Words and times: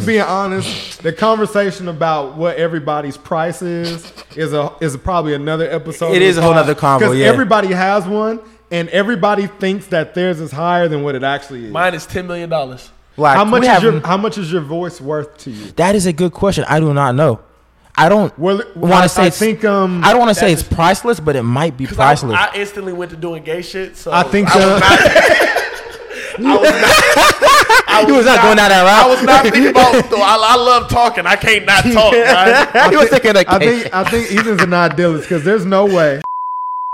we're 0.00 0.06
being 0.06 0.20
honest, 0.22 1.02
the 1.02 1.12
conversation 1.12 1.88
about 1.88 2.36
what 2.36 2.56
everybody's 2.56 3.16
price 3.16 3.62
is 3.62 4.12
is 4.36 4.52
a 4.52 4.72
is 4.80 4.96
probably 4.96 5.34
another 5.34 5.68
episode. 5.70 6.12
It 6.12 6.16
of 6.16 6.22
is 6.22 6.36
the 6.36 6.42
a 6.42 6.44
whole 6.44 6.52
pod, 6.54 6.66
nother 6.66 6.74
convo, 6.80 7.00
'cause 7.00 7.16
yeah. 7.16 7.26
everybody 7.26 7.68
has 7.72 8.06
one, 8.06 8.40
and 8.70 8.88
everybody 8.90 9.46
thinks 9.46 9.86
that 9.88 10.14
theirs 10.14 10.40
is 10.40 10.52
higher 10.52 10.88
than 10.88 11.02
what 11.02 11.14
it 11.14 11.22
actually 11.24 11.66
is. 11.66 11.72
Mine 11.72 11.94
is 11.94 12.06
ten 12.06 12.26
million 12.26 12.48
dollars. 12.50 12.90
Like, 13.16 13.36
how 13.36 13.44
much 13.46 13.62
is 13.62 13.66
your 13.68 13.92
haven't- 13.92 14.06
How 14.06 14.16
much 14.18 14.36
is 14.36 14.52
your 14.52 14.60
voice 14.60 15.00
worth 15.00 15.38
to 15.38 15.50
you? 15.50 15.70
That 15.76 15.94
is 15.94 16.04
a 16.04 16.12
good 16.12 16.32
question. 16.32 16.64
I 16.68 16.80
do 16.80 16.92
not 16.92 17.14
know. 17.14 17.40
I 17.98 18.10
don't 18.10 18.38
Well, 18.38 18.60
want 18.74 19.04
to 19.04 19.08
say. 19.08 19.22
I 19.22 19.26
it's- 19.28 19.38
think, 19.38 19.64
um, 19.64 20.04
I 20.04 20.10
don't 20.10 20.18
want 20.18 20.28
to 20.28 20.34
say 20.34 20.52
it's 20.52 20.62
priceless, 20.62 21.18
but 21.18 21.34
it 21.34 21.42
might 21.42 21.78
be 21.78 21.86
priceless. 21.86 22.34
I, 22.36 22.48
I 22.48 22.54
instantly 22.56 22.92
went 22.92 23.10
to 23.12 23.16
doing 23.16 23.42
gay 23.42 23.62
shit. 23.62 23.96
So 23.96 24.12
I 24.12 24.22
think 24.22 24.54
I 24.54 24.56
was 24.58 24.66
uh, 24.66 24.78
not, 24.80 25.00
I 26.38 26.56
was 26.60 26.70
not, 26.70 27.35
I 27.96 28.06
He 28.06 28.12
was 28.12 28.26
not 28.26 28.42
going 28.42 28.56
down 28.56 28.68
that 28.68 28.82
route. 28.82 29.06
I 29.06 29.08
was 29.08 29.22
not 29.22 29.42
thinking 29.50 29.68
about. 29.68 29.94
I, 29.94 30.54
I 30.54 30.56
love 30.56 30.88
talking. 30.88 31.26
I 31.26 31.36
can't 31.36 31.66
not 31.66 31.82
talk. 31.84 32.12
Right? 32.16 32.90
he 32.90 32.96
was 32.96 33.08
thinking 33.08 33.34
like, 33.34 33.48
I 33.48 33.58
think 33.58 33.94
I 33.94 34.04
think 34.04 34.32
Ethan's 34.32 34.62
an 34.62 34.72
idealist 34.74 35.28
because 35.28 35.44
there's 35.44 35.64
no 35.64 35.86
way. 35.86 36.20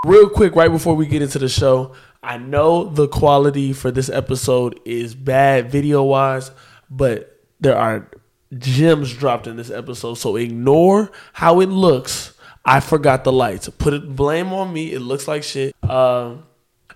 Real 0.05 0.29
quick, 0.29 0.55
right 0.55 0.71
before 0.71 0.95
we 0.95 1.07
get 1.07 1.21
into 1.21 1.39
the 1.39 1.47
show, 1.47 1.93
I 2.21 2.37
know 2.37 2.85
the 2.85 3.07
quality 3.07 3.73
for 3.73 3.89
this 3.91 4.09
episode 4.09 4.79
is 4.85 5.15
bad 5.15 5.71
video 5.71 6.03
wise, 6.03 6.51
but 6.89 7.39
there 7.59 7.77
are 7.77 8.09
gems 8.57 9.13
dropped 9.13 9.47
in 9.47 9.55
this 9.55 9.69
episode. 9.69 10.15
So 10.15 10.35
ignore 10.35 11.11
how 11.33 11.59
it 11.61 11.67
looks. 11.69 12.33
I 12.65 12.79
forgot 12.79 13.23
the 13.23 13.31
lights. 13.31 13.69
Put 13.69 13.93
it 13.93 14.15
blame 14.15 14.53
on 14.53 14.71
me. 14.71 14.93
It 14.93 14.99
looks 15.01 15.27
like 15.27 15.43
shit. 15.43 15.75
Um, 15.83 16.43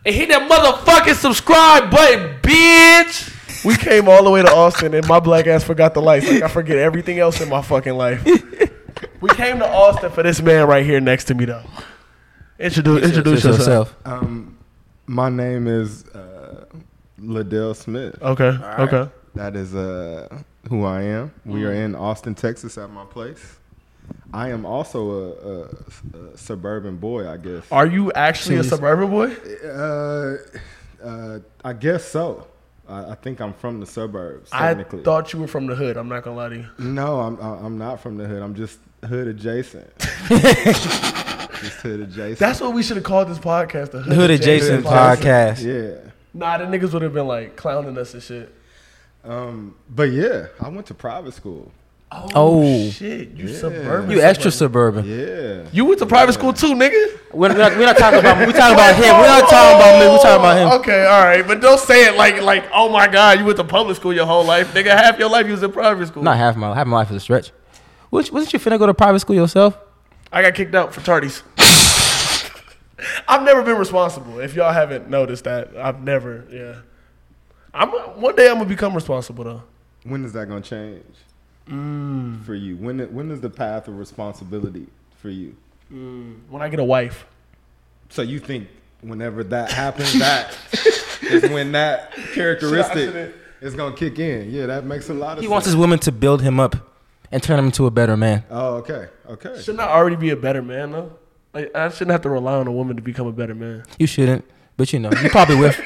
and 0.06 0.16
hit 0.16 0.30
that 0.30 0.50
motherfucking 0.50 1.16
subscribe 1.16 1.92
button, 1.92 2.40
bitch. 2.42 3.34
We 3.66 3.76
came 3.76 4.08
all 4.08 4.24
the 4.24 4.30
way 4.30 4.42
to 4.42 4.52
Austin, 4.52 4.94
and 4.94 5.08
my 5.08 5.20
black 5.20 5.48
ass 5.48 5.64
forgot 5.64 5.94
the 5.94 6.02
lights. 6.02 6.30
Like 6.30 6.44
I 6.44 6.48
forget 6.48 6.78
everything 6.78 7.20
else 7.20 7.42
in 7.42 7.50
my 7.50 7.62
fucking 7.62 7.94
life. 7.96 8.24
we 9.22 9.30
came 9.32 9.60
to 9.60 9.68
Austin 9.68 10.12
for 10.12 10.24
this 10.24 10.42
man 10.42 10.68
right 10.68 10.86
here 10.86 11.00
next 11.00 11.26
to 11.26 11.34
me, 11.34 11.46
though. 11.46 11.64
Introduce, 12.60 13.04
introduce 13.04 13.44
yourself. 13.44 13.96
Um, 14.06 14.58
my 15.06 15.30
name 15.30 15.68
is 15.68 16.06
uh, 16.08 16.66
Ladell 17.20 17.76
Smith. 17.76 18.22
Okay. 18.22 18.58
Okay. 18.80 19.10
That 19.36 19.56
is 19.56 19.76
uh, 19.76 20.42
who 20.70 20.86
I 20.86 21.04
am. 21.04 21.32
We 21.46 21.64
are 21.66 21.74
in 21.74 21.96
Austin, 21.96 22.34
Texas, 22.36 22.78
at 22.78 22.90
my 22.90 23.06
place. 23.06 23.58
I 24.34 24.50
am 24.50 24.66
also 24.66 25.12
a, 25.12 25.30
a, 25.30 26.34
a 26.34 26.38
suburban 26.38 26.98
boy, 26.98 27.30
I 27.30 27.38
guess. 27.38 27.64
Are 27.72 27.86
you 27.86 28.12
actually 28.14 28.58
a 28.58 28.64
suburban 28.64 29.10
boy? 29.10 29.36
Uh, 29.68 30.38
uh, 31.04 31.40
I 31.64 31.74
guess 31.74 32.06
so. 32.06 32.48
I, 32.90 33.12
I 33.12 33.16
think 33.16 33.42
I'm 33.42 33.54
from 33.54 33.80
the 33.80 33.86
suburbs. 33.86 34.50
I 34.52 34.70
Technically, 34.74 35.04
thought 35.04 35.34
you 35.34 35.40
were 35.40 35.48
from 35.48 35.68
the 35.68 35.76
hood. 35.76 35.98
I'm 35.98 36.08
not 36.10 36.24
gonna 36.24 36.36
lie 36.38 36.50
to 36.50 36.56
you. 36.56 36.68
no, 36.80 37.20
I'm 37.20 37.40
I'm 37.40 37.78
not 37.78 38.00
from 38.00 38.18
the 38.18 38.26
hood. 38.28 38.42
I'm 38.42 38.56
just 38.56 38.80
hood 39.06 39.28
adjacent. 39.28 39.90
just 40.30 41.78
hood 41.82 42.00
adjacent. 42.02 42.40
That's 42.40 42.62
what 42.62 42.74
we 42.74 42.84
should 42.84 42.98
have 42.98 43.04
called 43.06 43.28
this 43.30 43.40
podcast. 43.40 43.92
The 43.92 44.02
Hood, 44.02 44.14
Hood 44.16 44.32
Adjacent 44.32 44.86
Podcast. 44.86 45.64
yeah. 45.64 46.12
Nah, 46.34 46.58
the 46.58 46.66
niggas 46.66 46.94
would 46.94 47.02
have 47.02 47.14
been 47.14 47.28
like 47.28 47.56
clowning 47.56 47.98
us 47.98 48.14
and 48.14 48.22
shit. 48.24 48.54
Um, 49.24 49.76
but 49.90 50.12
yeah, 50.12 50.48
I 50.62 50.70
went 50.70 50.86
to 50.88 50.94
private 50.94 51.34
school. 51.34 51.72
Oh, 52.10 52.30
oh. 52.36 52.90
shit, 52.90 53.32
you 53.32 53.48
Yeah. 53.48 53.60
suburban. 53.60 54.12
you 54.12 54.22
extra 54.22 54.50
suburban. 54.50 55.04
suburban. 55.04 55.64
Yeah. 55.64 55.70
You 55.74 55.84
went 55.86 56.00
to 56.00 56.06
private 56.06 56.34
school 56.34 56.54
too, 56.54 56.74
nigga. 56.74 57.20
We're 57.34 57.50
not, 57.50 57.74
we're 57.78 57.86
not 57.86 57.98
talking 57.98 58.20
about. 58.20 58.38
We're 58.38 58.54
talking 58.54 58.76
about 58.76 58.96
him. 58.96 59.16
We're 59.18 59.28
not 59.28 59.50
talking 59.50 59.76
about 59.76 60.00
me. 60.00 60.08
We're 60.08 60.18
talking 60.18 60.40
about 60.40 60.58
him. 60.58 60.80
Okay, 60.80 61.06
all 61.06 61.22
right, 61.24 61.46
but 61.46 61.60
don't 61.60 61.80
say 61.80 62.08
it 62.08 62.16
like 62.16 62.42
like 62.42 62.66
oh 62.74 62.88
my 62.90 63.08
god, 63.08 63.40
you 63.40 63.46
went 63.46 63.58
to 63.58 63.66
public 63.66 63.98
school 63.98 64.14
your 64.14 64.26
whole 64.26 64.46
life, 64.46 64.74
nigga. 64.74 64.88
Half 64.92 65.20
your 65.20 65.30
life 65.30 65.46
you 65.48 65.52
was 65.52 65.64
in 65.64 65.72
private 65.72 66.08
school. 66.08 66.24
Not 66.24 66.38
half 66.38 66.56
my 66.56 66.70
life. 66.70 66.78
half 66.78 66.88
my 66.88 66.98
life 66.98 67.10
is 67.12 67.18
a 67.18 67.20
stretch. 67.20 67.52
Was- 68.10 68.32
Wasn't 68.32 68.54
you 68.54 68.60
finna 68.60 68.80
go 68.80 68.86
to 68.88 68.94
private 68.94 69.20
school 69.20 69.36
yourself? 69.36 69.78
I 70.32 70.42
got 70.42 70.54
kicked 70.56 70.74
out 70.76 70.94
for 70.94 71.02
tardies. 71.02 71.42
I've 73.28 73.44
never 73.44 73.62
been 73.64 73.78
responsible. 73.78 74.40
If 74.40 74.56
y'all 74.56 74.72
haven't 74.74 75.10
noticed 75.10 75.44
that, 75.44 75.76
I've 75.76 76.02
never. 76.02 76.46
Yeah, 76.50 76.76
I'm 77.74 77.90
one 77.90 78.36
day 78.36 78.48
I'm 78.50 78.56
gonna 78.58 78.70
become 78.70 78.96
responsible 78.96 79.44
though. 79.44 79.64
When 80.04 80.24
is 80.24 80.32
that 80.34 80.48
gonna 80.48 80.62
change 80.62 81.04
Mm. 81.70 82.44
for 82.46 82.56
you? 82.56 82.78
When 82.78 83.00
when 83.14 83.32
is 83.32 83.42
the 83.42 83.50
path 83.50 83.88
of 83.88 83.98
responsibility 83.98 84.88
for 85.18 85.30
you? 85.30 85.56
Mm. 85.92 86.40
When 86.50 86.62
I 86.62 86.70
get 86.70 86.80
a 86.80 86.84
wife. 86.84 87.26
So 88.10 88.22
you 88.22 88.40
think 88.40 88.68
whenever 89.02 89.44
that 89.46 89.72
happens, 89.72 90.18
that 90.20 90.58
is 91.22 91.50
when 91.50 91.74
that 91.74 92.14
characteristic 92.34 93.34
is 93.62 93.74
gonna 93.76 93.96
kick 93.96 94.20
in? 94.20 94.52
Yeah, 94.52 94.68
that 94.68 94.86
makes 94.86 95.10
a 95.10 95.14
lot 95.14 95.24
of 95.24 95.30
sense. 95.30 95.40
He 95.40 95.46
sense. 95.46 95.52
wants 95.52 95.66
his 95.68 95.76
women 95.76 96.00
to 96.00 96.12
build 96.12 96.42
him 96.42 96.60
up 96.60 96.76
and 97.32 97.44
turn 97.44 97.60
him 97.60 97.66
into 97.66 97.86
a 97.86 97.92
better 97.92 98.16
man. 98.16 98.44
oh, 98.50 98.76
okay, 98.76 99.08
okay. 99.28 99.60
Shouldn't 99.62 99.82
I 99.82 99.90
already 99.90 100.16
be 100.16 100.30
a 100.30 100.38
better 100.38 100.62
man 100.62 100.92
though? 100.92 101.12
Like 101.54 101.76
I 101.76 101.90
shouldn't 101.90 102.12
have 102.12 102.22
to 102.22 102.30
rely 102.30 102.56
on 102.56 102.68
a 102.68 102.72
woman 102.72 102.96
to 102.96 103.02
become 103.02 103.28
a 103.28 103.32
better 103.34 103.56
man. 103.56 103.84
You 104.00 104.08
shouldn't, 104.08 104.46
but 104.78 104.94
you 104.94 105.00
know, 105.00 105.12
you 105.22 105.30
probably 105.30 105.56
will. 105.58 105.74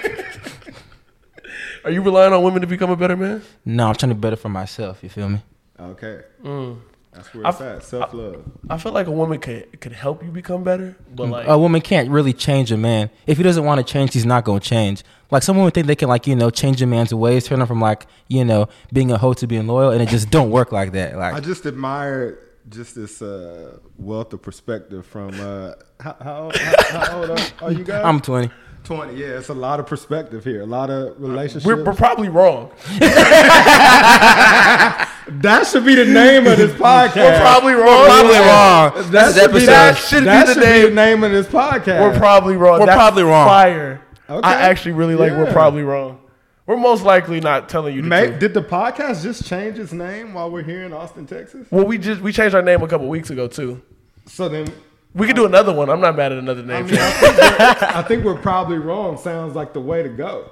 Are 1.84 1.90
you 1.92 2.02
relying 2.02 2.34
on 2.34 2.44
women 2.44 2.62
to 2.62 2.68
become 2.68 2.92
a 2.92 2.96
better 2.96 3.18
man? 3.18 3.42
no, 3.66 3.88
I'm 3.88 3.96
trying 3.96 4.10
to 4.10 4.16
be 4.16 4.22
better 4.22 4.36
for 4.36 4.50
myself. 4.50 5.00
You 5.02 5.10
feel 5.10 5.30
me? 5.30 5.42
Okay, 5.82 6.22
Mm. 6.44 6.78
that's 7.12 7.34
where 7.34 7.46
it's 7.48 7.60
I've- 7.62 7.70
at. 7.78 7.84
Self 7.84 8.14
love. 8.14 8.44
I 8.70 8.78
feel 8.78 8.92
like 8.92 9.08
a 9.08 9.12
woman 9.12 9.40
could 9.40 9.80
could 9.82 9.94
help 9.94 10.24
you 10.24 10.30
become 10.30 10.64
better, 10.64 10.96
but 11.16 11.30
like 11.30 11.48
a 11.48 11.58
woman 11.58 11.82
can't 11.82 12.10
really 12.10 12.34
change 12.34 12.72
a 12.72 12.78
man. 12.78 13.10
If 13.26 13.38
he 13.38 13.44
doesn't 13.44 13.64
want 13.66 13.86
to 13.86 13.94
change, 13.94 14.14
he's 14.14 14.26
not 14.26 14.44
gonna 14.44 14.60
change. 14.60 15.04
Like 15.32 15.44
some 15.44 15.58
women 15.58 15.72
think 15.72 15.88
they 15.88 15.96
can 15.96 16.10
like 16.10 16.28
you 16.28 16.36
know 16.36 16.50
change 16.50 16.82
a 16.82 16.86
man's 16.86 17.14
ways, 17.14 17.46
turn 17.46 17.62
him 17.62 17.68
from 17.68 17.82
like 17.82 18.06
you 18.28 18.46
know 18.46 18.68
being 18.94 19.12
a 19.12 19.18
hoe 19.18 19.34
to 19.34 19.48
being 19.48 19.66
loyal, 19.68 19.92
and 19.92 20.02
it 20.02 20.10
just 20.10 20.30
don't 20.30 20.52
work 20.52 20.72
like 20.72 20.92
that. 20.92 21.18
Like 21.18 21.34
I 21.34 21.40
just 21.40 21.66
admire 21.66 22.38
just 22.70 22.96
this 22.96 23.22
uh, 23.24 23.78
wealth 23.98 24.34
of 24.34 24.42
perspective 24.44 25.04
from 25.06 25.30
uh, 25.40 25.72
how, 26.00 26.16
how, 26.22 26.52
how, 26.56 27.00
how 27.00 27.22
old 27.22 27.30
are, 27.32 27.38
are 27.64 27.72
you 27.72 27.84
guys? 27.84 28.06
I'm 28.06 28.20
20. 28.22 28.52
20. 28.84 29.16
Yeah, 29.16 29.38
it's 29.40 29.50
a 29.50 29.54
lot 29.54 29.80
of 29.80 29.88
perspective 29.88 30.44
here. 30.44 30.62
A 30.62 30.66
lot 30.66 30.90
of 30.92 31.20
relationships. 31.20 31.66
we're, 31.66 31.84
we're 31.84 31.94
probably 31.94 32.30
wrong. 32.30 32.72
that 35.28 35.68
should 35.68 35.86
be 35.86 35.96
the 35.96 36.06
name 36.06 36.48
of 36.48 36.58
this 36.58 36.72
podcast. 36.80 37.16
We're 37.16 37.40
probably 37.40 37.74
wrong. 37.74 38.06
Probably 38.06 38.38
wrong. 38.38 39.12
That 39.12 39.34
This 39.34 39.44
should, 39.44 39.54
be, 39.54 39.66
that 39.66 39.98
should 39.98 40.24
that 40.26 40.48
be 40.48 40.54
the 40.54 40.60
should 40.60 40.64
name. 40.64 40.84
be 40.84 40.90
the 40.90 40.96
name 40.96 41.24
of 41.24 41.32
this 41.32 41.48
podcast. 41.48 42.02
We're 42.02 42.18
probably 42.18 42.56
wrong. 42.58 42.80
We're 42.80 42.86
That's 42.88 42.96
probably 42.98 43.24
wrong. 43.24 43.48
Fire. 43.48 44.02
Okay. 44.30 44.48
I 44.48 44.54
actually 44.70 44.94
really 44.94 45.16
like. 45.16 45.32
We're 45.32 45.52
probably 45.52 45.84
wrong. 45.84 46.20
We're 46.66 46.78
most 46.78 47.04
likely 47.04 47.40
not 47.42 47.68
telling 47.70 47.96
you 47.96 48.02
the 48.02 48.08
May, 48.08 48.28
truth. 48.28 48.40
did 48.40 48.54
the 48.54 48.62
podcast 48.62 49.24
just 49.24 49.46
change 49.46 49.78
its 49.80 49.92
name 49.92 50.34
while 50.34 50.50
we're 50.50 50.64
here 50.64 50.84
in 50.84 50.94
Austin, 50.94 51.26
Texas? 51.26 51.68
Well, 51.70 51.86
we 51.86 51.98
just 51.98 52.22
we 52.22 52.32
changed 52.32 52.56
our 52.56 52.62
name 52.62 52.82
a 52.82 52.88
couple 52.88 53.10
weeks 53.10 53.30
ago 53.30 53.48
too. 53.48 53.82
So 54.28 54.48
then, 54.48 54.72
We 55.14 55.28
could 55.28 55.36
do 55.36 55.46
another 55.46 55.74
one. 55.74 55.90
I'm 55.90 56.00
not 56.00 56.16
mad 56.16 56.32
at 56.32 56.38
another 56.38 56.62
I 56.62 56.66
name. 56.66 56.86
mean, 56.86 56.98
I 57.00 57.10
think, 57.12 57.84
I 57.84 58.02
think 58.04 58.24
we're 58.24 58.38
probably 58.40 58.78
wrong. 58.78 59.18
Sounds 59.18 59.56
like 59.56 59.74
the 59.74 59.82
way 59.82 60.02
to 60.04 60.10
go. 60.10 60.52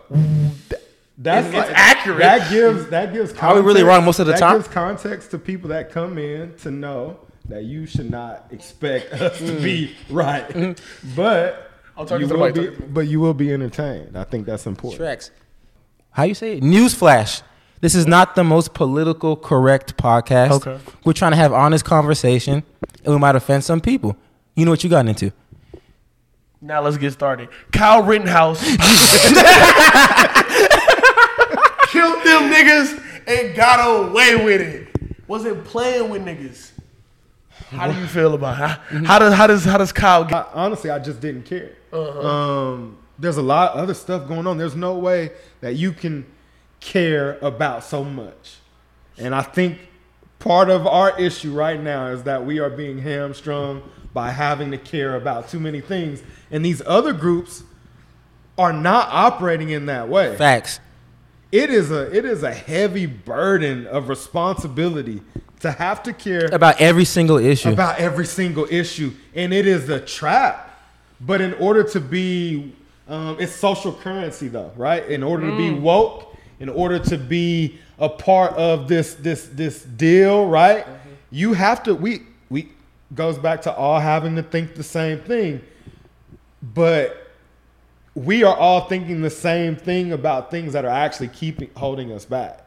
That's 1.22 1.48
It's- 1.48 1.70
it's 1.70 1.74
accurate. 1.76 2.20
That 2.20 2.50
gives 2.50 2.88
that 2.88 3.12
gives. 3.12 3.34
Context, 3.34 3.44
Are 3.44 3.56
we 3.56 3.62
really 3.62 3.84
wrong 3.84 4.06
most 4.06 4.20
of 4.20 4.26
the 4.26 4.34
that 4.34 4.40
time? 4.40 4.58
gives 4.58 4.70
context 4.70 5.32
to 5.32 5.38
people 5.38 5.70
that 5.70 5.92
come 5.92 6.18
in 6.18 6.54
to 6.62 6.72
know 6.72 7.18
that 7.50 7.66
you 7.66 7.86
should 7.86 8.10
not 8.10 8.46
expect 8.52 9.12
us 9.22 9.38
to 9.40 9.60
be 9.60 9.88
mm. 9.88 10.16
right, 10.16 10.48
mm-hmm. 10.48 11.16
but 11.16 11.72
I'll 11.98 12.06
talk 12.06 12.22
you 12.22 12.28
to 12.28 12.34
the 12.34 12.40
will 12.40 12.46
mic, 12.46 12.56
be, 12.56 12.68
talk 12.68 12.78
to 12.78 12.84
but 12.84 13.02
you 13.02 13.20
will 13.20 13.34
be 13.34 13.52
entertained. 13.52 14.18
I 14.18 14.24
think 14.24 14.46
that's 14.46 14.66
important. 14.66 15.02
Tracks. 15.02 15.32
How 16.12 16.24
you 16.24 16.34
say 16.34 16.58
it? 16.58 16.64
Newsflash. 16.64 17.42
This 17.82 17.96
is 17.96 18.08
not 18.08 18.36
the 18.36 18.44
most 18.44 18.74
political 18.74 19.36
correct 19.36 19.98
podcast. 19.98 20.52
Okay. 20.52 20.80
We're 21.06 21.14
trying 21.14 21.32
to 21.32 21.38
have 21.38 21.54
honest 21.54 21.86
conversation, 21.86 22.64
and 23.04 23.14
we 23.14 23.20
might 23.20 23.36
offend 23.36 23.64
some 23.64 23.82
people. 23.82 24.18
You 24.56 24.66
know 24.66 24.72
what 24.72 24.84
you 24.84 24.90
got 24.90 25.08
into? 25.08 25.32
Now 26.62 26.82
let's 26.82 26.98
get 26.98 27.14
started. 27.14 27.48
Kyle 27.72 28.04
Rittenhouse 28.04 28.62
killed 31.92 32.24
them 32.24 32.52
niggas 32.52 33.04
and 33.28 33.56
got 33.56 34.10
away 34.10 34.44
with 34.44 34.62
it. 34.62 34.88
Wasn't 35.28 35.64
playing 35.66 36.10
with 36.10 36.24
niggas. 36.24 36.72
How 37.70 37.92
do 37.92 38.00
you 38.00 38.08
feel 38.08 38.34
about 38.34 38.56
how, 38.56 38.68
how 39.06 39.20
does 39.20 39.34
how 39.34 39.48
does 39.48 39.64
how 39.64 39.78
does 39.78 39.92
Kyle 39.92 40.24
get? 40.24 40.34
I, 40.36 40.46
honestly, 40.54 40.90
I 40.90 40.98
just 40.98 41.22
didn't 41.22 41.44
care. 41.44 41.76
Uh-huh. 41.94 42.28
Um, 42.28 42.98
there's 43.20 43.38
a 43.38 43.42
lot 43.42 43.74
of 43.74 43.80
other 43.80 43.94
stuff 43.94 44.28
going 44.28 44.48
on. 44.48 44.58
There's 44.58 44.76
no 44.76 44.98
way 44.98 45.32
that 45.62 45.76
you 45.76 45.92
can 45.92 46.26
care 46.80 47.38
about 47.42 47.84
so 47.84 48.04
much. 48.04 48.58
And 49.18 49.36
I 49.36 49.42
think 49.42 49.78
part 50.40 50.70
of 50.70 50.88
our 50.88 51.20
issue 51.20 51.52
right 51.52 51.80
now 51.80 52.08
is 52.08 52.24
that 52.24 52.46
we 52.46 52.60
are 52.60 52.70
being 52.70 52.98
hamstrung 53.00 53.84
by 54.14 54.32
having 54.32 54.72
to 54.72 54.78
care 54.78 55.16
about 55.16 55.50
too 55.50 55.60
many 55.60 55.82
things. 55.82 56.24
And 56.50 56.66
these 56.66 56.82
other 56.86 57.14
groups 57.14 57.64
are 58.58 58.74
not 58.74 59.10
operating 59.12 59.70
in 59.70 59.86
that 59.88 60.10
way. 60.10 60.36
Facts. 60.38 60.80
It 61.52 61.70
is 61.70 61.92
a 61.92 62.16
it 62.16 62.26
is 62.26 62.44
a 62.44 62.54
heavy 62.54 63.06
burden 63.06 63.88
of 63.88 64.08
responsibility 64.10 65.22
to 65.62 65.72
have 65.72 66.04
to 66.04 66.14
care 66.14 66.46
About 66.52 66.80
every 66.80 67.06
single 67.06 67.38
issue. 67.38 67.70
about 67.70 68.00
every 68.00 68.26
single 68.26 68.68
issue, 68.70 69.12
and 69.36 69.54
it 69.54 69.66
is 69.68 69.90
a 69.90 70.00
trap. 70.00 70.68
But 71.20 71.42
in 71.42 71.54
order 71.56 71.84
to 71.84 72.00
be, 72.00 72.74
um, 73.10 73.38
it's 73.40 73.54
social 73.54 73.92
currency 73.92 74.48
though, 74.48 74.72
right? 74.78 75.06
In 75.10 75.24
order 75.24 75.50
to 75.50 75.58
be 75.58 75.72
woke, 75.72 76.38
in 76.60 76.70
order 76.70 77.00
to 77.00 77.18
be 77.18 77.80
a 77.98 78.08
part 78.08 78.54
of 78.54 78.88
this 78.88 79.16
this 79.16 79.48
this 79.48 79.84
deal, 79.84 80.48
right? 80.48 80.86
You 81.32 81.54
have 81.54 81.84
to 81.84 81.96
we 81.96 82.22
we 82.50 82.70
goes 83.16 83.38
back 83.40 83.64
to 83.64 83.74
all 83.74 84.00
having 84.00 84.36
to 84.36 84.44
think 84.44 84.76
the 84.76 84.84
same 84.84 85.20
thing. 85.20 85.62
But 86.62 87.19
we 88.16 88.44
are 88.44 88.56
all 88.56 88.88
thinking 88.88 89.22
the 89.22 89.30
same 89.30 89.76
thing 89.76 90.12
about 90.12 90.52
things 90.52 90.74
that 90.74 90.86
are 90.86 90.90
actually 90.90 91.30
keeping 91.30 91.70
holding 91.76 92.12
us 92.12 92.26
back. 92.26 92.66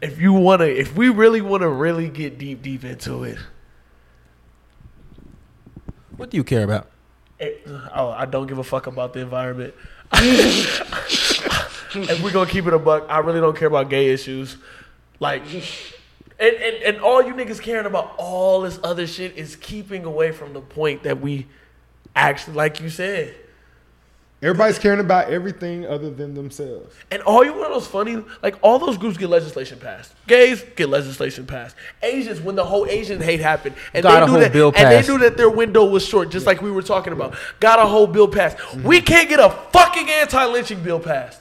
If 0.00 0.20
you 0.20 0.32
wanna, 0.32 0.64
if 0.64 0.96
we 0.96 1.08
really 1.08 1.40
wanna 1.40 1.68
really 1.68 2.08
get 2.08 2.38
deep, 2.38 2.62
deep 2.62 2.84
into 2.84 3.24
it, 3.24 3.38
What 6.16 6.30
do 6.30 6.36
you 6.36 6.44
care 6.44 6.64
about? 6.64 6.88
it 7.38 7.64
oh, 7.94 8.10
I 8.10 8.26
don't 8.26 8.48
give 8.48 8.58
a 8.58 8.64
fuck 8.64 8.88
about 8.88 9.12
the 9.12 9.20
environment. 9.20 9.72
if 10.12 12.22
we're 12.22 12.32
gonna 12.32 12.50
keep 12.50 12.66
it 12.66 12.74
a 12.74 12.78
buck, 12.78 13.06
I 13.08 13.20
really 13.20 13.40
don't 13.40 13.56
care 13.56 13.68
about 13.68 13.88
gay 13.88 14.10
issues. 14.10 14.56
Like, 15.20 15.44
and, 16.40 16.56
and 16.56 16.76
and 16.82 17.00
all 17.00 17.22
you 17.22 17.34
niggas 17.34 17.60
caring 17.60 17.86
about 17.86 18.14
all 18.18 18.62
this 18.62 18.80
other 18.82 19.06
shit 19.06 19.36
is 19.36 19.54
keeping 19.54 20.04
away 20.04 20.32
from 20.32 20.52
the 20.52 20.60
point 20.60 21.04
that 21.04 21.20
we 21.20 21.46
actually, 22.18 22.54
like 22.54 22.80
you 22.80 22.90
said. 22.90 23.34
Everybody's 24.40 24.78
caring 24.78 25.00
about 25.00 25.30
everything 25.30 25.84
other 25.84 26.10
than 26.10 26.34
themselves. 26.34 26.94
And 27.10 27.20
all 27.22 27.44
you 27.44 27.52
want 27.52 27.72
those 27.72 27.88
funny, 27.88 28.22
like 28.40 28.56
all 28.62 28.78
those 28.78 28.96
groups 28.96 29.16
get 29.16 29.28
legislation 29.28 29.80
passed. 29.80 30.14
Gays 30.28 30.64
get 30.76 30.88
legislation 30.88 31.44
passed. 31.44 31.74
Asians, 32.04 32.40
when 32.40 32.54
the 32.54 32.64
whole 32.64 32.86
Asian 32.86 33.20
hate 33.20 33.40
happened, 33.40 33.74
and 33.92 34.04
Got 34.04 34.12
they 34.12 34.16
a 34.16 34.26
knew 34.26 34.32
whole 34.32 34.40
that, 34.40 34.52
bill 34.52 34.72
and 34.76 34.92
they 34.92 35.06
knew 35.08 35.18
that 35.18 35.36
their 35.36 35.50
window 35.50 35.84
was 35.84 36.04
short, 36.04 36.30
just 36.30 36.46
like 36.46 36.62
we 36.62 36.70
were 36.70 36.82
talking 36.82 37.12
about. 37.12 37.34
Got 37.58 37.80
a 37.80 37.86
whole 37.86 38.06
bill 38.06 38.28
passed. 38.28 38.58
We 38.76 38.98
mm-hmm. 38.98 39.06
can't 39.06 39.28
get 39.28 39.40
a 39.40 39.50
fucking 39.72 40.08
anti-lynching 40.08 40.84
bill 40.84 41.00
passed. 41.00 41.40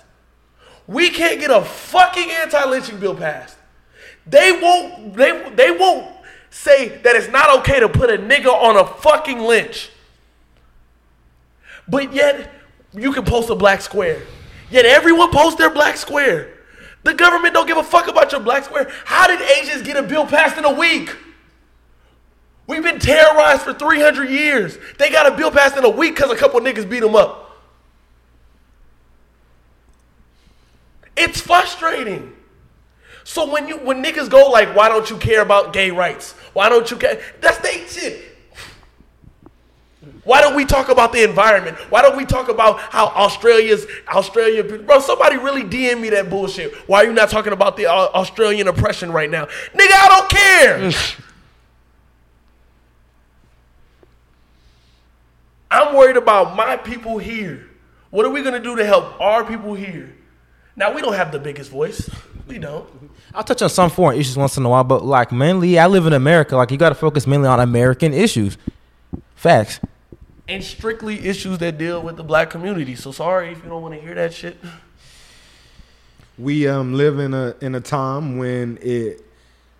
We 0.87 1.11
can't 1.11 1.39
get 1.39 1.51
a 1.51 1.63
fucking 1.63 2.31
anti-lynching 2.31 2.99
bill 2.99 3.13
passed. 3.13 3.57
They 4.25 4.51
won't. 4.59 5.13
They 5.13 5.49
they 5.51 5.69
won't 5.69 6.15
say 6.49 6.97
that 6.99 7.15
it's 7.15 7.29
not 7.29 7.59
okay 7.59 7.79
to 7.79 7.89
put 7.89 8.09
a 8.09 8.17
nigga 8.17 8.47
on 8.47 8.75
a 8.75 8.87
fucking 8.87 9.39
lynch. 9.39 9.91
But 11.87 12.13
yet, 12.13 12.51
you 12.93 13.13
can 13.13 13.23
post 13.23 13.49
a 13.49 13.55
black 13.55 13.81
square. 13.81 14.21
Yet 14.69 14.85
everyone 14.85 15.31
posts 15.31 15.57
their 15.57 15.69
black 15.69 15.97
square. 15.97 16.53
The 17.03 17.13
government 17.13 17.53
don't 17.53 17.67
give 17.67 17.77
a 17.77 17.83
fuck 17.83 18.07
about 18.07 18.31
your 18.31 18.41
black 18.41 18.65
square. 18.65 18.91
How 19.05 19.27
did 19.27 19.41
Asians 19.41 19.81
get 19.81 19.95
a 19.95 20.03
bill 20.03 20.25
passed 20.25 20.57
in 20.57 20.65
a 20.65 20.73
week? 20.73 21.15
We've 22.67 22.83
been 22.83 22.99
terrorized 22.99 23.61
for 23.61 23.73
300 23.73 24.29
years. 24.29 24.77
They 24.97 25.09
got 25.09 25.31
a 25.31 25.37
bill 25.37 25.51
passed 25.51 25.77
in 25.77 25.85
a 25.85 25.89
week 25.89 26.15
because 26.15 26.31
a 26.31 26.35
couple 26.35 26.59
niggas 26.59 26.89
beat 26.89 26.99
them 26.99 27.15
up. 27.15 27.45
It's 31.15 31.39
frustrating. 31.39 32.33
So 33.23 33.49
when 33.51 33.67
you 33.67 33.77
when 33.77 34.03
niggas 34.03 34.29
go 34.29 34.49
like, 34.49 34.75
why 34.75 34.89
don't 34.89 35.09
you 35.09 35.17
care 35.17 35.41
about 35.41 35.73
gay 35.73 35.91
rights? 35.91 36.33
Why 36.53 36.69
don't 36.69 36.89
you 36.91 36.97
care? 36.97 37.21
That's 37.41 37.57
they 37.59 37.85
shit. 37.87 38.23
Why 40.27 40.41
don't 40.41 40.55
we 40.57 40.65
talk 40.65 40.89
about 40.89 41.13
the 41.13 41.23
environment? 41.23 41.77
Why 41.89 42.01
don't 42.01 42.17
we 42.17 42.25
talk 42.25 42.49
about 42.49 42.79
how 42.79 43.07
Australia's 43.07 43.87
Australia? 44.09 44.61
Bro, 44.61 44.99
somebody 44.99 45.37
really 45.37 45.63
DM 45.63 46.01
me 46.01 46.09
that 46.09 46.29
bullshit. 46.29 46.73
Why 46.85 46.97
are 46.97 47.05
you 47.05 47.13
not 47.13 47.29
talking 47.29 47.53
about 47.53 47.77
the 47.77 47.85
uh, 47.85 48.09
Australian 48.13 48.67
oppression 48.67 49.13
right 49.13 49.29
now, 49.29 49.45
nigga? 49.45 49.93
I 49.93 50.07
don't 50.09 50.29
care. 50.29 50.91
I'm 55.71 55.95
worried 55.95 56.17
about 56.17 56.57
my 56.57 56.75
people 56.75 57.19
here. 57.19 57.69
What 58.09 58.25
are 58.25 58.29
we 58.29 58.43
gonna 58.43 58.59
do 58.59 58.75
to 58.75 58.85
help 58.85 59.17
our 59.21 59.45
people 59.45 59.75
here? 59.75 60.13
Now 60.75 60.93
we 60.93 61.01
don't 61.01 61.13
have 61.13 61.31
the 61.31 61.39
biggest 61.39 61.71
voice. 61.71 62.09
We 62.47 62.57
don't. 62.59 62.85
I'll 63.33 63.45
touch 63.45 63.61
on 63.61 63.69
some 63.69 63.89
foreign 63.89 64.19
issues 64.19 64.35
once 64.35 64.57
in 64.57 64.65
a 64.65 64.69
while, 64.69 64.83
but 64.83 65.05
like 65.05 65.31
mainly, 65.31 65.79
I 65.79 65.87
live 65.87 66.05
in 66.05 66.11
America. 66.11 66.57
Like 66.57 66.71
you 66.71 66.77
got 66.77 66.89
to 66.89 66.95
focus 66.95 67.25
mainly 67.25 67.47
on 67.47 67.61
American 67.61 68.13
issues. 68.13 68.57
Facts. 69.35 69.79
And 70.49 70.63
strictly 70.63 71.27
issues 71.27 71.57
that 71.57 71.77
deal 71.77 72.01
with 72.01 72.15
the 72.15 72.23
black 72.23 72.49
community. 72.49 72.95
So 72.95 73.11
sorry 73.11 73.51
if 73.51 73.61
you 73.63 73.69
don't 73.69 73.81
want 73.81 73.93
to 73.95 73.99
hear 73.99 74.15
that 74.15 74.33
shit. 74.33 74.57
we 76.37 76.67
um, 76.67 76.93
live 76.93 77.19
in 77.19 77.33
a 77.33 77.55
in 77.61 77.75
a 77.75 77.81
time 77.81 78.37
when 78.37 78.77
it 78.81 79.23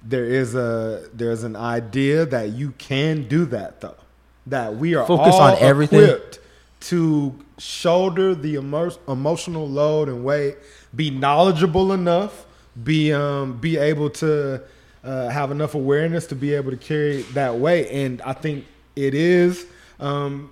there 0.04 0.26
is 0.26 0.56
a 0.56 1.08
there's 1.14 1.44
an 1.44 1.56
idea 1.56 2.26
that 2.26 2.50
you 2.50 2.72
can 2.78 3.28
do 3.28 3.46
that 3.46 3.80
though 3.82 3.96
that 4.48 4.76
we 4.76 4.96
are 4.96 5.06
Focus 5.06 5.36
all 5.36 5.42
on 5.42 5.58
everything. 5.60 6.04
equipped 6.04 6.40
to 6.80 7.34
shoulder 7.58 8.36
the 8.36 8.56
emo- 8.56 8.92
emotional 9.08 9.68
load 9.68 10.10
and 10.10 10.24
weight 10.24 10.58
be 10.96 11.10
knowledgeable 11.10 11.94
enough 11.94 12.46
be 12.84 13.12
um 13.14 13.58
be 13.60 13.78
able 13.78 14.10
to 14.10 14.62
uh, 15.04 15.30
have 15.30 15.50
enough 15.52 15.76
awareness 15.76 16.28
to 16.28 16.36
be 16.36 16.54
able 16.54 16.72
to 16.72 16.78
carry 16.78 17.22
that 17.34 17.56
weight 17.56 17.88
and 17.90 18.22
i 18.22 18.34
think 18.34 18.66
it 18.96 19.14
is 19.16 19.66
um 20.00 20.52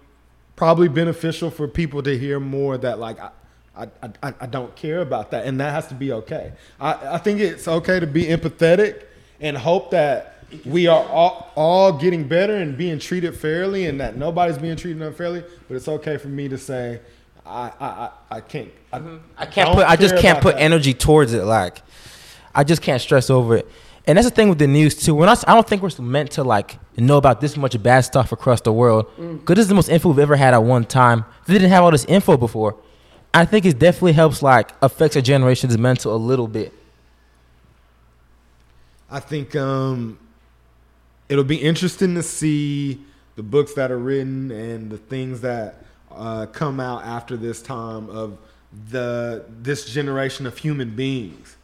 probably 0.55 0.87
beneficial 0.87 1.49
for 1.49 1.67
people 1.67 2.01
to 2.03 2.17
hear 2.17 2.39
more 2.39 2.77
that 2.77 2.99
like 2.99 3.19
I, 3.19 3.29
I, 3.75 3.87
I, 4.23 4.33
I 4.41 4.45
don't 4.45 4.75
care 4.75 5.01
about 5.01 5.31
that 5.31 5.45
and 5.45 5.59
that 5.59 5.71
has 5.71 5.87
to 5.87 5.95
be 5.95 6.11
okay 6.11 6.53
I, 6.79 7.15
I 7.15 7.17
think 7.17 7.39
it's 7.39 7.67
okay 7.67 7.99
to 7.99 8.07
be 8.07 8.25
empathetic 8.25 9.03
and 9.41 9.57
hope 9.57 9.91
that 9.91 10.33
we 10.63 10.87
are 10.87 11.03
all, 11.05 11.51
all 11.55 11.91
getting 11.91 12.27
better 12.27 12.55
and 12.55 12.77
being 12.77 12.99
treated 12.99 13.35
fairly 13.35 13.87
and 13.87 13.99
that 13.99 14.15
nobody's 14.15 14.57
being 14.57 14.77
treated 14.77 15.01
unfairly 15.01 15.43
but 15.67 15.75
it's 15.75 15.87
okay 15.87 16.17
for 16.17 16.29
me 16.29 16.47
to 16.47 16.57
say 16.57 17.01
i 17.45 17.71
i, 17.79 17.85
I, 17.87 18.09
I 18.31 18.41
can't 18.41 18.71
I, 18.95 18.99
mm-hmm. 18.99 19.17
I 19.37 19.45
can't 19.45 19.75
put. 19.75 19.87
I 19.87 19.95
just 19.95 20.17
can't 20.17 20.41
put 20.41 20.55
that. 20.55 20.61
energy 20.61 20.93
towards 20.93 21.33
it. 21.33 21.43
Like, 21.43 21.81
I 22.53 22.63
just 22.63 22.81
can't 22.81 23.01
stress 23.01 23.29
over 23.29 23.57
it. 23.57 23.67
And 24.07 24.17
that's 24.17 24.29
the 24.29 24.35
thing 24.35 24.49
with 24.49 24.59
the 24.59 24.67
news 24.67 24.95
too. 24.95 25.15
We're 25.15 25.25
not. 25.25 25.43
I 25.47 25.53
don't 25.53 25.67
think 25.67 25.81
we're 25.81 25.89
meant 26.03 26.31
to 26.31 26.43
like 26.43 26.77
know 26.97 27.17
about 27.17 27.41
this 27.41 27.57
much 27.57 27.81
bad 27.81 28.01
stuff 28.01 28.31
across 28.31 28.61
the 28.61 28.71
world. 28.71 29.07
Because 29.17 29.55
this 29.55 29.63
is 29.63 29.69
the 29.69 29.75
most 29.75 29.89
info 29.89 30.09
we've 30.09 30.19
ever 30.19 30.35
had 30.35 30.53
at 30.53 30.63
one 30.63 30.85
time. 30.85 31.25
We 31.47 31.53
didn't 31.55 31.69
have 31.69 31.83
all 31.83 31.91
this 31.91 32.05
info 32.05 32.37
before. 32.37 32.75
I 33.33 33.45
think 33.45 33.65
it 33.65 33.79
definitely 33.79 34.13
helps 34.13 34.41
like 34.41 34.71
affects 34.81 35.15
a 35.15 35.21
generation's 35.21 35.77
mental 35.77 36.15
a 36.15 36.17
little 36.17 36.47
bit. 36.47 36.71
I 39.09 39.19
think 39.19 39.55
um, 39.55 40.17
it'll 41.27 41.43
be 41.43 41.57
interesting 41.57 42.15
to 42.15 42.23
see 42.23 43.01
the 43.35 43.43
books 43.43 43.73
that 43.73 43.91
are 43.91 43.97
written 43.97 44.51
and 44.51 44.89
the 44.89 44.97
things 44.97 45.41
that 45.41 45.83
uh, 46.11 46.45
come 46.47 46.79
out 46.79 47.03
after 47.03 47.35
this 47.37 47.61
time 47.61 48.09
of 48.09 48.37
the 48.89 49.45
this 49.61 49.85
generation 49.85 50.45
of 50.45 50.57
human 50.57 50.95
beings 50.95 51.55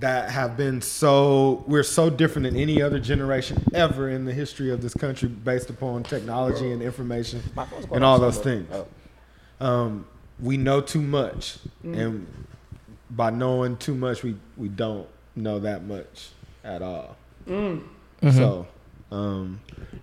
that 0.00 0.30
have 0.30 0.56
been 0.56 0.82
so 0.82 1.62
we're 1.68 1.82
so 1.84 2.10
different 2.10 2.44
than 2.50 2.56
any 2.56 2.82
other 2.82 2.98
generation 2.98 3.62
ever 3.72 4.08
in 4.10 4.24
the 4.24 4.32
history 4.32 4.70
of 4.70 4.82
this 4.82 4.92
country 4.94 5.28
based 5.28 5.70
upon 5.70 6.02
technology 6.02 6.72
and 6.72 6.82
information 6.82 7.40
and 7.92 8.04
all 8.04 8.18
those 8.18 8.38
things. 8.38 8.68
Um, 9.60 10.06
we 10.40 10.56
know 10.56 10.80
too 10.80 11.00
much, 11.00 11.58
and 11.84 12.26
by 13.10 13.30
knowing 13.30 13.76
too 13.76 13.94
much, 13.94 14.22
we 14.24 14.34
we 14.56 14.68
don't 14.68 15.06
know 15.36 15.60
that 15.60 15.84
much 15.84 16.30
at 16.64 16.82
all. 16.82 17.16
So, 18.32 18.66
um, 19.12 19.60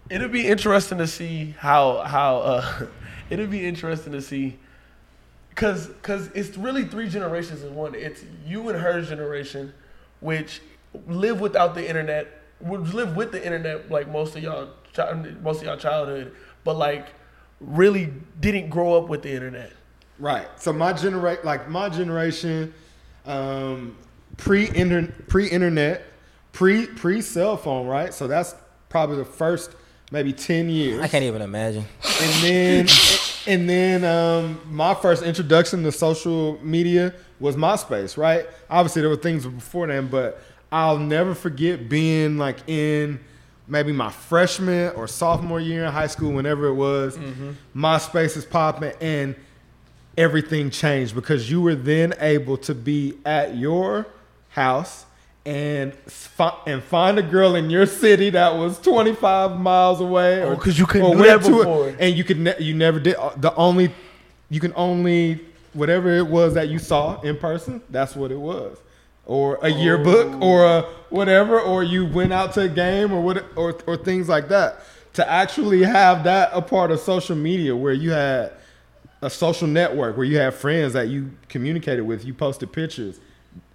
It'll 0.10 0.30
be 0.30 0.48
interesting 0.48 1.00
to 1.00 1.08
see 1.08 1.54
how 1.58 1.98
how 2.00 2.38
uh, 2.38 2.86
it'll 3.30 3.48
be 3.48 3.66
interesting 3.66 4.14
to 4.14 4.22
see 4.22 4.58
because 5.50 5.88
because 5.88 6.28
it's 6.34 6.56
really 6.58 6.86
three 6.86 7.10
generations 7.10 7.64
in 7.64 7.76
one. 7.76 7.94
It's 7.94 8.24
you 8.46 8.70
and 8.70 8.80
her 8.80 9.02
generation, 9.02 9.74
which 10.22 10.62
live 11.08 11.42
without 11.42 11.76
the 11.76 11.88
internet, 11.88 12.42
would 12.62 12.94
live 12.94 13.16
with 13.16 13.32
the 13.32 13.44
internet 13.44 13.92
like 13.92 14.08
most 14.10 14.36
of 14.36 14.44
y'all 14.44 14.70
most 15.42 15.62
of 15.62 15.64
y'all 15.64 15.78
childhood, 15.78 16.34
but 16.64 16.78
like 16.78 17.08
really 17.60 18.12
didn't 18.40 18.70
grow 18.70 18.98
up 18.98 19.10
with 19.10 19.22
the 19.24 19.32
internet. 19.32 19.74
Right. 20.20 20.48
So 20.58 20.72
my 20.72 20.94
generate 20.94 21.44
like 21.44 21.70
my 21.70 21.90
generation, 21.90 22.74
um, 23.26 23.98
pre 24.38 24.70
internet, 24.70 25.28
pre 25.28 25.48
internet, 25.48 26.06
pre 26.52 26.88
pre 26.88 27.22
cell 27.22 27.58
phone. 27.58 27.88
Right. 27.88 28.14
So 28.14 28.28
that's 28.28 28.56
probably 28.90 29.18
the 29.18 29.26
first 29.26 29.72
maybe 30.12 30.34
ten 30.34 30.70
years. 30.70 31.02
I 31.02 31.08
can't 31.08 31.24
even 31.24 31.42
imagine. 31.42 31.86
And 32.22 32.44
then 32.44 32.88
and 33.48 33.70
then 33.70 34.06
um, 34.06 34.62
my 34.66 34.94
first 34.94 35.24
introduction 35.24 35.84
to 35.84 35.92
social 35.92 36.60
media 36.64 37.14
was 37.42 37.56
MySpace. 37.58 38.18
Right. 38.18 38.48
Obviously 38.70 39.02
there 39.02 39.10
were 39.10 39.16
things 39.18 39.46
before 39.46 39.88
then, 39.88 40.08
but 40.08 40.42
I'll 40.72 40.98
never 40.98 41.36
forget 41.36 41.90
being 41.90 42.38
like 42.38 42.58
in 42.70 43.20
maybe 43.68 43.92
my 43.92 44.10
freshman 44.12 44.94
or 44.96 45.08
sophomore 45.08 45.60
year 45.60 45.84
in 45.86 45.92
high 45.92 46.08
school, 46.08 46.32
whenever 46.32 46.68
it 46.68 46.74
was. 46.76 47.18
MySpace 47.76 48.38
is 48.38 48.46
popping 48.46 48.94
and 49.02 49.36
everything 50.18 50.70
changed 50.70 51.16
because 51.16 51.50
you 51.50 51.62
were 51.62 51.76
then 51.76 52.14
able 52.20 52.58
to 52.58 52.76
be 52.76 53.14
at 53.26 53.56
your 53.56 54.06
house 54.50 55.06
and 55.46 55.94
fi- 56.06 56.56
and 56.68 56.84
find 56.84 57.18
a 57.18 57.24
girl 57.24 57.56
in 57.56 57.70
your 57.70 57.86
city 57.86 58.30
that 58.30 58.54
was 58.56 58.78
25 58.80 59.60
miles 59.60 60.00
away 60.02 60.44
Oh, 60.44 60.56
'cause 60.56 60.78
you 60.78 60.86
couldn't 60.86 61.08
or 61.08 61.16
do 61.16 61.24
that 61.24 61.40
before. 61.42 61.94
and 61.98 62.16
you 62.16 62.24
could 62.24 62.40
ne- 62.40 62.60
you 62.60 62.76
never 62.76 63.00
did 63.00 63.16
uh, 63.16 63.32
the 63.38 63.56
only 63.56 63.92
you 64.50 64.60
can 64.60 64.74
only 64.76 65.40
whatever 65.74 66.10
it 66.10 66.28
was 66.28 66.54
that 66.56 66.70
you 66.70 66.80
saw 66.80 67.20
in 67.22 67.38
person, 67.38 67.82
that's 67.90 68.16
what 68.16 68.32
it 68.32 68.40
was. 68.40 68.78
Or 69.26 69.60
a 69.62 69.70
yearbook 69.70 70.42
or 70.42 70.66
a 70.66 70.82
whatever, 71.10 71.60
or 71.60 71.84
you 71.84 72.06
went 72.06 72.34
out 72.34 72.54
to 72.54 72.62
a 72.62 72.70
game 72.70 73.12
or 73.14 73.22
what 73.22 73.46
or 73.56 73.78
or 73.88 73.98
things 73.98 74.28
like 74.28 74.50
that. 74.50 74.82
To 75.14 75.30
actually 75.30 75.84
have 75.84 76.24
that 76.24 76.52
a 76.54 76.62
part 76.62 76.92
of 76.92 77.00
social 77.00 77.36
media 77.36 77.76
where 77.76 77.94
you 77.94 78.12
had 78.12 78.54
a 79.22 79.30
social 79.30 79.68
network 79.68 80.18
where 80.18 80.26
you 80.26 80.38
had 80.38 80.54
friends 80.54 80.94
that 80.94 81.08
you 81.10 81.32
communicated 81.48 82.02
with, 82.02 82.26
you 82.26 82.34
posted 82.34 82.72
pictures. 82.72 83.20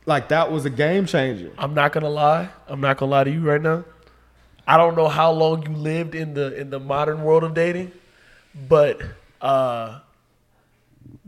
Like 0.04 0.28
that 0.28 0.50
was 0.50 0.64
a 0.64 0.70
game 0.70 1.06
changer. 1.06 1.52
I'm 1.58 1.74
not 1.74 1.92
gonna 1.92 2.10
lie. 2.10 2.48
I'm 2.68 2.80
not 2.80 2.96
gonna 2.96 3.10
lie 3.10 3.24
to 3.24 3.30
you 3.30 3.40
right 3.40 3.60
now. 3.60 3.84
I 4.66 4.76
don't 4.76 4.96
know 4.96 5.08
how 5.08 5.30
long 5.30 5.62
you 5.62 5.76
lived 5.76 6.14
in 6.14 6.34
the 6.34 6.56
in 6.58 6.70
the 6.70 6.80
modern 6.80 7.22
world 7.22 7.44
of 7.44 7.54
dating, 7.54 7.92
but 8.68 9.00
uh, 9.40 10.00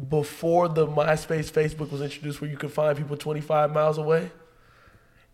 before 0.08 0.68
the 0.68 0.86
MySpace, 0.86 1.50
Facebook 1.50 1.90
was 1.90 2.00
introduced, 2.02 2.40
where 2.40 2.50
you 2.50 2.56
could 2.56 2.72
find 2.72 2.96
people 2.96 3.16
25 3.16 3.72
miles 3.72 3.98
away, 3.98 4.30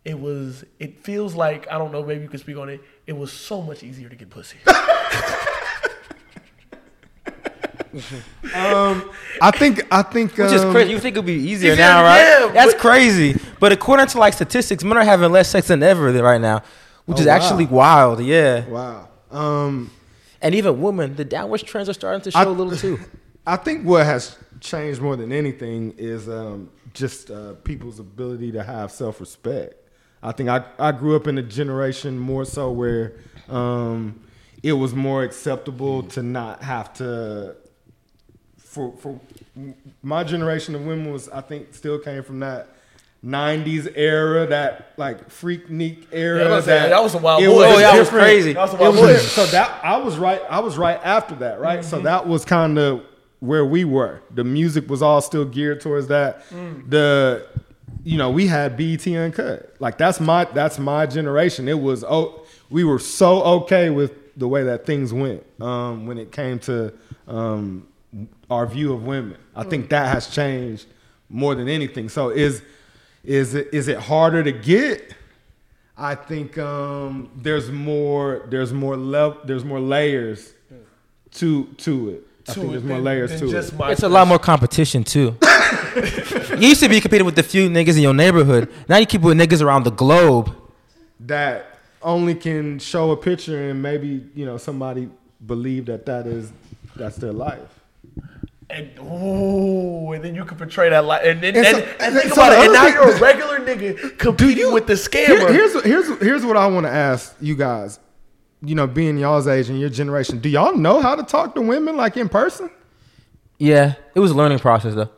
it 0.05 0.19
was. 0.19 0.65
It 0.79 0.99
feels 1.05 1.35
like 1.35 1.67
I 1.71 1.79
don't 1.79 1.93
know. 1.93 2.03
Maybe 2.05 2.23
you 2.23 2.29
could 2.29 2.41
speak 2.41 2.57
on 2.57 2.69
it. 2.69 2.81
It 3.07 3.17
was 3.17 3.33
so 3.33 3.63
much 3.63 3.83
easier 3.83 4.09
to 4.09 4.17
get 4.17 4.31
pussy. 4.31 4.59
Um, 8.55 9.09
I 9.41 9.51
think 9.53 9.87
I 9.91 10.03
think 10.03 10.37
Which 10.37 10.51
is 10.53 10.63
um, 10.65 10.73
crazy. 10.73 10.91
You 10.91 10.99
think 10.99 11.15
it'd 11.17 11.27
be 11.27 11.33
easier 11.35 11.75
Yeah, 11.75 11.87
now, 11.87 12.03
right? 12.03 12.19
yeah, 12.47 12.53
That's 12.53 12.73
but- 12.75 12.81
crazy. 12.81 13.37
But 13.61 13.71
according 13.73 14.07
to 14.09 14.19
like 14.19 14.35
statistics, 14.35 14.83
men 14.83 14.97
are 14.99 15.05
having 15.05 15.31
less 15.31 15.49
sex 15.49 15.69
than 15.69 15.83
ever 15.83 16.13
right 16.13 16.41
now, 16.41 16.63
which 17.07 17.19
Oh, 17.19 17.21
is 17.21 17.27
wow. 17.27 17.33
actually 17.35 17.67
wild. 17.67 18.21
Yeah. 18.21 18.65
Wow. 18.67 19.09
Um, 19.31 19.91
And 20.43 20.55
even 20.57 20.81
women, 20.81 21.15
the 21.15 21.25
downward 21.25 21.63
trends 21.63 21.89
are 21.89 21.93
starting 21.95 22.21
to 22.23 22.31
show 22.33 22.39
I- 22.41 22.45
a 22.45 22.49
little 22.49 22.77
too. 22.77 22.99
I 23.47 23.57
think 23.57 23.85
what 23.85 24.05
has 24.07 24.37
changed 24.61 25.01
more 25.01 25.17
than 25.17 25.33
anything 25.33 25.95
is 25.99 26.29
um, 26.29 26.71
just 26.95 27.31
uh, 27.31 27.55
people's 27.65 27.99
ability 27.99 28.53
to 28.53 28.63
have 28.63 28.91
self 28.91 29.21
respect. 29.21 29.75
I 30.23 30.33
think 30.33 30.49
I, 30.49 30.65
I 30.79 30.93
grew 30.93 31.17
up 31.17 31.27
in 31.27 31.37
a 31.37 31.43
generation 31.43 32.19
more 32.19 32.47
so 32.47 32.71
where 32.71 33.15
um, 33.49 34.21
it 34.63 34.73
was 34.73 34.95
more 34.95 35.23
acceptable 35.23 36.03
to 36.05 36.23
not 36.23 36.63
have 36.63 36.93
to. 36.95 37.57
For 38.59 38.93
for 38.97 39.21
my 40.03 40.25
generation 40.25 40.75
of 40.75 40.85
women 40.85 41.13
was 41.13 41.29
I 41.29 41.41
think 41.43 41.75
still 41.75 41.99
came 41.99 42.23
from 42.23 42.41
that. 42.41 42.69
90s 43.25 43.91
era, 43.97 44.47
that 44.49 44.93
like 44.99 45.31
Freaknik 45.31 46.09
era. 46.13 46.45
Yeah, 46.45 46.51
was 46.51 46.67
that 46.67 47.03
was 47.03 47.13
some 47.13 47.23
wild 47.23 47.43
it 47.43 47.47
boys. 47.47 47.65
Oh, 47.65 47.79
yeah, 47.79 47.93
that 47.93 47.99
was 47.99 48.09
crazy. 48.11 48.53
That 48.53 48.61
was 48.61 48.75
It 48.75 48.81
wild 48.81 48.97
was- 48.97 49.33
so 49.33 49.47
that 49.47 49.83
I 49.83 49.97
was 49.97 50.19
right. 50.19 50.43
I 50.51 50.61
was 50.61 50.77
right 50.77 51.01
after 51.03 51.35
that, 51.37 51.59
right? 51.59 51.83
So 51.83 52.01
that 52.01 52.27
was 52.29 52.45
kind 52.45 52.79
of 52.79 53.03
where 53.45 53.65
we 53.65 53.85
were. 53.85 54.23
The 54.35 54.45
music 54.45 54.89
was 54.89 55.03
all 55.03 55.21
still 55.21 55.45
geared 55.45 55.81
towards 55.81 56.09
that. 56.09 56.43
The 56.89 57.47
you 58.03 58.19
know 58.19 58.31
we 58.31 58.47
had 58.47 58.77
BET 58.77 59.07
Uncut. 59.07 59.75
Like 59.79 59.99
that's 59.99 60.21
my 60.21 60.45
that's 60.45 60.79
my 60.79 61.07
generation. 61.07 61.69
It 61.69 61.81
was 61.81 62.05
oh 62.05 62.45
we 62.71 62.85
were 62.85 62.99
so 62.99 63.43
okay 63.43 63.91
with 63.91 64.13
the 64.37 64.49
way 64.49 64.65
that 64.65 64.85
things 64.87 65.13
went 65.13 65.45
um, 65.61 66.07
when 66.07 66.19
it 66.19 66.33
came 66.33 66.59
to 66.61 66.93
um, 67.29 67.87
our 68.51 68.67
view 68.67 68.93
of 68.93 69.05
women. 69.05 69.37
I 69.55 69.65
think 69.65 69.91
that 69.91 70.13
has 70.13 70.29
changed 70.29 70.87
more 71.29 71.55
than 71.55 71.69
anything. 71.69 72.09
So 72.09 72.31
is 72.31 72.63
is 73.23 73.55
it 73.55 73.69
is 73.73 73.89
it 73.89 73.99
harder 73.99 74.43
to 74.43 74.53
get? 74.53 75.15
I 75.97 76.17
think 76.17 76.59
um, 76.59 77.31
there's 77.37 77.71
more 77.71 78.47
there's 78.49 78.73
more 78.73 78.97
level 78.97 79.41
there's 79.45 79.65
more 79.65 79.81
layers 79.81 80.55
to 81.33 81.65
to 81.65 82.11
it. 82.11 82.27
I 82.49 82.53
To 82.53 82.61
think 82.61 82.69
it 82.69 82.73
there's 82.73 82.85
more 82.85 82.97
than- 82.97 83.05
layers 83.05 83.31
than 83.31 83.41
to 83.41 83.51
just 83.51 83.73
it. 83.73 83.79
MySpace. 83.79 83.93
It's 83.93 84.03
a 84.03 84.09
lot 84.09 84.29
more 84.29 84.39
competition 84.39 85.03
too. 85.05 85.37
you 86.59 86.69
used 86.69 86.83
to 86.83 86.89
be 86.89 87.01
competing 87.01 87.25
with 87.25 87.37
the 87.37 87.43
few 87.43 87.69
niggas 87.71 87.97
in 87.97 88.03
your 88.03 88.15
neighborhood. 88.15 88.71
Now 88.89 88.99
you 88.99 89.07
keep 89.07 89.23
with 89.23 89.39
niggas 89.39 89.63
around 89.63 89.85
the 89.85 89.91
globe. 89.93 90.55
That 91.21 91.79
only 92.03 92.35
can 92.35 92.79
show 92.79 93.13
a 93.13 93.17
picture 93.17 93.71
and 93.71 93.81
maybe 93.81 94.27
you 94.35 94.45
know 94.45 94.59
somebody 94.59 95.09
believe 95.47 95.87
that 95.87 96.05
that 96.07 96.27
is 96.27 96.53
that's 96.97 97.17
their 97.17 97.33
life. 97.33 97.61
And 98.71 98.91
ooh, 98.99 100.13
and 100.13 100.25
then 100.25 100.35
you 100.35 100.45
can 100.45 100.57
portray 100.59 100.89
that 100.91 101.05
life. 101.05 101.23
and 101.25 101.41
then 101.41 101.57
And 101.57 101.67
and, 101.67 101.77
so- 101.77 101.83
and 101.83 102.01
and 102.01 102.15
think 102.15 102.35
so 102.35 102.43
about 102.43 102.53
it. 102.53 102.65
And 102.65 102.73
now 102.73 102.85
thing- 102.85 102.95
you're 102.95 103.17
a 103.17 103.21
regular 103.21 103.59
nigga 103.61 104.19
competing 104.19 104.73
with 104.73 104.87
the 104.87 104.97
Here- 104.97 105.39
scammer. 105.39 105.51
here's 105.53 105.83
here's 105.85 106.19
here's 106.21 106.45
what 106.45 106.57
I 106.57 106.67
want 106.67 106.85
to 106.87 106.93
ask 106.93 107.35
you 107.41 107.55
guys. 107.57 107.99
You 108.65 108.75
know, 108.75 108.87
being 108.87 109.19
y'all's 109.19 109.47
age 109.47 109.69
and 109.69 109.79
your 109.79 109.91
generation, 109.91 110.39
do 110.39 110.49
y'all 110.49 110.77
know 110.77 111.01
how 111.01 111.15
to 111.17 111.23
talk 111.23 111.55
to 111.57 111.61
women 111.61 111.97
like 111.97 112.17
in 112.17 112.29
person? 112.29 112.71
Yeah, 113.59 113.95
it 114.15 114.21
was 114.21 114.31
a 114.31 114.35
learning 114.35 114.59
process 114.61 114.95
though. 114.95 115.11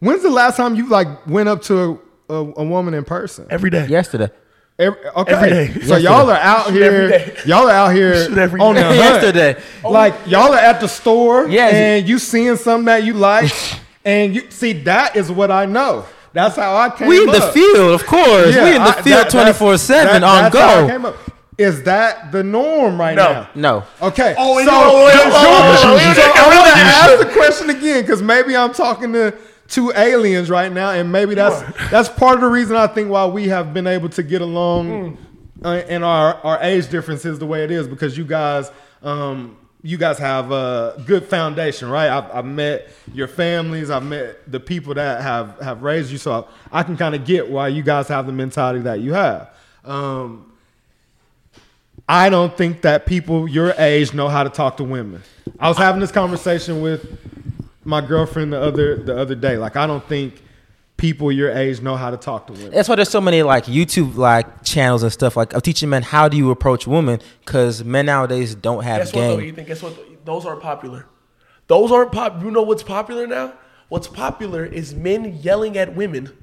When's 0.00 0.22
the 0.22 0.30
last 0.30 0.56
time 0.56 0.74
you 0.74 0.88
like 0.88 1.26
went 1.26 1.48
up 1.48 1.62
to 1.62 2.00
a, 2.28 2.34
a, 2.34 2.52
a 2.58 2.64
woman 2.64 2.94
in 2.94 3.04
person? 3.04 3.46
every 3.50 3.70
day. 3.70 3.86
Yesterday. 3.86 4.30
Every, 4.78 5.06
okay, 5.08 5.32
Every 5.32 5.48
day. 5.50 5.66
so 5.66 5.96
Yesterday. 5.96 6.00
y'all 6.02 6.30
are 6.30 6.36
out 6.36 6.66
Shoot 6.66 6.74
here. 6.74 7.34
Y'all 7.46 7.66
are 7.68 7.70
out 7.70 7.94
here 7.94 8.12
on 8.60 8.74
the 8.74 8.82
hunt. 8.82 8.96
Yesterday. 8.96 9.62
Oh. 9.84 9.90
Like 9.90 10.14
y'all 10.26 10.52
are 10.52 10.58
at 10.58 10.80
the 10.80 10.88
store, 10.88 11.48
Yeah. 11.48 11.68
and 11.68 12.08
you 12.08 12.18
seeing 12.18 12.56
something 12.56 12.84
that 12.86 13.04
you 13.04 13.14
like, 13.14 13.50
and 14.04 14.34
you 14.34 14.50
see 14.50 14.72
that 14.84 15.16
is 15.16 15.30
what 15.32 15.50
I 15.50 15.64
know. 15.66 16.04
That's 16.34 16.56
how 16.56 16.76
I 16.76 16.90
came. 16.90 17.08
We 17.08 17.20
in 17.22 17.26
the 17.30 17.40
field, 17.52 17.92
of 17.98 18.04
course. 18.06 18.54
Yeah, 18.54 18.64
we 18.64 18.76
in 18.76 18.82
the 18.82 18.88
I- 18.90 19.02
field 19.02 19.04
that- 19.20 19.30
twenty 19.30 19.44
that's- 19.52 19.58
four 19.58 19.78
seven 19.78 20.20
that- 20.20 20.24
on 20.24 20.52
that's 20.52 20.56
how 20.56 20.94
I 20.94 20.98
go. 20.98 21.16
Came 21.58 21.66
up. 21.66 21.72
Is 21.74 21.82
that 21.84 22.32
the 22.32 22.42
norm 22.42 23.00
right 23.00 23.16
No. 23.16 23.32
now? 23.32 23.48
No. 23.54 23.84
Okay. 24.02 24.34
Oh, 24.38 24.58
and 24.58 24.68
so, 24.68 24.72
you- 24.74 24.80
I 24.80 25.04
wait, 25.06 26.56
want 26.56 26.66
to 26.66 26.80
ask 26.80 27.18
the 27.26 27.32
question 27.32 27.70
again 27.70 28.02
because 28.02 28.22
maybe 28.22 28.56
I'm 28.56 28.72
talking 28.72 29.12
to 29.14 29.34
two 29.68 29.92
aliens 29.96 30.48
right 30.50 30.72
now, 30.72 30.90
and 30.90 31.10
maybe 31.10 31.34
that's 31.34 31.62
that's 31.90 32.08
part 32.08 32.36
of 32.36 32.40
the 32.42 32.48
reason 32.48 32.76
I 32.76 32.86
think 32.86 33.10
why 33.10 33.26
we 33.26 33.48
have 33.48 33.72
been 33.74 33.86
able 33.86 34.08
to 34.10 34.22
get 34.22 34.40
along, 34.42 35.18
uh, 35.64 35.68
and 35.88 36.04
our 36.04 36.34
our 36.44 36.58
age 36.62 36.88
difference 36.88 37.24
is 37.24 37.38
the 37.38 37.46
way 37.46 37.64
it 37.64 37.70
is 37.70 37.86
because 37.88 38.16
you 38.16 38.24
guys. 38.24 38.70
Um, 39.02 39.56
you 39.82 39.98
guys 39.98 40.18
have 40.18 40.50
a 40.50 41.00
good 41.06 41.26
foundation, 41.26 41.88
right? 41.88 42.08
I've, 42.08 42.28
I've 42.34 42.44
met 42.44 42.88
your 43.14 43.28
families. 43.28 43.88
I've 43.88 44.02
met 44.02 44.50
the 44.50 44.58
people 44.58 44.94
that 44.94 45.22
have, 45.22 45.60
have 45.60 45.82
raised 45.82 46.10
you, 46.10 46.18
so 46.18 46.48
I 46.72 46.82
can 46.82 46.96
kind 46.96 47.14
of 47.14 47.24
get 47.24 47.48
why 47.48 47.68
you 47.68 47.84
guys 47.84 48.08
have 48.08 48.26
the 48.26 48.32
mentality 48.32 48.80
that 48.80 48.98
you 48.98 49.12
have. 49.12 49.54
Um, 49.84 50.50
I 52.08 52.28
don't 52.28 52.56
think 52.56 52.82
that 52.82 53.06
people 53.06 53.48
your 53.48 53.72
age 53.78 54.14
know 54.14 54.28
how 54.28 54.44
to 54.44 54.50
talk 54.50 54.76
to 54.76 54.84
women. 54.84 55.22
I 55.58 55.68
was 55.68 55.76
having 55.76 56.00
this 56.00 56.12
conversation 56.12 56.80
with 56.80 57.04
my 57.84 58.00
girlfriend 58.00 58.52
the 58.52 58.60
other 58.60 58.96
the 58.96 59.16
other 59.16 59.34
day. 59.34 59.56
Like 59.56 59.76
I 59.76 59.86
don't 59.86 60.06
think 60.08 60.42
people 60.96 61.30
your 61.30 61.50
age 61.50 61.80
know 61.80 61.96
how 61.96 62.10
to 62.10 62.16
talk 62.16 62.46
to 62.46 62.52
women. 62.52 62.70
That's 62.70 62.88
why 62.88 62.96
there's 62.96 63.10
so 63.10 63.20
many 63.20 63.42
like 63.42 63.64
YouTube 63.64 64.16
like 64.16 64.62
channels 64.62 65.02
and 65.02 65.12
stuff 65.12 65.36
like 65.36 65.52
of 65.52 65.62
teaching 65.62 65.88
men 65.88 66.02
how 66.02 66.28
do 66.28 66.36
you 66.36 66.50
approach 66.50 66.86
women 66.86 67.20
because 67.44 67.84
men 67.84 68.06
nowadays 68.06 68.54
don't 68.54 68.84
have 68.84 68.98
Guess 68.98 69.12
what 69.12 69.20
though, 69.20 69.36
game. 69.38 69.48
Ethan? 69.48 69.64
Guess 69.64 69.82
what? 69.82 70.24
Those 70.24 70.46
aren't 70.46 70.62
popular. 70.62 71.06
Those 71.66 71.90
aren't 71.90 72.12
pop. 72.12 72.42
You 72.42 72.50
know 72.50 72.62
what's 72.62 72.82
popular 72.82 73.26
now? 73.26 73.54
What's 73.88 74.08
popular 74.08 74.64
is 74.64 74.94
men 74.94 75.36
yelling 75.42 75.76
at 75.78 75.94
women 75.94 76.26
and 76.26 76.36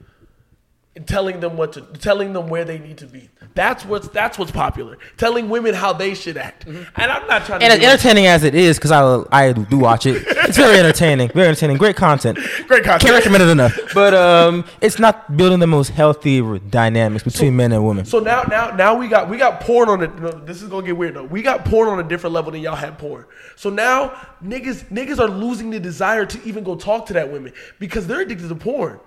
telling 1.06 1.40
them 1.40 1.58
what 1.58 1.74
to, 1.74 1.82
telling 1.82 2.34
them 2.34 2.48
where 2.48 2.66
they 2.66 2.78
need 2.78 2.98
to 3.00 3.08
be. 3.08 3.30
That's 3.56 3.84
what's 3.86 4.08
that's 4.10 4.38
what's 4.38 4.52
popular. 4.52 4.98
Telling 5.18 5.50
women 5.50 5.74
how 5.74 5.94
they 5.94 6.14
should 6.14 6.38
act. 6.38 6.66
And 6.66 6.88
I'm 6.98 7.28
not 7.28 7.46
trying 7.46 7.60
to. 7.60 7.66
Mm-hmm. 7.66 7.72
And 7.72 7.74
as 7.74 7.80
be- 7.80 7.86
entertaining 7.86 8.28
as 8.28 8.44
it 8.44 8.56
is, 8.56 8.78
because 8.78 8.92
I 8.92 9.24
I 9.32 9.54
do 9.54 9.78
watch 9.78 10.06
it, 10.06 10.24
it's 10.28 10.58
very 10.58 10.78
entertaining, 10.78 11.30
very 11.30 11.48
entertaining, 11.48 11.78
great 11.78 11.96
content. 11.96 12.38
Great 12.68 12.84
content. 12.84 13.02
Can't 13.02 13.14
recommend 13.14 13.44
it 13.44 13.50
enough. 13.50 13.78
But 13.94 14.14
um, 14.14 14.66
it's 14.82 14.98
not 14.98 15.36
building 15.36 15.60
the 15.60 15.68
most 15.68 15.90
healthy 15.90 16.42
dynamics 16.70 17.24
between 17.24 17.56
men 17.56 17.72
and 17.72 17.86
women. 17.86 18.06
So 18.06 18.20
now, 18.20 18.44
now, 18.44 18.72
now 18.72 18.96
we 18.96 19.08
got 19.08 19.30
we 19.30 19.38
got 19.38 19.60
porn 19.60 19.90
on 19.90 20.02
it. 20.02 20.16
No, 20.20 20.32
this 20.32 20.62
is 20.62 20.70
gonna 20.70 20.86
get 20.86 20.96
weird 20.96 21.16
though. 21.16 21.26
We 21.26 21.42
got 21.42 21.66
porn 21.66 21.90
on 21.90 22.00
a 22.00 22.04
different 22.04 22.34
level 22.34 22.52
than 22.52 22.62
y'all 22.62 22.76
had 22.76 22.98
porn. 22.98 23.26
So 23.56 23.70
now 23.70 24.10
niggas 24.44 24.86
niggas 24.86 25.20
are 25.20 25.28
losing 25.28 25.70
the 25.72 25.80
desire 25.80 26.26
to 26.26 26.44
even 26.44 26.64
go 26.64 26.76
talk 26.76 27.06
to 27.08 27.14
that 27.14 27.32
women 27.32 27.54
because 27.80 28.08
they're 28.08 28.22
addicted 28.22 28.50
to 28.50 28.56
porn. 28.56 29.00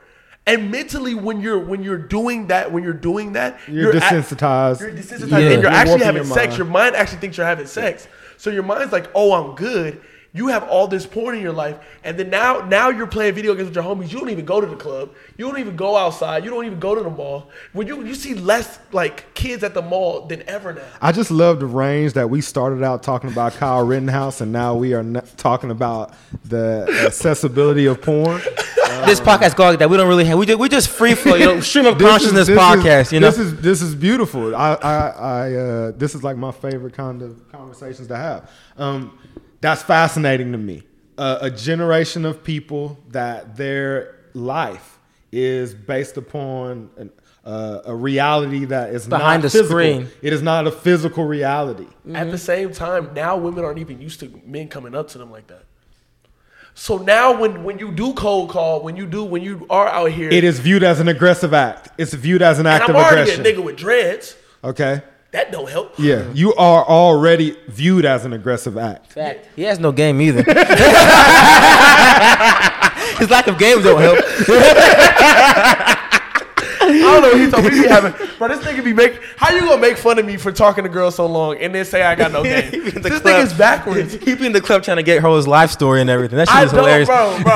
And 0.49 0.71
mentally, 0.71 1.15
when 1.15 1.41
you're 1.41 1.59
when 1.59 1.83
you're 1.83 1.99
doing 1.99 2.47
that, 2.49 2.71
when 2.71 2.85
you're 2.85 2.93
doing 2.93 3.33
that, 3.33 3.59
You're 3.67 3.97
at- 3.97 4.03
desensitized. 4.03 4.81
you're 4.81 4.91
desensitized, 4.93 5.31
Yeah. 5.31 5.38
and 5.38 5.45
you're 5.50 5.62
You're 5.62 5.67
actually 5.71 6.05
having 6.05 6.23
your 6.25 6.33
sex. 6.35 6.57
Your 6.57 6.67
mind 6.67 6.95
actually 6.95 7.19
thinks 7.19 7.37
you're 7.37 7.47
having 7.47 7.67
sex. 7.67 8.07
So 8.37 8.50
your 8.50 8.62
mind's 8.62 8.93
like, 8.93 9.09
"Oh, 9.15 9.33
I'm 9.33 9.57
good." 9.57 10.00
You 10.37 10.49
have 10.49 10.64
all 10.64 10.87
this 10.87 11.07
porn 11.07 11.35
in 11.35 11.40
your 11.43 11.52
life, 11.55 11.76
and 12.05 12.19
then 12.19 12.28
now 12.31 12.61
now 12.61 12.90
you're 12.90 13.07
playing 13.07 13.35
video 13.35 13.55
games 13.55 13.69
with 13.69 13.75
your 13.75 13.85
homies. 13.85 14.12
You 14.12 14.19
don't 14.21 14.28
even 14.31 14.45
go 14.45 14.61
to 14.61 14.66
the 14.66 14.76
club. 14.76 15.11
You 15.38 15.47
don't 15.47 15.59
even 15.59 15.76
go 15.76 15.97
outside. 15.97 16.45
You 16.45 16.50
don't 16.50 16.66
even 16.66 16.78
go 16.78 16.95
to 16.95 17.02
the 17.02 17.09
mall. 17.11 17.50
When 17.73 17.87
you 17.87 18.05
you 18.05 18.14
see 18.14 18.35
less 18.35 18.78
like 18.93 19.33
kids 19.35 19.64
at 19.64 19.73
the 19.73 19.81
mall 19.83 20.26
than 20.26 20.43
ever 20.47 20.75
now. 20.75 20.83
I 21.00 21.12
just 21.12 21.31
love 21.31 21.59
the 21.61 21.66
range 21.66 22.12
that 22.12 22.28
we 22.28 22.40
started 22.43 22.83
out 22.83 23.02
talking 23.02 23.31
about 23.33 23.55
Kyle 23.55 23.85
Rittenhouse, 23.87 24.40
and 24.43 24.52
now 24.52 24.75
we 24.75 24.93
are 24.93 25.00
n- 25.00 25.23
talking 25.38 25.71
about 25.71 26.12
the 26.45 26.87
accessibility 27.07 27.87
of 27.87 28.02
porn. 28.02 28.40
this 29.07 29.21
podcast 29.21 29.57
go 29.57 29.64
like 29.64 29.78
that. 29.78 29.88
We 29.90 29.97
don't 29.97 30.09
really 30.09 30.25
have. 30.26 30.38
We 30.38 30.47
just, 30.47 30.59
we 30.59 30.69
just 30.69 30.88
free 30.90 31.14
flow. 31.14 31.35
You 31.37 31.47
know, 31.47 31.61
stream 31.71 31.87
of 31.87 31.99
This 31.99 32.07
is- 32.07 32.11
consciousness 32.11 32.47
this 32.49 32.57
is- 32.57 32.59
podcast. 32.62 33.12
you 33.12 33.21
know, 33.21 33.31
this 33.31 33.38
is 33.38 33.57
this 33.61 33.81
is 33.83 33.95
beautiful. 33.95 34.55
I 34.55 34.75
I, 34.75 35.09
I 35.09 35.55
uh, 35.55 35.93
this 35.97 36.14
is 36.14 36.23
like 36.23 36.37
my 36.37 36.52
favorite 36.52 36.93
kind 36.95 37.23
of 37.23 37.50
conversations 37.50 38.09
to 38.09 38.16
have. 38.16 38.50
Um, 38.76 39.19
that's 39.66 39.82
fascinating 39.82 40.52
to 40.52 40.58
me. 40.58 40.82
a, 41.18 41.38
a 41.42 41.50
generation 41.50 42.25
of 42.25 42.42
people 42.44 42.99
that 43.11 43.56
their 43.56 44.14
life 44.35 44.99
is 45.32 45.75
based 45.75 46.16
upon 46.16 46.90
an, 46.96 47.11
uh, 47.44 47.80
a 47.85 47.94
reality 47.94 48.64
that 48.66 48.90
is 48.90 49.06
Behind 49.06 49.42
not 49.42 49.50
the 49.50 49.50
physical. 49.50 49.68
screen. 49.70 50.08
It 50.23 50.32
is 50.32 50.42
not 50.42 50.66
a 50.66 50.70
physical 50.73 51.25
reality. 51.25 51.87
At 52.14 52.30
the 52.30 52.38
same 52.38 52.73
time, 52.73 53.11
now 53.14 53.37
women 53.37 53.64
aren't 53.64 53.78
even 53.78 54.00
used 54.00 54.20
to 54.20 54.26
men 54.44 54.68
coming 54.68 54.94
up 54.94 55.08
to 55.12 55.18
them 55.18 55.30
like 55.30 55.46
that. 55.49 55.64
So 56.78 56.99
now, 56.99 57.40
when 57.40 57.64
when 57.64 57.78
you 57.78 57.90
do 57.90 58.12
cold 58.12 58.50
call, 58.50 58.82
when 58.82 58.96
you 58.96 59.06
do 59.06 59.25
when 59.25 59.42
you 59.42 59.66
are 59.70 59.88
out 59.88 60.11
here, 60.12 60.28
It 60.28 60.44
is 60.44 60.58
viewed 60.61 60.82
as 60.82 61.00
an 61.00 61.08
aggressive 61.08 61.54
act. 61.54 61.88
It's 61.96 62.12
viewed 62.12 62.42
as 62.42 62.58
an 62.58 62.66
act 62.66 62.88
and 62.88 62.90
act 62.90 62.90
I'm 62.90 62.96
of 62.96 63.02
already 63.02 63.30
aggression. 63.30 63.46
a 63.46 63.61
nigga 63.61 63.64
with 63.64 63.76
dreads. 63.76 64.37
Okay. 64.62 65.02
That 65.33 65.52
don't 65.52 65.68
help. 65.68 65.99
Yeah, 65.99 66.16
mm-hmm. 66.16 66.37
you 66.37 66.54
are 66.54 66.85
already 66.85 67.56
viewed 67.68 68.04
as 68.04 68.25
an 68.25 68.33
aggressive 68.33 68.78
act. 68.78 69.12
Fact. 69.12 69.49
He 69.56 69.62
has 69.62 69.78
no 69.78 69.92
game 69.92 70.21
either. 70.21 70.42
His 73.18 73.30
lack 73.30 73.47
of 73.47 73.59
game 73.59 73.83
don't 73.83 74.00
help. 74.00 74.18
I 76.88 76.99
don't 76.99 77.23
know 77.23 77.28
what 77.30 77.40
he 77.40 77.50
told 77.50 77.64
me. 77.64 77.71
He 77.71 77.83
be 77.83 77.88
having, 77.88 78.12
bro, 78.38 78.49
this 78.49 78.61
nigga 78.61 78.85
be 78.85 78.92
make. 78.92 79.21
How 79.37 79.52
you 79.54 79.61
gonna 79.61 79.80
make 79.80 79.97
fun 79.97 80.18
of 80.18 80.25
me 80.25 80.37
for 80.37 80.52
talking 80.52 80.85
to 80.85 80.90
girls 80.90 81.16
so 81.16 81.26
long 81.26 81.59
and 81.59 81.75
then 81.75 81.85
say 81.85 82.02
I 82.02 82.14
got 82.14 82.33
no 82.33 82.42
game? 82.42 82.71
He 82.71 82.76
in 82.78 82.85
this 82.85 82.95
the 82.95 83.11
club. 83.11 83.23
nigga's 83.23 83.54
backwards. 83.54 84.14
He 84.14 84.35
be 84.35 84.47
in 84.47 84.52
the 84.52 84.61
club 84.61 84.83
trying 84.83 84.99
to 84.99 85.02
get 85.02 85.23
her 85.23 85.37
his 85.37 85.47
life 85.49 85.71
story 85.71 86.00
and 86.00 86.11
everything. 86.11 86.37
That 86.37 86.49
shit 86.49 86.56
I 86.56 86.64
is 86.64 86.71
don't, 86.71 86.80
hilarious. 86.80 87.09
bro, 87.09 87.38
bro. 87.42 87.54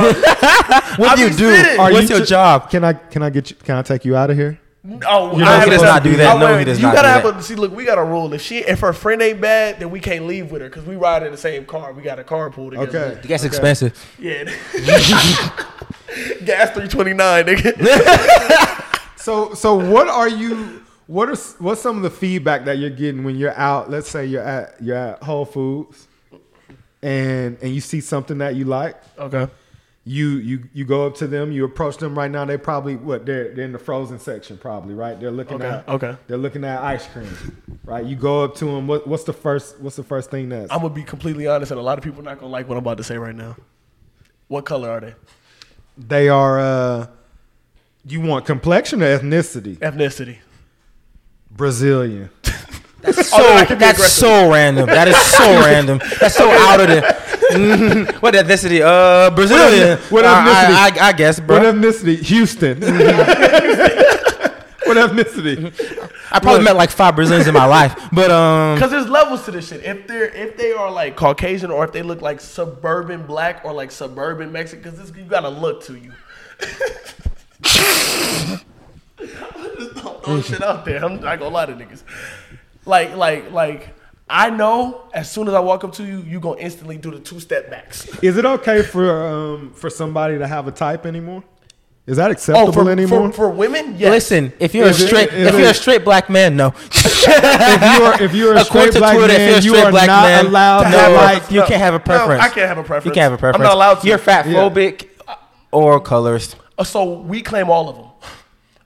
What 0.97 1.13
I 1.13 1.17
do 1.17 1.23
you 1.23 1.31
do? 1.31 1.55
spitting. 1.55 1.81
Are 1.81 1.93
What's 1.93 2.11
you 2.11 2.17
your 2.17 2.25
tr- 2.25 2.31
job? 2.31 2.71
Can 2.71 2.85
I 2.85 2.93
can 2.95 3.23
I 3.23 3.31
get 3.31 3.51
you? 3.51 3.57
Can 3.57 3.77
I 3.77 3.83
take 3.83 4.05
you 4.05 4.17
out 4.17 4.31
of 4.31 4.37
here? 4.37 4.59
Oh, 5.07 5.33
You 5.37 5.45
know, 5.45 5.51
I 5.51 5.65
he 5.65 5.71
does 5.71 5.83
have- 5.83 5.95
not 5.95 6.03
do 6.03 6.17
that. 6.17 6.39
No, 6.41 6.57
he 6.59 6.65
does 6.65 6.79
you 6.79 6.85
not 6.87 6.95
gotta 6.95 7.09
do 7.09 7.13
have 7.13 7.23
that. 7.35 7.37
a 7.41 7.43
see. 7.43 7.55
Look, 7.55 7.75
we 7.77 7.85
got 7.85 7.99
a 7.99 8.03
rule. 8.05 8.33
If 8.33 8.41
she, 8.41 8.59
if 8.61 8.81
her 8.81 8.95
friend 8.95 9.21
ain't 9.21 9.39
bad, 9.41 9.79
then 9.79 9.91
we 9.91 10.01
can't 10.01 10.27
leave 10.27 10.51
with 10.51 10.63
her 10.63 10.69
because 10.71 10.85
we 10.87 10.97
ride 10.97 11.23
in 11.23 11.33
the 11.33 11.37
same 11.39 11.67
car. 11.67 11.93
We 11.93 12.03
got 12.03 12.19
a 12.19 12.25
carpool 12.25 12.71
together. 12.71 13.19
Okay. 13.19 13.29
Gas 13.29 13.45
expensive. 13.45 13.93
Yeah. 14.19 14.45
Gas 16.45 16.71
three 16.73 16.89
twenty 16.89 17.13
nine, 17.13 17.45
nigga. 17.47 18.77
So 19.17 19.53
so 19.53 19.75
what 19.75 20.09
are 20.09 20.29
you? 20.31 20.83
What 21.07 21.29
are 21.29 21.37
what's 21.59 21.83
some 21.83 21.99
of 21.99 22.03
the 22.03 22.09
feedback 22.11 22.65
that 22.65 22.79
you're 22.79 22.89
getting 22.89 23.23
when 23.23 23.37
you're 23.37 23.53
out? 23.55 23.91
Let's 23.91 24.09
say 24.09 24.25
you're 24.25 24.43
at 24.43 24.77
you're 24.81 24.97
at 24.97 25.23
Whole 25.23 25.45
Foods, 25.45 26.09
and 27.03 27.59
and 27.61 27.75
you 27.75 27.83
see 27.83 28.01
something 28.01 28.39
that 28.39 28.55
you 28.55 28.65
like. 28.65 28.97
Okay. 29.19 29.47
You 30.05 30.29
you 30.39 30.65
you 30.73 30.85
go 30.87 31.07
up 31.07 31.15
to 31.17 31.27
them. 31.27 31.53
You 31.53 31.65
approach 31.65 31.99
them 31.99 32.17
right 32.17 32.31
now. 32.31 32.45
They 32.47 32.57
probably 32.57 32.97
what 32.97 33.27
they're 33.27 33.55
they're 33.55 33.67
in 33.67 33.73
the 33.73 33.79
frozen 33.79 34.19
section 34.19 34.57
probably 34.57 34.95
right. 34.95 35.21
They're 35.21 35.31
looking 35.31 35.57
Okay, 35.57 35.69
at 35.69 35.89
okay. 35.89 36.17
They're 36.27 36.39
looking 36.39 36.65
at 36.65 36.81
ice 36.83 37.07
cream, 37.07 37.29
right? 37.85 38.05
You 38.05 38.17
go 38.17 38.43
up 38.43 38.55
to 38.57 38.65
them. 38.65 38.87
What 38.87 39.07
what's 39.07 39.25
the 39.25 39.35
first 39.35 39.79
what's 39.79 39.97
the 39.97 40.03
first 40.03 40.31
thing 40.31 40.49
that's 40.49 40.73
I'm 40.73 40.81
gonna 40.81 40.95
be 40.95 41.03
completely 41.03 41.47
honest, 41.47 41.71
and 41.71 41.79
a 41.79 41.83
lot 41.83 41.99
of 41.99 42.03
people 42.05 42.23
not 42.23 42.39
gonna 42.41 42.51
like 42.51 42.67
what 42.67 42.77
I'm 42.77 42.83
about 42.83 42.97
to 42.97 43.05
say 43.05 43.19
right 43.19 43.35
now. 43.35 43.57
What 44.49 44.65
color 44.65 44.91
are 44.91 45.01
they? 45.01 45.15
they 45.99 46.29
are? 46.31 46.59
uh 46.59 47.07
You 48.07 48.23
want 48.23 48.47
complexion 48.47 49.03
or 49.03 49.19
ethnicity? 49.19 49.77
Ethnicity. 49.79 50.39
Brazilian. 51.51 52.31
That's 53.03 53.29
so. 53.29 53.37
Oh, 53.39 53.55
that 53.55 53.67
can 53.69 53.77
be 53.77 53.81
that's 53.81 54.13
so 54.13 54.51
random. 54.53 54.87
That 54.87 55.09
is 55.09 55.17
so 55.17 55.45
random. 55.65 56.01
That's 56.21 56.35
so 56.37 56.51
out 56.51 56.81
of 56.81 56.89
the. 56.89 57.40
What 58.21 58.35
ethnicity? 58.35 58.81
Uh, 58.81 59.31
Brazilian. 59.31 59.99
What 60.09 60.25
Uh, 60.25 60.29
ethnicity? 60.29 60.75
I, 60.75 60.91
I, 61.01 61.09
I 61.09 61.13
guess, 61.13 61.41
bro. 61.41 61.59
What 61.59 61.75
ethnicity? 61.75 62.19
Houston. 62.23 62.81
what 64.85 64.97
ethnicity? 64.97 65.73
I 66.33 66.39
probably 66.39 66.63
met 66.65 66.77
like 66.77 66.91
five 66.91 67.17
Brazilians 67.17 67.49
in 67.49 67.55
my 67.55 67.65
life, 67.67 67.97
but 68.13 68.31
um, 68.31 68.77
Because 68.77 68.91
there's 68.93 69.09
levels 69.09 69.45
to 69.47 69.51
this 69.51 69.69
shit. 69.69 69.85
If 69.85 70.07
they're 70.07 70.29
if 70.29 70.57
they 70.57 70.73
are 70.73 70.91
like 70.91 71.17
Caucasian 71.17 71.71
or 71.71 71.85
if 71.85 71.93
they 71.93 72.03
look 72.03 72.23
like 72.23 72.41
suburban 72.41 73.27
black 73.27 73.65
or 73.65 73.73
like 73.73 73.91
suburban 73.91 74.53
Mexican, 74.53 74.83
because 74.83 74.99
this 74.99 75.17
you 75.17 75.25
gotta 75.25 75.49
look 75.49 75.83
to 75.85 75.97
you. 75.97 76.13
Just 77.63 78.65
don't 79.97 80.25
throw 80.25 80.41
shit 80.41 80.63
out 80.63 80.85
there. 80.85 81.05
I'm 81.05 81.21
not 81.21 81.39
gonna 81.39 81.55
lie 81.55 81.67
to 81.67 81.73
niggas. 81.73 82.03
Like 82.85 83.17
like 83.17 83.51
like 83.51 83.89
I 84.33 84.49
know 84.51 85.03
as 85.13 85.31
soon 85.31 85.49
as 85.49 85.55
I 85.55 85.61
walk 85.61 85.83
up 85.85 85.93
to 85.95 86.05
you, 86.05 86.23
you're 86.23 86.41
gonna 86.41 86.61
instantly 86.61 86.97
do 86.97 87.11
the 87.11 87.19
two 87.19 87.41
step 87.41 87.69
backs. 87.71 88.07
Is 88.23 88.37
it 88.37 88.45
okay 88.45 88.83
for 88.83 89.27
um 89.27 89.73
for 89.75 89.91
somebody 89.91 90.39
to 90.39 90.47
have 90.47 90.69
a 90.69 90.71
type 90.73 91.05
anymore? 91.07 91.43
Is 92.07 92.17
that 92.17 92.31
acceptable 92.31 92.69
Oh, 92.71 92.73
for, 92.73 92.91
anymore? 92.91 93.29
for, 93.31 93.37
for 93.37 93.51
women, 93.51 93.95
yes. 93.99 94.11
listen, 94.11 94.53
if 94.59 94.75
you're 94.75 94.87
a 94.87 94.91
Is 94.91 95.01
it- 95.03 95.07
straight, 95.09 95.33
is 95.33 95.49
if 95.49 95.55
you're 95.59 95.71
a 95.71 95.75
straight 95.75 96.05
black 96.05 96.29
man, 96.31 96.57
no. 96.57 96.69
if 96.91 97.99
you're 97.99 98.23
if 98.29 98.35
you're 98.35 98.55
a 98.57 98.61
According 98.63 98.93
straight 98.93 99.01
black 99.01 99.17
Twitter, 99.17 99.35
if 99.35 99.65
you're 99.65 99.75
a 99.77 99.83
man, 99.83 99.83
you 99.83 99.87
are 99.87 99.91
black 99.91 100.07
not 100.07 100.23
man, 100.25 100.47
allowed 100.47 100.83
to 100.85 100.91
no, 100.91 101.13
like. 101.15 101.51
you 101.51 101.61
can't 101.65 101.81
have 101.83 101.95
a 101.95 101.99
No, 101.99 102.05
preference. 102.05 102.43
I 102.43 102.49
can't 102.49 102.69
have 102.69 102.79
a 102.79 102.83
preference. 102.83 103.05
You 103.07 103.13
can't 103.13 103.31
have 103.31 103.33
a 103.33 103.39
preference. 103.39 103.57
I'm 103.61 103.63
not 103.69 103.75
allowed 103.75 103.95
to. 104.01 104.09
You're 104.09 104.19
fat 104.19 104.47
phobic 104.47 105.09
or 105.73 106.01
colorist. 106.01 106.57
Uh, 106.79 106.85
So 106.85 107.21
we 107.21 107.43
claim 107.43 107.69
all 107.71 107.89
of 107.89 107.97
them. 107.97 108.07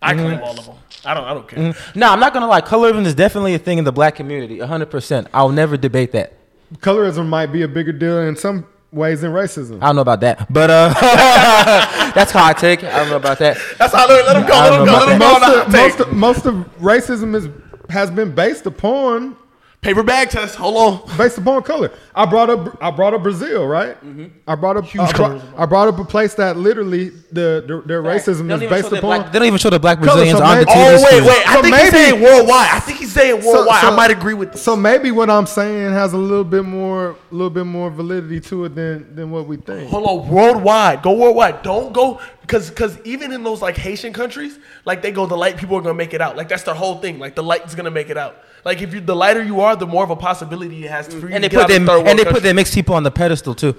I 0.04 0.12
Mm-hmm. 0.14 0.24
claim 0.26 0.40
all 0.40 0.58
of 0.58 0.66
them. 0.66 0.74
I 1.06 1.14
don't. 1.14 1.24
I 1.24 1.34
don't 1.34 1.48
care. 1.48 1.74
No, 1.94 2.10
I'm 2.10 2.20
not 2.20 2.32
gonna 2.32 2.46
lie. 2.46 2.60
Colorism 2.60 3.04
is 3.04 3.14
definitely 3.14 3.54
a 3.54 3.58
thing 3.58 3.78
in 3.78 3.84
the 3.84 3.92
black 3.92 4.14
community. 4.14 4.58
100. 4.60 4.86
percent 4.90 5.28
I'll 5.34 5.48
never 5.50 5.76
debate 5.76 6.12
that. 6.12 6.32
Colorism 6.76 7.26
might 7.28 7.46
be 7.46 7.62
a 7.62 7.68
bigger 7.68 7.92
deal 7.92 8.18
in 8.20 8.36
some 8.36 8.66
ways 8.90 9.20
than 9.22 9.32
racism. 9.32 9.82
I 9.82 9.86
don't 9.86 9.96
know 9.96 10.02
about 10.02 10.20
that, 10.20 10.50
but 10.52 10.70
uh, 10.70 10.88
that's 12.14 12.32
how 12.32 12.44
I 12.44 12.52
take 12.52 12.82
it. 12.82 12.92
I 12.92 12.98
don't 13.00 13.10
know 13.10 13.16
about 13.16 13.38
that. 13.40 13.56
That's 13.78 13.92
how. 13.94 14.06
Let, 14.08 14.26
let 14.26 14.36
him 14.36 14.46
go. 14.46 14.54
Let 14.54 14.72
him 14.80 14.86
don't 14.86 14.86
go. 14.86 15.06
Let 15.06 15.08
him 15.12 15.18
most, 15.18 15.40
go. 15.40 15.46
on 15.46 15.66
of, 15.66 15.72
most, 15.72 16.00
of, 16.00 16.12
most 16.12 16.46
of 16.46 16.54
racism 16.80 17.34
is 17.34 17.48
has 17.90 18.10
been 18.10 18.34
based 18.34 18.66
upon 18.66 19.36
Paper 19.84 20.02
bag 20.02 20.30
test. 20.30 20.54
Hold 20.56 20.76
on. 21.10 21.16
based 21.18 21.36
upon 21.36 21.62
color. 21.62 21.92
I 22.14 22.24
brought 22.24 22.48
up 22.48 22.78
I 22.82 22.90
brought 22.90 23.12
up 23.12 23.22
Brazil, 23.22 23.66
right? 23.66 24.02
Mm-hmm. 24.02 24.26
I 24.48 24.54
brought 24.54 24.78
up 24.78 24.84
I 24.96 25.12
brought. 25.12 25.42
I 25.58 25.66
brought 25.66 25.88
up 25.88 25.98
a 25.98 26.04
place 26.06 26.32
that 26.34 26.56
literally 26.56 27.10
the, 27.30 27.62
the 27.66 27.82
their 27.84 28.02
racism 28.02 28.50
is 28.50 28.60
based 28.70 28.86
upon. 28.92 29.00
black- 29.02 29.32
they 29.32 29.38
don't 29.38 29.46
even 29.46 29.58
show 29.58 29.68
the 29.68 29.78
black 29.78 29.98
Brazilians 30.00 30.38
so 30.38 30.44
on 30.44 30.58
the 30.60 30.64
TV 30.64 30.72
Oh 30.74 30.92
wait, 30.94 31.00
screen. 31.06 31.24
wait. 31.24 31.48
I 31.48 31.54
So 31.56 31.62
think 31.62 31.76
he's 31.76 31.90
saying 31.90 32.22
worldwide. 32.22 32.68
I 32.72 32.80
think 32.80 32.98
he's 32.98 33.12
saying 33.12 33.44
worldwide. 33.44 33.84
I 33.84 33.94
might 33.94 34.10
agree 34.10 34.32
with 34.34 34.52
this. 34.52 34.62
So 34.62 34.74
maybe 34.74 35.10
what 35.10 35.28
I'm 35.28 35.46
saying 35.46 35.92
has 35.92 36.14
a 36.14 36.18
little 36.18 36.44
bit 36.44 36.64
more, 36.64 37.10
a 37.10 37.16
little 37.34 37.50
bit 37.50 37.66
more 37.66 37.90
validity 37.90 38.40
to 38.40 38.64
it 38.64 38.74
than 38.74 39.14
than 39.14 39.30
what 39.30 39.46
we 39.46 39.58
think. 39.58 39.90
Hold 39.90 40.06
on, 40.24 40.28
worldwide. 40.30 41.02
Go 41.02 41.12
worldwide. 41.12 41.62
Don't 41.62 41.92
go 41.92 42.20
because 42.40 42.70
because 42.70 42.98
even 43.04 43.32
in 43.32 43.42
those 43.42 43.60
like 43.60 43.76
Haitian 43.76 44.14
countries, 44.14 44.58
like 44.86 45.02
they 45.02 45.10
go, 45.12 45.26
the 45.26 45.36
light 45.36 45.58
people 45.58 45.76
are 45.76 45.82
gonna 45.82 45.92
make 45.92 46.14
it 46.14 46.22
out. 46.22 46.36
Like 46.38 46.48
that's 46.48 46.62
their 46.62 46.74
whole 46.74 46.96
thing. 47.00 47.18
Like 47.18 47.34
the 47.34 47.42
light's 47.42 47.74
gonna 47.74 47.90
make 47.90 48.08
it 48.08 48.16
out. 48.16 48.38
Like 48.64 48.80
if 48.80 48.94
you 48.94 49.00
the 49.00 49.14
lighter 49.14 49.42
you 49.42 49.60
are, 49.60 49.76
the 49.76 49.86
more 49.86 50.04
of 50.04 50.10
a 50.10 50.16
possibility 50.16 50.84
it 50.84 50.90
has 50.90 51.06
for 51.08 51.28
you 51.28 51.34
And 51.34 51.34
to 51.34 51.40
they 51.40 51.48
get 51.48 51.52
put 51.52 51.62
out 51.64 51.68
them 51.68 51.86
third 51.86 52.06
and 52.06 52.18
they 52.18 52.24
put 52.24 52.32
country. 52.32 52.40
their 52.40 52.54
mixed 52.54 52.74
people 52.74 52.94
on 52.94 53.02
the 53.02 53.10
pedestal 53.10 53.54
too. 53.54 53.74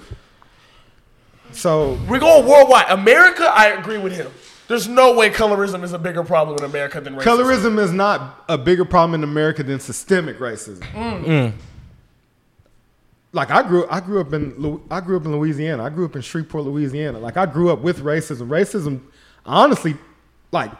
So 1.52 1.98
We're 2.08 2.18
going 2.20 2.46
worldwide. 2.46 2.86
America, 2.90 3.44
I 3.44 3.68
agree 3.68 3.98
with 3.98 4.12
him. 4.14 4.30
There's 4.68 4.88
no 4.88 5.14
way 5.14 5.30
colorism 5.30 5.84
is 5.84 5.92
a 5.92 5.98
bigger 5.98 6.24
problem 6.24 6.56
in 6.58 6.64
America 6.64 7.00
than 7.00 7.14
racism. 7.14 7.22
colorism 7.22 7.78
is 7.78 7.92
not 7.92 8.44
a 8.48 8.58
bigger 8.58 8.84
problem 8.84 9.14
in 9.22 9.28
America 9.28 9.62
than 9.62 9.78
systemic 9.78 10.38
racism. 10.38 10.80
Mm. 10.92 11.52
Like 13.32 13.50
I 13.50 13.62
grew, 13.62 13.86
I 13.88 14.00
grew 14.00 14.20
up 14.20 14.32
in, 14.32 14.80
I 14.90 15.00
grew 15.00 15.16
up 15.16 15.24
in 15.24 15.32
Louisiana. 15.32 15.84
I 15.84 15.90
grew 15.90 16.04
up 16.04 16.16
in 16.16 16.22
Shreveport, 16.22 16.64
Louisiana. 16.64 17.18
Like 17.18 17.36
I 17.36 17.46
grew 17.46 17.70
up 17.70 17.80
with 17.80 18.00
racism. 18.00 18.48
Racism, 18.48 19.00
honestly, 19.44 19.96
like 20.52 20.72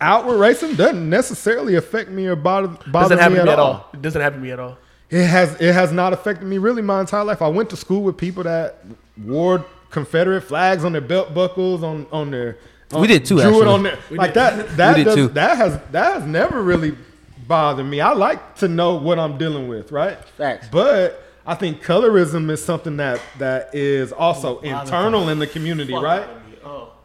outward 0.00 0.36
racism 0.36 0.76
doesn't 0.76 1.08
necessarily 1.08 1.76
affect 1.76 2.10
me 2.10 2.26
or 2.26 2.36
bother, 2.36 2.68
bother 2.90 3.16
doesn't 3.16 3.32
me 3.32 3.36
to 3.36 3.40
at, 3.42 3.46
me 3.46 3.52
at 3.52 3.58
all. 3.58 3.72
all. 3.72 3.90
It 3.92 4.02
doesn't 4.02 4.20
happen 4.20 4.40
to 4.40 4.44
me 4.44 4.50
at 4.50 4.60
all. 4.60 4.76
It 5.10 5.26
has 5.26 5.60
it 5.60 5.72
has 5.72 5.92
not 5.92 6.12
affected 6.12 6.46
me 6.46 6.58
really 6.58 6.82
my 6.82 7.00
entire 7.00 7.24
life. 7.24 7.40
I 7.42 7.48
went 7.48 7.70
to 7.70 7.76
school 7.76 8.02
with 8.02 8.16
people 8.16 8.42
that 8.44 8.84
wore 9.22 9.64
Confederate 9.90 10.40
flags 10.40 10.84
on 10.84 10.92
their 10.92 11.00
belt 11.00 11.34
buckles, 11.34 11.82
on 11.82 12.06
on 12.10 12.30
their 12.30 12.58
We 12.92 13.06
did 13.06 13.24
too, 13.24 13.40
drew 13.40 13.62
it 13.62 13.68
on 13.68 13.84
their 13.84 13.98
like 14.10 14.34
that. 14.34 14.76
That 14.76 14.96
did 14.96 15.04
does- 15.04 15.14
too. 15.14 15.28
that 15.28 15.56
has 15.56 15.78
that 15.92 16.14
has 16.14 16.24
never 16.24 16.62
really 16.62 16.96
bothered 17.46 17.86
me. 17.86 18.00
I 18.00 18.12
like 18.12 18.56
to 18.56 18.68
know 18.68 18.96
what 18.96 19.18
I'm 19.18 19.38
dealing 19.38 19.68
with, 19.68 19.92
right? 19.92 20.18
Facts. 20.36 20.68
But 20.72 21.22
I 21.46 21.54
think 21.54 21.84
colorism 21.84 22.50
is 22.50 22.64
something 22.64 22.96
that 22.96 23.20
that 23.38 23.74
is 23.74 24.10
also 24.12 24.60
internal 24.60 25.28
in 25.28 25.38
the 25.38 25.46
community, 25.46 25.94
right? 25.94 26.26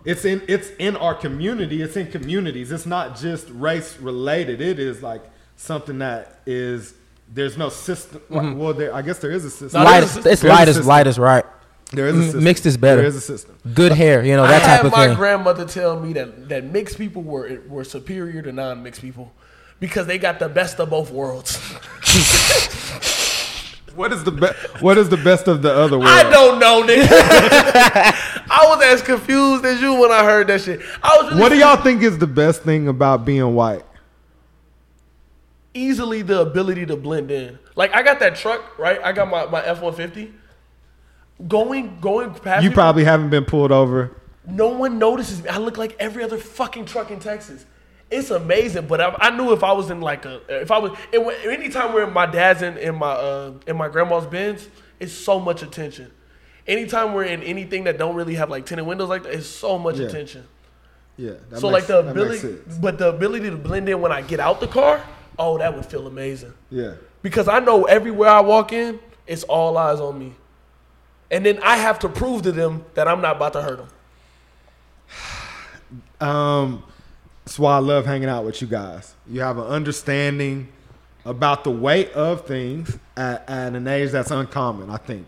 It's 0.05 0.23
in 0.25 0.41
it's 0.47 0.69
in 0.79 0.95
our 0.95 1.13
community. 1.15 1.81
It's 1.81 1.97
in 1.97 2.09
communities. 2.11 2.71
It's 2.71 2.85
not 2.85 3.17
just 3.17 3.49
race 3.49 3.97
related. 3.99 4.61
It 4.61 4.79
is 4.79 5.03
like 5.03 5.23
something 5.55 5.99
that 5.99 6.39
is. 6.45 6.93
There's 7.31 7.57
no 7.57 7.69
system. 7.69 8.21
Well, 8.29 8.73
there, 8.73 8.93
I 8.95 9.01
guess 9.03 9.19
there 9.19 9.31
is 9.31 9.45
a 9.45 9.51
system. 9.51 9.81
No, 9.83 9.85
light, 9.85 9.99
there's 9.99 10.15
a 10.15 10.17
it's 10.19 10.23
There's 10.41 10.43
a 10.43 10.47
light 10.47 10.67
as 10.67 10.75
system. 10.75 10.87
light 10.89 11.07
as 11.07 11.19
right. 11.19 11.45
There 11.91 12.07
is 12.07 12.15
a 12.15 12.17
Mm, 12.19 12.23
system. 12.23 12.43
mixed 12.43 12.65
is 12.65 12.77
better. 12.77 12.97
There 13.01 13.07
is 13.07 13.15
a 13.15 13.21
system. 13.21 13.55
Good 13.73 13.91
hair, 13.91 14.23
you 14.23 14.35
know 14.35 14.43
that 14.47 14.63
I 14.63 14.65
type 14.65 14.77
had 14.77 14.85
of 14.85 14.91
my 14.91 15.13
grandmother 15.15 15.65
tell 15.65 15.99
me 15.99 16.13
that 16.13 16.49
that 16.49 16.63
mixed 16.63 16.97
people 16.97 17.21
were 17.23 17.61
were 17.67 17.83
superior 17.83 18.41
to 18.43 18.51
non-mixed 18.51 19.01
people 19.01 19.31
because 19.79 20.07
they 20.07 20.17
got 20.17 20.39
the 20.39 20.49
best 20.49 20.79
of 20.79 20.89
both 20.89 21.11
worlds. 21.11 21.59
What 23.99 24.13
is 24.13 24.23
the 24.23 24.31
best? 24.31 24.81
What 24.81 24.97
is 24.97 25.09
the 25.09 25.17
best 25.17 25.49
of 25.49 25.61
the 25.61 25.73
other 25.73 25.97
world? 25.99 26.09
I 26.09 26.23
don't 26.29 26.57
know, 26.57 26.83
nigga. 26.83 27.05
I 28.49 28.65
was 28.69 28.81
as 28.81 29.01
confused 29.01 29.65
as 29.65 29.81
you 29.81 29.93
when 29.99 30.09
I 30.09 30.23
heard 30.23 30.47
that 30.47 30.61
shit. 30.61 30.79
I 31.03 31.17
was 31.17 31.31
really 31.31 31.41
What 31.41 31.49
do 31.49 31.57
y'all 31.57 31.75
think 31.75 32.01
is 32.01 32.17
the 32.17 32.25
best 32.25 32.63
thing 32.63 32.87
about 32.87 33.25
being 33.25 33.53
white? 33.55 33.83
easily 35.73 36.21
the 36.21 36.39
ability 36.41 36.85
to 36.85 36.95
blend 36.95 37.29
in. 37.29 37.59
Like 37.75 37.93
I 37.93 38.01
got 38.01 38.19
that 38.21 38.35
truck, 38.37 38.79
right? 38.79 38.99
I 39.03 39.11
got 39.11 39.29
my, 39.29 39.45
my 39.47 39.63
F 39.65 39.81
one 39.81 39.93
fifty. 39.93 40.33
going 41.47 41.99
going 41.99 42.33
past. 42.35 42.63
You 42.63 42.69
people, 42.69 42.81
probably 42.81 43.03
haven't 43.03 43.29
been 43.31 43.45
pulled 43.45 43.71
over. 43.73 44.15
no 44.47 44.69
one 44.69 44.97
notices 44.97 45.43
me. 45.43 45.49
I 45.49 45.57
look 45.57 45.77
like 45.77 45.97
every 45.99 46.23
other 46.23 46.37
fucking 46.37 46.85
truck 46.85 47.11
in 47.11 47.19
Texas. 47.19 47.65
It's 48.11 48.31
amazing, 48.31 48.87
but 48.87 48.99
I, 49.01 49.15
I 49.19 49.29
knew 49.29 49.53
if 49.53 49.63
I 49.63 49.71
was 49.71 49.91
in 49.91 50.01
like 50.01 50.25
a, 50.25 50.41
if 50.61 50.71
I 50.71 50.79
was, 50.79 50.97
it, 51.11 51.23
we're 51.23 52.03
in 52.03 52.13
my 52.13 52.25
dad's 52.25 52.61
in, 52.63 52.77
in 52.77 52.95
my, 52.95 53.11
uh, 53.11 53.53
in 53.67 53.77
my 53.77 53.87
grandma's 53.87 54.25
Benz, 54.25 54.67
it's 54.99 55.13
so 55.13 55.39
much 55.39 55.61
attention. 55.61 56.11
Anytime 56.65 57.13
we're 57.13 57.25
in 57.25 57.43
anything 57.43 57.83
that 57.83 57.97
don't 57.99 58.15
really 58.15 58.35
have 58.35 58.49
like 58.49 58.65
tinted 58.65 58.85
windows 58.87 59.09
like 59.09 59.23
that, 59.23 59.33
it's 59.33 59.47
so 59.47 59.77
much 59.77 59.97
Yeah. 59.99 60.07
attention. 60.07 60.47
Yeah. 61.17 61.33
so 61.55 61.69
makes- 61.69 61.73
like 61.73 61.87
the 61.87 61.99
ability, 62.09 62.57
but 62.81 62.97
the 62.97 63.09
ability 63.09 63.49
to 63.49 63.57
blend 63.57 63.87
in 63.89 64.01
when 64.01 64.11
I 64.11 64.21
get 64.21 64.39
out 64.39 64.59
the 64.59 64.67
car, 64.67 65.03
oh, 65.37 65.57
that 65.59 65.75
would 65.75 65.85
feel 65.85 66.07
amazing. 66.07 66.53
Yeah. 66.71 66.93
Because 67.21 67.47
I 67.47 67.59
know 67.59 67.83
everywhere 67.83 68.29
I 68.29 68.39
walk 68.39 68.71
in, 68.73 68.99
it's 69.27 69.43
all 69.43 69.77
eyes 69.77 69.99
on 69.99 70.17
me. 70.17 70.33
And 71.29 71.45
then 71.45 71.59
I 71.61 71.77
have 71.77 71.99
to 71.99 72.09
prove 72.09 72.41
to 72.43 72.51
them 72.51 72.85
that 72.95 73.07
I'm 73.07 73.21
not 73.21 73.35
about 73.35 73.53
to 73.53 73.61
hurt 73.61 73.77
them. 73.77 73.87
Um, 76.21 76.83
that's 77.49 77.57
why 77.57 77.77
I 77.77 77.79
love 77.79 78.05
hanging 78.05 78.29
out 78.29 78.45
with 78.45 78.61
you 78.61 78.67
guys. 78.67 79.15
You 79.27 79.41
have 79.41 79.57
an 79.57 79.63
understanding 79.63 80.67
about 81.25 81.63
the 81.63 81.71
weight 81.71 82.11
of 82.11 82.45
things 82.45 82.99
at, 83.17 83.49
at 83.49 83.73
an 83.73 83.87
age 83.87 84.11
that's 84.11 84.29
uncommon. 84.29 84.91
I 84.91 84.97
think 84.97 85.25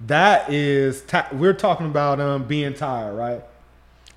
that 0.00 0.52
is 0.52 1.00
ta- 1.00 1.30
we're 1.32 1.54
talking 1.54 1.86
about 1.86 2.20
um 2.20 2.44
being 2.44 2.74
tired, 2.74 3.14
right? 3.14 3.42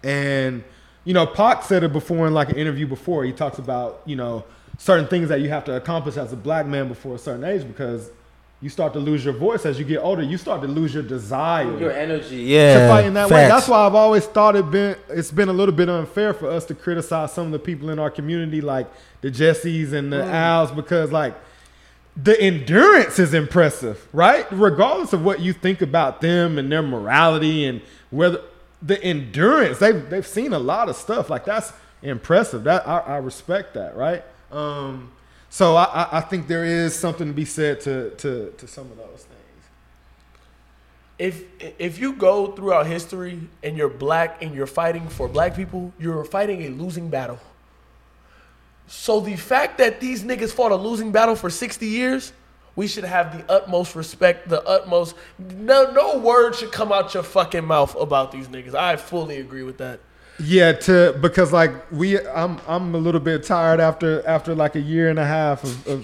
And 0.04 0.66
you 1.06 1.14
know, 1.14 1.26
Pac 1.26 1.64
said 1.64 1.82
it 1.86 1.94
before 1.94 2.28
in 2.28 2.34
like 2.34 2.50
an 2.50 2.58
interview 2.58 2.88
before. 2.88 3.24
He 3.24 3.32
talks 3.32 3.58
about 3.58 4.02
you 4.04 4.18
know 4.18 4.44
certain 4.78 5.08
things 5.08 5.30
that 5.30 5.40
you 5.40 5.48
have 5.48 5.64
to 5.64 5.78
accomplish 5.78 6.18
as 6.18 6.34
a 6.34 6.36
black 6.36 6.66
man 6.66 6.90
before 6.90 7.16
a 7.16 7.18
certain 7.18 7.46
age 7.46 7.66
because 7.66 8.12
you 8.62 8.70
start 8.70 8.94
to 8.94 9.00
lose 9.00 9.24
your 9.24 9.34
voice 9.34 9.66
as 9.66 9.78
you 9.78 9.86
get 9.86 9.98
older. 10.00 10.24
You 10.24 10.38
start 10.38 10.62
to 10.62 10.68
lose 10.68 10.94
your 10.94 11.04
desire 11.04 11.78
Your 11.78 11.92
energy, 11.92 12.38
yeah. 12.38 12.80
to 12.80 12.88
fight 12.88 13.06
in 13.06 13.14
that 13.16 13.30
way. 13.30 13.48
That's 13.48 13.68
why 13.68 13.86
I've 13.86 13.96
always 13.96 14.26
thought 14.26 14.56
it 14.56 14.72
been 14.72 14.98
it's 15.10 15.32
been 15.32 15.50
a 15.50 15.54
little 15.54 15.76
bit 15.76 15.90
unfair 15.90 16.34
for 16.34 16.50
us 16.50 16.66
to 16.66 16.76
criticize 16.76 17.34
some 17.34 17.48
of 17.48 17.52
the 17.52 17.60
people 17.60 17.90
in 17.90 18.00
our 18.00 18.10
community, 18.10 18.62
like 18.62 18.88
the 19.22 19.30
Jessies 19.30 19.94
and 19.94 20.12
theAls, 20.12 20.76
because 20.76 21.12
like 21.12 21.36
the 22.16 22.40
endurance 22.42 23.20
is 23.20 23.34
impressive, 23.34 24.08
right? 24.14 24.48
Regardless 24.52 25.12
of 25.12 25.24
what 25.24 25.42
you 25.42 25.52
think 25.52 25.82
about 25.82 26.22
them 26.22 26.58
and 26.58 26.72
their 26.72 26.82
morality 26.82 27.66
and 27.66 27.82
whether 28.10 28.42
the 28.82 29.02
endurance 29.04 29.80
they've 29.80 30.10
they've 30.10 30.28
seen 30.28 30.54
a 30.54 30.60
lot 30.60 30.88
of 30.90 30.96
stuff 30.96 31.30
like 31.30 31.44
that's 31.46 31.74
impressive. 32.02 32.64
That 32.64 32.88
I, 32.88 33.00
I 33.00 33.18
respect 33.18 33.74
that, 33.74 33.98
right? 33.98 34.24
Um, 34.52 35.12
so 35.56 35.78
I, 35.78 36.10
I, 36.12 36.20
think 36.20 36.48
there 36.48 36.66
is 36.66 36.94
something 36.94 37.28
to 37.28 37.34
be 37.34 37.46
said 37.46 37.80
to 37.88 38.10
to 38.18 38.54
to 38.58 38.68
some 38.68 38.92
of 38.92 38.98
those 38.98 39.26
things. 39.32 39.62
if 41.18 41.44
if 41.80 41.98
you 41.98 42.12
go 42.12 42.48
throughout 42.48 42.88
history 42.88 43.40
and 43.64 43.78
you're 43.78 43.88
black 43.88 44.44
and 44.44 44.54
you're 44.54 44.68
fighting 44.68 45.08
for 45.08 45.30
black 45.30 45.56
people, 45.56 45.94
you're 45.98 46.26
fighting 46.26 46.64
a 46.64 46.70
losing 46.72 47.10
battle. 47.10 47.40
So 48.88 49.22
the 49.22 49.38
fact 49.38 49.78
that 49.78 50.02
these 50.02 50.26
niggas 50.26 50.52
fought 50.52 50.74
a 50.74 50.76
losing 50.76 51.14
battle 51.14 51.38
for 51.38 51.50
60 51.50 51.88
years, 51.88 52.34
we 52.76 52.86
should 52.86 53.06
have 53.06 53.38
the 53.38 53.50
utmost 53.50 53.96
respect, 53.96 54.50
the 54.50 54.62
utmost 54.68 55.16
no 55.40 55.90
no 55.92 56.18
word 56.18 56.56
should 56.56 56.74
come 56.74 56.92
out 56.92 57.14
your 57.14 57.24
fucking 57.24 57.64
mouth 57.64 57.96
about 57.96 58.34
these 58.34 58.50
niggas. 58.50 58.76
I 58.76 58.98
fully 58.98 59.38
agree 59.38 59.64
with 59.64 59.78
that. 59.78 60.02
Yeah, 60.40 60.74
to 60.74 61.18
because 61.22 61.54
like 61.54 61.72
we, 61.92 62.20
I'm 62.28 62.60
I'm 62.68 62.94
a 62.94 62.98
little 62.98 63.22
bit 63.22 63.44
tired 63.44 63.80
after 63.80 64.26
after 64.28 64.54
like 64.54 64.76
a 64.76 64.82
year 64.82 65.10
and 65.10 65.18
a 65.18 65.26
half 65.26 65.64
of, 65.64 65.88
of, 65.88 66.00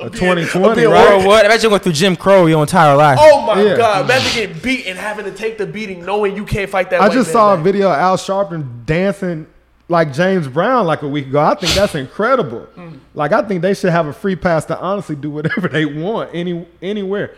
of 0.00 0.12
being- 0.12 0.34
2020, 0.36 0.68
of 0.68 0.76
being 0.76 0.90
right? 0.90 1.12
Or 1.22 1.26
what? 1.26 1.44
Imagine 1.44 1.70
going 1.70 1.80
through 1.82 1.92
Jim 1.92 2.16
Crow 2.16 2.46
your 2.46 2.60
entire 2.62 2.96
life. 2.96 3.18
Oh 3.20 3.46
my 3.46 3.62
Yeah. 3.62 3.76
god, 3.76 4.04
imagine 4.06 4.32
getting 4.34 4.62
beat 4.62 4.86
and 4.86 4.98
having 4.98 5.24
to 5.26 5.30
take 5.32 5.58
the 5.58 5.66
beating 5.66 6.04
knowing 6.04 6.34
you 6.36 6.44
can't 6.44 6.68
fight 6.68 6.90
that 6.90 7.00
I 7.00 7.06
just 7.08 7.28
man 7.28 7.32
saw 7.32 7.54
a 7.54 7.56
video 7.56 7.88
of 7.90 7.98
Al 7.98 8.16
Sharpton 8.16 8.84
dancing 8.84 9.46
like 9.88 10.12
James 10.12 10.48
Brown 10.48 10.84
like 10.86 11.02
a 11.02 11.08
week 11.08 11.28
ago. 11.28 11.40
I 11.40 11.54
think 11.54 11.72
that's 11.74 11.94
incredible. 11.94 12.66
Like 13.14 13.32
I 13.32 13.42
think 13.42 13.62
they 13.62 13.74
should 13.74 13.90
have 13.90 14.06
a 14.08 14.12
free 14.12 14.34
pass 14.36 14.64
to 14.66 14.78
honestly 14.78 15.14
do 15.14 15.30
whatever 15.30 15.68
they 15.72 15.84
want 15.84 16.30
any 16.34 16.66
anywhere. 16.82 17.36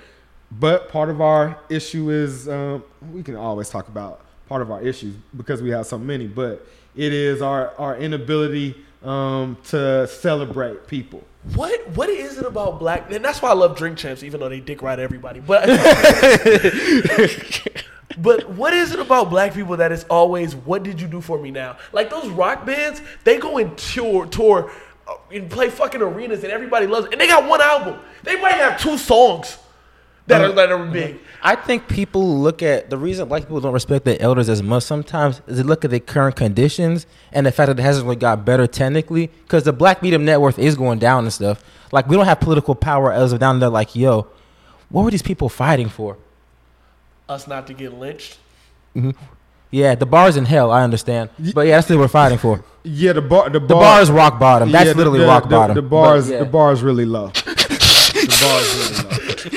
But 0.50 0.88
part 0.88 1.10
of 1.10 1.20
our 1.20 1.58
issue 1.68 2.10
is 2.10 2.48
um, 2.48 2.82
we 3.12 3.22
can 3.22 3.36
always 3.36 3.68
talk 3.68 3.88
about 3.88 4.22
part 4.50 4.60
of 4.62 4.70
our 4.72 4.82
issues 4.82 5.14
because 5.36 5.62
we 5.62 5.70
have 5.70 5.86
so 5.86 5.96
many. 5.96 6.26
But 6.26 6.66
it 6.94 7.14
is 7.14 7.40
our 7.40 7.72
our 7.78 7.96
inability 7.96 8.74
um, 9.02 9.56
to 9.68 10.06
celebrate 10.08 10.86
people. 10.86 11.24
What 11.54 11.88
what 11.90 12.10
is 12.10 12.36
it 12.36 12.44
about 12.44 12.78
black? 12.78 13.10
And 13.10 13.24
that's 13.24 13.40
why 13.40 13.48
I 13.50 13.54
love 13.54 13.78
drink 13.78 13.96
champs, 13.96 14.22
even 14.22 14.40
though 14.40 14.50
they 14.50 14.60
dick 14.60 14.82
ride 14.82 14.98
everybody. 14.98 15.40
But 15.40 15.66
but 18.18 18.50
what 18.50 18.74
is 18.74 18.92
it 18.92 18.98
about 18.98 19.30
black 19.30 19.54
people 19.54 19.78
that 19.78 19.92
is 19.92 20.04
always 20.10 20.54
what 20.54 20.82
did 20.82 21.00
you 21.00 21.06
do 21.06 21.22
for 21.22 21.38
me 21.38 21.50
now? 21.52 21.78
Like 21.92 22.10
those 22.10 22.28
rock 22.28 22.66
bands, 22.66 23.00
they 23.24 23.38
go 23.38 23.56
and 23.56 23.78
tour 23.78 24.26
tour 24.26 24.70
uh, 25.06 25.14
and 25.30 25.48
play 25.48 25.70
fucking 25.70 26.02
arenas 26.02 26.42
and 26.42 26.52
everybody 26.52 26.88
loves 26.88 27.06
it. 27.06 27.12
And 27.12 27.20
they 27.20 27.28
got 27.28 27.48
one 27.48 27.60
album. 27.62 28.00
They 28.24 28.38
might 28.38 28.54
have 28.54 28.80
two 28.80 28.98
songs 28.98 29.58
that 30.26 30.40
uh, 30.42 30.48
are 30.48 30.52
that 30.52 30.70
are 30.72 30.84
big. 30.86 31.18
I 31.42 31.56
think 31.56 31.88
people 31.88 32.38
look 32.40 32.62
at 32.62 32.90
the 32.90 32.96
reason 32.98 33.26
black 33.28 33.42
people 33.42 33.60
don't 33.60 33.72
respect 33.72 34.04
their 34.04 34.20
elders 34.20 34.48
as 34.48 34.62
much 34.62 34.82
sometimes 34.84 35.40
is 35.46 35.56
they 35.56 35.62
look 35.62 35.84
at 35.84 35.90
their 35.90 36.00
current 36.00 36.36
conditions 36.36 37.06
and 37.32 37.46
the 37.46 37.52
fact 37.52 37.68
that 37.68 37.78
it 37.78 37.82
hasn't 37.82 38.04
really 38.04 38.16
got 38.16 38.44
better 38.44 38.66
technically 38.66 39.26
because 39.44 39.64
the 39.64 39.72
black 39.72 40.02
medium 40.02 40.24
net 40.24 40.40
worth 40.40 40.58
is 40.58 40.76
going 40.76 40.98
down 40.98 41.24
and 41.24 41.32
stuff. 41.32 41.62
Like 41.92 42.06
we 42.08 42.16
don't 42.16 42.26
have 42.26 42.40
political 42.40 42.74
power 42.74 43.12
as 43.12 43.32
of 43.32 43.40
down 43.40 43.58
there. 43.60 43.70
Like 43.70 43.96
yo, 43.96 44.28
what 44.90 45.04
were 45.04 45.10
these 45.10 45.22
people 45.22 45.48
fighting 45.48 45.88
for? 45.88 46.16
Us 47.28 47.46
not 47.48 47.66
to 47.68 47.74
get 47.74 47.94
lynched. 47.94 48.38
Mm-hmm. 48.96 49.10
Yeah, 49.72 49.94
the 49.94 50.06
bar's 50.06 50.36
in 50.36 50.46
hell. 50.46 50.72
I 50.72 50.82
understand, 50.82 51.30
but 51.54 51.66
yeah, 51.66 51.76
that's 51.76 51.88
what 51.88 51.98
we're 52.00 52.08
fighting 52.08 52.38
for. 52.38 52.64
Yeah, 52.82 53.12
the 53.12 53.22
bar 53.22 53.48
the 53.50 53.60
The 53.60 53.66
bar, 53.66 53.80
bar 53.82 54.00
is 54.02 54.10
rock 54.10 54.38
bottom. 54.40 54.72
That's 54.72 54.86
Yeah, 54.86 54.92
the- 54.94 54.98
literally 54.98 55.20
the, 55.20 55.26
rock 55.26 55.44
the, 55.44 55.48
bottom. 55.50 55.74
The 55.76 55.82
bar 55.82 56.14
But, 56.14 56.18
is 56.18 56.30
yeah. 56.30 56.38
the 56.40 56.44
bar 56.46 56.72
is 56.72 56.82
really 56.82 57.04
low. 57.06 57.28
the 57.34 58.38
bar 58.42 58.60
is 58.60 58.74
really 58.74 59.10
low. 59.10 59.19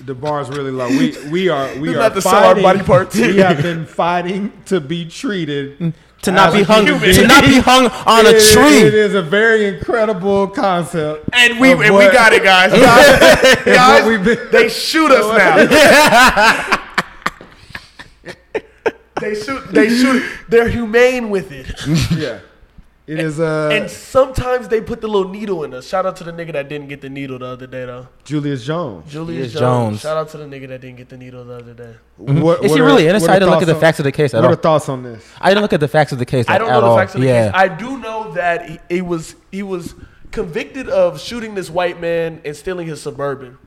the 0.00 0.14
bar 0.14 0.40
is 0.40 0.48
really 0.48 0.70
low. 0.70 0.88
We 0.88 1.14
we 1.30 1.48
are 1.48 1.72
we 1.78 1.90
We're 1.90 2.00
are 2.00 2.06
about 2.06 2.26
our 2.26 2.54
fighting. 2.54 2.62
body 2.62 2.82
parts. 2.82 3.16
we 3.16 3.36
have 3.38 3.62
been 3.62 3.86
fighting 3.86 4.52
to 4.66 4.80
be 4.80 5.04
treated 5.06 5.94
to 6.22 6.30
not 6.32 6.52
be 6.52 6.62
hung 6.62 6.86
human. 6.86 7.14
to 7.14 7.26
not 7.26 7.44
be 7.44 7.58
hung 7.58 7.86
on 8.06 8.26
a 8.26 8.30
It 8.30 8.36
is- 8.36 8.52
tree. 8.52 8.78
It 8.82 8.94
is 8.94 9.14
a 9.14 9.22
very 9.22 9.66
incredible 9.66 10.46
concept. 10.48 11.28
And 11.32 11.58
we 11.60 11.72
of 11.72 11.80
and 11.80 11.94
we 11.96 12.04
got 12.10 12.32
it, 12.32 12.42
guys. 12.44 12.72
of 12.72 13.64
guys, 13.64 14.04
been- 14.24 14.48
they 14.52 14.68
shoot 14.68 15.10
us 15.10 15.26
now. 15.36 16.78
they 19.20 19.34
shoot. 19.34 19.62
They 19.72 19.88
shoot. 19.88 20.22
They're 20.48 20.68
humane 20.68 21.30
with 21.30 21.50
it. 21.52 21.66
yeah. 22.16 22.40
It 23.04 23.18
is 23.18 23.40
uh 23.40 23.68
And 23.72 23.90
sometimes 23.90 24.68
they 24.68 24.80
put 24.80 25.00
the 25.00 25.08
little 25.08 25.28
needle 25.28 25.64
in 25.64 25.74
us. 25.74 25.88
Shout 25.88 26.06
out 26.06 26.14
to 26.16 26.24
the 26.24 26.30
nigga 26.32 26.52
that 26.52 26.68
didn't 26.68 26.88
get 26.88 27.00
the 27.00 27.08
needle 27.10 27.38
the 27.40 27.46
other 27.46 27.66
day 27.66 27.84
though. 27.84 28.06
Julius 28.22 28.64
Jones. 28.64 29.10
Julius 29.10 29.36
Julius 29.36 29.52
Jones. 29.54 29.60
Jones. 29.90 30.00
Shout 30.02 30.16
out 30.16 30.28
to 30.30 30.36
the 30.38 30.44
nigga 30.44 30.68
that 30.68 30.80
didn't 30.80 30.98
get 30.98 31.08
the 31.08 31.16
needle 31.16 31.44
the 31.44 31.54
other 31.56 31.74
day. 31.74 31.94
What, 32.16 32.64
Is 32.64 32.70
what 32.70 32.76
he 32.76 32.80
are- 32.80 32.84
really 32.84 33.02
what 33.02 33.10
innocent? 33.10 33.30
I 33.32 33.38
didn't 33.40 33.50
look 33.50 33.62
at 33.62 33.66
the 33.66 33.72
thoughts 33.74 33.80
facts 33.82 33.98
of 33.98 34.04
the 34.04 34.12
case 34.12 34.34
on- 34.34 34.38
at 34.38 34.42
What 34.42 34.46
all. 34.48 34.52
are 34.54 34.62
thoughts 34.62 34.88
on 34.88 35.02
this? 35.02 35.24
I 35.40 35.48
didn't 35.50 35.62
look 35.62 35.72
at 35.72 35.80
the 35.80 35.88
facts 35.88 36.12
of 36.12 36.18
the 36.20 36.26
case. 36.26 36.46
I 36.48 36.58
don't 36.58 36.68
at 36.68 36.74
know 36.74 36.80
the 36.82 36.86
all. 36.86 36.96
facts 36.96 37.14
of 37.16 37.20
the 37.22 37.26
yeah. 37.26 37.46
case. 37.50 37.52
I 37.60 37.68
do 37.68 37.98
know 37.98 38.32
that 38.34 38.68
he, 38.68 38.78
he 38.88 39.02
was 39.02 39.34
he 39.50 39.64
was 39.64 39.94
convicted 40.30 40.88
of 40.88 41.20
shooting 41.20 41.56
this 41.56 41.68
white 41.68 42.00
man 42.00 42.40
and 42.44 42.56
stealing 42.56 42.86
his 42.86 43.02
suburban, 43.02 43.58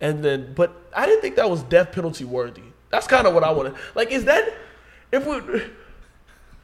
and 0.00 0.24
then 0.24 0.52
but 0.54 0.74
I 0.96 1.06
didn't 1.06 1.20
think 1.22 1.36
that 1.36 1.48
was 1.48 1.62
death 1.62 1.92
penalty 1.92 2.24
worthy. 2.24 2.62
That's 2.90 3.06
kind 3.06 3.26
of 3.28 3.34
what 3.34 3.44
I 3.44 3.52
wanted. 3.52 3.74
Like, 3.94 4.10
is 4.10 4.24
that 4.24 4.52
if 5.12 5.24
we? 5.26 5.62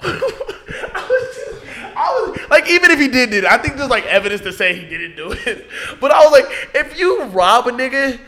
I 0.02 1.06
was 1.08 1.36
just, 1.36 1.96
I 1.96 2.24
was 2.28 2.50
like, 2.50 2.68
even 2.70 2.90
if 2.90 2.98
he 2.98 3.08
did 3.08 3.32
it, 3.34 3.44
I 3.44 3.58
think 3.58 3.76
there's 3.76 3.90
like 3.90 4.06
evidence 4.06 4.42
to 4.42 4.52
say 4.52 4.74
he 4.74 4.86
didn't 4.88 5.16
do 5.16 5.32
it. 5.32 5.66
But 6.00 6.10
I 6.12 6.20
was 6.24 6.32
like, 6.32 6.46
if 6.74 6.98
you 6.98 7.24
rob 7.24 7.66
a 7.66 7.70
nigga 7.72 8.18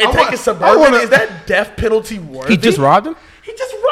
and 0.00 0.08
I 0.08 0.12
take 0.12 0.24
wa- 0.26 0.30
his 0.30 0.40
suburban, 0.40 0.78
wanna- 0.80 0.96
is 0.98 1.10
that 1.10 1.46
death 1.46 1.76
penalty 1.76 2.18
worthy? 2.18 2.52
he 2.54 2.56
just 2.56 2.78
robbed 2.78 3.06
him. 3.06 3.16
He 3.42 3.52
just 3.52 3.72
robbed. 3.74 3.84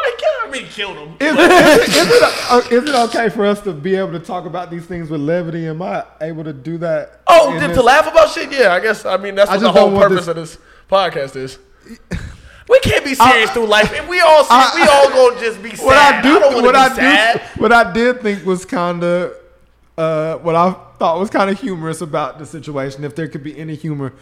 I 0.45 0.51
mean, 0.51 0.67
killed 0.67 0.97
him. 0.97 1.17
Is, 1.19 1.33
is, 1.33 1.39
it, 1.39 1.89
is, 1.89 2.07
it, 2.07 2.23
uh, 2.51 2.61
it 2.71 3.09
okay 3.09 3.29
for 3.31 3.45
us 3.45 3.61
to 3.63 3.73
be 3.73 3.97
able 3.97 4.13
to 4.13 4.21
talk 4.21 4.47
about 4.47 4.71
these 4.71 4.87
things 4.87 5.11
with 5.11 5.21
levity? 5.21 5.67
Am 5.67 5.83
I 5.83 6.05
able 6.21 6.45
to 6.45 6.53
do 6.53 6.79
that? 6.79 7.21
Oh, 7.27 7.59
to, 7.59 7.67
this- 7.67 7.77
laugh 7.77 8.07
about 8.07 8.31
shit? 8.31 8.53
Yeah, 8.53 8.73
I 8.73 8.79
guess. 8.79 9.05
I 9.05 9.17
mean, 9.17 9.35
that's 9.35 9.51
I 9.51 9.55
what 9.57 9.63
the 9.63 9.73
whole 9.73 9.99
purpose 9.99 10.27
this- 10.27 10.29
of 10.29 10.37
this 10.37 10.59
podcast 10.89 11.35
is. 11.37 11.59
We 12.69 12.81
can't 12.81 13.05
be 13.05 13.15
serious 13.15 13.51
through 13.51 13.67
life. 13.67 13.93
If 13.93 14.09
we 14.09 14.21
all 14.21 14.45
serious, 14.45 14.75
we 14.75 14.83
all 14.83 15.09
gonna 15.11 15.41
just 15.41 15.63
be 15.63 15.75
sad. 15.77 15.85
What 15.85 15.97
I 15.97 16.23
do, 16.23 16.63
what 16.63 16.75
I 16.77 16.89
sad. 16.95 17.35
do, 17.55 17.61
what 17.61 17.73
I 17.73 17.93
did 17.93 18.21
think 18.23 18.45
was 18.45 18.65
kind 18.65 19.03
of, 19.05 19.35
uh, 19.97 20.37
what 20.39 20.55
I 20.57 20.73
thought 20.99 21.19
was 21.21 21.31
kind 21.31 21.49
of 21.51 21.61
humorous 21.61 22.01
about 22.01 22.39
the 22.39 22.47
situation. 22.47 23.05
If 23.05 23.15
there 23.15 23.29
could 23.29 23.45
be 23.45 23.57
any 23.59 23.75
humor 23.77 24.13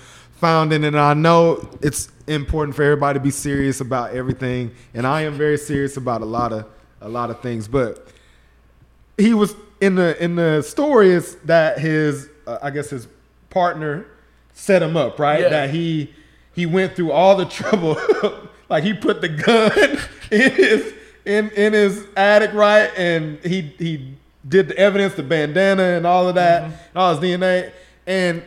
found 0.40 0.72
in 0.72 0.84
it, 0.84 0.88
and 0.88 0.98
I 1.00 1.14
know 1.14 1.68
it's 1.80 2.08
important 2.26 2.76
for 2.76 2.82
everybody 2.82 3.18
to 3.18 3.22
be 3.22 3.30
serious 3.30 3.80
about 3.80 4.12
everything, 4.14 4.72
and 4.92 5.06
I 5.06 5.22
am 5.22 5.34
very 5.38 5.56
serious 5.56 5.96
about 5.96 6.20
a 6.20 6.26
lot 6.26 6.52
of 6.52 6.66
a 7.00 7.08
lot 7.08 7.30
of 7.30 7.40
things. 7.40 7.66
But 7.66 8.06
he 9.16 9.32
was 9.32 9.54
in 9.80 9.94
the 9.94 10.22
in 10.22 10.36
the 10.36 10.60
story 10.62 11.10
is 11.10 11.36
that 11.44 11.78
his 11.78 12.28
uh, 12.46 12.58
I 12.62 12.70
guess 12.70 12.90
his 12.90 13.08
partner 13.48 14.06
set 14.52 14.82
him 14.82 14.96
up 14.96 15.18
right 15.18 15.40
Yeah. 15.40 15.48
that 15.48 15.70
he 15.70 16.12
he 16.54 16.66
went 16.66 16.96
through 16.96 17.12
all 17.12 17.36
the 17.36 17.44
trouble. 17.44 17.98
like 18.68 18.84
he 18.84 18.94
put 18.94 19.20
the 19.20 19.28
gun 19.28 19.72
in 20.30 20.52
his 20.52 20.94
in 21.24 21.50
in 21.50 21.72
his 21.72 22.06
attic, 22.16 22.52
right? 22.52 22.90
And 22.96 23.38
he 23.44 23.62
he 23.78 24.14
did 24.46 24.68
the 24.68 24.78
evidence, 24.78 25.14
the 25.14 25.22
bandana, 25.22 25.82
and 25.82 26.06
all 26.06 26.28
of 26.28 26.34
that, 26.34 26.62
mm-hmm. 26.62 26.72
and 26.72 26.96
all 26.96 27.14
his 27.14 27.24
DNA, 27.24 27.72
and. 28.06 28.42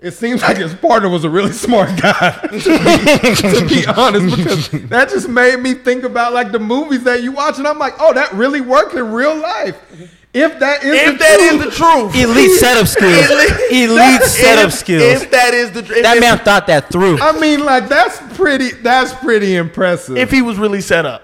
It 0.00 0.12
seems 0.12 0.42
like 0.42 0.58
his 0.58 0.74
partner 0.74 1.08
was 1.08 1.24
a 1.24 1.30
really 1.30 1.52
smart 1.64 1.88
guy, 1.98 2.32
to 2.42 2.58
be, 2.58 3.34
to 3.36 3.66
be 3.66 3.86
honest, 3.86 4.36
because 4.36 4.68
that 4.90 5.08
just 5.08 5.30
made 5.30 5.58
me 5.60 5.72
think 5.72 6.04
about 6.04 6.34
like 6.34 6.52
the 6.52 6.58
movies 6.58 7.04
that 7.04 7.22
you 7.22 7.32
watch, 7.32 7.56
and 7.56 7.66
I'm 7.66 7.78
like, 7.78 7.94
oh, 7.98 8.12
that 8.12 8.30
really 8.34 8.60
worked 8.60 8.92
in 8.92 9.12
real 9.12 9.34
life. 9.34 9.80
Mm-hmm. 9.94 10.04
If 10.34 10.58
that 10.58 10.82
is 10.82 10.94
If 10.94 11.12
the 11.12 11.18
that 11.18 11.40
is 11.40 11.50
truth, 11.50 11.64
the 11.64 11.70
truth, 11.70 12.16
Elite 12.16 12.50
setup 12.58 12.88
skills. 12.88 13.30
Elite 13.70 14.22
setup 14.22 14.66
if, 14.66 14.74
skills. 14.74 15.22
If 15.22 15.30
that 15.30 15.54
is 15.54 15.70
the 15.70 15.82
truth, 15.82 16.02
That 16.02 16.16
if, 16.16 16.20
man 16.20 16.38
thought 16.38 16.66
that 16.66 16.90
through. 16.90 17.20
I 17.20 17.38
mean, 17.38 17.64
like 17.64 17.88
that's 17.88 18.18
pretty. 18.36 18.72
That's 18.72 19.14
pretty 19.14 19.54
impressive. 19.54 20.16
if 20.16 20.32
he 20.32 20.42
was 20.42 20.58
really 20.58 20.80
set 20.80 21.06
up, 21.06 21.22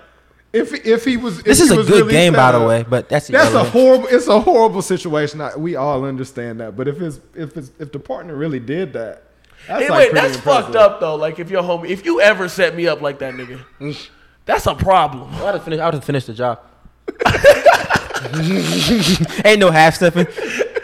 if 0.53 0.73
if 0.87 1.05
he 1.05 1.16
was, 1.16 1.40
if 1.40 1.44
This 1.44 1.59
he 1.59 1.64
is 1.64 1.70
a 1.73 1.77
was 1.77 1.88
good 1.88 2.03
really 2.03 2.12
game, 2.12 2.35
set 2.35 2.53
by 2.53 2.59
the 2.59 2.64
way, 2.64 2.85
but 2.88 3.09
that's 3.09 3.27
That's 3.27 3.53
a 3.53 3.64
horrible. 3.64 4.07
It's 4.07 4.29
a 4.29 4.40
horrible 4.40 4.83
situation. 4.83 5.40
I, 5.40 5.57
we 5.57 5.75
all 5.75 6.05
understand 6.05 6.61
that. 6.61 6.77
But 6.77 6.87
if 6.87 7.03
it's 7.03 7.18
if 7.35 7.57
it's 7.57 7.73
if 7.81 7.90
the 7.90 7.99
partner 7.99 8.37
really 8.37 8.61
did 8.61 8.92
that, 8.92 9.25
that's 9.66 9.83
anyway, 9.83 10.05
like 10.05 10.11
pretty 10.11 10.29
that's 10.29 10.40
fucked 10.40 10.77
up 10.77 11.01
though. 11.01 11.16
Like 11.16 11.40
if 11.40 11.51
your 11.51 11.64
homie, 11.64 11.88
if 11.88 12.05
you 12.05 12.20
ever 12.20 12.49
set 12.49 12.77
me 12.77 12.87
up 12.87 13.01
like 13.01 13.18
that, 13.18 13.35
nigga, 13.35 13.61
mm. 13.81 14.09
that's 14.44 14.66
a 14.66 14.75
problem. 14.77 15.35
I 15.35 15.44
would 15.46 15.55
have 15.55 15.64
finished, 15.64 15.81
I 15.81 15.85
would 15.87 15.94
have 15.94 16.05
finished 16.05 16.29
the 16.29 16.35
job. 16.35 16.61
Ain't 19.45 19.61
no 19.61 19.71
half 19.71 19.95
stepping. 19.95 20.27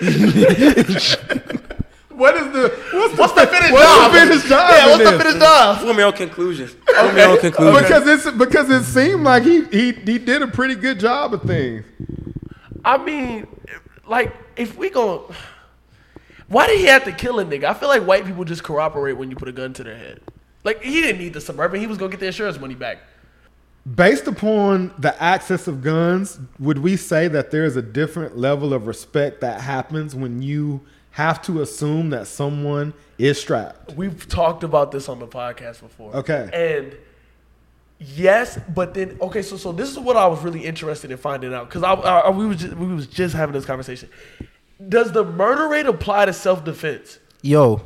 What 2.16 2.35
is 2.35 2.51
the 2.51 2.68
what's 2.94 3.14
the, 3.14 3.20
What's 3.20 3.33
the 3.35 3.46
finished 3.46 3.72
what's 3.75 3.85
job? 3.85 4.12
the 4.12 4.18
finished 4.18 4.46
job? 4.46 4.70
Yeah, 4.70 4.87
what's 4.87 5.05
the 5.05 5.11
this? 5.11 5.22
finished 5.22 5.38
job? 5.38 5.79
Form 5.83 5.99
your 5.99 6.07
own 6.07 6.12
conclusions. 6.14 6.70
Form 6.72 7.16
your 7.16 7.29
own 7.29 7.40
conclusions. 7.40 7.83
Because 7.83 8.07
it's 8.07 8.37
because 8.38 8.70
it 8.70 8.85
seemed 8.85 9.22
like 9.22 9.42
he 9.42 9.64
he 9.66 9.92
he 9.92 10.18
did 10.18 10.40
a 10.40 10.46
pretty 10.46 10.77
good 10.77 10.99
job 10.99 11.35
of 11.35 11.42
things. 11.42 11.85
I 12.87 12.96
mean, 12.96 13.46
like 14.07 14.35
if 14.57 14.79
we 14.79 14.88
go, 14.88 15.31
why 16.49 16.66
did 16.68 16.79
he 16.81 16.87
have 16.87 17.05
to 17.05 17.12
kill 17.12 17.38
a 17.38 17.44
nigga? 17.44 17.64
I 17.64 17.75
feel 17.75 17.90
like 17.90 18.07
white 18.07 18.25
people 18.25 18.44
just 18.44 18.64
corroborate 18.64 19.18
when 19.18 19.29
you 19.29 19.37
put 19.37 19.49
a 19.49 19.53
gun 19.53 19.75
to 19.75 19.85
their 19.85 19.99
head. 19.99 20.20
Like 20.64 20.83
he 20.83 21.03
didn't 21.03 21.20
need 21.20 21.35
the 21.35 21.40
suburban. 21.42 21.81
He 21.81 21.87
was 21.87 21.99
gonna 21.99 22.11
get 22.11 22.20
the 22.20 22.27
insurance 22.29 22.59
money 22.59 22.75
back. 22.75 22.99
Based 23.94 24.27
upon 24.27 24.92
the 24.99 25.20
access 25.22 25.68
of 25.68 25.81
guns, 25.83 26.40
would 26.59 26.79
we 26.79 26.96
say 26.96 27.29
that 27.29 27.53
there 27.53 27.64
is 27.64 27.77
a 27.77 27.83
different 27.83 28.37
level 28.37 28.75
of 28.75 28.88
respect 28.88 29.40
that 29.42 29.61
happens 29.61 30.14
when 30.14 30.42
you 30.42 30.81
have 31.12 31.40
to 31.42 31.62
assume 31.62 32.11
that 32.11 32.27
someone 32.27 32.94
is 33.16 33.40
strapped? 33.40 33.92
We've 33.94 34.27
talked 34.29 34.64
about 34.64 34.90
this 34.90 35.09
on 35.09 35.20
the 35.20 35.29
podcast 35.29 35.81
before. 35.83 36.16
Okay. 36.16 36.51
And 36.53 36.96
yes, 38.01 38.59
but 38.75 38.94
then 38.94 39.18
okay, 39.20 39.42
so 39.42 39.57
so 39.57 39.70
this 39.70 39.88
is 39.90 39.99
what 40.01 40.16
I 40.16 40.27
was 40.27 40.42
really 40.42 40.64
interested 40.64 41.12
in 41.12 41.16
finding 41.16 41.55
out 41.55 41.68
because 41.68 41.85
I, 41.85 41.92
I 41.92 42.31
we 42.31 42.46
was 42.46 42.57
just, 42.59 42.75
we 42.75 42.92
was 42.92 43.07
just 43.07 43.37
having 43.37 43.53
this 43.53 43.64
conversation. 43.64 44.09
Does 44.88 45.12
the 45.12 45.25
murder 45.25 45.68
rate 45.68 45.87
apply 45.87 46.25
to 46.25 46.33
self 46.33 46.64
defense? 46.64 47.20
Yo, 47.42 47.83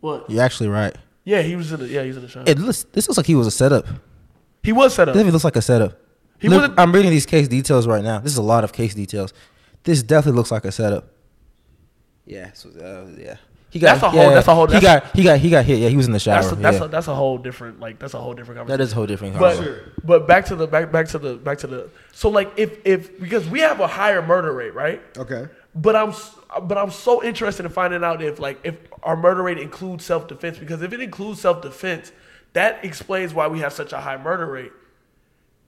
What? 0.00 0.28
you're 0.28 0.42
actually 0.42 0.68
right. 0.68 0.94
Yeah, 1.24 1.40
he 1.40 1.56
was 1.56 1.72
in 1.72 1.80
the 1.80 1.88
yeah 1.88 2.02
he's 2.02 2.16
in 2.16 2.22
the 2.22 2.28
show. 2.28 2.42
It 2.46 2.58
looks, 2.58 2.84
this 2.92 3.08
looks 3.08 3.16
like 3.16 3.26
he 3.26 3.34
was 3.34 3.46
a 3.46 3.50
setup. 3.50 3.86
He 4.62 4.72
was 4.72 4.94
set 4.94 5.08
up. 5.08 5.14
This 5.14 5.20
definitely 5.20 5.32
looks 5.32 5.44
like 5.44 5.56
a 5.56 5.62
setup. 5.62 5.98
He 6.38 6.48
Look, 6.48 6.60
wasn't- 6.60 6.80
I'm 6.80 6.92
reading 6.92 7.10
these 7.10 7.26
case 7.26 7.48
details 7.48 7.86
right 7.86 8.02
now. 8.02 8.18
This 8.18 8.32
is 8.32 8.38
a 8.38 8.42
lot 8.42 8.64
of 8.64 8.72
case 8.72 8.94
details. 8.94 9.32
This 9.84 10.02
definitely 10.02 10.36
looks 10.38 10.50
like 10.50 10.64
a 10.64 10.72
setup. 10.72 11.12
Yeah, 12.26 12.50
so, 12.54 12.68
uh, 12.70 13.10
yeah. 13.20 13.36
He 13.70 13.78
got 13.78 13.92
That's 14.00 14.02
a 14.02 14.10
whole- 14.10 14.30
that's 14.30 14.48
a 14.48 14.54
whole- 14.54 14.66
He 14.66 14.80
got 14.80 15.14
he 15.14 15.22
got 15.22 15.38
he 15.38 15.48
got 15.48 15.64
hit. 15.64 15.78
Yeah, 15.78 15.88
he 15.90 15.96
was 15.96 16.06
in 16.06 16.12
the 16.12 16.18
shower. 16.18 16.40
That's 16.42 16.52
a, 16.52 16.56
that's 16.56 16.78
yeah. 16.78 16.84
a, 16.84 16.88
that's 16.88 17.06
a 17.06 17.14
whole 17.14 17.38
different 17.38 17.78
like 17.78 18.00
that's 18.00 18.14
a 18.14 18.18
whole 18.18 18.34
different 18.34 18.58
conversation. 18.58 18.78
that 18.78 18.82
is 18.82 18.90
a 18.92 18.94
whole 18.96 19.06
different 19.06 19.38
But 19.38 19.54
conversation. 19.56 19.92
but 20.02 20.26
back 20.26 20.46
to 20.46 20.56
the 20.56 20.66
back 20.66 20.90
back 20.90 21.06
to 21.08 21.18
the 21.18 21.34
back 21.36 21.58
to 21.58 21.68
the 21.68 21.88
so 22.12 22.28
like 22.30 22.50
if 22.56 22.78
if 22.84 23.20
because 23.20 23.48
we 23.48 23.60
have 23.60 23.78
a 23.78 23.86
higher 23.86 24.26
murder 24.26 24.52
rate 24.52 24.74
right 24.74 25.00
Okay. 25.16 25.46
but 25.76 25.94
I'm 25.94 26.12
but 26.64 26.78
I'm 26.78 26.90
so 26.90 27.22
interested 27.22 27.64
in 27.64 27.70
finding 27.70 28.02
out 28.02 28.20
if 28.20 28.40
like 28.40 28.58
if 28.64 28.76
our 29.04 29.16
murder 29.16 29.44
rate 29.44 29.58
includes 29.58 30.04
self 30.04 30.26
defense 30.26 30.58
because 30.58 30.82
if 30.82 30.92
it 30.92 31.00
includes 31.00 31.40
self 31.40 31.62
defense 31.62 32.10
that 32.52 32.84
explains 32.84 33.32
why 33.32 33.46
we 33.46 33.60
have 33.60 33.72
such 33.72 33.92
a 33.92 34.00
high 34.00 34.16
murder 34.16 34.46
rate 34.46 34.72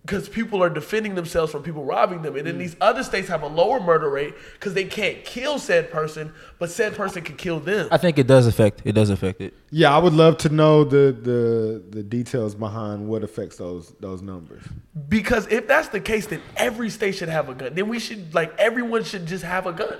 because 0.04 0.28
people 0.28 0.60
are 0.62 0.68
defending 0.68 1.14
themselves 1.14 1.52
from 1.52 1.62
people 1.62 1.84
robbing 1.84 2.22
them 2.22 2.36
and 2.36 2.46
then 2.46 2.56
mm. 2.56 2.58
these 2.58 2.76
other 2.80 3.02
states 3.02 3.28
have 3.28 3.42
a 3.42 3.46
lower 3.46 3.78
murder 3.78 4.10
rate 4.10 4.34
because 4.54 4.74
they 4.74 4.84
can't 4.84 5.24
kill 5.24 5.58
said 5.58 5.90
person 5.90 6.32
but 6.58 6.70
said 6.70 6.94
person 6.94 7.22
can 7.22 7.36
kill 7.36 7.60
them 7.60 7.88
I 7.90 7.98
think 7.98 8.18
it 8.18 8.26
does 8.26 8.46
affect. 8.46 8.82
It 8.84 8.92
does 8.92 9.10
affect 9.10 9.40
it. 9.40 9.54
Yeah, 9.70 9.94
I 9.94 9.98
would 9.98 10.12
love 10.12 10.38
to 10.38 10.48
know 10.48 10.82
the 10.84 11.12
the 11.12 11.82
the 11.90 12.02
details 12.02 12.54
behind 12.54 13.06
what 13.06 13.22
affects 13.22 13.56
those 13.56 13.94
those 14.00 14.22
numbers. 14.22 14.62
Because 15.08 15.46
if 15.48 15.68
that's 15.68 15.88
the 15.88 16.00
case, 16.00 16.26
then 16.26 16.42
every 16.56 16.90
state 16.90 17.14
should 17.14 17.28
have 17.28 17.48
a 17.48 17.54
gun. 17.54 17.74
Then 17.74 17.88
we 17.88 17.98
should 17.98 18.34
like 18.34 18.58
everyone 18.58 19.04
should 19.04 19.26
just 19.26 19.44
have 19.44 19.66
a 19.66 19.72
gun. 19.72 19.98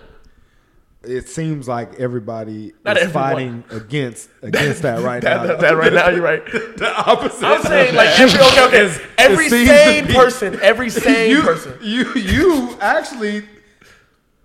It 1.04 1.28
seems 1.28 1.66
like 1.66 1.94
everybody 1.98 2.72
Not 2.84 2.96
is 2.96 3.04
everyone. 3.04 3.32
fighting 3.32 3.64
against 3.70 4.28
against 4.40 4.82
that 4.82 5.02
right 5.02 5.20
That, 5.22 5.36
now. 5.42 5.46
that, 5.48 5.60
that 5.60 5.76
right 5.76 5.92
now, 5.92 6.08
you're 6.10 6.22
right. 6.22 6.44
the 6.52 6.92
opposite. 7.06 7.44
I'm 7.44 7.62
saying 7.62 7.94
like 7.94 8.20
every 8.20 8.40
okay, 8.40 8.64
okay. 8.66 8.84
Is- 8.86 9.00
every 9.18 9.48
sane 9.48 10.06
be- 10.06 10.14
person, 10.14 10.58
every 10.62 10.90
sane 11.04 11.30
you, 11.30 11.42
person. 11.42 11.76
You 11.82 12.12
you 12.14 12.76
actually 12.80 13.44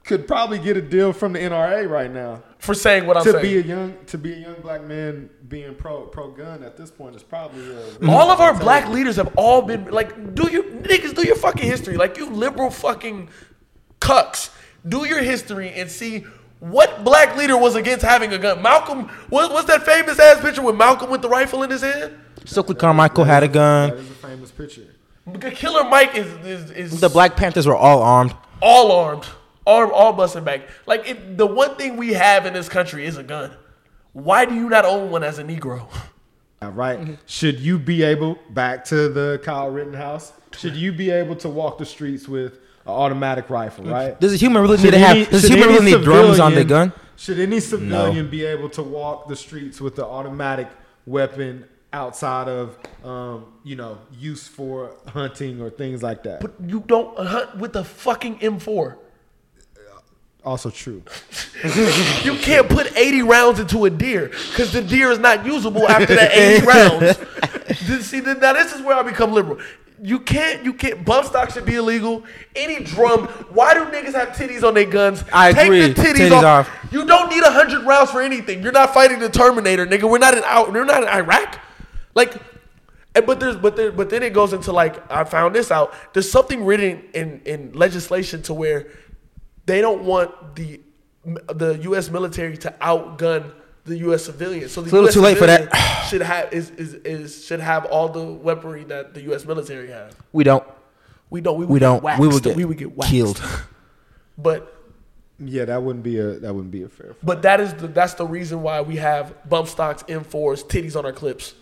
could 0.04 0.26
probably 0.28 0.58
get 0.58 0.78
a 0.78 0.82
deal 0.82 1.12
from 1.13 1.34
the 1.34 1.39
NRA 1.39 1.88
right 1.89 2.12
now. 2.12 2.41
For 2.60 2.74
saying 2.74 3.06
what 3.06 3.17
I'm 3.17 3.24
to 3.26 3.32
saying. 3.34 3.43
To 3.43 3.50
be 3.50 3.58
a 3.60 3.62
young 3.62 3.98
to 4.08 4.17
be 4.17 4.34
a 4.34 4.38
young 4.38 4.56
black 4.62 4.84
man 4.84 5.30
being 5.48 5.76
pro 5.76 6.02
pro 6.08 6.32
gun 6.32 6.63
at 6.63 6.76
this 6.76 6.89
point 6.89 7.15
is 7.15 7.22
probably 7.24 7.62
a, 7.72 8.10
all 8.10 8.32
of 8.32 8.39
our 8.39 8.58
black 8.58 8.89
leaders 8.89 9.17
have 9.17 9.32
all 9.38 9.62
been 9.62 9.86
like, 9.91 10.34
do 10.34 10.50
you 10.52 10.63
niggas 10.63 11.13
do 11.15 11.24
your 11.24 11.36
fucking 11.36 11.65
history? 11.70 11.98
Like 11.98 12.17
you 12.17 12.30
liberal 12.32 12.72
fucking 12.72 13.30
cucks. 14.02 14.50
Do 14.88 15.06
your 15.06 15.22
history 15.22 15.70
and 15.72 15.91
see 15.91 16.26
what 16.60 17.04
black 17.04 17.36
leader 17.38 17.58
was 17.58 17.76
against 17.76 18.04
having 18.04 18.34
a 18.34 18.38
gun. 18.38 18.62
Malcolm, 18.62 19.08
what, 19.30 19.52
what's 19.52 19.67
that 19.67 19.84
famous 19.84 20.20
ass 20.20 20.41
picture 20.41 20.62
with 20.62 20.76
Malcolm 20.76 21.10
with 21.10 21.22
the 21.22 21.30
rifle 21.30 21.63
in 21.63 21.70
his 21.70 21.82
hand? 21.82 22.13
Stokely 22.46 22.76
Carmichael 22.76 23.26
had 23.26 23.43
a 23.43 23.48
gun. 23.48 23.91
is 23.91 24.10
a 24.10 24.13
famous 24.13 24.52
picture. 24.52 24.84
Killer 25.52 25.84
Mike 25.89 26.15
is 26.15 26.28
is, 26.46 26.72
is 26.72 27.00
The 27.02 27.10
Black 27.10 27.36
Panthers 27.36 27.67
were 27.67 27.76
all 27.76 28.02
armed. 28.02 28.34
all 28.62 28.91
armed, 28.93 29.26
armed, 29.65 29.91
all 29.91 30.13
busting 30.13 30.46
back. 30.46 30.62
Like 30.86 31.08
it, 31.10 31.38
the 31.38 31.46
one 31.46 31.76
thing 31.76 31.98
we 31.98 32.13
have 32.13 32.46
in 32.46 32.54
this 32.54 32.70
country 32.70 33.06
is 33.06 33.17
a 33.17 33.24
gun. 33.24 33.52
Why 34.13 34.46
do 34.46 34.56
you 34.56 34.70
not 34.70 34.86
own 34.86 35.12
one 35.12 35.24
as 35.24 35.38
a 35.39 35.43
Negro? 35.43 35.88
Right? 36.62 37.00
Mm-hmm. 37.00 37.13
Should 37.26 37.60
you 37.60 37.78
be 37.80 38.04
able 38.04 38.38
back 38.50 38.84
to 38.86 39.10
the 39.10 39.39
Kyle 39.43 39.70
Rittenhouse? 39.70 40.34
Should 40.58 40.76
you 40.76 40.91
be 40.91 41.12
able 41.12 41.36
to 41.38 41.50
walk 41.50 41.78
the 41.78 41.86
streets 41.86 42.28
with 42.28 42.54
an 42.86 42.91
automatic 42.93 43.50
rifle? 43.50 43.86
Right? 43.86 44.20
Does 44.20 44.34
a 44.34 44.38
human 44.38 44.62
really 44.63 44.78
need 44.78 44.91
to 44.91 44.98
have? 45.00 45.15
any- 45.17 45.26
Does 45.26 45.46
a 45.46 45.50
human 45.50 45.70
really 45.76 45.91
need 45.96 46.04
drums 46.04 46.39
on 46.39 46.56
the 46.56 46.63
gun? 46.63 46.93
Should 47.15 47.39
any 47.39 47.60
civilian 47.60 48.30
be 48.30 48.46
able 48.46 48.70
to 48.70 48.84
walk 48.84 49.28
the 49.28 49.36
streets 49.36 49.80
with 49.82 49.98
an 50.00 50.06
automatic 50.06 50.67
weapon 51.06 51.65
outside 51.93 52.48
of, 52.48 52.78
um, 53.04 53.46
you 53.63 53.76
know, 53.76 53.98
use 54.20 54.48
for 54.48 54.91
hunting 55.08 55.62
or 55.62 55.70
things 55.70 56.04
like 56.04 56.24
that? 56.24 56.41
But 56.41 56.54
you 56.65 56.84
don't 56.88 57.17
hunt 57.17 57.58
with 57.58 57.74
the 57.74 57.84
fucking 57.84 58.39
M4. 58.39 58.98
Also 60.47 60.69
true. 60.69 61.03
You 62.23 62.36
can't 62.36 62.69
put 62.69 62.95
80 62.97 63.23
rounds 63.23 63.60
into 63.60 63.86
a 63.86 63.89
deer 63.89 64.29
because 64.29 64.71
the 64.71 64.81
deer 64.81 65.12
is 65.12 65.19
not 65.19 65.45
usable 65.45 65.88
after 65.88 66.15
that 66.15 66.31
80 66.31 66.65
rounds. 67.95 68.05
See, 68.07 68.21
now 68.21 68.53
this 68.53 68.73
is 68.73 68.81
where 68.81 68.95
I 68.95 69.03
become 69.03 69.33
liberal. 69.33 69.60
You 70.01 70.19
can't, 70.19 70.63
you 70.63 70.73
can't, 70.73 71.03
bump 71.03 71.25
stock 71.25 71.49
should 71.49 71.65
be 71.65 71.75
illegal. 71.75 72.23
Any 72.55 72.83
drum, 72.83 73.25
why 73.49 73.73
do 73.73 73.86
niggas 73.86 74.13
have 74.13 74.29
titties 74.29 74.63
on 74.63 74.75
their 74.75 74.86
guns? 74.86 75.23
I 75.33 75.49
agree. 75.49 75.81
Take 75.81 75.95
the 75.95 76.01
titties, 76.01 76.29
Titties 76.29 76.43
off. 76.43 76.69
off. 76.69 76.93
You 76.93 77.05
don't 77.05 77.29
need 77.29 77.41
100 77.41 77.83
rounds 77.83 78.12
for 78.12 78.21
anything. 78.21 78.62
You're 78.62 78.71
not 78.71 78.93
fighting 78.93 79.19
the 79.19 79.29
Terminator, 79.29 79.88
nigga. 79.88 80.10
We're 80.10 80.19
not 80.19 80.38
in 80.38 80.43
out, 80.45 80.71
we're 80.71 80.86
not 80.86 81.01
in 81.01 81.10
Iraq. 81.10 81.60
Like, 82.13 82.36
but 83.13 83.39
there's, 83.39 83.55
but 83.55 83.75
there, 83.75 83.91
but 83.91 84.12
then 84.12 84.21
it 84.21 84.33
goes 84.33 84.53
into 84.53 84.71
like, 84.71 85.12
I 85.12 85.23
found 85.23 85.55
this 85.55 85.71
out. 85.71 85.93
There's 86.13 86.29
something 86.29 86.63
written 86.63 87.03
in, 87.13 87.41
in 87.45 87.71
legislation 87.73 88.43
to 88.43 88.53
where 88.53 88.88
they 89.67 89.82
don't 89.82 90.03
want 90.03 90.56
the 90.56 90.82
the 91.53 91.77
U.S. 91.84 92.10
military 92.10 92.58
to 92.58 92.73
outgun 92.82 93.51
the 93.84 93.97
U.S. 93.99 94.25
civilians. 94.25 94.71
So 94.71 94.82
the 94.82 94.86
It's 94.88 94.93
a 94.93 94.95
little 94.95 95.08
US 95.10 95.13
too 95.13 95.21
late 95.21 95.38
for 95.38 95.45
that. 95.45 95.62
civilian 95.62 96.08
should 96.10 96.21
have 96.21 96.53
is, 96.53 96.69
is, 96.71 96.93
is 96.95 97.45
should 97.45 97.60
have 97.60 97.86
all 97.86 98.10
the 98.10 98.23
weaponry 98.23 98.84
that 98.86 99.13
the 99.13 99.21
U.S. 99.30 99.45
military 99.45 99.89
has. 99.89 100.13
We 100.34 100.43
don't. 100.43 100.63
We 101.30 101.41
don't. 101.41 101.58
We, 101.60 101.65
We 101.65 101.80
get 101.80 101.86
don't. 101.86 102.03
Waxed. 102.03 102.21
We 102.21 102.27
would 102.27 102.43
get 102.43 102.56
we 102.56 102.65
would 102.65 102.77
get 102.77 102.95
waxed. 102.97 103.12
killed. 103.13 103.41
But 104.39 104.73
Yeah, 105.39 105.65
that 105.65 105.82
wouldn't 105.84 106.03
be 106.03 106.17
a 106.19 106.34
that 106.43 106.53
wouldn't 106.53 106.71
be 106.71 106.84
a 106.84 106.89
fair. 106.89 107.15
but 107.23 107.41
that 107.41 107.60
is 107.60 107.73
the 107.73 107.88
that's 107.88 108.13
the 108.15 108.25
reason 108.25 108.62
why 108.62 108.82
we 108.82 108.95
have 108.97 109.34
bump 109.49 109.67
stocks, 109.67 110.03
M4s, 110.03 110.63
titties 110.65 110.95
on 110.95 111.06
our 111.06 111.12
clips. 111.13 111.53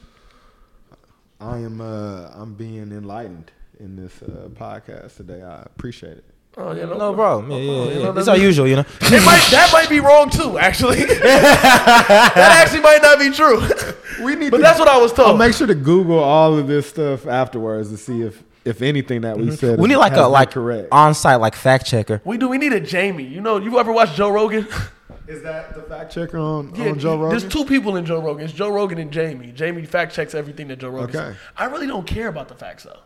I 1.39 1.57
am 1.59 1.81
uh 1.81 2.29
I'm 2.33 2.53
being 2.53 2.91
enlightened 2.91 3.51
in 3.79 3.95
this 3.95 4.21
uh, 4.21 4.49
podcast 4.53 5.17
today. 5.17 5.41
I 5.41 5.61
appreciate 5.63 6.17
it. 6.17 6.25
Oh 6.57 6.71
yeah, 6.73 6.85
No 6.85 7.13
problem. 7.13 7.51
Yeah, 7.51 7.57
yeah, 7.57 7.63
you 7.83 7.89
yeah. 7.99 8.03
know, 8.11 8.17
It's 8.17 8.27
our 8.29 8.37
usual, 8.37 8.65
you 8.67 8.77
know. 8.77 8.85
It 9.01 9.25
might, 9.25 9.45
that 9.51 9.69
might 9.73 9.89
be 9.89 9.99
wrong 9.99 10.29
too. 10.29 10.57
Actually, 10.57 11.03
that 11.03 12.35
actually 12.63 12.79
might 12.81 13.01
not 13.01 13.19
be 13.19 13.29
true. 13.31 13.61
We 14.23 14.33
need 14.35 14.49
But 14.51 14.57
to- 14.57 14.63
that's 14.63 14.79
what 14.79 14.87
I 14.87 14.97
was 14.97 15.11
told. 15.11 15.27
I'll 15.31 15.37
make 15.37 15.53
sure 15.53 15.67
to 15.67 15.75
Google 15.75 16.19
all 16.19 16.57
of 16.57 16.67
this 16.67 16.87
stuff 16.87 17.27
afterwards 17.27 17.89
to 17.89 17.97
see 17.97 18.21
if 18.21 18.41
if 18.63 18.81
anything 18.81 19.21
that 19.21 19.37
we 19.37 19.51
said. 19.51 19.73
Mm-hmm. 19.73 19.81
We 19.81 19.89
need 19.89 19.97
like 19.97 20.15
a 20.15 20.21
like 20.21 20.51
correct. 20.51 20.87
on-site 20.93 21.41
like 21.41 21.53
fact 21.53 21.85
checker. 21.85 22.21
we 22.23 22.37
do. 22.37 22.47
We 22.47 22.57
need 22.57 22.71
a 22.71 22.79
Jamie. 22.79 23.25
You 23.25 23.41
know, 23.41 23.57
you 23.57 23.77
ever 23.77 23.91
watch 23.91 24.13
Joe 24.15 24.29
Rogan? 24.29 24.65
Is 25.27 25.41
that 25.43 25.75
the 25.75 25.81
fact 25.81 26.13
checker 26.13 26.37
on, 26.37 26.73
Yeah, 26.75 26.91
on 26.91 26.99
Joe 26.99 27.17
Rogan? 27.17 27.37
There's 27.37 27.51
two 27.51 27.65
people 27.65 27.97
in 27.97 28.05
Joe 28.05 28.21
Rogan. 28.21 28.45
It's 28.45 28.53
Joe 28.53 28.69
Rogan 28.69 28.99
and 28.99 29.11
Jamie. 29.11 29.51
Jamie 29.51 29.83
fact 29.85 30.13
checks 30.15 30.33
everything 30.33 30.69
that 30.69 30.79
Joe 30.79 30.89
Rogan 30.89 31.09
Okay. 31.09 31.17
says. 31.31 31.35
I 31.57 31.65
really 31.65 31.87
don't 31.87 32.07
care 32.07 32.29
about 32.29 32.47
the 32.47 32.55
facts 32.55 32.83
though. 32.85 32.99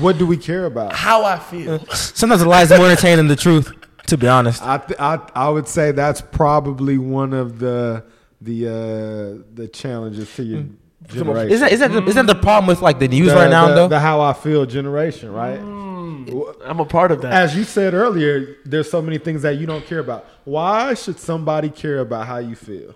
What 0.00 0.18
do 0.18 0.26
we 0.26 0.36
care 0.36 0.66
about? 0.66 0.92
How 0.92 1.24
I 1.24 1.38
feel. 1.38 1.74
Uh, 1.74 1.94
sometimes 1.94 2.42
the 2.42 2.48
lie 2.48 2.62
is 2.62 2.70
more 2.70 2.86
entertaining 2.86 3.18
than 3.18 3.28
the 3.28 3.36
truth. 3.36 3.72
To 4.06 4.16
be 4.16 4.26
honest, 4.26 4.62
I, 4.62 4.78
th- 4.78 4.98
I 4.98 5.20
I 5.34 5.48
would 5.50 5.68
say 5.68 5.92
that's 5.92 6.22
probably 6.22 6.96
one 6.96 7.34
of 7.34 7.58
the 7.58 8.04
the 8.40 8.66
uh, 8.66 9.44
the 9.54 9.68
challenges 9.68 10.34
to 10.36 10.42
your 10.42 10.60
mm. 10.60 10.76
generation. 11.08 11.52
is 11.52 11.60
that 11.60 11.72
is 11.72 11.80
that 11.80 11.92
the, 11.92 12.02
is 12.04 12.14
that 12.14 12.26
the 12.26 12.34
mm. 12.34 12.40
problem 12.40 12.68
with 12.68 12.80
like 12.80 13.00
the 13.00 13.08
news 13.08 13.28
the, 13.28 13.34
right 13.34 13.50
now 13.50 13.68
the, 13.68 13.74
though? 13.74 13.88
the 13.88 14.00
how 14.00 14.22
I 14.22 14.32
feel 14.32 14.64
generation, 14.64 15.30
right? 15.30 15.60
Mm. 15.60 16.54
I'm 16.64 16.80
a 16.80 16.86
part 16.86 17.12
of 17.12 17.20
that. 17.20 17.32
As 17.32 17.54
you 17.54 17.64
said 17.64 17.92
earlier, 17.92 18.56
there's 18.64 18.90
so 18.90 19.02
many 19.02 19.18
things 19.18 19.42
that 19.42 19.56
you 19.56 19.66
don't 19.66 19.84
care 19.84 19.98
about. 19.98 20.26
Why 20.44 20.94
should 20.94 21.18
somebody 21.18 21.68
care 21.68 21.98
about 21.98 22.26
how 22.26 22.38
you 22.38 22.56
feel? 22.56 22.94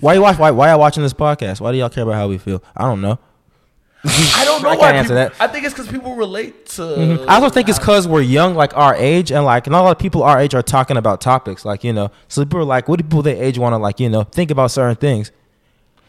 why 0.00 0.14
you 0.14 0.22
watch? 0.22 0.38
Why 0.38 0.50
why 0.50 0.68
y'all 0.70 0.78
watching 0.78 1.02
this 1.02 1.12
podcast? 1.12 1.60
Why 1.60 1.72
do 1.72 1.78
y'all 1.78 1.88
care 1.88 2.02
about 2.04 2.14
how 2.14 2.28
we 2.28 2.38
feel? 2.38 2.62
I 2.76 2.82
don't 2.84 3.00
know. 3.00 3.18
I 4.34 4.44
don't 4.44 4.62
know 4.62 4.70
I 4.70 4.76
why. 4.76 4.80
can't 4.80 4.96
answer 4.96 5.14
that. 5.14 5.34
I 5.38 5.46
think 5.46 5.64
it's 5.64 5.72
because 5.72 5.88
people 5.88 6.16
relate 6.16 6.66
to. 6.70 7.24
I 7.28 7.36
also 7.36 7.50
think 7.50 7.68
it's 7.68 7.78
because 7.78 8.08
we're 8.08 8.20
young, 8.22 8.54
like 8.56 8.76
our 8.76 8.96
age, 8.96 9.30
and 9.30 9.44
like 9.44 9.68
not 9.68 9.80
a 9.80 9.84
lot 9.84 9.92
of 9.92 9.98
people 9.98 10.24
our 10.24 10.40
age 10.40 10.54
are 10.54 10.62
talking 10.62 10.96
about 10.96 11.20
topics, 11.20 11.64
like 11.64 11.84
you 11.84 11.92
know. 11.92 12.10
So 12.26 12.42
people 12.42 12.58
are 12.60 12.64
like, 12.64 12.88
what 12.88 12.98
do 12.98 13.04
people 13.04 13.22
their 13.22 13.40
age 13.40 13.58
want 13.58 13.74
to 13.74 13.76
like, 13.76 14.00
you 14.00 14.08
know, 14.08 14.24
think 14.24 14.50
about 14.50 14.72
certain 14.72 14.96
things? 14.96 15.30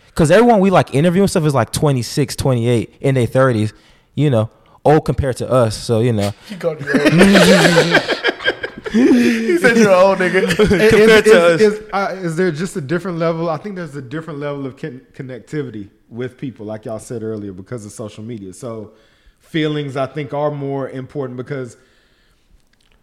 Because 0.08 0.32
everyone 0.32 0.60
we 0.60 0.72
like 0.72 0.96
interview 0.96 1.22
and 1.22 1.30
stuff 1.30 1.46
is 1.46 1.54
like 1.54 1.72
26, 1.72 2.36
28, 2.36 2.96
in 3.02 3.14
their 3.14 3.28
thirties, 3.28 3.74
you 4.16 4.32
know, 4.32 4.50
old 4.84 5.06
compared 5.06 5.38
to 5.38 5.52
us. 5.52 5.78
So 5.78 6.00
you 6.00 6.14
know, 6.14 6.34
He 6.50 6.56
called 6.58 6.82
you 6.82 6.92
old. 6.92 7.04
he 8.94 9.58
said 9.58 9.78
you're 9.78 9.90
an 9.90 9.94
old 9.96 10.18
nigga. 10.20 10.44
is, 10.50 11.24
to 11.24 11.46
us. 11.46 11.62
is, 11.62 11.74
is, 11.74 11.90
uh, 11.94 12.16
is 12.20 12.36
there 12.36 12.52
just 12.52 12.76
a 12.76 12.82
different 12.82 13.18
level? 13.18 13.50
I 13.50 13.58
think 13.58 13.76
there's 13.76 13.96
a 13.96 14.02
different 14.02 14.40
level 14.40 14.66
of 14.66 14.78
con- 14.78 15.02
connectivity 15.14 15.90
with 16.14 16.38
people, 16.38 16.66
like 16.66 16.86
y'all 16.86 17.00
said 17.00 17.24
earlier, 17.24 17.52
because 17.52 17.86
of 17.86 17.92
social 17.92 18.24
media. 18.24 18.54
So 18.54 18.94
feelings, 19.40 19.98
I 19.98 20.06
think, 20.06 20.34
are 20.34 20.52
more 20.52 20.90
important 20.90 21.38
because 21.38 21.76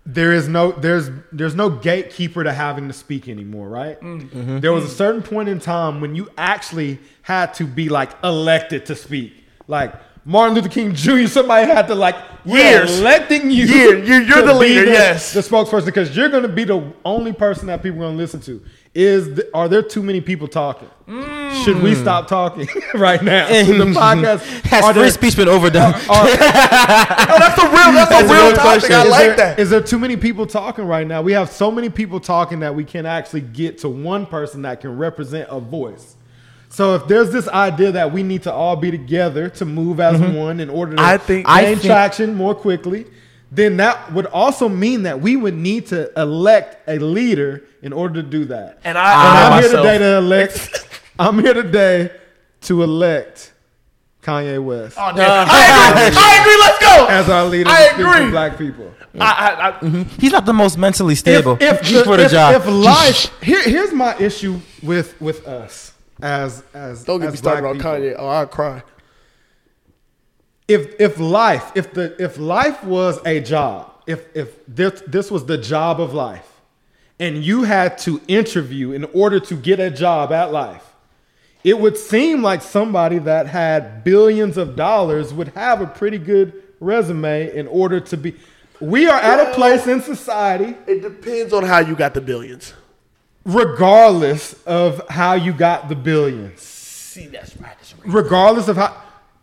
there 0.07 0.33
is 0.33 0.49
no 0.49 0.73
there's 0.73 1.11
there's 1.31 1.55
no 1.55 1.69
gatekeeper 1.69 2.43
to 2.43 2.53
having 2.53 2.89
to 2.89 2.95
speak 2.95 3.29
anymore, 3.29 3.69
right? 3.69 4.01
Mm-hmm. 4.01 4.61
There 4.61 4.73
was 4.73 4.85
a 4.85 4.89
certain 4.89 5.23
point 5.23 5.49
in 5.49 5.61
time 5.61 6.01
when 6.01 6.15
you 6.15 6.31
actually 6.39 6.99
had 7.23 7.53
to 7.55 7.65
be 7.65 7.89
like 7.89 8.11
elected 8.25 8.87
to 8.87 8.95
speak, 8.95 9.45
like. 9.67 9.93
Martin 10.25 10.55
Luther 10.55 10.69
King 10.69 10.95
Jr. 10.95 11.27
Somebody 11.27 11.67
had 11.67 11.87
to 11.89 11.95
like 11.95 12.15
we're 12.45 12.57
Years. 12.57 13.01
electing 13.01 13.51
you. 13.51 13.65
Yeah, 13.67 13.75
you're- 14.03 14.25
you're 14.27 14.41
to 14.41 14.47
the 14.47 14.53
be 14.55 14.59
leader, 14.61 14.85
yes. 14.87 15.33
the 15.35 15.41
spokesperson 15.41 15.87
because 15.87 16.17
you're 16.17 16.31
going 16.31 16.43
to 16.43 16.49
be 16.49 16.65
the 16.65 16.83
only 17.05 17.33
person 17.35 17.67
that 17.67 17.83
people 17.83 17.99
are 17.99 18.03
going 18.05 18.15
to 18.17 18.19
listen 18.19 18.41
to. 18.43 18.63
Is 18.95 19.35
the, 19.35 19.51
are 19.55 19.69
there 19.69 19.83
too 19.83 20.03
many 20.03 20.21
people 20.23 20.49
talking? 20.49 20.89
Mm. 21.07 21.65
Should 21.65 21.83
we 21.83 21.95
stop 21.95 22.29
talking 22.29 22.67
right 22.95 23.23
now? 23.23 23.47
Should 23.49 23.79
the 23.79 23.85
podcast 23.85 24.41
has 24.65 24.85
are 24.85 24.93
free 24.95 25.03
there- 25.03 25.11
speech 25.11 25.37
been 25.37 25.49
overdone? 25.49 25.93
are- 25.95 25.99
No, 25.99 26.09
oh, 26.09 27.37
that's 27.39 27.63
a 27.63 27.67
real. 27.67 27.93
That's, 27.93 28.11
That's 28.11 28.23
a 28.23 28.25
a 28.25 28.29
real 28.35 28.47
real 28.47 28.57
topic. 28.57 28.61
question. 28.63 28.93
I 28.95 29.05
is 29.05 29.11
like 29.11 29.27
there, 29.27 29.37
that. 29.37 29.59
Is 29.59 29.71
there 29.71 29.83
too 29.83 29.99
many 29.99 30.17
people 30.17 30.47
talking 30.47 30.87
right 30.87 31.07
now? 31.07 31.21
We 31.23 31.33
have 31.33 31.51
so 31.51 31.71
many 31.71 31.91
people 31.91 32.21
talking 32.21 32.61
that 32.61 32.75
we 32.75 32.85
can't 32.85 33.07
actually 33.07 33.43
get 33.43 33.79
to 33.79 33.89
one 33.89 34.25
person 34.27 34.63
that 34.63 34.81
can 34.81 34.97
represent 34.97 35.49
a 35.51 35.61
voice. 35.61 36.17
So 36.71 36.95
if 36.95 37.09
there's 37.09 37.31
this 37.33 37.49
idea 37.49 37.93
that 37.93 38.13
we 38.13 38.23
need 38.23 38.45
to 38.45 38.53
all 38.53 38.77
be 38.77 38.91
together 38.93 39.49
to 39.51 39.65
move 39.65 39.99
as 39.99 40.21
mm-hmm. 40.21 40.37
one 40.37 40.61
in 40.61 40.71
order 40.71 40.97
to 40.97 41.03
I 41.03 41.19
think- 41.19 41.47
gain 41.47 41.55
I 41.57 41.65
think- 41.65 41.83
traction 41.83 42.35
more 42.35 42.55
quickly, 42.55 43.07
then 43.53 43.77
that 43.79 44.13
would 44.13 44.27
also 44.27 44.69
mean 44.69 45.03
that 45.03 45.21
we 45.21 45.35
would 45.37 45.55
need 45.57 45.87
to 45.89 46.11
elect 46.17 46.89
a 46.89 46.99
leader 47.01 47.65
in 47.83 47.93
order 47.93 48.23
to 48.23 48.29
do 48.29 48.45
that. 48.47 48.79
And 48.85 48.97
I- 48.97 49.13
and 49.13 49.39
I 49.39 49.57
I'm 49.57 49.63
here 49.63 49.73
today 49.73 49.99
to 49.99 50.17
elect. 50.19 51.01
I'm 51.19 51.39
here 51.41 51.55
today 51.55 52.11
to 52.63 52.83
elect 52.83 53.53
Kanye 54.23 54.63
West 54.63 54.97
Oh, 54.99 55.13
damn. 55.17 55.49
I 55.51 56.05
agree. 56.07 56.17
I 56.19 56.41
agree. 56.41 56.57
Let's 56.61 56.79
go. 56.79 57.07
as 57.09 57.29
our 57.29 57.45
leader 57.47 57.69
I 57.71 57.83
agree. 57.87 58.27
for 58.27 58.31
Black 58.31 58.59
people. 58.59 58.95
I, 59.19 59.25
I, 59.25 59.69
I, 59.69 59.73
mm-hmm. 59.81 60.03
He's 60.21 60.31
not 60.31 60.47
the 60.47 60.53
most 60.53 60.79
mentally 60.79 61.17
stable 61.17 61.59
If, 61.61 61.81
for 62.05 62.17
the, 62.17 62.17
the 62.19 62.25
if, 62.27 62.31
job. 62.31 62.55
if 62.55 62.67
life, 62.69 63.43
here, 63.43 63.61
here's 63.63 63.93
my 63.93 64.17
issue 64.19 64.61
with 64.85 65.21
with 65.21 65.45
us 65.49 65.95
as 66.23 66.63
as 66.75 67.05
don't 67.05 67.21
get 67.21 67.29
as 67.29 67.35
me 67.35 67.39
started 67.39 67.67
on. 67.67 67.79
Kanye. 67.79 68.15
Oh, 68.19 68.29
I'll 68.29 68.47
cry. 68.47 68.83
If 70.69 71.01
if 71.01 71.19
life, 71.19 71.73
if 71.75 71.93
the 71.93 72.15
if 72.23 72.39
life 72.39 72.85
was 72.85 73.19
a 73.27 73.41
job, 73.41 73.93
if 74.07 74.25
if 74.37 74.65
this 74.67 75.03
this 75.07 75.31
was 75.31 75.47
the 75.47 75.59
job 75.59 76.01
of 76.01 76.15
life, 76.15 76.61
and 77.19 77.45
you 77.45 77.65
had 77.65 77.99
to 77.99 78.21
interview 78.29 78.93
in 78.93 79.05
order 79.13 79.41
to 79.41 79.57
get 79.57 79.81
a 79.81 79.91
job 79.91 80.33
at 80.33 80.53
life, 80.53 80.95
it 81.65 81.79
would 81.79 81.97
seem 81.97 82.43
like 82.43 82.63
somebody 82.63 83.19
that 83.19 83.47
had 83.47 84.03
billions 84.05 84.57
of 84.57 84.77
dollars 84.77 85.35
would 85.35 85.49
have 85.49 85.81
a 85.81 85.87
pretty 85.87 86.19
good 86.19 86.63
resume 86.81 87.55
in 87.55 87.67
order 87.67 88.01
to 88.01 88.17
be. 88.17 88.35
We 88.81 89.09
are 89.09 89.21
at 89.21 89.47
a 89.47 89.55
place 89.55 89.87
in 89.87 90.01
society 90.01 90.75
It 90.87 91.03
depends 91.03 91.53
on 91.53 91.65
how 91.65 91.81
you 91.81 91.95
got 91.95 92.15
the 92.15 92.23
billions. 92.23 92.73
Regardless 93.45 94.55
of 94.65 95.09
how 95.09 95.35
you 95.35 95.53
got 95.53 95.89
the 95.89 95.97
billions, 95.97 96.61
See, 96.61 97.27
that's 97.27 97.57
right. 97.57 97.77
That's 97.77 97.95
right. 97.97 98.15
regardless 98.15 98.69
of 98.69 98.77
how, 98.77 99.03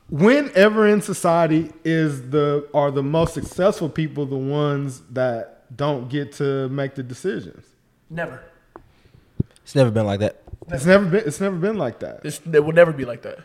whenever 0.10 0.88
in 0.88 1.02
society 1.02 1.72
is 1.84 2.30
the 2.30 2.68
are 2.74 2.92
the 2.92 3.04
most 3.04 3.34
successful 3.34 3.90
people 3.90 4.26
the 4.26 4.38
ones 4.38 5.02
that 5.12 5.66
don't 5.76 6.10
get 6.10 6.32
to 6.34 6.70
make 6.70 6.96
the 6.96 7.04
decisions. 7.04 7.66
Never. 8.10 8.42
it's 9.64 9.76
never 9.76 9.92
been 9.92 10.06
like 10.06 10.22
that. 10.22 10.42
It's 10.70 10.86
never 10.86 11.06
been 11.06 11.24
it's 11.26 11.42
never 11.42 11.58
been 11.58 11.78
like 11.78 12.00
that. 12.00 12.22
It's, 12.24 12.40
it 12.52 12.64
will 12.64 12.74
never 12.74 12.94
be 12.94 13.06
like 13.06 13.22
that. 13.24 13.40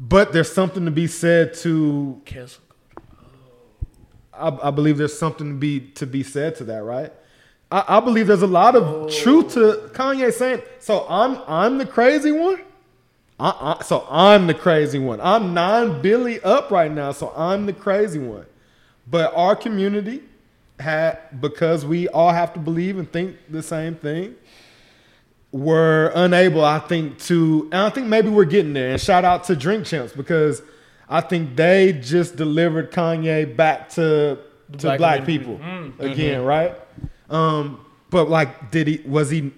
But 0.00 0.32
there's 0.32 0.52
something 0.52 0.84
to 0.84 0.90
be 0.90 1.06
said 1.06 1.54
to 1.54 2.20
Cancel. 2.24 2.62
I, 4.32 4.48
I 4.62 4.70
believe 4.70 4.98
there's 4.98 5.18
something 5.18 5.48
to 5.48 5.54
be 5.54 5.80
to 5.80 6.06
be 6.06 6.22
said 6.22 6.56
to 6.56 6.64
that, 6.64 6.82
right? 6.82 7.12
I, 7.70 7.84
I 7.98 8.00
believe 8.00 8.26
there's 8.26 8.42
a 8.42 8.46
lot 8.46 8.76
of 8.76 9.12
truth 9.12 9.54
to 9.54 9.90
Kanye 9.92 10.32
saying. 10.32 10.62
So 10.78 11.06
I'm 11.08 11.40
I'm 11.46 11.78
the 11.78 11.86
crazy 11.86 12.30
one. 12.30 12.60
I, 13.38 13.76
I, 13.78 13.82
so 13.82 14.06
I'm 14.08 14.46
the 14.46 14.54
crazy 14.54 14.98
one. 14.98 15.20
I'm 15.20 15.52
nine 15.52 16.00
Billy 16.00 16.40
up 16.40 16.70
right 16.70 16.90
now, 16.90 17.12
so 17.12 17.32
I'm 17.36 17.66
the 17.66 17.72
crazy 17.72 18.18
one. 18.18 18.46
But 19.06 19.34
our 19.34 19.54
community 19.54 20.22
had 20.80 21.18
because 21.40 21.84
we 21.84 22.08
all 22.08 22.32
have 22.32 22.54
to 22.54 22.60
believe 22.60 22.98
and 22.98 23.10
think 23.10 23.36
the 23.48 23.62
same 23.62 23.94
thing. 23.96 24.36
Were 25.52 26.12
unable, 26.14 26.64
I 26.64 26.80
think, 26.80 27.18
to 27.20 27.68
and 27.72 27.80
I 27.80 27.90
think 27.90 28.08
maybe 28.08 28.28
we're 28.28 28.44
getting 28.44 28.74
there. 28.74 28.90
And 28.90 29.00
shout 29.00 29.24
out 29.24 29.44
to 29.44 29.56
Drink 29.56 29.86
Champs 29.86 30.12
because 30.12 30.60
I 31.08 31.20
think 31.20 31.56
they 31.56 31.92
just 31.92 32.36
delivered 32.36 32.92
Kanye 32.92 33.56
back 33.56 33.88
to 33.90 34.38
to 34.72 34.78
black 34.78 34.98
black, 34.98 35.24
people 35.24 35.58
mm, 35.58 35.98
again, 36.00 36.40
mm-hmm. 36.40 36.46
right? 36.46 36.74
Um, 37.30 37.84
but 38.10 38.28
like, 38.28 38.70
did 38.70 38.86
he 38.86 39.00
was 39.06 39.30
he 39.30 39.52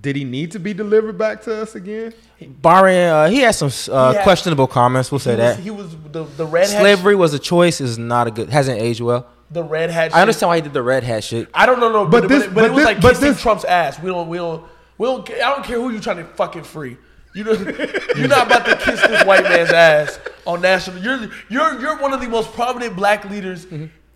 did 0.00 0.14
he 0.16 0.24
need 0.24 0.52
to 0.52 0.58
be 0.60 0.72
delivered 0.74 1.18
back 1.18 1.42
to 1.42 1.62
us 1.62 1.74
again? 1.74 2.12
Barring, 2.40 2.96
uh, 2.96 3.28
he 3.28 3.38
had 3.38 3.54
some 3.54 3.68
uh, 3.92 4.10
He 4.10 4.16
had- 4.16 4.22
questionable 4.24 4.66
comments. 4.66 5.10
We'll 5.10 5.18
say 5.18 5.32
He 5.34 5.40
was, 5.40 5.56
that 5.56 5.62
he 5.62 5.70
was 5.70 5.96
the 6.12 6.24
the 6.24 6.46
red 6.46 6.68
hat. 6.68 6.80
slavery 6.80 7.16
was 7.16 7.34
a 7.34 7.38
choice. 7.38 7.80
Is 7.80 7.98
not 7.98 8.26
a 8.26 8.30
good. 8.30 8.48
Hasn't 8.48 8.80
aged 8.80 9.00
well. 9.00 9.26
The 9.50 9.62
red 9.62 9.90
hat. 9.90 10.06
I 10.12 10.16
shit. 10.16 10.20
understand 10.20 10.48
why 10.48 10.56
he 10.56 10.62
did 10.62 10.72
the 10.74 10.82
red 10.82 11.04
hat 11.04 11.24
shit. 11.24 11.48
I 11.54 11.64
don't 11.66 11.80
know, 11.80 11.90
no, 11.90 12.04
But 12.06 12.22
but, 12.22 12.28
this- 12.28 12.44
but, 12.46 12.54
but 12.54 12.64
it 12.64 12.70
was 12.70 12.76
this- 12.78 12.84
like 12.86 13.00
but 13.00 13.08
kissing 13.14 13.28
this- 13.30 13.40
Trump's 13.42 13.64
ass. 13.64 13.98
We 14.00 14.10
don't, 14.10 14.28
we 14.28 14.36
don't, 14.38 14.64
we 14.98 15.06
don't. 15.06 15.28
I 15.30 15.36
don't 15.54 15.64
care 15.64 15.80
who 15.80 15.90
you're 15.90 16.00
trying 16.02 16.18
to 16.18 16.24
fucking 16.24 16.64
free. 16.64 16.96
You 17.34 17.44
know, 17.44 17.52
you're 18.16 18.28
not 18.28 18.46
about 18.46 18.66
to 18.66 18.76
kiss 18.76 19.00
this 19.00 19.24
white 19.24 19.44
man's 19.44 19.70
ass 19.70 20.18
on 20.46 20.60
national. 20.60 20.98
You're 21.02 21.28
you're 21.48 21.80
you're 21.80 21.96
one 21.98 22.12
of 22.12 22.20
the 22.20 22.28
most 22.28 22.52
prominent 22.52 22.94
black 22.96 23.28
leaders 23.30 23.66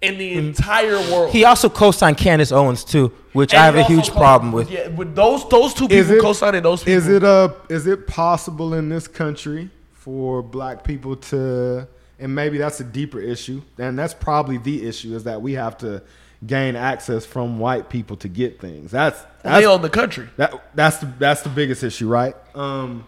in 0.02 0.18
the 0.18 0.34
entire 0.34 0.98
world. 1.10 1.30
He 1.30 1.44
also 1.44 1.70
co-signed 1.70 2.18
Candace 2.18 2.52
Owens 2.52 2.84
too, 2.84 3.12
which 3.32 3.54
And 3.54 3.62
I 3.62 3.66
have 3.66 3.76
a 3.76 3.84
huge 3.84 4.10
problem 4.10 4.52
with. 4.52 4.70
Yeah, 4.70 4.88
with 4.88 5.14
those 5.14 5.48
those 5.48 5.72
two 5.72 5.86
Is 5.86 6.06
people 6.08 6.16
it- 6.18 6.22
co-signing 6.22 6.62
those 6.62 6.80
people. 6.82 6.92
Is 6.94 7.08
it 7.08 7.24
uh 7.24 7.50
is 7.68 7.86
it 7.86 8.06
possible 8.06 8.74
in 8.74 8.88
this 8.88 9.08
country 9.08 9.70
for 9.94 10.42
black 10.42 10.84
people 10.84 11.16
to 11.16 11.86
and 12.18 12.34
maybe 12.34 12.58
that's 12.58 12.78
a 12.80 12.84
deeper 12.84 13.20
issue, 13.20 13.62
and 13.78 13.98
that's 13.98 14.14
probably 14.14 14.58
the 14.58 14.86
issue 14.86 15.14
is 15.14 15.24
that 15.24 15.40
we 15.42 15.54
have 15.54 15.78
to 15.78 16.02
gain 16.46 16.74
access 16.76 17.24
from 17.24 17.58
white 17.58 17.88
people 17.88 18.16
to 18.16 18.28
get 18.28 18.60
things. 18.60 18.90
That's 18.90 19.20
that's 19.42 19.60
They 19.60 19.66
own 19.66 19.82
the 19.82 19.90
country. 19.90 20.28
That 20.36 20.74
that's 20.74 20.98
the 20.98 21.06
that's 21.18 21.42
the 21.42 21.48
biggest 21.48 21.82
issue, 21.84 22.08
right? 22.08 22.34
Um, 22.54 23.06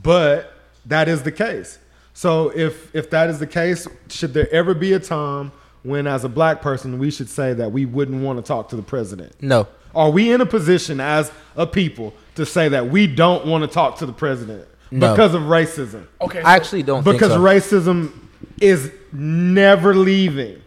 but 0.00 0.52
that 0.86 1.08
is 1.08 1.22
the 1.24 1.32
case. 1.32 1.78
So 2.14 2.50
if 2.54 2.94
if 2.94 3.10
that 3.10 3.28
is 3.30 3.40
the 3.40 3.46
case, 3.46 3.88
should 4.08 4.32
there 4.32 4.48
ever 4.52 4.74
be 4.74 4.92
a 4.92 5.00
time 5.00 5.50
when, 5.86 6.06
as 6.06 6.24
a 6.24 6.28
black 6.28 6.60
person, 6.62 6.98
we 6.98 7.10
should 7.10 7.28
say 7.28 7.52
that 7.54 7.70
we 7.72 7.86
wouldn't 7.86 8.22
want 8.22 8.38
to 8.38 8.42
talk 8.42 8.68
to 8.70 8.76
the 8.76 8.82
president? 8.82 9.32
No. 9.40 9.68
Are 9.94 10.10
we 10.10 10.30
in 10.32 10.40
a 10.40 10.46
position 10.46 11.00
as 11.00 11.32
a 11.56 11.66
people 11.66 12.12
to 12.34 12.44
say 12.44 12.68
that 12.68 12.88
we 12.90 13.06
don't 13.06 13.46
want 13.46 13.62
to 13.62 13.68
talk 13.68 13.98
to 13.98 14.06
the 14.06 14.12
president 14.12 14.66
No. 14.90 15.12
because 15.12 15.34
of 15.34 15.42
racism? 15.42 16.06
Okay, 16.20 16.42
I 16.42 16.56
actually 16.56 16.82
don't 16.82 17.02
Because 17.04 17.32
think 17.32 17.70
so. 17.70 17.78
racism 17.78 18.12
is 18.60 18.92
never 19.12 19.94
leaving. 19.94 20.60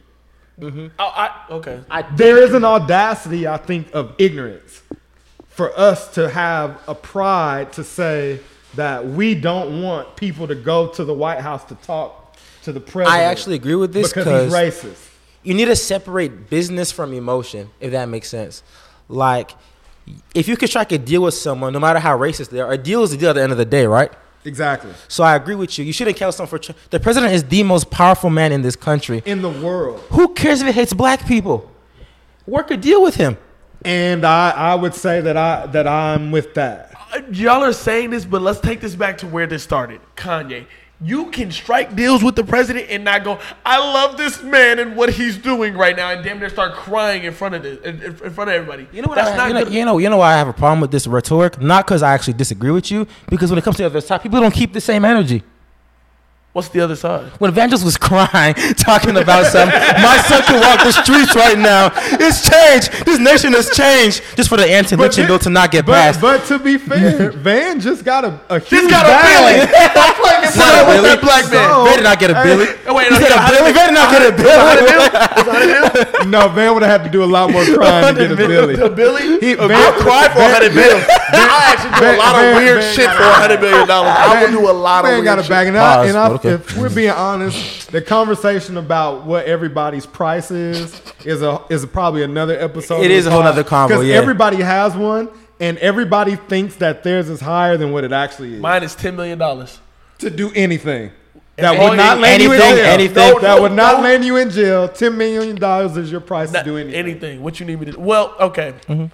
I, 0.62 0.90
I, 1.00 1.54
okay. 1.54 1.80
There 2.16 2.38
is 2.44 2.54
an 2.54 2.66
audacity, 2.66 3.48
I 3.48 3.58
think, 3.58 3.94
of 3.94 4.14
ignorance 4.18 4.82
for 5.48 5.78
us 5.78 6.14
to 6.16 6.30
have 6.30 6.82
a 6.88 6.96
pride 6.96 7.72
to 7.74 7.84
say 7.84 8.40
that 8.76 9.06
we 9.06 9.36
don't 9.36 9.82
want 9.82 10.16
people 10.16 10.48
to 10.48 10.56
go 10.56 10.88
to 10.88 11.04
the 11.04 11.14
White 11.14 11.40
House 11.40 11.64
to 11.66 11.76
talk 11.76 12.36
to 12.64 12.72
the 12.74 12.80
president. 12.80 13.10
I 13.22 13.24
actually 13.24 13.56
agree 13.56 13.76
with 13.76 13.94
this 13.94 14.10
because 14.10 14.26
because 14.26 14.54
he's 14.54 14.84
racist. 14.86 15.09
You 15.50 15.56
need 15.56 15.66
to 15.66 15.76
separate 15.76 16.48
business 16.48 16.92
from 16.92 17.12
emotion, 17.12 17.72
if 17.80 17.92
that 17.92 18.08
makes 18.08 18.30
sense. 18.30 18.62
Like, 19.08 19.52
if 20.36 20.48
you 20.48 20.56
could 20.56 20.70
strike 20.70 20.92
a 20.92 21.00
deal 21.00 21.24
with 21.24 21.34
someone, 21.34 21.74
no 21.74 21.80
matter 21.80 21.98
how 21.98 22.16
racist 22.16 22.50
they 22.52 22.60
are, 22.60 22.72
a 22.72 22.78
deal 22.78 23.02
is 23.02 23.12
a 23.14 23.18
deal 23.18 23.32
at 23.32 23.34
the 23.34 23.42
end 23.42 23.52
of 23.52 23.58
the 23.58 23.66
day, 23.66 23.88
right? 23.88 24.12
Exactly. 24.46 24.92
So 25.08 25.24
I 25.24 25.36
agree 25.36 25.56
with 25.56 25.78
you. 25.80 25.86
You 25.86 25.92
shouldn't 25.92 26.18
kill 26.18 26.32
someone 26.32 26.50
for. 26.50 26.60
Tr- 26.60 26.72
the 26.92 27.00
president 27.00 27.34
is 27.34 27.44
the 27.44 27.64
most 27.64 27.90
powerful 27.90 28.30
man 28.30 28.52
in 28.52 28.62
this 28.62 28.76
country. 28.76 29.24
In 29.26 29.42
the 29.42 29.50
world. 29.50 30.00
Who 30.12 30.36
cares 30.36 30.62
if 30.62 30.68
it 30.68 30.76
hates 30.76 30.94
black 30.94 31.26
people? 31.28 31.70
Work 32.46 32.70
a 32.70 32.78
deal 32.78 33.02
with 33.02 33.16
him. 33.16 33.36
And 33.84 34.26
I, 34.26 34.52
I 34.52 34.76
would 34.76 34.94
say 34.94 35.20
that 35.22 35.36
I 35.36 35.66
that 35.68 35.88
I'm 35.88 36.32
with 36.32 36.54
that. 36.54 36.94
Uh, 37.12 37.22
Y'all 37.32 37.64
are 37.64 37.74
saying 37.74 38.12
this, 38.12 38.24
but 38.24 38.44
let's 38.44 38.60
take 38.60 38.82
this 38.82 38.96
back 38.96 39.18
to 39.20 39.28
where 39.28 39.48
this 39.48 39.64
started. 39.64 40.00
Kanye. 40.16 40.68
You 41.02 41.32
can 41.32 41.50
strike 41.52 41.96
deals 41.96 42.24
with 42.24 42.36
the 42.36 42.44
president 42.44 42.88
and 42.90 43.06
not 43.06 43.24
go, 43.24 43.40
I 43.66 43.78
love 43.78 44.18
this 44.18 44.44
man 44.44 44.80
and 44.80 44.98
what 44.98 45.10
he's 45.10 45.38
doing 45.38 45.76
right 45.76 45.96
now, 45.96 46.12
and 46.12 46.24
damn 46.24 46.40
near 46.40 46.50
start 46.50 46.74
crying 46.74 47.24
in 47.24 47.34
front 47.34 47.56
of 47.56 47.64
the, 47.64 47.82
in, 47.88 48.02
in 48.02 48.16
front 48.16 48.50
of 48.50 48.56
everybody. 48.56 48.86
You 48.92 49.02
know 49.02 49.08
what? 49.08 49.16
That's 49.16 49.32
I, 49.32 49.38
not 49.38 49.48
you, 49.48 49.54
know, 49.54 49.64
good. 49.64 49.74
you 49.74 49.86
know. 49.86 49.98
You 49.98 50.10
know 50.10 50.18
why 50.18 50.34
I 50.34 50.38
have 50.38 50.50
a 50.50 50.54
problem 50.54 50.82
with 50.82 50.92
this 50.92 51.08
rhetoric? 51.08 51.62
Not 51.62 51.86
because 51.86 52.04
I 52.04 52.14
actually 52.14 52.34
disagree 52.34 52.72
with 52.72 52.92
you, 52.92 53.08
because 53.30 53.50
when 53.50 53.58
it 53.58 53.64
comes 53.64 53.78
to 53.78 53.84
the 53.84 53.88
other 53.88 54.02
side, 54.02 54.22
people 54.22 54.42
don't 54.42 54.54
keep 54.54 54.74
the 54.74 54.82
same 54.82 55.06
energy. 55.06 55.42
What's 56.52 56.70
the 56.70 56.82
other 56.82 56.96
side? 56.96 57.30
When 57.38 57.52
Van 57.54 57.70
Jones 57.70 57.86
was 57.86 57.96
crying, 57.96 58.56
talking 58.76 59.16
about 59.18 59.46
something, 59.46 59.80
my 60.02 60.18
son 60.26 60.42
can 60.50 60.58
walk 60.60 60.82
the 60.84 60.92
streets 60.92 61.36
right 61.36 61.56
now. 61.58 61.92
It's 62.18 62.42
changed. 62.50 63.06
This 63.06 63.20
nation 63.22 63.54
has 63.54 63.70
changed. 63.70 64.24
Just 64.36 64.50
for 64.50 64.58
the 64.58 64.66
anti-lynching 64.66 65.28
bill 65.28 65.38
to 65.46 65.50
not 65.52 65.70
get 65.70 65.86
but, 65.86 65.94
passed. 65.94 66.20
But 66.20 66.46
to 66.50 66.58
be 66.58 66.80
fair, 66.80 67.30
Van 67.46 67.80
just 67.80 68.04
got 68.04 68.26
a, 68.26 68.42
a 68.50 68.58
huge 68.60 68.82
He's 68.82 68.90
got 68.90 69.06
a 69.06 69.10
bag. 69.14 69.30
Billy. 69.30 69.62
Stop 69.94 70.16
playing 70.18 70.42
Not 70.58 70.74
a 70.74 70.86
Billy. 70.90 71.10
that 71.14 71.22
black 71.22 71.46
man. 71.54 71.70
So- 71.70 71.86
Van 71.86 71.96
did 72.02 72.04
not 72.10 72.18
get 72.20 72.32
a 72.34 72.42
Billy. 72.42 72.66
Oh, 72.90 72.96
wait, 72.98 73.04
He 73.06 73.14
no, 73.14 73.20
said 73.22 73.30
he 73.30 73.34
a 73.34 73.38
got 73.38 73.54
Billy. 73.54 73.70
a 73.70 73.74
Van 73.78 73.86
did 73.94 74.00
not 74.02 74.10
get 74.10 74.26
a 74.26 74.34
Billy. 74.34 76.30
No, 76.34 76.50
Van 76.50 76.74
would 76.74 76.82
have 76.82 77.02
had 77.02 77.04
to 77.06 77.12
do 77.14 77.24
a 77.24 77.30
lot 77.30 77.52
more 77.54 77.64
crying 77.64 78.16
to 78.16 78.22
get 78.26 78.32
a 78.32 78.36
Billy. 78.36 78.76
The 78.76 78.90
Billy? 78.90 79.38
He- 79.40 79.54
I'll 79.58 79.68
Van- 79.70 79.94
cry 80.02 80.26
for 80.34 80.42
a 80.42 80.50
Van- 80.50 80.54
hundred 80.58 80.74
billion. 80.74 80.98
I 81.30 81.78
actually 81.78 81.94
do 81.94 81.98
a 81.98 82.10
Van- 82.10 82.18
lot 82.18 82.34
of 82.36 82.56
weird 82.58 82.82
Van 82.82 82.94
shit 82.98 83.06
got 83.06 83.18
for 83.18 83.24
a 83.30 83.34
hundred 83.38 83.60
billion 83.62 83.86
dollars. 83.88 84.14
I 84.18 84.42
would 84.42 84.50
do 84.52 84.66
a 84.66 84.74
lot 84.74 85.06
of 85.06 85.12
Man 85.14 85.22
weird 85.22 85.26
got 85.26 85.38
a 85.40 85.44
shit. 85.44 85.50
bag, 85.54 85.68
and, 85.68 85.78
I, 85.78 86.39
Pause, 86.42 86.46
and 86.46 86.54
I, 86.54 86.58
but 86.58 86.64
okay. 86.64 86.74
if 86.74 86.78
we're 86.78 86.96
being 86.96 87.10
honest, 87.12 87.92
the 87.92 88.02
conversation 88.02 88.78
about 88.78 89.26
what 89.26 89.46
everybody's 89.46 90.06
price 90.06 90.52
is 90.52 91.02
is 91.26 91.42
a 91.42 91.62
is 91.70 91.86
probably 91.86 92.24
another 92.24 92.58
episode. 92.60 93.02
It 93.02 93.06
of 93.06 93.12
is 93.12 93.26
the 93.26 93.32
a 93.32 93.34
whole 93.34 93.44
other 93.44 93.58
nother 93.64 93.70
convo, 93.70 93.90
'cause 93.90 94.06
yeah. 94.06 94.16
everybody 94.16 94.58
has 94.58 94.96
one, 94.96 95.30
and 95.60 95.78
everybody 95.80 96.36
thinks 96.36 96.76
that 96.76 97.04
theirs 97.04 97.30
is 97.30 97.42
higher 97.42 97.78
than 97.78 97.92
what 97.92 98.04
it 98.04 98.12
actually 98.12 98.54
is. 98.56 98.62
Mine 98.62 98.84
is 98.84 98.96
ten 98.96 99.16
million 99.16 99.38
dollars. 99.38 99.80
to 100.20 100.30
do 100.30 100.52
anything 100.54 101.12
that 101.56 101.78
would 101.80 101.96
not 101.98 102.20
land 102.20 102.42
you 102.42 102.52
in 102.54 102.62
anything, 102.62 102.76
jail. 102.78 102.86
anything. 102.86 103.16
that 103.42 103.56
No, 103.56 103.62
would 103.62 103.72
no, 103.72 103.76
not 103.94 104.04
land 104.04 104.24
you 104.26 104.38
in 104.38 104.50
jail. 104.50 104.88
Ten 104.88 105.18
million 105.18 105.56
dollars 105.56 105.98
is 105.98 106.12
your 106.12 106.22
price 106.22 106.52
Not 106.52 106.66
to 106.66 106.72
do 106.72 106.78
anything. 106.78 106.96
anything. 107.00 107.44
What 107.44 107.60
you 107.60 107.66
need 107.66 107.80
me 107.80 107.86
to 107.88 107.92
do? 107.94 108.00
Well, 108.00 108.36
okay. 108.40 108.74
Mm-hmm. 108.88 109.06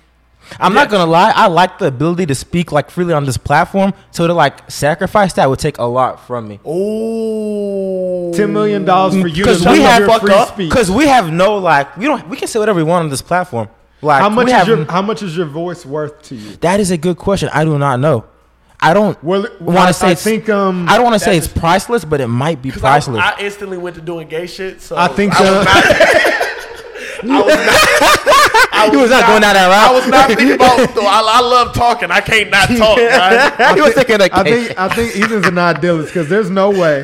I'm 0.60 0.74
not 0.74 0.90
gonna 0.90 1.10
lie. 1.10 1.32
I 1.36 1.48
like 1.48 1.80
the 1.80 1.88
ability 1.88 2.26
to 2.28 2.36
speak 2.36 2.72
like 2.72 2.90
freely 2.90 3.14
on 3.14 3.26
this 3.26 3.38
platform. 3.38 3.94
So 4.12 4.28
to 4.28 4.34
like 4.34 4.70
sacrifice 4.70 5.34
that 5.34 5.50
would 5.50 5.60
take 5.60 5.78
a 5.78 5.84
lot 5.86 6.26
from 6.28 6.48
me. 6.48 6.60
Oh, 6.66 8.32
Ten 8.34 8.54
million 8.54 8.86
dollars 8.86 9.20
for 9.20 9.28
you 9.28 9.44
Because 9.44 9.66
we 9.66 9.82
have 9.82 10.02
your 10.08 10.20
free 10.20 10.34
up, 10.34 10.50
speech. 10.50 10.70
Because 10.70 10.92
we 10.92 11.08
have 11.08 11.32
no 11.32 11.58
like 11.58 11.96
we 11.98 12.06
don't 12.06 12.28
we 12.30 12.38
can 12.38 12.48
say 12.48 12.60
whatever 12.60 12.78
we 12.78 12.84
want 12.84 13.04
on 13.06 13.10
this 13.10 13.22
platform. 13.22 13.70
Like 14.02 14.22
How 14.22 14.30
much 14.30 14.46
we 14.46 14.52
is 14.52 14.58
have, 14.58 14.68
your 14.68 14.86
How 14.86 15.02
much 15.02 15.24
is 15.24 15.36
your 15.36 15.46
voice 15.48 15.86
worth 15.86 16.22
to 16.24 16.36
you? 16.36 16.56
That 16.58 16.80
is 16.80 16.92
a 16.92 16.98
good 16.98 17.18
question. 17.18 17.50
I 17.54 17.64
do 17.66 17.78
not 17.78 18.00
know. 18.00 18.26
I 18.80 18.94
don't 18.94 19.22
Well, 19.24 19.48
want 19.60 19.88
to 19.88 19.94
say 19.94 20.08
I 20.08 20.12
it's, 20.12 20.24
think, 20.24 20.50
um, 20.50 20.88
I 20.88 20.96
don't 20.98 21.06
want 21.06 21.16
to 21.16 21.20
say 21.20 21.38
it's 21.38 21.48
priceless, 21.48 22.04
but 22.06 22.20
it 22.22 22.28
might 22.28 22.62
be 22.62 22.72
priceless. 22.72 23.20
I, 23.20 23.32
I 23.32 23.40
instantly 23.40 23.78
went 23.78 23.96
to 23.96 24.02
doing 24.02 24.28
gay 24.28 24.46
shit. 24.48 24.82
So 24.82 24.96
I 24.98 25.08
think 25.08 25.34
I 25.36 26.55
was 27.24 27.32
uh, 27.32 27.66
not, 27.66 28.72
I 28.74 28.88
was 28.90 28.92
He 28.96 28.98
was 29.02 29.10
not 29.12 29.28
going 29.28 29.42
down 29.42 29.54
that 29.56 29.68
route. 29.68 29.90
I 29.90 29.94
was 29.94 30.08
not 30.08 30.28
thinking 30.28 30.52
about. 30.52 30.78
Though 30.96 31.06
I, 31.06 31.22
I 31.26 31.42
love 31.42 31.74
talking. 31.74 32.12
I 32.12 32.22
can't 32.22 32.50
not 32.50 32.68
talk. 32.70 32.98
Right? 32.98 33.76
he 33.76 33.82
was 33.82 33.94
thinking 33.94 34.18
like, 34.20 34.34
I 34.34 34.44
think 34.44 34.80
I 34.80 34.90
think 34.94 35.16
Ethan's 35.16 35.48
an 35.48 35.58
idealist 35.58 36.10
because 36.14 36.30
there's 36.30 36.50
no 36.50 36.70
way 36.72 37.04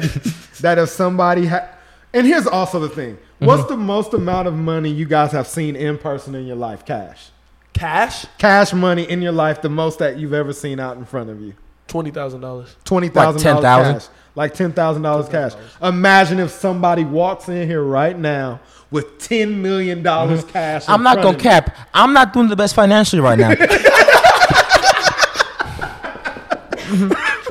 that 0.62 0.78
if 0.78 0.89
somebody 0.89 1.47
ha- 1.47 1.68
and 2.14 2.28
here's 2.28 2.47
also 2.47 2.80
the 2.80 2.89
thing: 2.89 3.16
Mm-hmm. 3.41 3.47
what's 3.47 3.66
the 3.70 3.78
most 3.78 4.14
amount 4.14 4.47
of 4.47 4.53
money 4.53 4.89
you 4.91 5.05
guys 5.05 5.32
have 5.32 5.47
seen 5.47 5.76
in 5.76 5.97
person 5.97 6.36
in 6.36 6.45
your 6.45 6.57
life? 6.57 6.86
Cash, 6.86 7.32
Cash 7.74 8.26
cash 8.38 8.72
money 8.74 9.03
in 9.09 9.22
your 9.22 9.32
life, 9.32 9.64
the 9.64 9.70
most 9.70 9.97
that 9.99 10.18
you've 10.20 10.34
ever 10.34 10.53
seen 10.53 10.80
out 10.80 10.97
in 10.97 11.05
front 11.05 11.30
of 11.32 11.41
you. 11.41 11.53
twenty 11.88 12.12
thousand 12.12 12.41
dollars. 12.41 12.76
Twenty 12.84 13.07
thousand 13.09 13.41
dollars 13.41 13.62
10,000? 13.64 13.93
cash, 13.99 14.09
like 14.36 14.54
ten 14.54 14.72
thousand 14.72 15.02
dollars 15.04 15.30
cash. 15.30 15.54
Imagine 15.82 16.40
if 16.40 16.52
somebody 16.52 17.04
walks 17.04 17.50
in 17.50 17.68
here 17.68 17.84
right 17.84 18.18
now 18.18 18.60
with 18.90 19.18
ten 19.20 19.62
million 19.62 20.04
dollars 20.04 20.44
cash. 20.52 20.84
Mm-hmm. 20.84 20.92
I'm 20.92 21.04
not 21.04 21.22
gonna 21.22 21.38
cap. 21.38 21.76
I'm 21.94 22.14
not 22.14 22.34
doing 22.34 22.48
the 22.48 22.56
best 22.56 22.76
financially 22.76 23.22
right 23.22 23.38
now. 23.38 23.54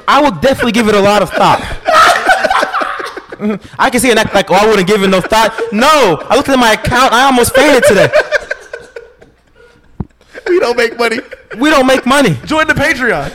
I 0.06 0.20
will 0.20 0.32
definitely 0.32 0.72
give 0.72 0.88
it 0.88 0.94
a 0.94 1.00
lot 1.00 1.22
of 1.22 1.30
thought. 1.30 1.60
I 3.78 3.88
can 3.88 4.00
see 4.00 4.10
it 4.10 4.18
act 4.18 4.34
like, 4.34 4.50
oh, 4.50 4.54
I 4.54 4.66
wouldn't 4.66 4.86
give 4.86 5.02
it 5.02 5.08
no 5.08 5.20
thought. 5.20 5.58
No, 5.72 6.18
I 6.28 6.36
looked 6.36 6.48
at 6.50 6.58
my 6.58 6.72
account. 6.72 7.12
I 7.12 7.24
almost 7.24 7.54
fainted 7.54 7.84
today. 7.84 8.10
We 10.46 10.58
don't 10.58 10.76
make 10.76 10.98
money. 10.98 11.20
We 11.58 11.70
don't 11.70 11.86
make 11.86 12.04
money. 12.04 12.36
Join 12.44 12.66
the 12.66 12.74
Patreon. 12.74 13.30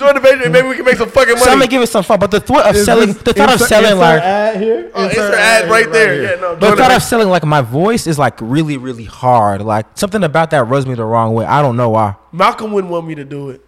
Join 0.00 0.14
the 0.14 0.20
Patreon. 0.20 0.50
Maybe 0.50 0.66
we 0.68 0.76
can 0.76 0.84
make 0.86 0.96
some 0.96 1.10
fucking 1.10 1.36
So 1.36 1.42
I'm 1.44 1.58
money. 1.58 1.60
gonna 1.60 1.70
give 1.70 1.82
it 1.82 1.86
some 1.88 2.02
thought. 2.02 2.20
But 2.20 2.30
the 2.30 2.40
thought 2.40 2.66
of 2.70 2.74
Is 2.74 2.84
selling, 2.86 3.08
this- 3.12 3.22
the 3.22 3.34
thought 3.34 3.48
of 3.50 3.52
insert- 3.54 3.68
selling 3.68 3.92
insert 3.92 3.98
like, 4.00 4.22
ad 4.22 4.56
here. 4.56 4.90
Oh, 4.94 5.04
it's 5.04 5.14
Insert 5.14 5.30
their 5.32 5.40
ad 5.40 5.62
here, 5.64 5.72
right 5.72 5.92
there. 5.92 6.14
here. 6.14 6.22
Yeah, 6.22 6.40
no. 6.40 6.54
the 6.54 6.60
join 6.60 6.70
the 6.70 6.76
thought 6.82 6.90
of 6.92 7.02
selling 7.02 7.28
like 7.28 7.44
my 7.44 7.60
voice 7.60 8.06
is 8.06 8.18
like 8.18 8.34
really, 8.40 8.78
really 8.78 9.04
hard. 9.04 9.60
Like 9.62 9.84
something 9.94 10.24
about 10.24 10.50
that 10.52 10.64
rubs 10.64 10.86
me 10.86 10.94
the 10.94 11.04
wrong 11.04 11.34
way. 11.34 11.44
I 11.44 11.60
don't 11.62 11.76
know 11.76 11.90
why. 11.90 12.14
Malcolm 12.32 12.72
wouldn't 12.72 12.90
want 12.90 13.06
me 13.06 13.14
to 13.16 13.24
do 13.24 13.50
it. 13.50 13.60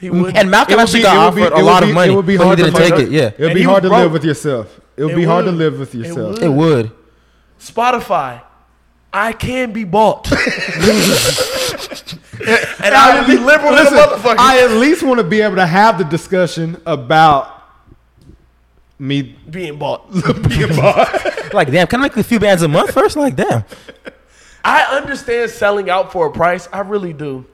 He 0.00 0.08
would. 0.10 0.34
And 0.36 0.50
Malcolm 0.50 0.78
It 0.78 0.82
actually 0.82 1.00
be- 1.00 1.02
got 1.04 1.32
it 1.32 1.36
be- 1.36 1.42
offered 1.42 1.52
a 1.52 1.62
lot 1.62 1.82
be- 1.82 1.88
of 1.90 1.94
money, 1.94 2.12
it 2.12 2.16
would 2.16 2.26
be 2.26 2.36
but 2.38 2.42
he 2.42 2.46
hard 2.46 2.58
to 2.58 2.64
didn't 2.64 2.76
find 2.78 2.90
take 2.94 3.00
it. 3.06 3.10
Yeah, 3.10 3.22
It 3.26 3.38
would 3.38 3.46
And 3.48 3.54
be 3.54 3.60
he 3.60 3.66
hard 3.66 3.82
to 3.82 3.88
was 3.90 4.00
live 4.00 4.12
with 4.12 4.24
yourself. 4.24 4.80
It 4.96 5.02
would 5.04 5.12
It 5.12 5.16
be 5.16 5.24
hard 5.24 5.44
to 5.44 5.50
would. 5.50 5.58
live 5.58 5.78
with 5.78 5.94
yourself. 5.94 6.16
would. 6.36 6.42
it 6.42 6.48
would. 6.50 6.90
Spotify. 7.62 8.40
I 9.12 9.32
can 9.32 9.70
be 9.72 9.84
bought. 9.84 10.26
and 12.40 12.48
I 12.94 13.20
will 13.20 13.26
be 13.26 13.36
liberal 13.36 13.72
Listen, 13.72 13.94
as 13.94 14.04
a 14.04 14.06
motherfucker. 14.06 14.38
I 14.38 14.64
at 14.64 14.72
least 14.72 15.02
want 15.02 15.18
to 15.18 15.24
be 15.24 15.40
able 15.40 15.56
to 15.56 15.66
have 15.66 15.98
the 15.98 16.04
discussion 16.04 16.80
about 16.86 17.54
me 18.98 19.36
being 19.50 19.78
bought. 19.78 20.10
being 20.48 20.74
bought. 20.76 21.32
Like, 21.54 21.70
damn, 21.70 21.86
can 21.86 22.00
I 22.00 22.04
make 22.04 22.16
a 22.16 22.24
few 22.24 22.40
bands 22.40 22.64
a 22.64 22.68
month 22.68 22.90
first? 22.90 23.16
Like, 23.16 23.36
damn. 23.36 23.64
I 24.64 24.82
understand 24.96 25.52
selling 25.52 25.88
out 25.88 26.10
for 26.10 26.26
a 26.26 26.32
price. 26.32 26.68
I 26.72 26.80
really 26.80 27.12
do. 27.12 27.46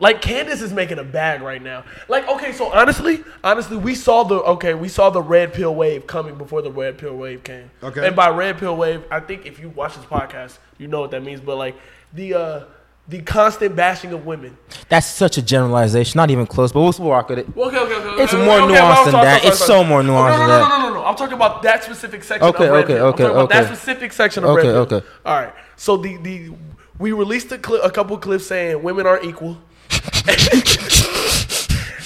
Like 0.00 0.22
Candace 0.22 0.62
is 0.62 0.72
making 0.72 0.98
a 0.98 1.04
bag 1.04 1.42
right 1.42 1.62
now. 1.62 1.84
Like, 2.08 2.26
okay, 2.28 2.52
so 2.52 2.72
honestly, 2.72 3.22
honestly, 3.44 3.76
we 3.76 3.94
saw 3.94 4.24
the 4.24 4.36
okay, 4.36 4.72
we 4.74 4.88
saw 4.88 5.10
the 5.10 5.22
red 5.22 5.52
pill 5.52 5.74
wave 5.74 6.06
coming 6.06 6.36
before 6.36 6.62
the 6.62 6.72
red 6.72 6.96
pill 6.96 7.16
wave 7.16 7.44
came. 7.44 7.70
Okay. 7.82 8.06
And 8.06 8.16
by 8.16 8.30
red 8.30 8.58
pill 8.58 8.76
wave, 8.76 9.04
I 9.10 9.20
think 9.20 9.44
if 9.44 9.60
you 9.60 9.68
watch 9.68 9.96
this 9.96 10.06
podcast, 10.06 10.58
you 10.78 10.88
know 10.88 11.00
what 11.00 11.10
that 11.10 11.22
means. 11.22 11.42
But 11.42 11.56
like 11.56 11.76
the 12.14 12.34
uh 12.34 12.64
the 13.10 13.20
constant 13.22 13.74
bashing 13.74 14.12
of 14.12 14.24
women. 14.24 14.56
That's 14.88 15.06
such 15.06 15.36
a 15.36 15.42
generalization. 15.42 16.16
Not 16.16 16.30
even 16.30 16.46
close, 16.46 16.70
but 16.70 16.80
we'll, 16.80 16.94
we'll 16.98 17.26
with 17.28 17.38
it. 17.40 17.48
Okay, 17.48 17.76
okay, 17.76 17.94
okay. 17.94 18.22
It's 18.22 18.32
okay, 18.32 18.44
more 18.44 18.60
okay, 18.60 18.74
nuanced 18.74 19.04
than 19.06 19.14
that. 19.14 19.44
It's 19.44 19.58
so 19.58 19.82
more 19.82 20.00
nuanced 20.00 20.06
no, 20.06 20.30
no, 20.30 20.38
than 20.38 20.48
that. 20.48 20.68
No, 20.68 20.78
no, 20.78 20.88
no, 20.88 20.94
no. 20.94 21.04
I'm 21.04 21.16
talking 21.16 21.34
about 21.34 21.62
that 21.62 21.82
specific 21.82 22.22
section 22.22 22.48
Okay, 22.48 22.66
of 22.66 22.72
red 22.72 22.84
okay, 22.84 22.94
pill. 22.94 23.06
I'm 23.06 23.12
okay, 23.14 23.22
talking 23.24 23.36
about 23.36 23.50
that 23.50 23.66
specific 23.66 24.12
section 24.12 24.44
of 24.44 24.50
Okay, 24.50 24.68
red 24.68 24.88
pill. 24.88 24.98
okay. 24.98 25.06
All 25.26 25.40
right. 25.40 25.52
So 25.76 25.96
the 25.96 26.18
the 26.18 26.52
we 27.00 27.10
released 27.10 27.50
a 27.50 27.58
clip, 27.58 27.82
a 27.84 27.90
couple 27.90 28.16
clips 28.18 28.46
saying 28.46 28.80
women 28.80 29.06
are 29.06 29.20
equal. 29.22 29.58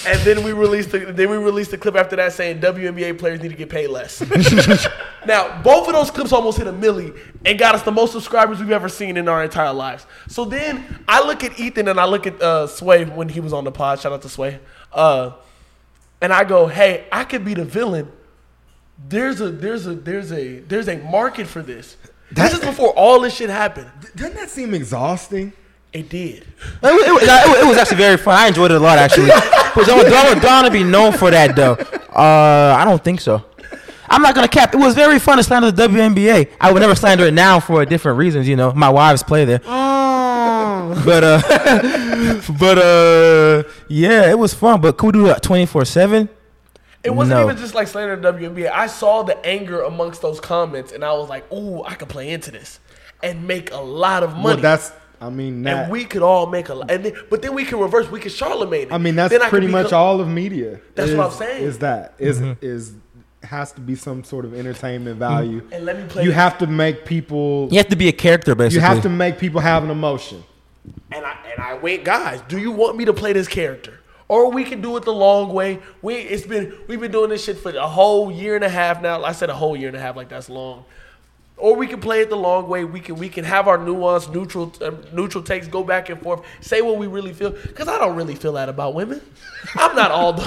And 0.05 0.19
then 0.21 0.43
we 0.43 0.53
released 0.53 0.91
the, 0.91 0.99
then 0.99 1.29
we 1.29 1.37
released 1.37 1.73
a 1.73 1.77
clip 1.77 1.95
after 1.95 2.15
that 2.15 2.33
saying 2.33 2.59
WNBA 2.59 3.17
players 3.17 3.41
need 3.41 3.49
to 3.49 3.55
get 3.55 3.69
paid 3.69 3.87
less. 3.87 4.21
now, 5.25 5.61
both 5.61 5.87
of 5.87 5.93
those 5.93 6.11
clips 6.11 6.31
almost 6.31 6.57
hit 6.57 6.67
a 6.67 6.73
milli 6.73 7.17
and 7.43 7.57
got 7.57 7.75
us 7.75 7.83
the 7.83 7.91
most 7.91 8.11
subscribers 8.11 8.59
we've 8.59 8.71
ever 8.71 8.89
seen 8.89 9.17
in 9.17 9.27
our 9.27 9.43
entire 9.43 9.73
lives. 9.73 10.05
So 10.27 10.45
then 10.45 11.03
I 11.07 11.25
look 11.25 11.43
at 11.43 11.59
Ethan 11.59 11.87
and 11.87 11.99
I 11.99 12.05
look 12.05 12.27
at 12.27 12.41
uh, 12.41 12.67
Sway 12.67 13.05
when 13.05 13.29
he 13.29 13.39
was 13.39 13.53
on 13.53 13.63
the 13.63 13.71
pod. 13.71 13.99
Shout 13.99 14.13
out 14.13 14.21
to 14.21 14.29
Sway. 14.29 14.59
Uh, 14.93 15.31
and 16.21 16.31
I 16.31 16.43
go, 16.43 16.67
"Hey, 16.67 17.07
I 17.11 17.23
could 17.23 17.43
be 17.43 17.53
the 17.53 17.65
villain." 17.65 18.11
There's 19.09 19.41
a 19.41 19.49
there's 19.49 19.87
a 19.87 19.95
there's 19.95 20.31
a 20.31 20.59
there's 20.59 20.87
a 20.87 20.97
market 20.97 21.47
for 21.47 21.61
this. 21.61 21.97
this 22.31 22.53
is 22.53 22.59
before 22.59 22.89
all 22.89 23.19
this 23.19 23.35
shit 23.35 23.49
happened. 23.49 23.89
Doesn't 24.15 24.35
that 24.35 24.49
seem 24.49 24.73
exhausting? 24.73 25.53
It 25.95 26.09
did. 26.09 26.43
It, 26.43 26.45
was- 26.81 27.23
it, 27.23 27.63
it 27.63 27.67
was 27.67 27.77
actually 27.77 27.97
very 27.97 28.17
fun. 28.17 28.35
I 28.35 28.47
enjoyed 28.47 28.71
it 28.71 28.75
a 28.77 28.79
lot, 28.79 28.97
actually. 28.97 29.27
But 29.29 29.85
Don, 29.87 30.03
Don, 30.09 30.39
Don 30.41 30.71
be 30.71 30.83
known 30.83 31.13
for 31.13 31.31
that, 31.31 31.55
though. 31.55 31.73
Uh, 32.13 32.75
I 32.77 32.83
don't 32.85 33.03
think 33.03 33.21
so. 33.21 33.43
I'm 34.09 34.21
not 34.21 34.35
gonna 34.35 34.47
cap. 34.47 34.73
It 34.73 34.77
was 34.77 34.93
very 34.93 35.17
fun 35.19 35.37
to 35.37 35.43
slander 35.43 35.71
the 35.71 35.87
WNBA. 35.87 36.51
I 36.61 36.71
would 36.71 36.79
never 36.81 36.95
slander 36.95 37.25
it 37.25 37.33
now 37.33 37.59
for 37.59 37.83
different 37.85 38.17
reasons. 38.19 38.47
You 38.47 38.55
know, 38.55 38.71
my 38.73 38.89
wives 38.89 39.23
play 39.23 39.45
there. 39.45 39.59
But 39.59 41.23
uh, 41.23 41.41
but 42.59 42.77
uh, 42.77 43.63
yeah, 43.89 44.29
it 44.29 44.37
was 44.37 44.53
fun. 44.53 44.81
But 44.81 44.97
could 44.97 45.15
we 45.15 45.23
do 45.23 45.27
it 45.31 45.41
24 45.41 45.85
seven? 45.85 46.29
It 47.03 47.09
wasn't 47.15 47.39
No. 47.39 47.45
even 47.45 47.57
just 47.57 47.73
like 47.75 47.87
slandering 47.87 48.21
the 48.21 48.31
WNBA. 48.31 48.71
I 48.71 48.87
saw 48.87 49.23
the 49.23 49.43
anger 49.45 49.81
amongst 49.83 50.21
those 50.21 50.39
comments, 50.39 50.91
and 50.91 51.03
I 51.03 51.13
was 51.13 51.27
like, 51.29 51.51
"Ooh, 51.51 51.83
I 51.83 51.95
could 51.95 52.09
play 52.09 52.29
into 52.31 52.51
this 52.51 52.79
and 53.23 53.47
make 53.47 53.71
a 53.71 53.77
lot 53.77 54.23
of 54.23 54.31
money." 54.33 54.43
Well, 54.45 54.57
that's. 54.57 54.91
I 55.21 55.29
mean, 55.29 55.63
that. 55.63 55.83
and 55.83 55.91
we 55.91 56.05
could 56.05 56.21
all 56.21 56.47
make 56.47 56.69
a 56.69 56.73
lot. 56.75 56.91
And 56.91 57.05
then, 57.05 57.13
but 57.29 57.41
then 57.41 57.53
we 57.53 57.65
can 57.65 57.79
reverse. 57.79 58.09
We 58.11 58.19
can 58.19 58.31
Charlamagne. 58.31 58.83
it. 58.87 58.91
I 58.91 58.97
mean, 58.97 59.15
that's 59.15 59.31
Then 59.31 59.41
I 59.41 59.49
pretty 59.49 59.67
can 59.67 59.71
much 59.71 59.85
become- 59.87 59.99
all 60.01 60.19
of 60.21 60.27
media. 60.27 60.79
That's 60.95 61.11
is, 61.11 61.17
what 61.17 61.27
I'm 61.31 61.37
saying. 61.37 61.63
Is 61.63 61.79
that 61.79 62.13
is 62.19 62.39
Mm-hmm. 62.39 62.53
is 62.65 62.93
has 63.43 63.71
to 63.73 63.81
be 63.81 63.93
some 63.95 64.23
sort 64.23 64.43
of 64.43 64.55
entertainment 64.55 65.17
value. 65.19 65.61
And 65.71 65.85
let 65.85 65.97
me 65.99 66.07
play 66.07 66.23
You 66.23 66.29
this. 66.29 66.35
have 66.35 66.57
to 66.59 66.67
make 66.67 67.05
people. 67.05 67.67
You 67.71 67.77
have 67.77 67.89
to 67.89 67.95
be 67.95 68.07
a 68.07 68.11
character, 68.11 68.55
basically. 68.55 68.81
You 68.81 68.87
have 68.93 69.03
to 69.03 69.09
make 69.09 69.37
people 69.37 69.61
have 69.61 69.83
an 69.83 69.91
emotion. 69.91 70.43
And 71.11 71.23
I 71.25 71.35
and 71.51 71.63
I 71.63 71.77
wait, 71.77 72.03
guys. 72.03 72.41
Do 72.47 72.57
you 72.57 72.71
want 72.71 72.97
me 72.97 73.05
to 73.05 73.13
play 73.13 73.33
this 73.33 73.47
character, 73.47 73.99
or 74.27 74.51
we 74.51 74.63
can 74.63 74.81
do 74.81 74.97
it 74.97 75.03
the 75.03 75.13
long 75.13 75.53
way? 75.53 75.79
We 76.01 76.15
it's 76.15 76.45
been 76.45 76.73
we've 76.87 76.99
been 76.99 77.11
doing 77.11 77.29
this 77.29 77.43
shit 77.43 77.57
for 77.57 77.69
a 77.75 77.87
whole 77.87 78.31
year 78.31 78.55
and 78.55 78.63
a 78.63 78.69
half 78.69 79.01
now. 79.01 79.23
I 79.23 79.31
said 79.31 79.49
a 79.49 79.55
whole 79.55 79.75
year 79.77 79.87
and 79.87 79.97
a 79.97 79.99
half, 80.01 80.15
like 80.15 80.29
that's 80.29 80.49
long. 80.49 80.85
Or 81.57 81.75
we 81.75 81.87
can 81.87 82.01
play 82.01 82.19
it 82.21 82.29
the 82.29 82.35
long 82.35 82.67
way. 82.67 82.83
We 82.83 82.99
can 82.99 83.15
we 83.15 83.29
can 83.29 83.45
have 83.45 83.67
our 83.67 83.77
nuanced, 83.77 84.33
neutral 84.33 84.73
uh, 84.81 84.91
neutral 85.13 85.41
takes, 85.43 85.67
go 85.67 85.83
back 85.83 86.09
and 86.09 86.21
forth, 86.21 86.41
say 86.59 86.81
what 86.81 86.97
we 86.97 87.07
really 87.07 87.31
feel. 87.33 87.51
Because 87.51 87.87
I 87.87 87.97
don't 87.97 88.15
really 88.15 88.35
feel 88.35 88.53
that 88.53 88.67
about 88.67 88.93
women. 88.93 89.21
I'm 89.75 89.95
not 89.95 90.11
all 90.11 90.33
the. 90.33 90.43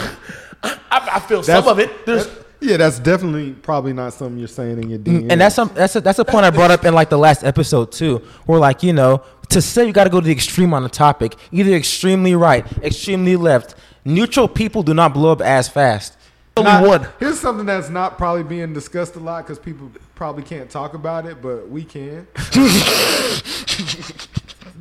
I, 0.63 0.79
I 0.91 1.09
I 1.15 1.21
feel 1.21 1.43
some 1.43 1.67
of 1.67 1.79
it. 1.79 2.05
There's 2.05 2.27
that- 2.27 2.45
yeah, 2.61 2.77
that's 2.77 2.99
definitely 2.99 3.53
probably 3.53 3.93
not 3.93 4.13
something 4.13 4.37
you're 4.37 4.49
saying 4.49 4.83
in 4.83 4.91
your 4.91 4.99
DNA. 4.99 5.31
And 5.31 5.41
that's 5.41 5.55
some 5.55 5.71
that's 5.75 5.95
a, 5.97 6.01
that's 6.01 6.19
a 6.19 6.25
point 6.25 6.45
I 6.45 6.51
brought 6.51 6.73
up 6.73 6.85
in 6.85 6.93
like 6.93 7.09
the 7.09 7.17
last 7.19 7.45
episode 7.45 7.93
too, 7.93 8.19
where 8.47 8.59
like 8.59 8.83
you 8.83 8.93
know 8.93 9.23
to 9.51 9.63
say 9.63 9.87
you 9.87 9.93
got 9.93 10.05
to 10.05 10.11
go 10.11 10.21
to 10.21 10.27
the 10.27 10.33
extreme 10.33 10.75
on 10.75 10.85
a 10.85 10.89
topic, 10.89 11.37
either 11.53 11.73
extremely 11.73 12.35
right, 12.35 12.67
extremely 12.83 13.37
left. 13.37 13.77
Neutral 14.05 14.49
people 14.49 14.83
do 14.83 14.93
not 14.93 15.15
blow 15.15 15.33
up 15.33 15.41
as 15.41 15.69
fast. 15.69 16.17
only 16.57 16.71
Not- 16.71 16.87
one. 16.87 17.09
Here's 17.21 17.39
something 17.39 17.65
that's 17.65 17.89
not 17.91 18.19
probably 18.19 18.43
being 18.43 18.73
discussed 18.75 19.15
a 19.17 19.21
lot 19.21 19.45
because 19.45 19.59
people 19.59 19.91
probably 20.19 20.43
can't 20.43 20.69
talk 20.69 20.95
about 20.95 21.25
it, 21.27 21.41
but 21.41 21.71
we 21.71 21.85
can. 21.85 22.27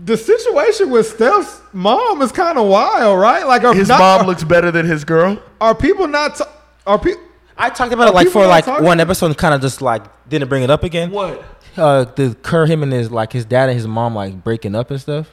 the 0.03 0.17
situation 0.17 0.89
with 0.89 1.07
Steph's 1.07 1.61
mom 1.71 2.23
is 2.23 2.31
kind 2.31 2.57
of 2.57 2.67
wild, 2.67 3.19
right? 3.19 3.45
Like, 3.45 3.63
are 3.63 3.73
His 3.73 3.87
not, 3.87 3.99
mom 3.99 4.25
looks 4.27 4.43
better 4.43 4.71
than 4.71 4.87
his 4.87 5.03
girl. 5.05 5.41
Are 5.61 5.75
people 5.75 6.07
not? 6.07 6.35
ta- 6.37 6.51
are 6.87 6.97
people? 6.97 7.21
I 7.55 7.69
talked 7.69 7.93
about 7.93 8.07
it 8.07 8.15
like 8.15 8.27
for 8.29 8.47
like 8.47 8.65
talking- 8.65 8.83
one 8.83 8.99
episode, 8.99 9.27
and 9.27 9.37
kind 9.37 9.53
of 9.53 9.61
just 9.61 9.79
like 9.81 10.03
didn't 10.27 10.49
bring 10.49 10.63
it 10.63 10.71
up 10.71 10.83
again. 10.83 11.11
What? 11.11 11.43
Uh, 11.77 12.05
the 12.05 12.35
Kerr 12.41 12.65
him 12.65 12.81
and 12.81 12.91
his 12.91 13.11
like 13.11 13.31
his 13.31 13.45
dad 13.45 13.69
and 13.69 13.77
his 13.77 13.87
mom 13.87 14.15
like 14.15 14.43
breaking 14.43 14.73
up 14.73 14.89
and 14.89 14.99
stuff, 14.99 15.29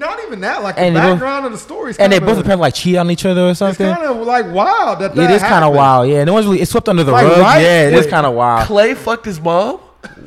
Not 0.00 0.18
even 0.26 0.40
that. 0.40 0.62
Like 0.62 0.76
And 0.78 0.96
the 0.96 1.00
they 1.00 1.06
both- 1.06 1.14
background 1.20 1.46
of 1.46 1.52
the 1.52 1.58
story, 1.58 1.90
is 1.90 1.98
and 1.98 2.10
they 2.12 2.18
kinda- 2.18 2.32
both 2.32 2.40
apparently 2.40 2.62
like 2.62 2.74
cheat 2.74 2.96
on 2.96 3.10
each 3.10 3.24
other 3.26 3.42
or 3.48 3.54
something. 3.54 3.86
It's 3.86 3.98
kind 4.00 4.10
of 4.10 4.26
like 4.26 4.46
wild 4.50 4.98
that, 5.00 5.12
It 5.12 5.16
that 5.16 5.30
is 5.30 5.42
kind 5.42 5.64
of 5.64 5.74
wild, 5.74 6.08
yeah. 6.08 6.24
No 6.24 6.32
one's 6.32 6.46
really 6.46 6.60
it's 6.62 6.70
swept 6.70 6.88
under 6.88 7.04
the 7.04 7.12
Like, 7.12 7.26
rug. 7.28 7.38
right? 7.38 7.60
Yeah, 7.60 7.88
it 7.88 7.94
is 7.94 8.06
Wait. 8.06 8.10
kind 8.10 8.26
of 8.26 8.34
wild. 8.34 8.66
Klay 8.66 8.96
fucked 8.96 9.26
his 9.26 9.40
mom. 9.40 9.78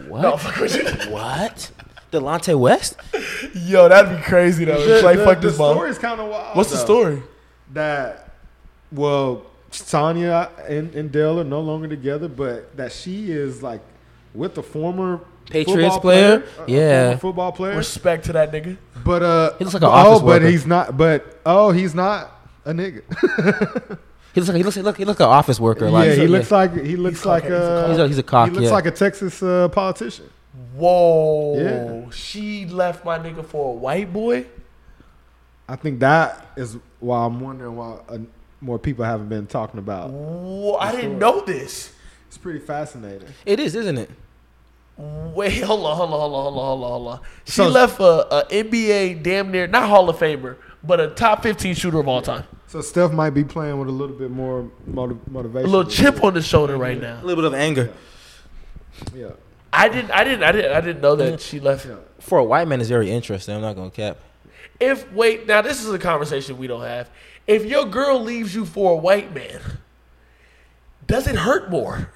What? 0.08 0.22
No, 0.22 0.38
fuck 0.38 0.58
with 0.62 0.76
you. 0.76 0.84
What? 1.12 1.72
Delonte 2.12 2.56
West? 2.60 2.96
Yo, 3.56 3.90
that'd 3.90 4.16
be 4.18 4.24
crazy 4.24 4.66
though. 4.66 4.80
The, 4.80 4.98
if 5.00 5.04
Klay 5.04 5.18
the, 5.18 5.26
fucked 5.26 5.42
the 5.42 5.50
his 5.50 5.58
mom. 5.58 5.74
story 5.76 5.90
is 5.90 5.98
kind 5.98 6.22
of 6.22 6.30
wild. 6.30 6.56
What's 6.56 6.70
the 6.70 6.78
story? 6.78 7.24
That 7.74 8.30
well, 8.92 9.42
Tanya 9.72 10.50
and, 10.70 10.94
and 10.94 11.12
Dell 11.12 11.40
are 11.40 11.44
no 11.44 11.60
longer 11.62 11.88
together, 11.88 12.28
but 12.28 12.78
that 12.78 12.92
she 12.92 13.32
is 13.32 13.64
like 13.64 13.82
with 14.36 14.54
the 14.54 14.62
former 14.62 15.22
Patriots 15.50 15.96
football 15.96 16.00
player? 16.00 16.44
a- 16.60 16.62
a 16.64 16.66
Yeah. 16.68 17.18
football 17.18 17.52
player. 17.52 17.76
Respect 17.78 18.26
to 18.26 18.34
that 18.34 18.52
nigga. 18.52 18.78
But 19.04 19.22
uh, 19.24 19.54
He 19.58 19.64
looks 19.66 19.74
like 19.74 19.84
an 19.84 19.90
oh, 19.92 20.20
but 20.20 20.26
worker. 20.26 20.48
he's 20.48 20.66
not. 20.66 20.96
But 20.98 21.40
oh, 21.46 21.72
he's 21.72 21.94
not 21.96 22.32
a 22.66 22.72
nigga. 22.74 23.02
He 24.34 24.40
looks 24.42 24.48
like 24.50 24.58
he 24.58 24.64
looks 24.64 24.78
like, 24.78 24.98
he 24.98 25.06
looks 25.06 25.20
like 25.20 25.28
an 25.28 25.32
office 25.32 25.60
worker. 25.60 25.92
Like, 25.92 26.08
yeah, 26.10 26.16
he 26.16 26.26
looks 26.28 26.50
like 26.50 26.74
he 26.84 26.96
looks 26.96 27.20
He's 27.20 27.26
like 27.28 27.44
cock- 27.44 27.52
a 27.52 27.56
uh, 27.64 27.90
He's 27.90 27.98
a- 28.00 28.08
he's 28.08 28.18
a 28.18 28.24
cock, 28.24 28.50
He 28.50 28.56
looks 28.56 28.66
yeah. 28.66 28.72
like 28.72 28.86
a 28.88 28.92
Texas 28.92 29.44
uh, 29.44 29.68
politician. 29.70 30.28
Whoa. 30.74 31.60
Yeah. 31.60 32.10
She 32.10 32.66
left 32.66 33.06
my 33.06 33.20
nigga 33.20 33.46
for 33.46 33.74
a 33.74 33.78
white 33.78 34.12
boy. 34.12 34.48
I 35.70 35.76
think 35.76 36.00
that 36.00 36.48
is 36.56 36.78
why 37.00 37.26
I'm 37.26 37.40
wondering 37.42 37.76
why 37.76 38.00
uh, 38.10 38.18
more 38.60 38.80
people 38.80 39.06
haven't 39.06 39.30
been 39.30 39.46
talking 39.46 39.78
about. 39.78 40.10
Whoa, 40.10 40.78
I 40.78 40.92
didn't 40.94 41.20
know 41.20 41.42
this. 41.42 41.94
It's 42.28 42.38
pretty 42.40 42.60
fascinating. 42.60 43.28
It 43.46 43.60
is, 43.60 43.76
isn't 43.76 43.98
it? 44.00 44.10
Wait, 44.98 45.64
hold 45.64 45.86
on, 45.86 45.98
hold 45.98 46.14
on, 46.14 46.20
hold 46.20 46.34
on, 46.36 46.44
hold 46.44 46.58
on, 46.58 46.66
hold 46.66 46.84
on, 46.84 46.90
hold 46.90 47.08
on. 47.08 47.20
She 47.46 47.52
So- 47.52 47.70
left 47.70 48.00
a, 48.00 48.36
a 48.36 48.46
NBA 48.46 49.24
damn 49.24 49.52
near 49.52 49.68
not 49.68 49.90
Hall 49.90 50.10
of 50.10 50.18
Famer, 50.18 50.58
but 50.84 51.00
a 51.00 51.10
top 51.10 51.44
fifteen 51.44 51.76
shooter 51.76 52.00
of 52.00 52.08
all 52.08 52.22
time. 52.22 52.46
So 52.68 52.82
Steph 52.82 53.12
might 53.12 53.32
be 53.32 53.44
playing 53.44 53.78
with 53.78 53.88
a 53.88 53.92
little 53.92 54.16
bit 54.16 54.32
more 54.32 54.68
motiv- 54.88 55.20
A 55.28 55.62
little 55.62 55.86
chip 55.86 56.24
on 56.24 56.34
the 56.34 56.42
shoulder 56.42 56.76
right 56.76 57.00
now. 57.00 57.20
A 57.22 57.24
little 57.24 57.44
bit 57.44 57.46
of 57.46 57.54
anger. 57.54 57.94
Yeah. 59.14 59.30
I 59.72 59.90
didn't, 59.90 60.12
I 60.12 60.24
didn't, 60.24 60.44
I 60.44 60.52
didn't, 60.52 60.72
I 60.72 60.82
didn't 60.82 61.02
know 61.02 61.16
that 61.16 61.34
mm. 61.36 61.40
she 61.40 61.60
left. 61.60 61.86
Yeah. 61.86 61.96
For 62.20 62.40
a 62.40 62.44
white 62.44 62.68
man, 62.68 62.80
it's 62.80 62.90
very 62.90 63.12
interesting. 63.12 63.56
I'm 63.56 63.62
not 63.62 63.76
gonna 63.76 63.92
cap. 63.92 64.18
If 64.80 65.12
wait, 65.12 65.48
now 65.48 65.62
this 65.62 65.84
is 65.84 65.92
a 65.92 66.00
conversation 66.00 66.58
we 66.58 66.68
don't 66.68 66.82
have. 66.82 67.10
If 67.46 67.66
your 67.66 67.86
girl 67.86 68.20
leaves 68.20 68.56
you 68.56 68.66
for 68.66 68.94
a 68.94 68.96
white 68.96 69.34
man, 69.34 69.60
does 71.06 71.28
it 71.28 71.36
hurt 71.36 71.70
more? 71.70 72.12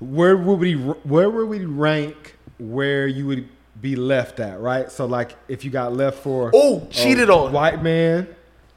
Where 0.00 0.36
would 0.36 0.58
we 0.60 0.74
where 0.74 1.28
would 1.28 1.48
we 1.48 1.64
rank 1.64 2.36
where 2.58 3.06
you 3.06 3.26
would 3.26 3.48
be 3.80 3.96
left 3.96 4.40
at, 4.40 4.60
right? 4.60 4.90
So 4.90 5.06
like 5.06 5.34
if 5.48 5.64
you 5.64 5.70
got 5.70 5.92
left 5.92 6.18
for 6.18 6.50
Oh, 6.54 6.82
a 6.88 6.92
cheated 6.92 7.30
on. 7.30 7.52
white 7.52 7.82
man, 7.82 8.28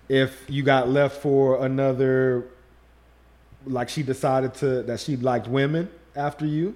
if 0.09 0.35
you 0.47 0.63
got 0.63 0.89
left 0.89 1.21
for 1.21 1.63
another 1.65 2.45
like 3.65 3.89
she 3.89 4.01
decided 4.03 4.53
to 4.55 4.83
that 4.83 4.99
she 4.99 5.15
liked 5.17 5.47
women 5.47 5.89
after 6.15 6.45
you, 6.45 6.75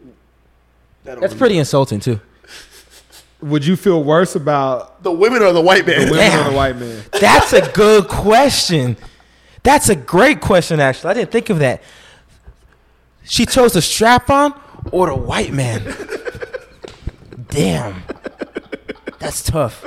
That's 1.03 1.33
pretty 1.33 1.57
insulting 1.57 1.99
too. 1.99 2.19
would 3.41 3.65
you 3.65 3.75
feel 3.75 4.03
worse 4.03 4.35
about 4.35 5.01
The 5.03 5.11
women 5.11 5.41
or 5.41 5.51
the 5.53 5.61
white 5.61 5.85
man? 5.87 6.05
the 6.05 6.11
women 6.11 6.17
Damn. 6.29 6.47
or 6.47 6.51
the 6.51 6.55
white 6.55 6.77
man? 6.77 7.03
That's 7.19 7.53
a 7.53 7.67
good 7.71 8.07
question. 8.07 8.95
That's 9.63 9.89
a 9.89 9.95
great 9.95 10.41
question, 10.41 10.79
actually. 10.79 11.09
I 11.09 11.13
didn't 11.15 11.31
think 11.31 11.49
of 11.49 11.57
that. 11.59 11.81
She 13.25 13.45
chose 13.45 13.73
the 13.73 13.81
strap 13.81 14.29
on 14.29 14.59
or 14.91 15.07
the 15.07 15.15
white 15.15 15.51
man. 15.51 15.83
Damn. 17.49 18.03
That's 19.19 19.43
tough. 19.43 19.83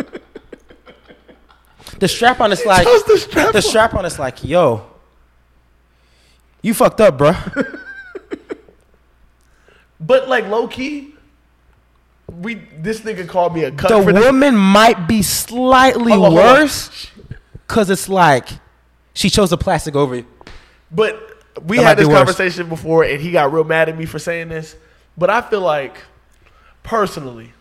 The 1.99 2.09
strap 2.09 2.41
on 2.41 2.53
is 2.53 2.65
like 2.65 2.85
the 2.85 3.19
strap-on. 3.19 3.53
the 3.53 3.63
strap 3.63 3.95
on 3.95 4.05
is 4.05 4.19
like, 4.19 4.45
yo, 4.45 4.87
you 6.63 6.75
fucked 6.75 7.01
up, 7.01 7.19
bro. 7.19 7.33
But 10.01 10.29
like 10.29 10.47
low 10.47 10.69
key, 10.69 11.15
we 12.29 12.55
this 12.55 13.01
nigga 13.01 13.29
called 13.29 13.55
me 13.55 13.65
a 13.65 13.73
cunt 13.73 13.89
The 13.89 14.21
woman 14.21 14.57
might 14.57 15.09
be 15.09 15.23
slightly 15.23 16.13
Hold 16.13 16.27
on, 16.27 16.33
on. 16.33 16.37
worse 16.37 17.11
because 17.67 17.91
it's 17.91 18.09
like 18.09 18.49
she 19.13 19.29
chose 19.29 19.51
the 19.51 19.59
plastic 19.59 19.97
over 19.97 20.17
you. 20.17 20.27
But 20.91 21.38
we 21.67 21.77
That 21.79 21.83
had 21.85 21.97
be 21.97 22.03
this 22.03 22.09
worse. 22.09 22.19
conversation 22.19 22.69
before, 22.69 23.05
and 23.05 23.21
he 23.21 23.31
got 23.31 23.53
real 23.53 23.65
mad 23.65 23.89
at 23.89 23.97
me 23.99 24.05
for 24.07 24.19
saying 24.19 24.49
this. 24.49 24.77
But 25.17 25.31
I 25.31 25.41
feel 25.41 25.61
like, 25.61 25.97
personally, 26.83 27.53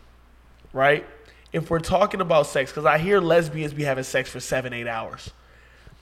right? 0.74 1.06
If 1.54 1.70
we're 1.70 1.80
talking 1.80 2.22
about 2.22 2.48
sex, 2.48 2.72
because 2.72 2.86
I 2.86 2.98
hear 2.98 3.20
lesbians 3.20 3.74
be 3.74 3.84
having 3.84 4.04
sex 4.04 4.30
for 4.30 4.40
seven, 4.40 4.74
eight 4.74 4.88
hours, 4.88 5.32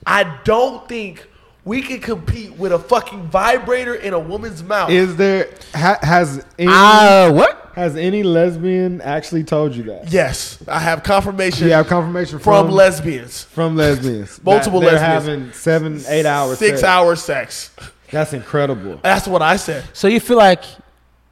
I 0.04 0.38
don't 0.44 0.86
think 0.88 1.26
we 1.64 1.82
can 1.82 2.00
compete 2.00 2.52
with 2.56 2.72
a 2.72 2.78
fucking 2.78 3.24
vibrator 3.28 3.94
in 3.94 4.12
a 4.12 4.18
woman's 4.18 4.62
mouth. 4.62 4.90
Is 4.90 5.16
there 5.16 5.48
ha, 5.74 5.98
has 6.02 6.44
any 6.58 6.70
Uh, 6.72 7.32
what? 7.32 7.65
Has 7.76 7.94
any 7.96 8.22
lesbian 8.22 9.00
actually 9.02 9.44
told 9.44 9.74
you 9.76 9.84
that? 9.84 10.10
yes, 10.10 10.58
I 10.66 10.80
have 10.80 11.02
confirmation 11.02 11.66
You 11.68 11.74
have 11.74 11.86
confirmation 11.86 12.38
from 12.38 12.66
from 12.66 12.74
lesbians. 12.74 13.44
from 13.44 13.76
lesbians. 13.76 14.42
Multiple 14.44 14.80
that 14.80 14.86
they're 14.86 14.94
lesbians. 14.94 15.26
having 15.26 15.52
seven, 15.52 16.00
eight 16.08 16.26
hours. 16.26 16.58
Six 16.58 16.80
sex. 16.80 16.82
hours 16.84 17.22
sex. 17.22 17.70
That's 18.10 18.32
incredible. 18.32 18.98
That's 19.02 19.28
what 19.28 19.42
I 19.42 19.56
said. 19.56 19.84
So 19.92 20.08
you 20.08 20.20
feel 20.20 20.36
like 20.38 20.64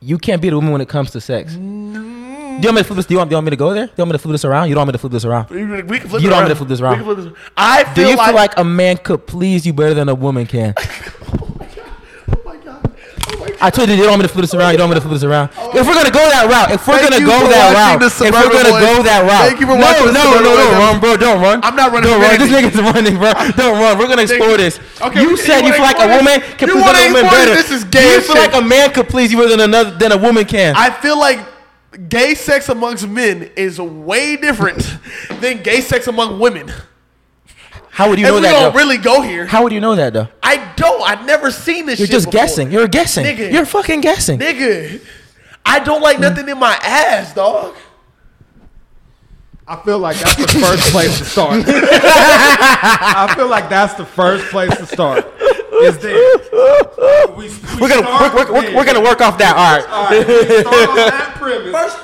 you 0.00 0.18
can't 0.18 0.42
beat 0.42 0.52
a 0.52 0.56
woman 0.56 0.72
when 0.72 0.80
it 0.80 0.88
comes 0.88 1.10
to 1.12 1.20
sex? 1.20 1.54
Do 1.54 1.58
you 1.60 2.68
want 2.68 2.76
me 2.76 2.82
to 2.82 2.84
flip 2.84 2.96
this? 2.98 3.06
Do 3.06 3.14
you 3.14 3.18
want, 3.18 3.30
do 3.30 3.34
you 3.34 3.36
want 3.38 3.46
me 3.46 3.50
to 3.50 3.56
go 3.56 3.72
there? 3.74 3.86
Do 3.86 3.92
you 3.96 4.02
want 4.02 4.10
me 4.10 4.12
to 4.12 4.18
flip 4.18 4.32
this 4.32 4.44
around? 4.44 4.68
You 4.68 4.74
don't 4.74 4.82
want 4.82 4.88
me 4.88 4.92
to 4.92 4.98
flip 4.98 5.12
this 5.12 5.24
around? 5.24 5.48
We 5.50 5.64
we 5.82 5.98
can 5.98 6.08
flip 6.08 6.22
You 6.22 6.28
it 6.28 6.30
don't 6.30 6.38
want 6.40 6.44
me 6.44 6.48
to 6.50 6.56
flip 6.56 6.68
this 6.68 6.80
We 6.80 6.86
around? 6.86 6.96
can 6.96 7.04
flip 7.04 7.18
this- 7.34 7.42
I 7.56 7.94
Do 7.94 8.02
you 8.02 8.16
like, 8.16 8.26
feel 8.26 8.34
like 8.34 8.58
a 8.58 8.64
man 8.64 8.96
could 8.98 9.26
please 9.26 9.66
you 9.66 9.72
better 9.72 9.94
than 9.94 10.08
a 10.08 10.14
woman 10.14 10.46
can? 10.46 10.74
Oh 11.40 11.56
my 11.58 11.66
god. 12.56 12.92
Oh 13.28 13.38
my 13.38 13.50
god. 13.50 13.53
I 13.64 13.70
told 13.70 13.88
you 13.88 13.96
you 13.96 14.04
don't 14.04 14.12
want 14.12 14.20
me 14.20 14.28
to 14.28 14.34
flip 14.34 14.44
this 14.44 14.52
around. 14.52 14.72
You 14.72 14.76
don't 14.76 14.92
want 14.92 15.00
me 15.00 15.00
to 15.00 15.08
flip 15.08 15.16
this 15.16 15.24
around. 15.24 15.48
If 15.72 15.88
we're 15.88 15.96
gonna 15.96 16.12
go 16.12 16.20
that 16.20 16.44
route, 16.52 16.68
if 16.76 16.84
we're 16.84 17.00
Thank 17.00 17.16
gonna 17.16 17.24
go 17.24 17.48
that 17.48 17.72
route, 17.72 17.96
if 17.96 18.12
we're 18.20 18.52
gonna 18.52 18.76
Boys. 18.76 18.84
go 18.84 18.92
that 19.08 19.24
route, 19.24 19.48
Thank 19.48 19.60
you 19.64 19.68
for 19.72 19.80
no, 19.80 19.88
watching 19.88 20.12
the 20.12 20.12
no, 20.12 20.36
Suburban 20.36 20.52
no, 20.52 20.84
run, 20.84 20.94
bro, 21.00 21.16
don't 21.16 21.40
run. 21.40 21.56
I'm 21.64 21.72
not 21.72 21.88
running 21.88 22.12
Don't 22.12 22.20
run. 22.20 22.36
This 22.36 22.52
nigga's 22.52 22.76
running, 22.76 23.16
bro. 23.16 23.32
Don't 23.56 23.80
run. 23.80 23.96
We're 23.96 24.12
gonna 24.12 24.28
explore 24.28 24.60
this. 24.60 24.76
Okay, 25.00 25.24
you 25.24 25.32
said 25.40 25.64
you 25.64 25.72
feel 25.72 25.80
like 25.80 25.96
a 25.96 26.12
woman 26.12 26.44
can 26.60 26.68
please 26.68 26.84
a 26.84 27.08
woman 27.08 27.24
better. 27.24 27.56
this? 27.56 27.72
Is 27.72 27.84
gay 27.88 28.04
you 28.04 28.20
feel 28.20 28.36
like 28.36 28.52
a 28.52 28.60
man 28.60 28.92
could 28.92 29.08
please 29.08 29.32
you 29.32 29.40
than 29.48 29.60
another 29.64 29.96
than 29.96 30.12
a 30.12 30.20
woman 30.20 30.44
can? 30.44 30.76
I 30.76 30.92
feel 30.92 31.16
like 31.16 31.40
gay 32.12 32.34
sex 32.36 32.68
amongst 32.68 33.08
men 33.08 33.48
is 33.56 33.80
way 33.80 34.36
different 34.36 34.84
than 35.40 35.62
gay 35.64 35.80
sex 35.80 36.04
among 36.04 36.36
women. 36.38 36.68
How 37.94 38.08
would 38.10 38.18
you 38.18 38.26
And 38.26 38.34
know 38.34 38.40
we 38.40 38.46
that? 38.46 38.52
don't 38.52 38.72
though? 38.72 38.78
really 38.78 38.98
go 38.98 39.22
here. 39.22 39.46
How 39.46 39.62
would 39.62 39.72
you 39.72 39.80
know 39.80 39.94
that 39.94 40.12
though? 40.12 40.26
I 40.42 40.72
don't. 40.74 41.00
I've 41.08 41.24
never 41.24 41.52
seen 41.52 41.86
this 41.86 42.00
You're 42.00 42.06
shit 42.06 42.12
just 42.12 42.26
before. 42.26 42.40
guessing. 42.40 42.72
You're 42.72 42.88
guessing. 42.88 43.24
Nigga. 43.24 43.52
You're 43.52 43.64
fucking 43.64 44.00
guessing. 44.00 44.40
Nigga, 44.40 45.00
I 45.64 45.78
don't 45.78 46.02
like 46.02 46.16
hmm. 46.16 46.22
nothing 46.22 46.48
in 46.48 46.58
my 46.58 46.74
ass, 46.82 47.32
dog. 47.34 47.76
I 49.68 49.76
feel 49.76 50.00
like 50.00 50.18
that's 50.18 50.34
the 50.34 50.48
first 50.60 50.90
place 50.90 51.18
to 51.18 51.24
start. 51.24 51.64
I 51.68 53.32
feel 53.36 53.46
like 53.48 53.68
that's 53.70 53.94
the 53.94 54.04
first 54.04 54.50
place 54.50 54.76
to 54.76 54.86
start. 54.86 55.24
Is 55.82 55.96
there? 55.98 56.36
We, 57.36 57.48
we 57.48 57.54
We're 57.80 57.88
gonna 57.88 58.02
start 58.02 58.34
we're, 58.34 58.52
we're, 58.52 58.60
there. 58.62 58.76
we're 58.76 58.84
gonna 58.84 59.00
work 59.02 59.20
off 59.20 59.38
that. 59.38 59.56
All 59.56 59.78
right. 59.78 59.88
All 59.88 60.04
right, 60.10 60.26
we 60.26 60.60
start 60.60 60.88
on 60.90 60.96
that 60.96 61.36
premise. 61.38 61.96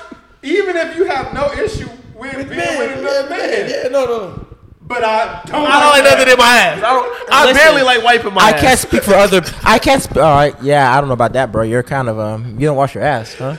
even 0.42 0.76
if 0.76 0.96
you 0.96 1.04
have 1.06 1.34
no 1.34 1.52
issue 1.52 1.88
with 2.14 2.48
being 2.48 2.78
with 2.78 2.98
another 2.98 3.28
man, 3.28 3.68
yeah, 3.68 3.88
no, 3.88 4.04
no. 4.06 4.46
But 4.90 5.02
I 5.04 5.42
don't. 5.46 5.54
I 5.54 5.80
don't 5.80 5.90
like 5.90 6.04
that. 6.04 6.18
nothing 6.18 6.32
in 6.32 6.38
my 6.38 6.56
ass. 6.58 6.78
I 6.78 6.80
don't. 6.82 7.32
I 7.32 7.44
Listen, 7.46 7.56
barely 7.56 7.82
like 7.82 8.02
wiping 8.04 8.34
my 8.34 8.42
ass 8.42 8.52
I 8.52 8.56
ass. 8.56 8.60
can't 8.62 8.78
speak 8.80 9.02
for 9.04 9.14
other. 9.14 9.40
I 9.64 9.78
can't. 9.78 10.02
Sp- 10.04 10.18
all 10.18 10.34
right. 10.34 10.54
Yeah, 10.62 10.92
I 10.94 11.00
don't 11.00 11.08
know 11.08 11.14
about 11.14 11.32
that, 11.34 11.50
bro. 11.52 11.62
You're 11.62 11.82
kind 11.82 12.08
of 12.08 12.18
um. 12.18 12.58
You 12.58 12.66
don't 12.66 12.76
wash 12.76 12.94
your 12.94 13.04
ass, 13.04 13.34
huh? 13.34 13.56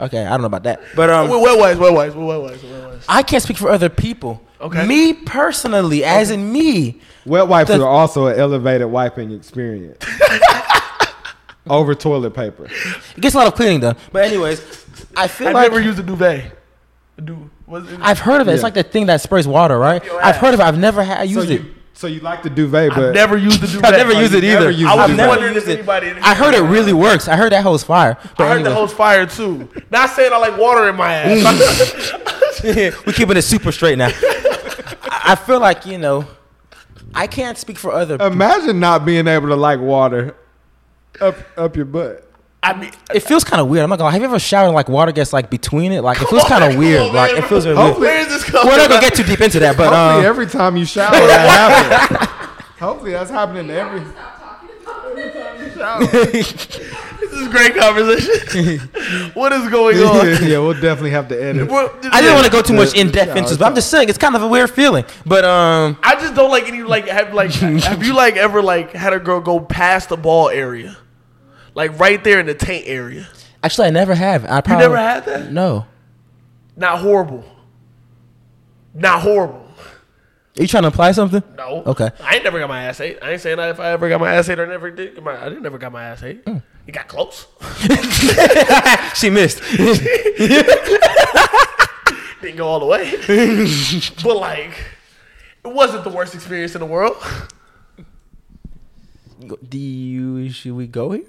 Okay, 0.00 0.24
I 0.26 0.30
don't 0.30 0.40
know 0.40 0.46
about 0.48 0.64
that. 0.64 0.80
But 0.96 1.10
um, 1.10 1.30
Wait, 1.30 1.40
wet 1.40 1.58
wise, 1.58 1.76
wet 1.78 1.92
wise, 1.92 2.14
wet 2.14 2.40
wise, 2.40 2.62
wet 2.64 2.84
wise. 2.90 3.04
I 3.08 3.22
can't 3.22 3.42
speak 3.42 3.56
for 3.56 3.70
other 3.70 3.88
people. 3.88 4.42
Okay. 4.60 4.84
Me 4.86 5.12
personally, 5.12 6.04
as 6.04 6.30
in 6.30 6.52
me, 6.52 7.00
Wet 7.24 7.46
wipes 7.46 7.68
The- 7.70 7.80
are 7.80 7.88
also 7.88 8.26
an 8.26 8.38
elevated 8.38 8.88
wiping 8.88 9.30
experience. 9.32 10.04
Over 11.70 11.94
toilet 11.94 12.34
paper. 12.34 12.64
it 12.66 13.20
gets 13.20 13.36
a 13.36 13.38
lot 13.38 13.46
of 13.46 13.54
cleaning 13.54 13.78
done. 13.80 13.96
But 14.10 14.24
anyways, 14.24 14.60
I 15.16 15.28
feel 15.28 15.48
I've 15.48 15.54
like 15.54 15.70
never 15.70 15.80
used 15.80 16.00
a 16.00 16.02
duvet. 16.02 16.52
A 17.18 17.20
du- 17.20 17.50
was 17.66 17.90
it? 17.92 17.98
I've 18.02 18.18
heard 18.18 18.40
of 18.40 18.48
it. 18.48 18.52
It's 18.52 18.60
Yeah. 18.60 18.64
like 18.64 18.74
the 18.74 18.82
thing 18.82 19.06
that 19.06 19.20
sprays 19.20 19.46
water, 19.46 19.78
right? 19.78 20.04
Your 20.04 20.18
I've 20.20 20.34
ass. 20.36 20.40
heard 20.40 20.54
of 20.54 20.60
it. 20.60 20.62
I've 20.62 20.78
never 20.78 21.02
had 21.04 21.18
So 21.18 21.24
used 21.24 21.50
it. 21.50 21.60
you, 21.62 21.74
so 21.92 22.06
you 22.06 22.20
like 22.20 22.42
the 22.42 22.48
duvet, 22.50 22.90
but 22.94 23.04
I've 23.08 23.14
never 23.14 23.36
used 23.36 23.60
the 23.60 23.66
duvet. 23.72 23.84
I've 23.92 23.98
never 23.98 24.12
Like, 24.14 24.22
used 24.22 24.34
it 24.34 24.42
you 24.44 24.50
never 24.52 24.62
either. 24.64 24.70
used 24.70 24.86
I 24.90 24.94
the 24.96 25.02
was 25.02 25.10
duvet. 25.10 25.28
wondering 25.28 25.50
if 25.50 25.56
Used 25.56 25.68
it. 25.68 25.78
anybody. 25.78 26.12
I 26.22 26.34
heard 26.34 26.54
it 26.54 26.62
really 26.62 26.92
works. 26.94 27.28
I 27.28 27.36
heard 27.36 27.52
that 27.52 27.62
hose 27.62 27.82
fire. 27.84 28.16
But 28.38 28.44
I 28.44 28.48
heard 28.48 28.64
the 28.64 28.70
anyways, 28.70 28.90
hose 28.90 28.92
fire 28.94 29.26
too. 29.26 29.68
Not 29.90 30.10
saying 30.10 30.32
I 30.32 30.38
like 30.38 30.56
water 30.58 30.88
in 30.88 30.96
my 30.96 31.12
ass. 31.12 32.12
we're 33.06 33.12
keeping 33.12 33.36
it 33.36 33.42
super 33.42 33.72
straight 33.72 33.98
now. 33.98 34.08
I 34.08 35.20
I 35.24 35.34
feel 35.36 35.60
like 35.60 35.84
you 35.86 35.98
know, 35.98 36.24
I 37.14 37.26
can't 37.26 37.56
speak 37.58 37.78
for 37.78 37.92
other. 37.92 38.16
imagine 38.20 38.80
not 38.80 39.04
being 39.04 39.28
able 39.28 39.48
to 39.48 39.56
like 39.56 39.78
water 39.80 40.34
up 41.20 41.36
up 41.58 41.76
your 41.76 41.84
butt. 41.84 42.26
I 42.64 42.74
mean, 42.74 42.92
It 43.12 43.20
feels 43.20 43.42
kind 43.42 43.60
of 43.60 43.68
weird. 43.68 43.82
I'm 43.82 43.90
not 43.90 43.98
gonna. 43.98 44.12
Have 44.12 44.20
you 44.20 44.26
ever 44.28 44.38
showered 44.38 44.66
and 44.66 44.74
like 44.74 44.88
water 44.88 45.10
gets 45.12 45.32
like 45.32 45.50
between 45.50 45.90
it? 45.92 46.02
Like 46.02 46.22
it 46.22 46.28
feels 46.28 46.44
kind 46.44 46.62
of 46.62 46.76
weird. 46.78 47.00
on, 47.08 47.14
like 47.14 47.32
man. 47.34 47.42
it 47.42 47.46
feels 47.48 47.66
really 47.66 47.76
weird. 47.76 47.86
Hopefully- 47.88 48.06
where 48.08 48.20
is 48.20 48.28
this 48.28 48.44
coming? 48.44 48.68
We're 48.70 48.76
not 48.78 48.88
gonna 48.88 49.00
get 49.00 49.14
too 49.14 49.24
deep 49.24 49.40
into 49.40 49.58
that, 49.60 49.76
but 49.76 49.88
Hopefully, 49.92 50.18
um, 50.20 50.24
every 50.24 50.46
time 50.46 50.76
you 50.76 50.84
shower, 50.84 51.10
that 51.26 52.10
happens. 52.10 52.30
Hopefully, 52.78 53.12
that's 53.12 53.30
happening 53.30 53.66
to 53.68 53.74
every. 53.74 54.00
Stop 54.00 54.40
talking 54.40 54.70
about 54.80 55.18
it. 55.18 55.34
time 55.34 55.64
you 55.64 56.42
shower. 56.42 57.02
This 57.20 57.32
is 57.40 57.48
great 57.48 57.74
conversation. 57.74 58.78
what 59.34 59.52
is 59.52 59.68
going 59.70 59.96
on? 59.98 60.26
yeah, 60.48 60.58
we'll 60.58 60.74
definitely 60.74 61.10
have 61.10 61.28
to 61.28 61.42
edit. 61.42 61.68
Well, 61.68 61.90
I 62.12 62.20
didn't 62.20 62.34
want 62.34 62.46
to 62.46 62.52
go 62.52 62.62
too 62.62 62.74
much 62.74 62.94
in 62.94 63.10
depth 63.10 63.36
into 63.36 63.48
this, 63.50 63.58
but 63.58 63.64
I'm 63.66 63.74
just 63.74 63.90
saying 63.90 64.08
it's 64.08 64.18
kind 64.18 64.36
of 64.36 64.42
a 64.42 64.48
weird 64.48 64.70
feeling. 64.70 65.04
But 65.26 65.44
um, 65.44 65.98
I 66.02 66.14
just 66.14 66.34
don't 66.34 66.50
like 66.50 66.68
any 66.68 66.82
like 66.82 67.08
have 67.08 67.32
like 67.34 67.50
have 67.52 68.04
you 68.04 68.14
like 68.14 68.36
ever 68.36 68.62
like 68.62 68.92
had 68.92 69.12
a 69.14 69.18
girl 69.18 69.40
go 69.40 69.58
past 69.60 70.10
the 70.10 70.16
ball 70.16 70.50
area, 70.50 70.96
like 71.74 71.98
right 71.98 72.22
there 72.22 72.40
in 72.40 72.46
the 72.46 72.54
taint 72.54 72.86
area? 72.86 73.26
actually, 73.62 73.88
I 73.88 73.90
never 73.90 74.14
have. 74.14 74.44
I 74.44 74.56
You 74.56 74.62
probably 74.62 74.84
never 74.84 74.96
had 74.96 75.24
that? 75.26 75.52
No. 75.52 75.86
Not 76.76 76.98
horrible. 76.98 77.44
Not 78.94 79.22
horrible. 79.22 79.66
Are 80.58 80.62
you 80.62 80.68
trying 80.68 80.82
to 80.82 80.88
apply 80.88 81.12
something? 81.12 81.42
No. 81.56 81.82
Okay. 81.86 82.10
I 82.20 82.34
ain't 82.34 82.44
never 82.44 82.58
got 82.58 82.68
my 82.68 82.82
ass 82.84 83.00
ate. 83.00 83.18
I 83.22 83.32
ain't 83.32 83.40
saying 83.40 83.56
that 83.56 83.70
if 83.70 83.80
I 83.80 83.92
ever 83.92 84.08
got 84.10 84.20
my 84.20 84.34
ass 84.34 84.50
ate 84.50 84.58
or 84.58 84.66
never 84.66 84.90
did. 84.90 85.14
get 85.14 85.24
My, 85.24 85.40
I 85.40 85.48
didn't 85.48 85.62
never 85.62 85.78
got 85.78 85.92
my 85.92 86.04
ass 86.04 86.22
ate. 86.22 86.44
Mm. 86.44 86.62
It 86.86 86.92
got 86.92 87.08
close. 87.08 87.46
she 89.18 89.30
missed. 89.30 89.62
Didn't 92.42 92.56
go 92.56 92.66
all 92.66 92.80
the 92.80 92.86
way. 92.86 93.12
but 94.22 94.36
like, 94.36 94.72
it 95.64 95.72
wasn't 95.72 96.04
the 96.04 96.10
worst 96.10 96.34
experience 96.34 96.74
in 96.74 96.80
the 96.80 96.86
world. 96.86 97.16
Do 99.68 99.78
you? 99.78 100.50
Should 100.50 100.74
we 100.74 100.86
go 100.86 101.12
here? 101.12 101.24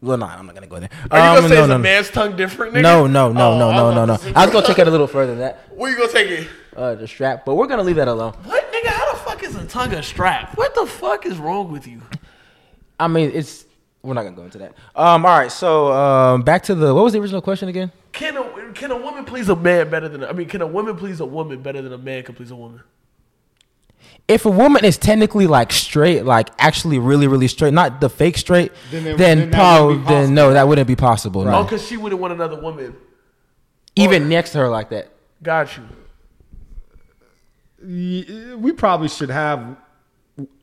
Well, 0.00 0.16
no, 0.16 0.26
I'm 0.26 0.46
not 0.46 0.54
gonna 0.54 0.66
go 0.66 0.80
there. 0.80 0.88
Mm. 0.88 1.12
Are 1.12 1.18
you 1.18 1.24
Um, 1.24 1.36
gonna 1.36 1.48
say 1.48 1.54
no, 1.54 1.60
it's 1.62 1.68
no, 1.68 1.74
a 1.76 1.78
man's 1.78 2.10
tongue 2.10 2.36
different? 2.36 2.74
Nigga? 2.74 2.82
no, 2.82 3.06
no, 3.06 3.32
no, 3.32 3.52
Oh, 3.52 3.58
no, 3.58 3.70
no, 3.70 3.90
no, 3.90 4.04
no. 4.06 4.14
about 4.14 4.18
to 4.20 4.24
say- 4.26 4.32
I 4.34 4.44
was 4.44 4.52
gonna 4.52 4.66
take 4.66 4.78
it 4.78 4.88
a 4.88 4.90
little 4.90 5.06
further 5.06 5.32
than 5.32 5.40
that. 5.40 5.60
Where 5.74 5.90
you 5.90 5.96
gonna 5.96 6.10
take 6.12 6.28
it? 6.30 6.48
Uh, 6.76 6.94
the 6.94 7.06
strap, 7.06 7.44
but 7.44 7.54
we're 7.54 7.66
gonna 7.66 7.82
leave 7.84 7.96
that 7.96 8.08
alone. 8.08 8.32
What 8.44 8.72
nigga? 8.72 8.88
How 8.88 9.12
the 9.12 9.18
fuck 9.18 9.42
is 9.44 9.54
a 9.56 9.64
tongue 9.66 9.92
a 9.94 10.02
strap? 10.02 10.56
What 10.56 10.74
the 10.74 10.86
fuck 10.86 11.26
is 11.26 11.38
wrong 11.38 11.70
with 11.70 11.86
you? 11.86 12.02
I 12.98 13.06
mean, 13.08 13.30
it's. 13.34 13.64
We're 14.02 14.14
not 14.14 14.22
gonna 14.22 14.36
go 14.36 14.42
into 14.44 14.58
that. 14.58 14.72
Um. 14.96 15.24
All 15.26 15.38
right. 15.38 15.50
So, 15.52 15.92
um, 15.92 16.42
back 16.42 16.62
to 16.64 16.74
the. 16.74 16.94
What 16.94 17.04
was 17.04 17.12
the 17.12 17.20
original 17.20 17.42
question 17.42 17.68
again? 17.68 17.90
Can 18.12 18.36
a 18.36 18.72
can 18.74 18.90
a 18.90 18.96
woman 18.96 19.24
please 19.24 19.48
a 19.48 19.56
man 19.56 19.90
better 19.90 20.08
than 20.08 20.22
a, 20.24 20.28
I 20.28 20.32
mean? 20.32 20.48
Can 20.48 20.62
a 20.62 20.66
woman 20.66 20.96
please 20.96 21.20
a 21.20 21.24
woman 21.26 21.62
better 21.62 21.82
than 21.82 21.92
a 21.92 21.98
man 21.98 22.22
can 22.24 22.34
please 22.34 22.50
a 22.50 22.56
woman? 22.56 22.80
If 24.28 24.44
a 24.44 24.50
woman 24.50 24.84
is 24.84 24.98
technically 24.98 25.46
like 25.46 25.72
straight, 25.72 26.24
like 26.26 26.50
actually 26.58 26.98
really, 26.98 27.26
really 27.26 27.48
straight, 27.48 27.72
not 27.72 28.00
the 28.02 28.10
fake 28.10 28.36
straight, 28.36 28.72
Then 28.90 29.04
then, 29.04 29.14
it- 29.14 29.18
then 29.18 29.38
that 29.50 29.56
probably, 29.56 30.04
then 30.04 30.34
no, 30.34 30.52
that 30.52 30.68
wouldn't 30.68 30.86
be 30.86 30.96
possible. 30.96 31.40
Oh, 31.42 31.50
No. 31.50 31.62
because 31.64 31.86
she 31.86 31.96
wouldn't 31.96 32.20
want 32.20 32.34
another 32.34 32.60
woman. 32.60 32.94
Even 33.96 34.28
next 34.28 34.50
to 34.52 34.58
her 34.58 34.68
like 34.68 34.90
that. 34.90 35.08
Got 35.42 35.70
you. 35.76 35.84
We 38.58 38.72
probably 38.72 39.08
should 39.08 39.30
have 39.30 39.76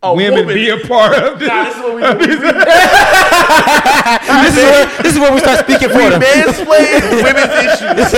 A 0.04 0.14
women 0.14 0.40
woman. 0.42 0.54
be 0.56 0.70
a 0.70 0.78
part 0.86 1.16
of 1.18 1.40
this. 1.40 1.48
Nah, 1.48 1.64
this 1.66 1.76
is 1.76 1.82
what 1.82 1.96
we 1.96 2.02
do. 2.02 2.08
We, 2.30 2.36
this, 4.44 4.56
is 4.56 4.64
where, 4.64 4.86
this 5.02 5.14
is 5.14 5.20
where 5.20 5.34
we 5.34 5.40
start 5.40 5.60
speaking 5.60 5.90
for 5.90 5.98
we 5.98 6.10
them. 6.10 6.22
mansplain 6.22 7.02
women's 7.24 7.54
issues. 7.66 8.14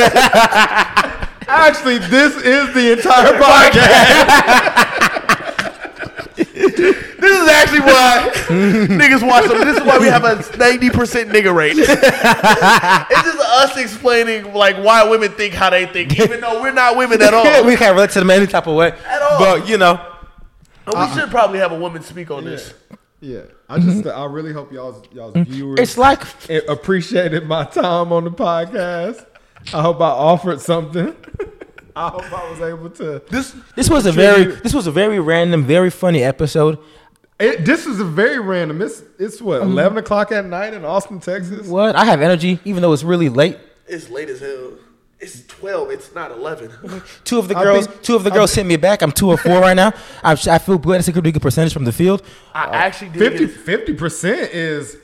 Actually, 1.50 1.98
this 2.00 2.36
is 2.36 2.74
the 2.74 2.92
entire 2.94 3.34
podcast. 3.42 5.07
This 7.18 7.42
is 7.42 7.50
actually 7.50 7.80
why 7.80 8.32
niggas 8.48 9.28
watch 9.28 9.50
them. 9.50 9.60
This 9.66 9.78
is 9.78 9.84
why 9.84 9.98
we 9.98 10.06
have 10.06 10.24
a 10.24 10.58
ninety 10.58 10.90
percent 10.90 11.30
nigga 11.30 11.54
rate. 11.54 11.76
it's 11.78 11.88
just 11.88 13.40
us 13.40 13.76
explaining 13.76 14.54
like 14.54 14.78
why 14.78 15.04
women 15.10 15.32
think 15.32 15.54
how 15.54 15.72
they 15.72 15.88
think, 15.88 16.18
even 16.20 16.40
though 16.42 16.62
we're 16.62 16.72
not 16.72 16.96
women 16.96 17.22
at 17.22 17.34
all. 17.34 17.66
we 17.66 17.76
can't 17.76 17.96
relate 17.96 18.12
to 18.12 18.20
them 18.20 18.30
any 18.30 18.46
type 18.46 18.68
of 18.68 18.76
way. 18.76 18.92
At 19.06 19.22
all. 19.22 19.40
But 19.40 19.68
you 19.68 19.78
know, 19.78 20.00
And 20.86 20.96
we 20.96 21.20
should 21.20 21.32
probably 21.32 21.58
have 21.60 21.72
a 21.72 21.80
woman 21.80 22.04
speak 22.04 22.30
on 22.30 22.46
this. 22.46 22.74
Yeah, 23.20 23.42
I 23.68 23.80
just 23.80 24.04
mm-hmm. 24.04 24.10
I 24.10 24.26
really 24.26 24.54
hope 24.54 24.72
y'all's 24.72 25.04
y'all's 25.12 25.34
mm-hmm. 25.34 25.52
viewers 25.52 25.80
it's 25.80 25.98
like 25.98 26.22
appreciated 26.70 27.48
my 27.48 27.66
time 27.66 28.14
on 28.14 28.26
the 28.26 28.32
podcast. 28.32 29.26
I 29.74 29.82
hope 29.82 30.00
I 30.02 30.10
offered 30.10 30.62
something. 30.62 31.16
I 31.98 32.10
hope 32.10 32.32
I 32.32 32.50
was 32.52 32.62
able 32.62 32.90
to. 32.92 33.24
This 33.28 33.56
this 33.76 33.90
was 33.90 34.06
a 34.06 34.12
very 34.12 34.46
this 34.46 34.74
was 34.74 34.86
a 34.86 34.92
very 34.92 35.20
random, 35.20 35.66
very 35.66 35.90
funny 35.90 36.24
episode. 36.24 36.78
It, 37.40 37.66
this 37.66 37.88
is 37.88 38.00
a 38.00 38.04
very 38.04 38.40
random. 38.40 38.84
It's 38.84 39.02
it's 39.18 39.42
what 39.42 39.62
mm-hmm. 39.62 39.72
eleven 39.72 39.98
o'clock 39.98 40.32
at 40.32 40.46
night 40.46 40.76
in 40.76 40.86
Austin, 40.86 41.20
Texas. 41.20 41.68
What? 41.68 41.96
I 41.96 42.06
have 42.06 42.22
energy, 42.22 42.60
even 42.66 42.84
though 42.84 42.94
it's 42.94 43.04
really 43.04 43.30
late. 43.30 43.58
It's 43.88 44.12
late 44.12 44.30
as 44.30 44.42
hell. 44.42 44.74
It's 45.20 45.44
twelve. 45.48 45.90
It's 45.90 46.14
not 46.14 46.30
eleven. 46.30 46.72
Two 47.24 47.40
of 47.40 47.48
the 47.48 47.56
girls, 47.56 47.88
think- 47.88 48.04
two 48.04 48.16
of 48.16 48.24
the 48.24 48.32
I 48.32 48.36
girls 48.36 48.52
sent 48.52 48.68
me 48.68 48.78
back. 48.78 49.02
I'm 49.02 49.12
two 49.12 49.30
or 49.30 49.38
four 49.38 49.60
right 49.60 49.76
now. 49.76 49.92
I, 50.24 50.34
I 50.34 50.60
feel 50.60 50.78
good. 50.78 50.98
That's 50.98 51.08
a 51.08 51.14
pretty 51.14 51.32
good 51.32 51.42
percentage 51.42 51.74
from 51.74 51.86
the 51.86 51.92
field. 51.92 52.22
I 52.54 52.66
actually 52.66 53.10
did. 53.10 53.50
50 53.50 53.86
get- 53.86 53.98
percent 53.98 54.52
is 54.54 54.98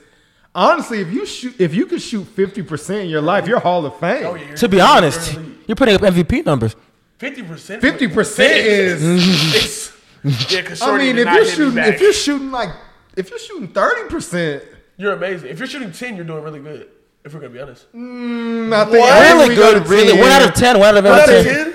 honestly 0.54 1.00
if 1.00 1.12
you 1.12 1.26
shoot 1.26 1.54
if 1.58 1.74
you 1.74 1.86
can 1.86 1.98
shoot 1.98 2.24
fifty 2.24 2.62
percent 2.62 3.02
in 3.04 3.08
your 3.08 3.22
life, 3.22 3.46
you're 3.46 3.60
Hall 3.60 3.84
of 3.86 3.98
Fame. 3.98 4.26
Oh, 4.26 4.34
yeah, 4.34 4.42
you're- 4.44 4.56
To 4.56 4.68
be 4.68 4.80
honest, 4.80 5.38
you're 5.66 5.76
putting 5.76 5.94
up 5.94 6.02
MVP 6.02 6.44
numbers. 6.46 6.76
Fifty 7.18 7.42
percent. 7.42 7.82
50% 7.82 8.38
is- 8.38 9.92
yeah, 10.24 10.60
because 10.62 10.82
I 10.82 10.96
mean, 10.98 11.18
if 11.18 11.26
you're 11.32 11.44
shooting 11.44 11.78
if 11.84 12.00
you're 12.00 12.12
shooting 12.12 12.50
like 12.50 12.70
if 13.16 13.30
you're 13.30 13.38
shooting 13.38 13.68
thirty 13.68 14.08
percent, 14.08 14.62
you're 14.96 15.12
amazing. 15.12 15.50
If 15.50 15.58
you're 15.58 15.68
shooting 15.68 15.92
ten, 15.92 16.16
you're 16.16 16.24
doing 16.24 16.42
really 16.42 16.60
good. 16.60 16.88
If 17.24 17.32
we're 17.32 17.40
gonna 17.40 17.52
be 17.52 17.60
honest. 17.60 17.90
Mm, 17.94 18.72
I 18.72 18.84
think, 18.84 18.98
What? 19.00 19.32
Really 19.32 19.48
we 19.50 19.54
good, 19.54 19.86
really. 19.88 20.12
10. 20.12 20.20
One 20.20 20.30
out 20.30 20.42
of 20.48 20.54
ten. 20.54 20.78
One 20.78 20.88
out 20.88 20.96
of 20.98 21.04
One 21.04 21.14
out 21.14 21.28
of 21.28 21.44
ten. 21.44 21.44
ten. 21.44 21.74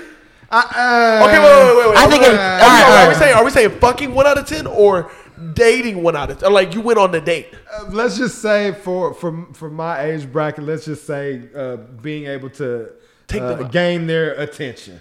I, 0.52 1.20
uh, 1.22 1.26
Okay, 1.26 1.38
wait, 1.38 1.46
wait, 1.46 1.76
wait, 1.76 1.88
wait. 1.88 1.96
I 1.98 2.08
think 2.10 2.22
Are 2.24 2.30
we- 2.30 2.38
are, 2.38 2.90
we, 2.90 3.04
are 3.04 3.08
we 3.08 3.14
saying 3.14 3.34
are 3.34 3.44
we 3.44 3.50
saying 3.50 3.70
fucking 3.80 4.14
one 4.14 4.26
out 4.26 4.38
of 4.38 4.46
ten 4.46 4.66
or 4.66 5.10
dating 5.54 6.02
one 6.02 6.16
out 6.16 6.30
of 6.30 6.38
ten? 6.38 6.52
Like 6.52 6.74
you 6.74 6.80
went 6.80 6.98
on 6.98 7.10
the 7.12 7.20
date. 7.20 7.48
Uh, 7.72 7.84
let's 7.90 8.16
just 8.18 8.40
say 8.40 8.72
for 8.72 9.14
for 9.14 9.46
for 9.54 9.70
my 9.70 10.02
age 10.02 10.30
bracket, 10.30 10.64
let's 10.64 10.84
just 10.84 11.06
say 11.06 11.42
uh, 11.54 11.76
being 11.76 12.26
able 12.26 12.50
to 12.50 12.90
Take 13.26 13.42
uh, 13.42 13.62
gain 13.64 14.06
their 14.06 14.32
attention. 14.34 15.00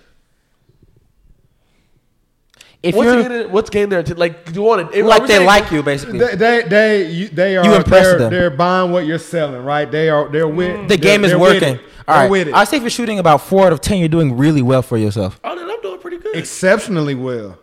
If 2.81 2.95
What's 2.95 3.05
you're 3.07 3.27
gain, 3.43 3.51
what's 3.51 3.69
gain 3.69 3.89
there? 3.89 4.03
Like 4.03 4.45
do 4.45 4.53
you 4.53 4.61
want 4.61 4.93
to 4.93 5.03
like 5.03 5.27
they 5.27 5.39
like 5.45 5.69
you, 5.69 5.83
basically. 5.83 6.19
They 6.19 6.35
they 6.35 6.61
they, 6.63 7.11
you, 7.11 7.27
they 7.27 7.57
are 7.57 7.65
You 7.65 7.73
impress 7.75 8.05
they're, 8.05 8.17
them. 8.19 8.31
they're 8.31 8.49
buying 8.49 8.91
what 8.93 9.05
you're 9.05 9.17
selling, 9.19 9.63
right? 9.65 9.89
They 9.91 10.09
are 10.09 10.29
they're 10.29 10.47
with 10.47 10.83
the 10.83 10.95
they're- 10.95 10.97
game 10.97 11.25
is 11.25 11.35
working. 11.35 11.75
it. 11.75 11.81
All 12.07 12.27
with 12.29 12.47
it. 12.47 12.53
I 12.55 12.63
say 12.63 12.77
if 12.77 12.83
you're 12.83 12.89
shooting 12.89 13.19
about 13.19 13.41
four 13.41 13.65
out 13.67 13.73
of 13.73 13.81
ten, 13.81 13.99
you're 13.99 14.07
doing 14.07 14.35
really 14.37 14.61
well 14.61 14.81
for 14.81 14.97
yourself. 14.97 15.39
Oh, 15.43 15.55
then 15.55 15.69
I'm 15.69 15.81
doing 15.81 15.99
pretty 15.99 16.17
good. 16.17 16.35
exceptionally 16.35 17.15
well. 17.15 17.57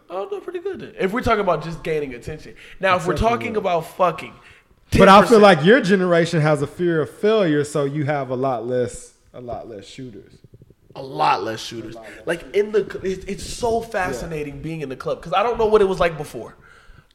I'm 0.76 0.80
doing 0.80 0.90
pretty 0.92 0.92
good. 0.92 0.94
Then. 0.94 1.04
If 1.04 1.12
we're 1.12 1.20
talking 1.22 1.40
about 1.40 1.64
just 1.64 1.82
gaining 1.82 2.14
attention, 2.14 2.54
now 2.80 2.96
if 2.96 3.06
we're 3.06 3.16
talking 3.16 3.56
about 3.56 3.80
fucking, 3.96 4.34
But 4.98 5.08
I 5.08 5.24
feel 5.26 5.40
like 5.40 5.64
your 5.64 5.80
generation 5.80 6.40
has 6.40 6.62
a 6.62 6.66
fear 6.66 7.00
of 7.00 7.10
failure, 7.10 7.64
so 7.64 7.84
you 7.84 8.04
have 8.04 8.30
a 8.30 8.36
lot 8.36 8.66
less 8.66 9.14
a 9.34 9.40
lot 9.40 9.68
less 9.68 9.84
shooters. 9.86 10.32
a 10.94 11.02
lot 11.02 11.42
less 11.42 11.60
shooters. 11.60 11.96
Like 12.24 12.54
in 12.54 12.72
the, 12.72 12.80
it's, 13.02 13.24
it's 13.26 13.44
so 13.44 13.80
fascinating 13.82 14.62
being 14.62 14.80
in 14.80 14.88
the 14.88 14.96
club 14.96 15.18
because 15.18 15.32
I 15.34 15.42
don't 15.42 15.58
know 15.58 15.66
what 15.66 15.82
it 15.82 15.84
was 15.86 16.00
like 16.00 16.16
before. 16.16 16.56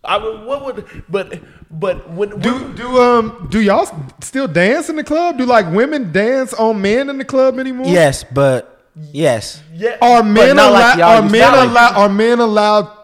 I 0.04 0.18
mean, 0.20 0.46
what 0.46 0.66
would, 0.66 1.04
but 1.10 1.40
but 1.72 2.10
when 2.12 2.40
Do 2.40 2.74
do 2.74 3.00
um 3.02 3.48
do 3.52 3.60
y'all 3.62 3.88
still 4.22 4.48
dance 4.48 4.90
in 4.90 4.96
the 4.98 5.04
club? 5.04 5.38
Do 5.38 5.46
like 5.46 5.72
women 5.72 6.12
dance 6.12 6.54
on 6.54 6.82
men 6.82 7.10
in 7.10 7.18
the 7.20 7.26
club 7.26 7.58
anymore? 7.60 7.88
Yes, 7.88 8.24
but 8.24 8.84
yes. 9.12 9.62
yeah, 9.74 9.98
Are 10.02 10.24
men 10.24 10.56
not 10.56 10.74
like 10.74 10.96
allowed? 10.98 11.02
are 11.02 11.22
men 11.30 11.52
to. 11.52 11.58
Like- 11.58 11.70
allowed? 11.70 11.96
Are 11.98 12.10
men 12.10 12.40
allowed? 12.40 13.01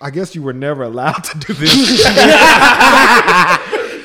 I 0.00 0.10
guess 0.10 0.34
you 0.34 0.42
were 0.42 0.54
never 0.54 0.82
allowed 0.82 1.24
to 1.24 1.38
do 1.38 1.52
this. 1.52 1.72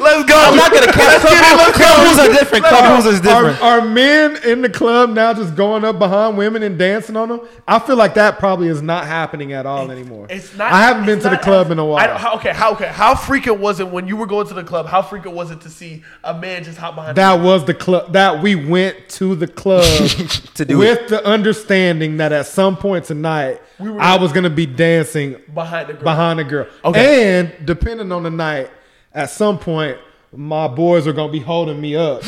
let's 0.05 0.29
go. 0.29 0.35
I'm 0.37 0.55
not 0.55 0.71
gonna 0.71 0.91
count. 0.91 1.21
Club, 1.21 1.73
club 1.73 2.05
rules 2.05 2.19
are 2.19 2.27
different. 2.33 2.65
Club 2.65 2.91
rules 2.93 3.05
is 3.05 3.19
Are, 3.19 3.23
different. 3.43 3.61
are 3.61 3.81
men 3.85 4.37
in 4.43 4.61
the 4.61 4.69
club 4.69 5.09
now 5.11 5.33
just 5.33 5.55
going 5.55 5.83
up 5.83 5.99
behind 5.99 6.37
women 6.37 6.63
and 6.63 6.77
dancing 6.77 7.15
on 7.17 7.29
them? 7.29 7.41
I 7.67 7.79
feel 7.79 7.95
like 7.95 8.13
that 8.15 8.39
probably 8.39 8.67
is 8.67 8.81
not 8.81 9.05
happening 9.05 9.53
at 9.53 9.65
all 9.65 9.89
anymore. 9.91 10.27
It's 10.29 10.55
not. 10.55 10.71
I 10.71 10.81
haven't 10.81 11.05
been 11.05 11.19
to 11.21 11.29
the 11.29 11.37
club 11.37 11.67
as- 11.67 11.71
in 11.71 11.79
a 11.79 11.85
while. 11.85 12.07
don't- 12.07 12.19
how, 12.19 12.35
okay, 12.35 12.53
how 12.53 12.73
okay? 12.73 12.87
How 12.87 13.15
frequent 13.15 13.59
was 13.59 13.79
it 13.79 13.87
when 13.89 14.07
you 14.07 14.15
were 14.15 14.25
going 14.27 14.47
to 14.47 14.53
the 14.53 14.63
club? 14.63 14.85
How 14.87 15.01
frequent 15.01 15.35
was 15.35 15.51
it 15.51 15.61
to 15.61 15.69
see 15.69 16.03
a 16.23 16.33
man 16.33 16.63
just 16.63 16.77
hop 16.77 16.95
behind? 16.95 17.17
that 17.17 17.39
was 17.41 17.65
the 17.65 17.73
club 17.73 18.13
that 18.13 18.41
we 18.41 18.55
went 18.55 19.09
to 19.09 19.35
the 19.35 19.47
club 19.47 19.83
To 20.55 20.65
do 20.65 20.77
with 20.77 21.07
the 21.09 21.25
understanding 21.25 22.17
that 22.17 22.31
at 22.31 22.45
some 22.47 22.77
point 22.77 23.05
tonight 23.05 23.61
We 23.79 23.89
were- 23.89 24.01
I 24.01 24.17
was 24.17 24.31
gonna 24.31 24.49
be 24.49 24.65
dancing 24.65 25.35
behind 25.53 25.89
the 25.89 25.93
girl. 25.93 26.03
behind 26.03 26.39
a 26.39 26.43
girl. 26.43 26.67
Okay. 26.83 27.39
And 27.39 27.51
depending 27.65 28.11
on 28.11 28.23
the 28.23 28.29
night, 28.31 28.69
at 29.15 29.29
some 29.31 29.57
point, 29.57 29.97
my 30.35 30.67
boys 30.67 31.07
are 31.07 31.13
gonna 31.13 31.31
be 31.31 31.39
holding 31.39 31.79
me 31.79 31.95
up. 31.95 32.21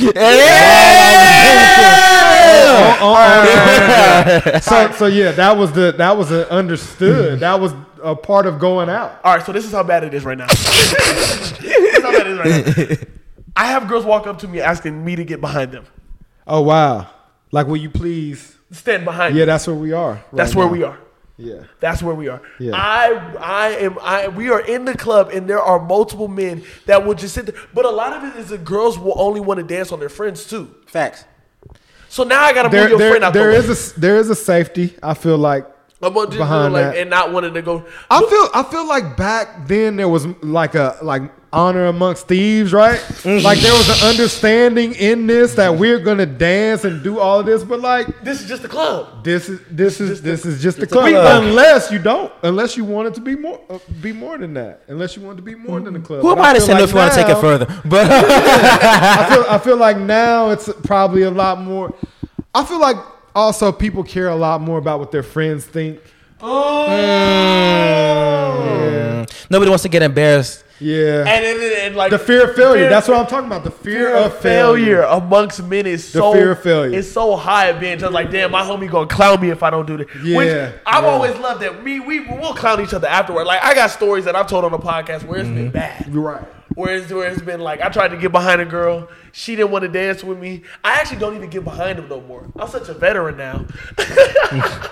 Oh, 2.60 2.98
oh, 3.00 3.00
oh, 3.02 4.42
oh. 4.54 4.60
so, 4.60 4.92
so 4.92 5.06
yeah, 5.08 5.32
that 5.34 5.58
was 5.58 5.72
the 5.74 5.92
that 5.98 6.18
was 6.18 6.32
a 6.32 6.50
understood. 6.52 7.40
That 7.42 7.60
was 7.60 7.74
a 8.02 8.16
part 8.16 8.46
of 8.46 8.60
going 8.60 8.90
out. 8.90 9.20
All 9.24 9.36
right, 9.36 9.46
so 9.46 9.52
this 9.52 9.66
is 9.66 9.72
how 9.72 9.84
bad 9.84 10.04
it 10.04 10.14
is 10.14 10.24
right 10.26 10.38
now. 10.38 10.48
this 10.48 11.62
is 11.62 12.04
how 12.04 12.12
bad 12.12 12.28
it 12.28 12.40
is 12.40 12.40
right 12.40 12.98
now. 12.98 13.08
I 13.56 13.68
have 13.68 13.88
girls 13.88 14.06
walk 14.06 14.28
up 14.28 14.40
to 14.40 14.48
me 14.48 14.62
asking 14.62 15.04
me 15.04 15.16
to 15.16 15.24
get 15.24 15.42
behind 15.42 15.72
them, 15.72 15.86
Oh 16.46 16.62
wow! 16.62 17.10
Like, 17.52 17.68
will 17.68 17.78
you 17.78 17.90
please? 17.90 18.56
stand 18.72 19.06
behind. 19.06 19.34
Me. 19.34 19.40
Yeah, 19.40 19.46
them. 19.46 19.54
that's 19.54 19.68
where 19.68 19.76
we 19.76 19.92
are. 19.94 20.14
right 20.14 20.26
that's 20.34 20.56
where 20.56 20.68
we 20.68 20.84
are. 20.84 20.98
Yeah. 21.38 21.64
That's 21.80 22.02
where 22.02 22.16
we 22.16 22.28
are. 22.30 22.42
Yeah. 22.60 22.72
I 22.76 23.36
I 23.40 23.68
am 23.78 23.98
I 24.02 24.28
we 24.28 24.50
are 24.50 24.60
in 24.62 24.86
the 24.86 24.98
club 24.98 25.30
and 25.32 25.48
there 25.48 25.62
are 25.62 25.80
multiple 25.80 26.28
men 26.28 26.64
that 26.88 27.06
will 27.06 27.14
just 27.14 27.36
sit 27.36 27.46
there. 27.46 27.56
But 27.76 27.86
a 27.86 27.90
lot 27.92 28.14
of 28.14 28.24
it 28.24 28.40
is 28.40 28.50
the 28.50 28.58
girls 28.58 28.98
will 28.98 29.14
only 29.22 29.40
want 29.40 29.60
to 29.60 29.64
dance 29.64 29.92
on 29.92 30.00
their 30.00 30.10
friends 30.10 30.48
too. 30.48 30.74
Facts. 30.88 31.26
So 32.10 32.24
now 32.24 32.42
I 32.44 32.54
gotta 32.54 32.70
move 32.70 32.72
There, 32.72 32.90
your 32.90 32.98
there, 32.98 33.12
friend 33.12 33.24
out 33.24 33.34
there 33.34 33.52
the 33.52 33.58
is 33.58 33.64
way. 33.66 33.70
a 33.70 33.72
s- 33.74 33.92
there 33.92 34.18
is 34.18 34.30
a 34.32 34.36
safety. 34.36 34.96
I 35.04 35.14
feel 35.14 35.38
like 35.38 35.66
I'm 36.02 36.14
just 36.14 36.30
behind 36.38 36.74
like 36.74 36.86
that. 36.86 36.98
and 36.98 37.10
not 37.10 37.32
wanting 37.32 37.54
to 37.54 37.62
go. 37.62 37.86
I 38.10 38.20
feel 38.20 38.50
I 38.54 38.64
feel 38.64 38.88
like 38.88 39.16
back 39.18 39.68
then 39.68 39.96
there 39.98 40.10
was 40.10 40.26
like 40.42 40.74
a 40.76 40.98
like 41.04 41.22
honor 41.54 41.86
amongst 41.86 42.28
thieves, 42.28 42.74
right? 42.74 43.00
Mm-hmm. 43.00 43.44
like 43.46 43.60
there 43.60 43.72
was 43.74 43.90
an 44.04 44.10
understanding 44.10 44.94
in 44.96 45.28
this 45.28 45.56
that 45.56 45.76
we're 45.76 46.00
gonna 46.00 46.26
dance 46.26 46.84
and 46.84 47.02
do 47.04 47.20
all 47.20 47.40
of 47.40 47.46
this, 47.46 47.64
but 47.64 47.80
like 47.80 48.08
This 48.24 48.42
is 48.42 48.48
just 48.48 48.62
the 48.64 48.68
club. 48.68 49.24
this 49.24 49.48
is 49.50 49.60
this 49.72 50.02
is 50.02 50.22
this 50.22 50.46
is 50.46 50.62
just 50.62 50.78
the 50.78 50.84
a 50.84 50.88
club. 50.88 51.10
club. 51.10 51.44
Unless 51.44 51.92
you 51.92 52.00
don't, 52.00 52.32
unless 52.44 52.76
you 52.76 52.84
want 52.84 53.08
it 53.08 53.14
to 53.16 53.22
be 53.22 53.36
more 53.36 53.60
uh, 53.70 53.80
be 54.02 54.12
more 54.12 54.38
than 54.38 54.54
that. 54.56 54.82
Unless 54.88 55.16
you 55.16 55.22
want 55.24 55.38
it 55.40 55.42
to 55.42 55.46
be 55.46 55.56
more 55.56 55.80
than 55.80 55.94
the 55.94 56.00
club. 56.00 56.22
Who 56.22 56.32
am 56.32 56.38
But 56.38 56.46
I 56.46 56.54
to 56.54 56.62
say 56.62 56.74
if 56.84 56.90
you 56.90 56.96
want 56.96 57.14
to 57.14 57.18
take 57.18 57.30
it 57.30 57.40
further? 57.40 57.66
But 57.86 58.08
I 58.12 59.30
feel 59.34 59.46
I 59.50 59.58
feel 59.60 59.78
like 59.78 59.98
now 59.98 60.50
it's 60.50 60.70
probably 60.84 61.24
a 61.24 61.32
lot 61.32 61.60
more. 61.62 61.94
I 62.54 62.66
feel 62.66 62.80
like 62.80 62.98
also 63.36 63.72
people 63.72 64.04
care 64.04 64.28
a 64.30 64.36
lot 64.36 64.62
more 64.62 64.78
about 64.80 65.00
what 65.00 65.12
their 65.12 65.24
friends 65.24 65.66
think. 65.66 66.00
Nobody 69.50 69.70
wants 69.70 69.84
to 69.84 69.90
get 69.90 70.02
embarrassed. 70.04 70.64
Yeah. 70.80 71.22
And, 71.28 71.44
and, 71.44 71.60
and, 71.60 71.74
and, 71.74 71.96
like 71.96 72.12
the 72.12 72.20
fear 72.20 72.48
of 72.48 72.56
failure. 72.56 72.82
fear- 72.84 72.90
That's 72.92 73.08
what 73.08 73.18
I'm 73.18 73.26
talking 73.26 73.48
about. 73.48 73.64
The 73.64 73.72
fear, 73.72 74.10
fear 74.10 74.16
of 74.16 74.38
failure. 74.38 75.02
amongst 75.02 75.64
men 75.64 75.88
is 75.88 76.04
The 76.14 76.20
so 76.20 76.34
fear 76.34 76.52
of 76.52 76.62
failure. 76.62 76.96
It's 77.00 77.12
so 77.12 77.36
high 77.36 77.72
being 77.72 77.98
just 77.98 78.14
like, 78.14 78.30
damn, 78.30 78.52
my 78.52 78.62
homie 78.62 78.88
gonna 78.90 79.08
clown 79.08 79.42
me 79.42 79.50
if 79.50 79.64
I 79.64 79.72
don't 79.72 79.88
do 79.88 79.98
this. 79.98 80.08
Yeah, 80.24 80.38
Which 80.38 80.50
I've 80.86 81.04
yeah. 81.04 81.10
always 81.10 81.36
loved 81.40 81.62
that. 81.64 81.84
Me, 81.84 82.00
we 82.00 82.20
we'll 82.20 82.54
clown 82.54 82.80
each 82.82 82.94
other 82.94 83.08
afterward. 83.08 83.46
Like 83.48 83.64
I 83.64 83.74
got 83.74 83.90
stories 83.90 84.26
that 84.26 84.36
I've 84.36 84.46
told 84.48 84.66
on 84.66 84.72
the 84.72 84.78
podcast 84.78 85.24
where 85.26 85.40
it's 85.40 85.48
Mm-hmm. 85.48 85.56
been 85.56 85.72
bad. 85.72 86.06
You're 86.14 86.22
right. 86.22 86.44
Where 86.76 86.96
it's, 86.98 87.12
where 87.12 87.28
it's 87.32 87.42
been 87.42 87.60
like 87.62 87.82
I 87.82 87.90
tried 87.90 88.10
to 88.10 88.18
get 88.18 88.32
behind 88.32 88.62
a 88.62 88.66
girl, 88.66 89.10
she 89.32 89.56
didn't 89.56 89.72
want 89.72 89.82
to 89.82 89.88
dance 89.90 90.24
with 90.24 90.38
me. 90.38 90.62
I 90.84 90.94
actually 91.00 91.18
don't 91.18 91.36
even 91.36 91.50
get 91.50 91.64
behind 91.64 91.98
him 91.98 92.08
no 92.08 92.22
more. 92.22 92.46
I'm 92.56 92.68
such 92.68 92.88
a 92.90 92.94
veteran 92.94 93.36
now. 93.38 93.66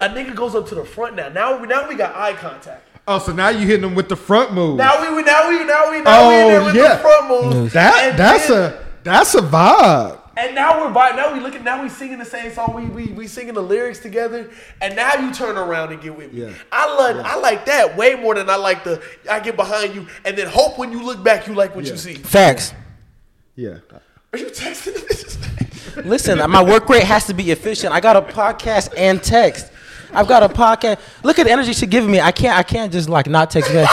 a 0.00 0.08
nigga 0.08 0.34
goes 0.34 0.54
up 0.54 0.68
to 0.68 0.74
the 0.74 0.84
front 0.84 1.16
now. 1.16 1.28
Now 1.28 1.60
we 1.60 1.66
now 1.68 1.88
we 1.88 1.94
got 1.94 2.14
eye 2.14 2.34
contact. 2.34 2.88
Oh, 3.06 3.18
so 3.18 3.32
now 3.32 3.50
you 3.50 3.66
hitting 3.66 3.82
them 3.82 3.94
with 3.94 4.08
the 4.08 4.16
front 4.16 4.54
move. 4.54 4.78
Now 4.78 5.00
we 5.00 5.22
now 5.22 5.48
we 5.48 5.64
now 5.64 5.90
we 5.90 6.00
now 6.00 6.28
we 6.28 6.38
in 6.38 6.48
there 6.48 6.60
Oh, 6.60 6.64
with 6.66 6.74
yeah. 6.74 6.94
the 6.94 6.98
front 7.00 7.28
moves. 7.28 7.72
that 7.74 8.10
And 8.10 8.18
that's 8.18 8.48
then- 8.48 8.72
a 8.72 8.84
that's 9.02 9.34
a 9.34 9.40
vibe. 9.42 10.20
And 10.36 10.54
now 10.56 10.80
we're 10.84 10.90
by 10.92 11.10
now 11.10 11.32
we 11.32 11.38
looking 11.38 11.62
now 11.62 11.80
we 11.82 11.88
singing 11.88 12.18
the 12.18 12.24
same 12.24 12.50
song. 12.52 12.72
We 12.74 12.86
we 12.86 13.12
we 13.12 13.26
singing 13.28 13.54
the 13.54 13.62
lyrics 13.62 14.00
together. 14.00 14.50
And 14.80 14.96
now 14.96 15.14
you 15.14 15.32
turn 15.32 15.56
around 15.56 15.92
and 15.92 16.00
get 16.02 16.16
with 16.16 16.32
me. 16.32 16.42
Yeah. 16.42 16.52
I 16.72 16.86
love 16.92 17.24
I 17.24 17.36
like 17.36 17.66
that 17.66 17.96
way 17.96 18.14
more 18.16 18.34
than 18.34 18.50
I 18.50 18.56
like 18.56 18.82
the 18.82 19.00
I 19.30 19.38
get 19.40 19.54
behind 19.54 19.94
you 19.94 20.08
and 20.24 20.36
then 20.36 20.48
hope 20.48 20.76
when 20.78 20.90
you 20.90 21.04
look 21.04 21.22
back 21.22 21.46
you 21.46 21.54
like 21.54 21.76
what 21.76 21.84
Yeah. 21.84 21.92
you 21.92 21.98
see. 21.98 22.14
Facts. 22.14 22.72
Yeah. 23.54 23.78
Are 24.32 24.38
you 24.38 24.46
texting 24.46 24.94
this? 25.06 25.38
Listen, 26.04 26.38
my 26.50 26.62
work 26.62 26.88
rate 26.88 27.04
has 27.04 27.26
to 27.26 27.34
be 27.34 27.50
efficient. 27.50 27.92
I 27.92 28.00
got 28.00 28.16
a 28.16 28.22
podcast 28.22 28.92
and 28.96 29.22
text. 29.22 29.70
I've 30.12 30.28
got 30.28 30.42
a 30.42 30.48
podcast. 30.48 31.00
Look 31.22 31.38
at 31.38 31.46
the 31.46 31.52
energy 31.52 31.72
she's 31.72 31.88
giving 31.88 32.10
me. 32.10 32.20
I 32.20 32.30
can't. 32.32 32.56
I 32.56 32.62
can't 32.62 32.92
just 32.92 33.08
like 33.08 33.26
not 33.28 33.50
text 33.50 33.72
back. 33.72 33.88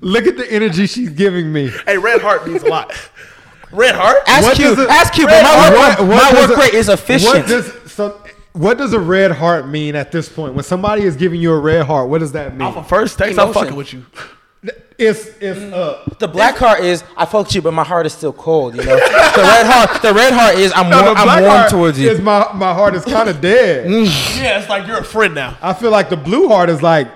Look 0.00 0.26
at 0.26 0.36
the 0.36 0.50
energy 0.50 0.86
she's 0.86 1.10
giving 1.10 1.52
me. 1.52 1.70
hey, 1.84 1.98
red 1.98 2.22
heart 2.22 2.46
means 2.46 2.62
a 2.62 2.66
lot. 2.68 2.92
Red 3.70 3.94
heart? 3.94 4.16
Ask 4.26 4.46
What 4.46 4.58
you. 4.58 4.74
does 4.74 4.88
Ask 4.88 5.16
you. 5.18 5.26
But 5.26 5.32
Red 5.32 5.42
my 5.42 5.48
heart- 5.50 5.72
work, 5.72 5.98
What- 5.98 6.08
what 6.08 6.22
my 6.24 6.30
does 6.40 6.48
work 6.48 6.58
a- 6.58 6.60
rate 6.62 6.74
is 6.74 6.88
efficient. 6.88 7.34
What 7.34 7.46
does 7.46 7.72
so? 7.92 8.20
What 8.52 8.78
does 8.78 8.92
a 8.94 8.98
red 8.98 9.30
heart 9.30 9.68
mean 9.68 9.94
at 9.94 10.10
this 10.10 10.28
point? 10.28 10.54
When 10.54 10.64
somebody 10.64 11.02
is 11.04 11.14
giving 11.16 11.40
you 11.40 11.52
a 11.52 11.58
red 11.60 11.86
heart, 11.86 12.08
what 12.08 12.18
does 12.18 12.32
that 12.32 12.52
mean? 12.56 12.62
Off 12.62 12.76
of 12.78 12.88
first 12.88 13.16
text, 13.18 13.38
I'm 13.38 13.52
fucking 13.52 13.76
with 13.76 13.92
you. 13.92 14.04
It's 15.00 15.26
it's 15.40 15.72
up. 15.72 16.18
the 16.18 16.28
black 16.28 16.56
heart 16.56 16.80
is 16.84 17.02
I 17.16 17.24
fucked 17.24 17.54
you, 17.54 17.62
but 17.62 17.72
my 17.72 17.84
heart 17.84 18.04
is 18.06 18.12
still 18.12 18.32
cold. 18.32 18.76
You 18.76 18.84
know. 18.84 18.96
the 18.96 19.42
red 19.42 19.66
heart. 19.66 20.02
The 20.02 20.12
red 20.14 20.32
heart 20.32 20.56
is 20.56 20.72
I'm 20.76 20.90
No, 20.90 21.02
warm, 21.02 21.16
I'm 21.16 21.42
warm 21.42 21.68
towards 21.70 21.98
you. 21.98 22.10
Is 22.10 22.20
my 22.20 22.52
my 22.54 22.74
heart 22.74 22.94
is 22.94 23.04
kind 23.04 23.28
of 23.28 23.40
dead. 23.52 23.86
Mm. 23.86 24.40
Yeah, 24.42 24.60
it's 24.60 24.68
like 24.68 24.86
you're 24.86 24.98
a 24.98 25.04
friend 25.04 25.34
now. 25.34 25.56
I 25.62 25.72
feel 25.72 25.90
like 25.90 26.10
the 26.10 26.16
blue 26.16 26.48
heart 26.48 26.68
is 26.68 26.82
like 26.82 27.08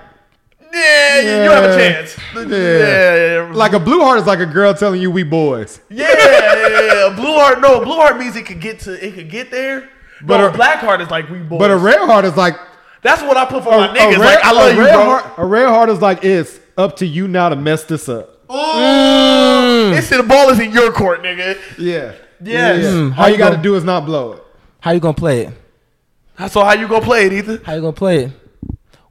Yeah, 0.72 1.20
you- 1.20 1.44
you 1.44 1.50
have 1.50 1.64
a 1.64 1.76
chance. 1.76 2.16
Yeah. 2.34 2.42
Yeah, 2.42 3.44
yeah. 3.46 3.52
like 3.54 3.74
a 3.74 3.78
blue 3.80 4.00
heart 4.00 4.18
is 4.18 4.26
like 4.26 4.40
a 4.40 4.46
girl 4.46 4.72
telling 4.74 5.00
you 5.00 5.10
we 5.10 5.22
boys. 5.22 5.80
Yeah, 5.90 6.08
yeah, 6.08 6.80
yeah. 7.08 7.14
Blue 7.14 7.34
heart, 7.34 7.60
no, 7.60 7.84
blue 7.84 7.94
heart 7.96 8.18
means 8.18 8.34
it 8.34 8.44
could 8.46 8.60
get 8.60 8.80
to, 8.80 8.92
it 9.06 9.14
could 9.14 9.30
get 9.30 9.50
there. 9.50 9.80
But 10.22 10.26
But 10.28 10.40
a- 10.40 10.48
a 10.48 10.52
black 10.52 10.78
heart 10.78 11.00
is 11.00 11.10
like 11.10 11.28
we 11.28 11.38
boys. 11.40 11.58
But 11.58 11.70
a 11.70 11.76
red 11.76 11.98
heart 12.00 12.24
is 12.24 12.36
like 12.36 12.56
that's 13.02 13.20
what 13.22 13.36
I 13.36 13.44
put 13.44 13.62
for 13.62 13.74
a, 13.74 13.78
my 13.78 13.88
niggas. 13.88 14.16
a 14.16 14.20
red, 14.20 14.34
like 14.36 14.44
I 14.44 14.52
love 14.52 14.72
a 14.72 14.74
you, 14.74 14.80
red 14.84 14.94
bro. 14.94 15.04
heart. 15.04 15.24
A 15.36 15.44
red 15.44 15.68
heart 15.68 15.90
is 15.90 16.00
like 16.00 16.24
it's 16.24 16.58
up 16.76 16.96
to 16.96 17.06
you 17.06 17.28
now 17.28 17.48
to 17.48 17.56
mess 17.56 17.84
this 17.84 18.08
up. 18.08 18.28
Ooh, 18.50 19.92
it's 19.96 20.08
the 20.10 20.22
ball 20.26 20.50
is 20.50 20.60
in 20.60 20.70
your 20.72 20.92
court, 20.92 21.22
nigga. 21.22 21.58
Yeah. 21.78 22.12
Yes. 22.42 22.82
Yeah. 22.84 22.90
Mm, 22.90 23.04
All 23.06 23.10
how 23.12 23.26
you 23.26 23.32
you 23.32 23.38
got 23.38 23.50
to 23.50 23.56
gonna- 23.56 23.62
do 23.62 23.74
is 23.76 23.84
not 23.84 24.04
blow 24.04 24.32
it. 24.34 24.42
How 24.80 24.90
you 24.92 25.00
gonna 25.00 25.14
play 25.14 25.46
it? 25.46 26.50
So 26.50 26.62
how 26.64 26.72
you 26.74 26.86
gonna 26.88 27.04
play 27.04 27.26
it, 27.26 27.32
Ethan? 27.32 27.62
How 27.64 27.74
you 27.74 27.80
gonna 27.80 27.92
play 27.92 28.24
it? 28.24 28.32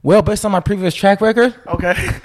Well, 0.02 0.22
based 0.22 0.44
on 0.44 0.52
my 0.52 0.60
previous 0.60 0.94
track 0.94 1.20
record, 1.20 1.54
Okay. 1.66 1.94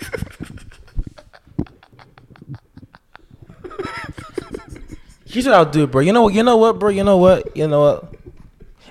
Here's 5.25 5.45
what 5.45 5.53
I'll 5.55 5.65
do, 5.65 5.85
bro. 5.85 6.01
You 6.01 6.11
know 6.11 6.23
what? 6.23 6.33
You 6.33 6.41
know 6.43 6.57
what, 6.57 6.79
bro? 6.79 6.89
You 6.89 7.03
know 7.03 7.17
what? 7.17 7.55
You 7.55 7.67
know 7.67 7.81
what? 7.81 8.13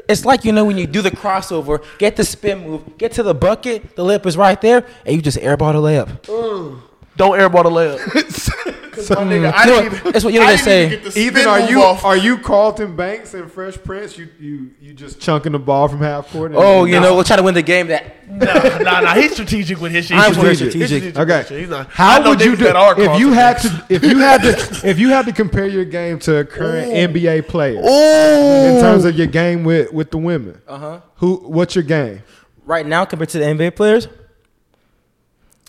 It's 0.08 0.24
like 0.24 0.44
you 0.44 0.52
know 0.52 0.64
when 0.64 0.78
you 0.78 0.86
do 0.86 1.02
the 1.02 1.10
crossover, 1.10 1.84
get 1.98 2.16
the 2.16 2.24
spin 2.24 2.66
move, 2.66 2.98
get 2.98 3.12
to 3.12 3.22
the 3.22 3.34
bucket, 3.34 3.94
the 3.94 4.04
lip 4.04 4.26
is 4.26 4.36
right 4.36 4.60
there, 4.60 4.86
and 5.04 5.14
you 5.14 5.20
just 5.20 5.38
airball 5.38 5.72
the 5.72 5.80
layup. 5.80 6.22
Mm. 6.22 6.80
Don't 7.16 7.38
airball 7.38 7.64
the 7.64 7.70
layup. 7.70 8.54
Cause 9.06 9.10
my 9.10 9.24
nigga, 9.24 9.52
I 9.54 9.64
know 9.66 9.80
didn't 9.82 9.92
what? 9.92 10.00
even. 10.00 10.12
That's 10.12 10.24
what 10.24 10.34
you 10.34 10.40
know 10.40 10.46
I 10.46 10.50
they 10.56 10.56
say. 10.62 10.86
even 10.98 11.12
Ethan, 11.40 11.46
are 11.46 11.60
you 11.70 11.82
off. 11.82 12.04
are 12.04 12.16
you 12.16 12.38
Carlton 12.38 12.96
Banks 12.96 13.34
and 13.34 13.50
Fresh 13.50 13.78
Prince? 13.84 14.18
You 14.18 14.28
you 14.40 14.70
you 14.80 14.92
just 14.94 15.20
chunking 15.20 15.52
the 15.52 15.58
ball 15.58 15.88
from 15.88 16.00
half 16.00 16.30
court? 16.30 16.50
and- 16.52 16.60
Oh, 16.60 16.84
you 16.84 16.98
know, 17.00 17.16
we're 17.16 17.24
trying 17.24 17.38
to 17.38 17.42
win 17.42 17.54
the 17.54 17.62
game. 17.62 17.86
That 17.88 18.28
no, 18.28 18.44
nah, 18.84 19.00
nah. 19.00 19.14
He's 19.14 19.32
strategic 19.32 19.80
with 19.80 19.92
his 19.92 20.06
shit. 20.06 20.18
I'm 20.18 20.34
strategic. 20.34 20.70
strategic. 20.70 21.02
He's 21.02 21.14
with 21.16 21.28
his 21.28 21.42
Okay. 21.44 21.60
He's 21.60 21.68
not. 21.70 21.88
How 21.90 22.28
would 22.28 22.40
you 22.40 22.56
do 22.56 22.64
that 22.64 22.76
are 22.76 23.00
if 23.00 23.18
you 23.18 23.32
had 23.32 23.58
to 23.62 23.86
if 23.88 24.02
you 24.02 24.18
had 24.18 24.42
to 24.42 24.80
if 24.88 24.98
you 24.98 25.08
had 25.10 25.24
to 25.26 25.32
compare 25.32 25.66
your 25.66 25.84
game 25.84 26.18
to 26.20 26.36
a 26.38 26.44
current 26.44 26.92
NBA 26.92 27.48
player 27.48 27.78
Ooh. 27.78 28.74
in 28.76 28.80
terms 28.80 29.04
of 29.04 29.16
your 29.16 29.26
game 29.28 29.64
with 29.64 29.92
with 29.92 30.10
the 30.10 30.18
women? 30.18 30.60
uh 30.68 30.78
huh. 30.78 31.00
Who? 31.16 31.36
What's 31.36 31.74
your 31.74 31.84
game? 31.84 32.22
Right 32.64 32.84
now, 32.86 33.04
compared 33.06 33.30
to 33.30 33.38
the 33.38 33.44
NBA 33.46 33.74
players, 33.76 34.08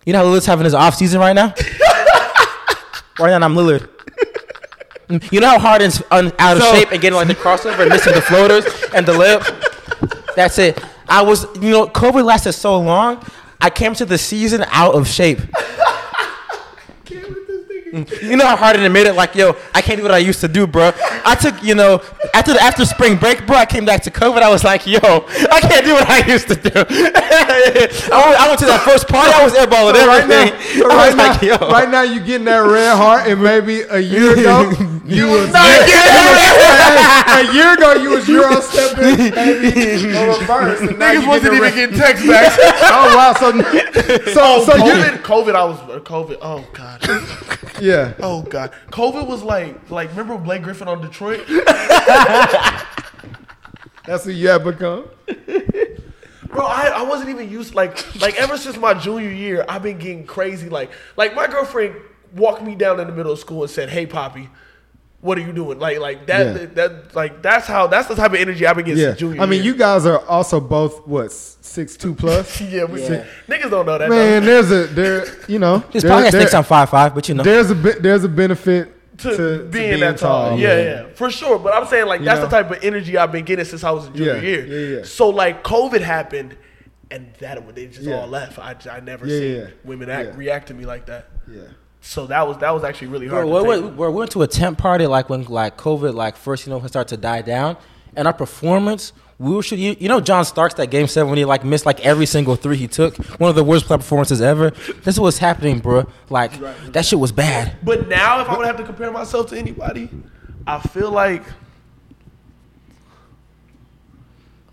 you 0.05 0.13
know 0.13 0.19
how 0.19 0.25
Lillard's 0.25 0.45
having 0.45 0.65
his 0.65 0.73
off 0.73 0.95
season 0.95 1.19
right 1.21 1.33
now. 1.33 1.53
right 3.19 3.37
now, 3.37 3.45
I'm 3.45 3.55
Lillard. 3.55 3.89
You 5.31 5.39
know 5.39 5.49
how 5.49 5.59
Harden's 5.59 6.03
un, 6.11 6.31
out 6.37 6.57
of 6.57 6.63
So- 6.63 6.73
shape 6.73 6.91
and 6.91 7.01
getting 7.01 7.15
like 7.17 7.27
the 7.27 7.35
crossover 7.35 7.79
and 7.79 7.89
missing 7.89 8.13
the 8.13 8.21
floaters 8.21 8.65
and 8.93 9.05
the 9.05 9.13
lip. 9.13 9.43
That's 10.35 10.59
it. 10.59 10.79
I 11.07 11.23
was, 11.23 11.45
you 11.55 11.71
know, 11.71 11.87
COVID 11.87 12.23
lasted 12.23 12.53
so 12.53 12.79
long. 12.79 13.25
I 13.59 13.69
came 13.71 13.93
to 13.95 14.05
the 14.05 14.17
season 14.17 14.63
out 14.69 14.93
of 14.93 15.07
shape. 15.07 15.39
You 17.91 18.35
know 18.37 18.45
how 18.45 18.55
Harden 18.55 18.83
admitted, 18.83 19.15
like, 19.15 19.33
yo, 19.35 19.55
I 19.73 19.81
can't 19.81 19.97
do 19.97 20.03
what 20.03 20.11
I 20.11 20.19
used 20.19 20.39
to 20.41 20.47
do, 20.47 20.67
bro. 20.67 20.91
I 21.25 21.35
took, 21.35 21.61
you 21.63 21.73
know, 21.75 22.01
after 22.33 22.53
the, 22.53 22.61
after 22.61 22.85
spring 22.85 23.17
break, 23.17 23.45
bro, 23.47 23.55
I 23.57 23.65
came 23.65 23.83
back 23.85 24.03
to 24.03 24.11
COVID. 24.11 24.41
I 24.41 24.49
was 24.49 24.63
like, 24.63 24.85
yo, 24.85 24.99
I 24.99 25.59
can't 25.61 25.83
do 25.85 25.93
what 25.93 26.07
I 26.09 26.25
used 26.27 26.47
to 26.49 26.55
do. 26.55 26.69
I, 26.75 28.25
went, 28.25 28.39
I 28.39 28.47
went 28.47 28.59
to 28.59 28.65
that 28.67 28.81
first 28.85 29.07
party. 29.07 29.31
I 29.33 29.43
was 29.43 29.53
airballing 29.53 29.95
So 29.95 30.07
right 30.07 30.23
everything. 30.23 30.53
now, 30.53 30.59
so 30.83 30.91
I 30.91 30.95
right 30.95 31.07
was 31.07 31.15
now, 31.15 31.31
like, 31.31 31.41
yo, 31.41 31.57
right 31.71 31.89
now 31.89 32.01
you 32.03 32.19
getting 32.19 32.45
that 32.45 32.59
red 32.59 32.95
heart, 32.95 33.27
and 33.27 33.41
maybe 33.41 33.81
a 33.81 33.99
year 33.99 34.33
ago 34.33 34.69
you 35.05 35.27
was 35.27 35.49
a 35.53 37.43
year 37.53 37.73
ago 37.73 37.93
you 37.95 38.09
was 38.11 38.27
euro 38.27 38.61
stepping 38.61 39.17
maybe 39.33 40.15
a 40.15 40.27
reverse, 40.37 40.81
and 40.81 40.99
now 40.99 41.11
you 41.11 41.21
Niggas 41.21 41.27
wasn't 41.27 41.43
getting 41.43 41.53
even 41.53 41.61
red- 41.61 41.75
getting 41.75 41.97
text 41.97 42.27
back. 42.27 42.57
Oh 42.91 43.15
wow! 43.15 43.33
So 43.33 43.51
so 44.33 44.41
oh, 44.43 44.63
so 44.65 44.75
you 44.85 44.93
COVID, 44.93 45.21
COVID, 45.23 45.55
I 45.55 45.63
was 45.65 45.77
COVID. 46.03 46.37
Oh 46.41 46.65
god. 46.73 46.99
Yeah. 47.81 48.13
Oh 48.19 48.43
god. 48.43 48.71
COVID 48.91 49.27
was 49.27 49.43
like 49.43 49.89
like 49.89 50.09
remember 50.11 50.37
Blake 50.37 50.63
Griffin 50.63 50.87
on 50.87 51.01
Detroit? 51.01 51.45
That's 54.05 54.23
who 54.25 54.31
you 54.31 54.47
have 54.49 54.63
become. 54.63 55.05
Bro, 56.47 56.65
I, 56.65 56.87
I 56.95 57.03
wasn't 57.03 57.29
even 57.29 57.49
used 57.49 57.75
like 57.75 58.19
like 58.21 58.35
ever 58.41 58.57
since 58.57 58.75
my 58.77 58.93
junior 58.93 59.29
year, 59.29 59.65
I've 59.69 59.83
been 59.83 59.99
getting 59.99 60.25
crazy. 60.25 60.67
Like 60.69 60.89
like 61.15 61.35
my 61.35 61.47
girlfriend 61.47 61.95
walked 62.35 62.63
me 62.63 62.75
down 62.75 62.99
in 62.99 63.07
the 63.07 63.13
middle 63.13 63.31
of 63.31 63.39
school 63.39 63.61
and 63.61 63.69
said, 63.71 63.89
"Hey, 63.89 64.05
Poppy, 64.05 64.49
what 65.21 65.37
are 65.37 65.41
you 65.41 65.51
doing?" 65.53 65.79
Like 65.79 65.99
like 65.99 66.25
that 66.27 66.55
Yeah. 66.59 66.65
that 66.75 67.15
like 67.15 67.41
that's 67.41 67.67
how 67.67 67.87
that's 67.87 68.07
the 68.07 68.15
type 68.15 68.31
of 68.33 68.39
energy 68.39 68.65
I've 68.65 68.75
been 68.75 68.85
getting 68.85 69.01
Yeah. 69.01 69.09
since 69.09 69.19
junior 69.19 69.41
I 69.41 69.45
mean, 69.45 69.63
year. 69.63 69.73
you 69.73 69.77
guys 69.77 70.05
are 70.05 70.19
also 70.27 70.59
both 70.59 71.05
what 71.07 71.31
six 71.31 71.95
two 71.97 72.13
plus. 72.15 72.61
yeah, 72.61 72.85
we 72.85 73.01
Yeah. 73.03 73.25
niggas 73.47 73.69
don't 73.69 73.85
know 73.85 73.97
that. 73.97 74.09
Man, 74.09 74.43
though. 74.43 74.61
there's 74.61 74.71
a 74.71 74.93
there. 74.93 75.25
You 75.47 75.59
know, 75.59 75.83
this 75.91 76.03
there- 76.03 76.11
podcast 76.11 76.31
there- 76.31 76.41
thinks 76.41 76.53
I'm 76.53 76.63
five 76.63 76.89
five, 76.89 77.13
but 77.15 77.27
you 77.29 77.35
know, 77.35 77.43
There's 77.43 77.71
a. 77.71 77.75
There's 77.75 78.23
a 78.23 78.29
benefit 78.29 78.95
to, 79.19 79.35
to, 79.35 79.63
being, 79.65 79.99
that 79.99 80.17
tall. 80.17 80.57
Yeah, 80.57 80.81
yeah, 80.81 81.05
for 81.13 81.29
sure. 81.29 81.59
But 81.59 81.73
I'm 81.73 81.85
saying 81.87 82.05
like 82.07 82.21
You 82.21 82.25
that's 82.25 82.39
know? 82.39 82.45
the 82.47 82.51
type 82.51 82.71
of 82.71 82.81
energy 82.83 83.17
I've 83.17 83.31
been 83.33 83.43
getting 83.43 83.65
since 83.65 83.83
I 83.83 83.91
was 83.91 84.07
in 84.07 84.15
junior 84.15 84.35
Yeah, 84.35 84.41
year. 84.41 84.65
yeah, 84.65 84.97
yeah. 84.99 85.03
So 85.03 85.27
like 85.29 85.61
COVID 85.61 85.99
happened, 85.99 86.55
and 87.11 87.33
that 87.39 87.75
they 87.75 87.87
just 87.87 88.03
Yeah. 88.03 88.15
all 88.21 88.27
left. 88.27 88.57
I, 88.59 88.75
I 88.89 89.01
never 89.01 89.25
Yeah, 89.27 89.39
seen 89.39 89.55
yeah, 89.57 89.67
women 89.83 90.09
act, 90.09 90.29
yeah. 90.29 90.37
react 90.37 90.67
to 90.69 90.73
me 90.73 90.85
like 90.85 91.07
that. 91.07 91.27
Yeah. 91.51 91.63
So 92.01 92.27
that 92.27 92.47
was 92.47 92.57
that 92.59 92.71
was 92.71 92.83
actually 92.83 93.07
really 93.07 93.27
hard. 93.27 93.45
Bro, 93.45 93.63
we 93.63 93.81
we 93.81 94.09
went 94.09 94.31
to 94.31 94.41
a 94.41 94.47
tent 94.47 94.77
party 94.77 95.05
like 95.05 95.29
when 95.29 95.43
like 95.43 95.77
COVID 95.77 96.13
like 96.13 96.37
first 96.37 96.65
you 96.65 96.71
know 96.71 96.85
started 96.87 97.09
to 97.15 97.17
die 97.17 97.41
down, 97.41 97.77
and 98.15 98.27
our 98.27 98.33
performance 98.33 99.13
we 99.39 99.53
were 99.53 99.63
shooting. 99.63 99.85
You, 99.85 99.95
you 99.99 100.09
know 100.09 100.19
John 100.19 100.45
Starks 100.45 100.75
that 100.75 100.87
game 100.91 101.07
seven 101.07 101.29
when 101.29 101.37
he 101.37 101.45
like 101.45 101.63
missed 101.63 101.85
like 101.85 102.05
every 102.05 102.25
single 102.25 102.55
three 102.55 102.77
he 102.77 102.87
took, 102.87 103.15
one 103.39 103.49
of 103.49 103.55
the 103.55 103.63
worst 103.63 103.87
performances 103.87 104.41
ever. 104.41 104.69
This 104.69 105.15
is 105.15 105.19
what's 105.19 105.37
happening, 105.37 105.79
bro. 105.79 106.07
Like 106.29 106.51
that 106.91 107.05
shit 107.05 107.19
was 107.19 107.31
bad. 107.31 107.75
But 107.83 108.07
now, 108.07 108.41
if 108.41 108.49
I 108.49 108.57
would 108.57 108.65
have 108.67 108.77
to 108.77 108.83
compare 108.83 109.11
myself 109.11 109.49
to 109.49 109.57
anybody, 109.57 110.09
I 110.67 110.79
feel 110.79 111.11
like, 111.11 111.43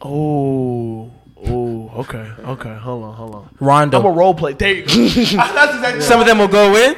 oh, 0.03 1.13
oh, 1.37 1.91
okay, 1.99 2.31
okay, 2.41 2.77
hold 2.77 3.05
on, 3.05 3.15
hold 3.15 3.35
on. 3.35 3.57
Rondo. 3.61 4.01
I'm 4.01 4.07
a 4.07 4.11
role 4.11 4.35
play. 4.35 4.53
There 4.55 4.75
you 4.75 4.83
go. 4.85 4.91
Some 6.01 6.21
of 6.21 6.27
them 6.27 6.39
will 6.39 6.49
go 6.49 6.75
in, 6.77 6.97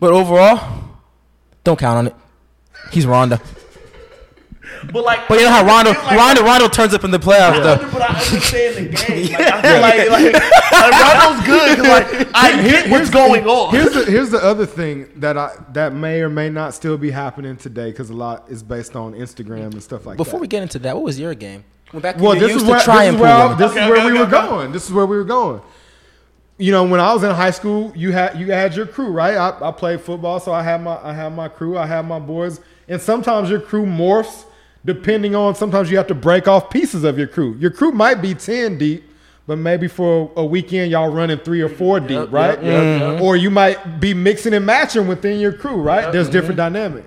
but 0.00 0.12
overall, 0.12 0.84
don't 1.64 1.78
count 1.78 1.98
on 1.98 2.06
it. 2.08 2.14
He's 2.92 3.06
Rondo. 3.06 3.38
But 4.92 5.04
like, 5.04 5.26
But 5.28 5.38
you 5.38 5.44
know 5.44 5.50
how 5.50 5.64
Rondo, 5.66 5.90
I 5.90 5.94
feel 5.94 6.04
like- 6.04 6.16
Rondo, 6.16 6.42
Rondo 6.44 6.68
turns 6.68 6.94
up 6.94 7.02
in 7.02 7.10
the 7.10 7.18
playoffs 7.18 7.54
I 7.54 7.60
though. 7.60 7.72
under- 7.72 7.88
but 7.90 8.02
I 8.02 8.06
understand 8.14 8.76
the 8.76 8.82
game. 8.82 9.32
Like, 9.38 9.40
I 9.40 9.62
feel 9.62 9.80
like, 9.80 10.32
like, 10.32 10.32
like 10.72 10.92
Rondo's 10.92 11.46
good. 11.46 11.78
'cause, 11.78 11.88
Like, 11.88 12.28
I 12.34 12.62
get 12.62 12.90
what's 12.90 13.10
going 13.10 13.46
on. 13.46 13.74
Here's 13.74 13.92
the 13.92 14.04
here's 14.04 14.30
the 14.30 14.38
other 14.44 14.66
thing 14.66 15.08
that 15.16 15.36
I 15.36 15.52
that 15.72 15.94
may 15.94 16.20
or 16.20 16.28
may 16.28 16.48
not 16.48 16.74
still 16.74 16.96
be 16.96 17.10
happening 17.10 17.56
today 17.56 17.90
because 17.90 18.10
a 18.10 18.14
lot 18.14 18.44
is 18.48 18.62
based 18.62 18.94
on 18.94 19.14
Instagram 19.14 19.72
and 19.72 19.82
stuff 19.82 20.06
like 20.06 20.16
Before 20.16 20.24
that. 20.24 20.24
Before 20.30 20.40
we 20.40 20.46
get 20.48 20.62
into 20.62 20.78
that, 20.80 20.94
what 20.94 21.04
was 21.04 21.18
your 21.18 21.34
game? 21.34 21.64
Went 21.92 22.02
back 22.02 22.18
well, 22.18 22.34
this 22.38 22.54
is 22.54 22.62
to 22.62 22.68
where 22.70 22.80
try 22.80 23.06
this 23.06 23.08
and 23.08 23.16
is 23.16 23.20
where, 23.22 23.32
pull 23.32 23.40
I- 23.40 23.44
women. 23.46 23.58
this 23.58 23.70
is 23.72 23.76
where 23.90 24.12
we 24.12 24.18
were 24.18 24.26
going. 24.26 24.72
This 24.72 24.84
is 24.86 24.92
where 24.92 25.06
we 25.06 25.16
were 25.16 25.24
going. 25.24 25.60
You 26.58 26.72
know, 26.72 26.84
when 26.84 26.98
I 26.98 27.14
was 27.14 27.22
in 27.22 27.30
high 27.30 27.52
school, 27.52 27.92
you 27.94 28.10
had 28.10 28.38
you 28.38 28.50
had 28.50 28.74
your 28.74 28.86
crew, 28.86 29.10
right? 29.10 29.36
I, 29.36 29.68
I 29.68 29.72
played 29.72 30.00
football, 30.00 30.40
so 30.40 30.52
I 30.52 30.62
had 30.62 30.82
my 30.82 30.98
I 31.02 31.12
had 31.12 31.30
my 31.34 31.48
crew, 31.48 31.78
I 31.78 31.86
had 31.86 32.06
my 32.06 32.18
boys, 32.18 32.60
and 32.88 33.00
sometimes 33.00 33.48
your 33.48 33.60
crew 33.60 33.86
morphs 33.86 34.44
depending 34.84 35.34
on. 35.34 35.54
Sometimes 35.54 35.90
you 35.90 35.96
have 35.96 36.08
to 36.08 36.14
break 36.14 36.48
off 36.48 36.70
pieces 36.70 37.04
of 37.04 37.16
your 37.16 37.28
crew. 37.28 37.54
Your 37.58 37.70
crew 37.70 37.92
might 37.92 38.20
be 38.20 38.34
ten 38.34 38.76
deep, 38.76 39.04
but 39.46 39.56
maybe 39.56 39.86
for 39.86 40.32
a 40.36 40.44
weekend 40.44 40.90
y'all 40.90 41.12
running 41.12 41.38
three 41.38 41.60
or 41.60 41.68
four 41.68 42.00
deep, 42.00 42.10
Yep, 42.10 42.32
right? 42.32 42.62
yep, 42.62 43.00
yep, 43.00 43.12
yep. 43.14 43.22
Or 43.22 43.36
you 43.36 43.50
might 43.50 44.00
be 44.00 44.12
mixing 44.12 44.52
and 44.52 44.66
matching 44.66 45.06
within 45.06 45.38
your 45.38 45.52
crew, 45.52 45.80
right? 45.80 46.12
There's 46.12 46.28
different 46.28 46.58
mm-hmm. 46.58 46.74
dynamic. 46.74 47.04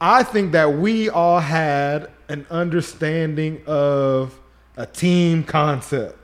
I 0.00 0.22
think 0.22 0.52
that 0.52 0.74
we 0.74 1.08
all 1.08 1.40
had 1.40 2.10
an 2.28 2.46
understanding 2.50 3.62
of 3.66 4.38
a 4.76 4.86
team 4.86 5.44
concept. 5.44 6.23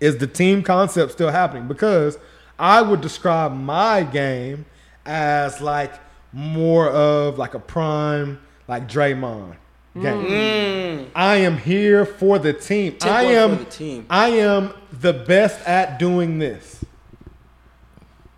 Is 0.00 0.18
the 0.18 0.26
team 0.26 0.62
concept 0.62 1.12
still 1.12 1.30
happening? 1.30 1.68
Because 1.68 2.18
I 2.58 2.82
would 2.82 3.00
describe 3.00 3.52
my 3.52 4.02
game 4.02 4.66
as 5.06 5.60
like 5.60 5.92
more 6.32 6.88
of 6.88 7.38
like 7.38 7.54
a 7.54 7.58
prime, 7.60 8.40
like 8.68 8.88
Draymond 8.88 9.56
game. 10.00 10.20
Hmm. 10.20 10.32
Mm. 10.32 11.06
I 11.14 11.36
am 11.36 11.56
here 11.58 12.04
for 12.04 12.38
the 12.38 12.52
team. 12.52 12.96
I 13.02 13.22
am 13.24 13.58
for 13.58 13.64
the 13.64 13.70
team. 13.70 14.06
I 14.10 14.28
am 14.30 14.72
the 14.92 15.12
best 15.12 15.66
at 15.66 15.98
doing 15.98 16.38
this. 16.38 16.84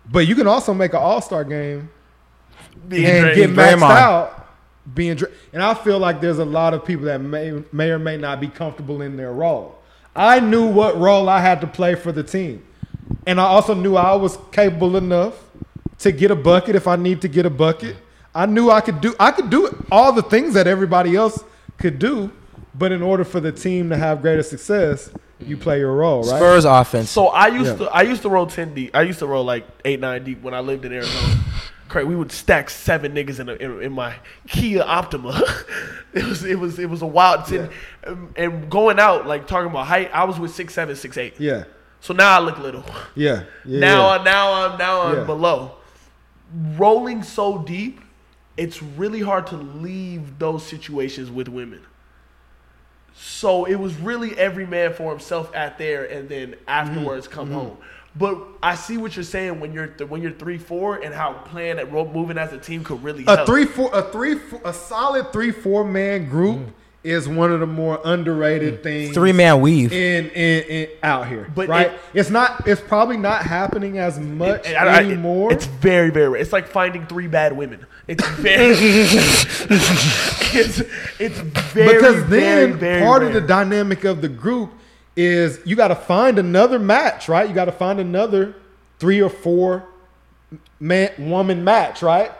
But 0.09 0.27
you 0.27 0.35
can 0.35 0.47
also 0.47 0.73
make 0.73 0.93
an 0.93 0.99
all-star 0.99 1.43
game 1.43 1.89
Being 2.87 3.05
and 3.05 3.21
Drake. 3.25 3.35
get 3.35 3.49
maxed 3.49 3.79
Draymond. 3.79 3.97
out 3.97 4.47
being 4.93 5.15
dra- 5.15 5.27
and 5.51 5.61
I 5.61 5.73
feel 5.73 5.99
like 5.99 6.21
there's 6.21 6.39
a 6.39 6.45
lot 6.45 6.73
of 6.73 6.85
people 6.85 7.05
that 7.07 7.19
may 7.19 7.61
may 7.73 7.89
or 7.91 7.99
may 7.99 8.15
not 8.15 8.39
be 8.39 8.47
comfortable 8.47 9.01
in 9.01 9.17
their 9.17 9.33
role. 9.33 9.76
I 10.17 10.39
knew 10.39 10.65
what 10.65 10.97
role 10.97 11.29
I 11.29 11.39
had 11.39 11.61
to 11.61 11.67
play 11.67 11.93
for 11.95 12.11
the 12.11 12.23
team. 12.23 12.65
And 13.27 13.39
I 13.39 13.43
also 13.45 13.73
knew 13.75 13.95
I 13.95 14.15
was 14.15 14.37
capable 14.51 14.97
enough 14.97 15.35
to 15.99 16.11
get 16.11 16.31
a 16.31 16.35
bucket 16.35 16.75
if 16.75 16.87
I 16.87 16.95
need 16.95 17.21
to 17.21 17.27
get 17.27 17.45
a 17.45 17.49
bucket. 17.49 17.95
I 18.33 18.45
knew 18.47 18.69
I 18.69 18.81
could 18.81 18.99
do 18.99 19.15
I 19.19 19.31
could 19.31 19.49
do 19.49 19.83
all 19.91 20.11
the 20.11 20.23
things 20.23 20.53
that 20.55 20.67
everybody 20.67 21.15
else 21.15 21.43
could 21.77 21.99
do, 21.99 22.31
but 22.75 22.91
in 22.91 23.01
order 23.01 23.23
for 23.23 23.39
the 23.39 23.51
team 23.51 23.89
to 23.89 23.97
have 23.97 24.21
greater 24.21 24.43
success, 24.43 25.09
you 25.39 25.55
play 25.57 25.79
your 25.79 25.93
role, 25.95 26.21
right? 26.23 26.37
Spurs 26.37 26.65
offense. 26.65 27.09
So 27.09 27.27
I 27.27 27.47
used 27.47 27.79
Yeah. 27.79 27.85
to 27.87 27.95
I 27.95 28.01
used 28.01 28.21
to 28.23 28.29
roll 28.29 28.47
ten 28.47 28.73
deep. 28.73 28.91
I 28.95 29.03
used 29.03 29.19
to 29.19 29.27
roll 29.27 29.43
like 29.43 29.65
eight 29.85 29.99
nine 29.99 30.23
deep 30.23 30.41
when 30.41 30.53
I 30.53 30.59
lived 30.59 30.85
in 30.85 30.93
Arizona. 30.93 31.35
We 31.95 32.15
would 32.15 32.31
stack 32.31 32.69
seven 32.69 33.13
niggas 33.13 33.39
in, 33.39 33.49
a, 33.49 33.53
in, 33.53 33.81
in 33.83 33.91
my 33.93 34.15
Kia 34.47 34.83
Optima. 34.83 35.41
it 36.13 36.23
was 36.23 36.43
it 36.43 36.59
was 36.59 36.79
it 36.79 36.89
was 36.89 37.01
a 37.01 37.07
wild 37.07 37.45
ten, 37.45 37.69
um, 38.05 38.33
and 38.35 38.69
going 38.69 38.99
out 38.99 39.27
like 39.27 39.47
talking 39.47 39.69
about 39.71 39.87
height. 39.87 40.09
I 40.13 40.23
was 40.25 40.39
with 40.39 40.53
six 40.53 40.73
seven 40.73 40.95
six 40.95 41.17
eight. 41.17 41.39
Yeah. 41.39 41.65
So 41.99 42.13
now 42.13 42.35
I 42.35 42.39
look 42.39 42.59
little. 42.59 42.83
Yeah. 43.15 43.43
yeah 43.65 43.79
now 43.79 44.07
yeah. 44.07 44.19
I 44.19 44.23
now 44.23 44.53
I'm 44.53 44.77
now 44.77 45.01
I'm 45.01 45.15
Yeah. 45.17 45.23
below. 45.23 45.71
Rolling 46.77 47.23
so 47.23 47.57
deep, 47.59 47.99
it's 48.55 48.81
really 48.81 49.21
hard 49.21 49.47
to 49.47 49.57
leave 49.57 50.39
those 50.39 50.65
situations 50.65 51.29
with 51.29 51.47
women. 51.47 51.81
So 53.15 53.65
it 53.65 53.75
was 53.75 53.95
really 53.95 54.37
every 54.37 54.65
man 54.65 54.93
for 54.93 55.09
himself 55.09 55.53
at 55.55 55.77
there, 55.77 56.05
and 56.05 56.29
then 56.29 56.55
afterwards 56.67 57.27
come 57.27 57.51
home. 57.51 57.77
But 58.17 58.37
I 58.63 58.75
see 58.75 58.97
what 58.97 59.15
you're 59.15 59.23
saying 59.23 59.59
when 59.59 59.73
you're 59.73 59.87
th- 59.87 60.09
when 60.09 60.21
you're 60.21 60.31
three 60.31 60.57
four 60.57 60.95
and 60.97 61.13
how 61.13 61.33
playing 61.33 61.77
at 61.79 61.91
ro- 61.91 62.09
moving 62.11 62.37
as 62.37 62.53
a 62.53 62.57
team 62.57 62.83
could 62.83 63.03
really 63.03 63.23
A 63.27 63.35
help. 63.35 63.47
three 63.47 63.65
four 63.65 63.89
a 63.93 64.01
three 64.11 64.35
four, 64.35 64.61
a 64.65 64.73
solid 64.73 65.31
three 65.33 65.51
four 65.51 65.83
man 65.83 66.27
group 66.29 66.57
mm. 66.57 66.69
is 67.03 67.27
one 67.27 67.51
of 67.51 67.59
the 67.59 67.67
more 67.67 67.99
underrated 68.05 68.79
mm. 68.79 68.83
things. 68.83 69.13
Three 69.13 69.33
man 69.33 69.61
weave. 69.61 69.91
in, 69.91 70.29
in, 70.31 70.63
in 70.63 70.87
out 71.03 71.27
here, 71.27 71.51
But 71.53 71.67
right? 71.67 71.91
it- 71.91 71.99
it's 72.13 72.29
not. 72.29 72.67
It's 72.67 72.81
probably 72.81 73.17
not 73.17 73.43
happening 73.43 73.97
as 73.99 74.19
much 74.19 74.65
And 74.65 74.77
I- 74.77 74.85
I- 74.97 75.01
it- 75.01 75.05
anymore. 75.07 75.51
it's 75.53 75.65
very, 75.65 76.09
very 76.09 76.29
rare. 76.29 76.41
It's 76.41 76.53
like 76.53 76.67
finding 76.67 77.05
three 77.07 77.27
bad 77.27 77.55
women. 77.55 77.85
It's 78.07 78.25
very, 78.39 78.73
it's, 79.69 80.81
it's 81.19 81.39
very, 81.39 81.93
because 81.95 82.23
very, 82.23 82.67
then 82.71 82.77
very 82.79 83.01
part 83.03 83.21
rare. 83.21 83.27
of 83.29 83.33
the 83.35 83.41
dynamic 83.41 84.03
of 84.05 84.21
the 84.21 84.29
group 84.29 84.71
is 85.17 85.59
you 85.65 85.75
got 85.75 85.89
to 85.89 85.95
find 85.95 86.39
another 86.39 86.79
match, 86.79 87.27
right? 87.27 87.47
You 87.49 87.53
got 87.55 87.65
to 87.65 87.71
find 87.73 87.99
another 87.99 88.55
three 88.99 89.21
or 89.21 89.29
four 89.29 89.83
man 90.79 91.11
woman 91.29 91.63
match, 91.63 92.01
right? 92.01 92.31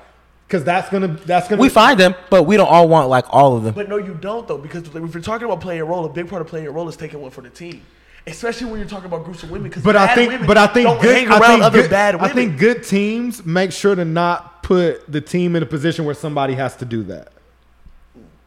Because 0.47 0.63
that's 0.63 0.89
gonna 0.89 1.07
that's 1.25 1.49
gonna 1.49 1.61
We 1.61 1.67
find 1.67 1.99
them, 1.99 2.15
but 2.29 2.43
we 2.43 2.55
don't 2.55 2.69
all 2.69 2.87
want 2.87 3.09
like 3.09 3.25
all 3.33 3.57
of 3.57 3.63
them. 3.63 3.73
But 3.73 3.89
no, 3.89 3.97
you 3.97 4.13
don't 4.13 4.47
though, 4.47 4.57
because 4.57 4.83
if 4.87 4.93
you're 4.93 5.21
talking 5.21 5.45
about 5.45 5.59
playing 5.59 5.81
a 5.81 5.85
role, 5.85 6.05
a 6.05 6.09
big 6.09 6.29
part 6.29 6.41
of 6.41 6.47
playing 6.47 6.67
a 6.67 6.71
role 6.71 6.87
is 6.87 6.95
taking 6.95 7.19
one 7.19 7.31
for 7.31 7.41
the 7.41 7.49
team, 7.49 7.81
especially 8.25 8.67
when 8.67 8.79
you're 8.79 8.87
talking 8.87 9.07
about 9.07 9.25
groups 9.25 9.43
of 9.43 9.51
women. 9.51 9.67
Because 9.69 9.83
But 9.83 9.97
I 9.97 10.15
think, 10.15 10.31
women 10.31 10.47
but 10.47 10.57
I 10.57 10.67
think 10.67 10.87
don't 10.87 11.01
good. 11.01 11.15
hang 11.17 11.27
I 11.27 11.37
around 11.39 11.41
think 11.51 11.63
other 11.63 11.81
good, 11.81 11.91
bad 11.91 12.15
I 12.15 12.29
think 12.29 12.57
good 12.59 12.83
teams 12.83 13.45
make 13.45 13.73
sure 13.73 13.93
to 13.95 14.05
not 14.05 14.63
put 14.63 15.11
the 15.11 15.19
team 15.19 15.55
in 15.57 15.63
a 15.63 15.65
position 15.65 16.05
where 16.05 16.15
somebody 16.15 16.53
has 16.53 16.77
to 16.77 16.85
do 16.85 17.03
that. 17.03 17.33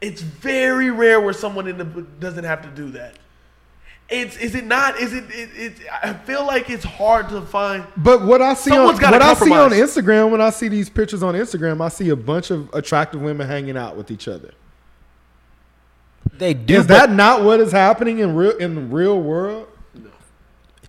it's 0.01 0.23
very 0.23 0.91
rare 0.91 1.21
where 1.21 1.35
someone 1.35 1.67
in 1.67 1.77
the 1.77 1.85
doesn't 1.85 2.45
have 2.45 2.63
to 2.63 2.69
do 2.69 2.91
that. 2.93 3.17
It's 4.11 4.37
is 4.37 4.57
it 4.57 4.65
not? 4.65 4.99
Is 4.99 5.13
it? 5.13 5.25
it, 5.31 5.51
it 5.55 5.73
I 6.03 6.13
feel 6.13 6.45
like 6.45 6.69
it's 6.69 6.85
hard 6.85 7.29
to 7.29 7.43
find. 7.43 7.87
But 7.97 8.23
what 8.23 8.43
I 8.43 8.55
see 8.55 8.73
on 8.73 8.79
Someone's 8.79 8.99
gotta 8.99 9.19
what 9.19 9.23
I 9.23 9.35
see 9.35 9.53
on. 9.53 9.71
Instagram 9.71 10.31
when 10.31 10.41
I 10.41 10.51
see 10.51 10.69
these 10.69 10.91
pictures 10.91 11.23
on 11.23 11.35
Instagram, 11.35 11.81
I 11.81 11.89
see 11.89 12.09
a 12.09 12.17
bunch 12.17 12.51
of 12.51 12.73
attractive 12.75 13.21
women 13.21 13.47
hanging 13.47 13.77
out 13.77 13.97
with 13.97 14.11
each 14.11 14.27
other. 14.27 14.53
They 16.33 16.55
do. 16.55 16.75
Is 16.75 16.87
that 16.89 17.11
not 17.11 17.45
what 17.45 17.61
is 17.61 17.71
happening 17.71 18.19
in 18.19 18.35
real 18.35 18.57
in 18.57 18.75
the 18.75 18.81
real 18.81 19.21
world? 19.21 19.69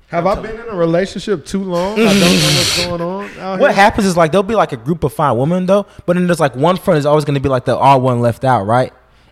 Have 0.07 0.27
I 0.27 0.35
been 0.41 0.59
in 0.59 0.67
a 0.67 0.75
relationship 0.75 1.45
too 1.45 1.63
long? 1.63 1.93
I 1.93 2.03
don't 2.03 2.19
know 2.19 2.25
what's 2.25 2.85
going 2.85 3.01
on 3.01 3.39
out 3.39 3.59
What 3.61 3.73
happens 3.73 4.05
is 4.05 4.17
like 4.17 4.31
there'll 4.31 4.43
be 4.43 4.55
like 4.55 4.73
a 4.73 4.77
group 4.77 5.05
of 5.05 5.13
fine 5.13 5.37
women 5.37 5.67
though, 5.67 5.85
but 6.05 6.13
then 6.13 6.27
there's 6.27 6.39
like 6.39 6.55
one 6.55 6.75
friend 6.75 6.97
is 6.97 7.05
always 7.05 7.23
going 7.23 7.35
to 7.35 7.39
be 7.39 7.47
like 7.47 7.63
the 7.63 7.77
odd 7.77 8.01
one 8.01 8.19
left 8.19 8.43
out, 8.43 8.63
right? 8.65 8.91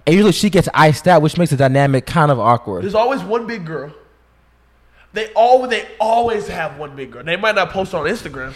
And 0.10 0.16
usually 0.16 0.32
she 0.32 0.49
gets 0.49 0.68
iced 0.74 1.07
out, 1.07 1.22
which 1.22 1.38
makes 1.38 1.51
the 1.51 1.57
dynamic 1.57 2.07
kind 2.07 2.32
of 2.32 2.39
awkward. 2.39 2.82
There's 2.84 2.95
always 2.95 3.22
one 3.22 3.45
big 3.45 3.64
girl. 3.64 3.93
They 5.14 5.32
all 5.34 5.68
they 5.68 5.88
always 5.99 6.47
have 6.47 6.80
one 6.80 6.95
big 6.95 7.12
girl. 7.12 7.24
They 7.24 7.36
might 7.38 7.53
not 7.53 7.70
post 7.70 7.93
on 7.93 8.05
Instagram, 8.07 8.53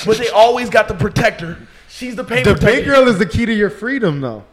but 0.06 0.18
they 0.18 0.28
always 0.28 0.70
got 0.70 0.86
the 0.86 0.94
protector. 0.94 1.58
She's 1.88 2.14
the 2.14 2.22
pain 2.22 2.44
the 2.44 2.52
protector. 2.52 2.76
big 2.76 2.84
girl 2.84 3.08
is 3.08 3.18
the 3.18 3.26
key 3.26 3.44
to 3.46 3.52
your 3.52 3.70
freedom, 3.70 4.20
though. 4.20 4.44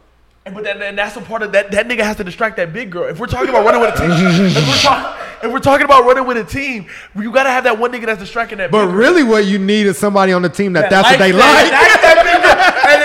And- 0.44 0.54
But 0.56 0.64
then, 0.64 0.82
and 0.82 0.98
that's 0.98 1.16
a 1.16 1.20
part 1.20 1.42
of 1.42 1.52
that. 1.52 1.70
That 1.70 1.86
nigga 1.86 2.00
has 2.00 2.16
to 2.16 2.24
distract 2.24 2.56
that 2.56 2.72
big 2.72 2.90
girl. 2.90 3.04
If 3.08 3.20
we're 3.20 3.26
talking 3.28 3.48
about 3.50 3.64
running 3.64 3.80
with 3.80 3.94
a 3.94 3.98
team, 3.98 4.10
if, 4.10 4.68
we're 4.68 4.74
talk, 4.82 5.18
if 5.44 5.52
we're 5.52 5.58
talking 5.60 5.84
about 5.84 6.04
running 6.04 6.26
with 6.26 6.36
a 6.38 6.44
team, 6.44 6.86
you 7.16 7.30
gotta 7.32 7.50
have 7.50 7.62
that 7.64 7.78
one 7.78 7.92
nigga 7.92 8.06
that's 8.06 8.18
distracting 8.20 8.58
that. 8.58 8.70
But 8.72 8.86
big 8.86 8.88
girl. 8.90 8.98
really, 8.98 9.22
what 9.22 9.44
you 9.44 9.58
need 9.60 9.86
is 9.86 9.98
somebody 9.98 10.32
on 10.32 10.42
the 10.42 10.48
team 10.48 10.72
that, 10.74 10.90
that's 10.90 11.08
what 11.08 11.18
they 11.20 11.30
that- 11.30 11.38
like. 11.38 12.31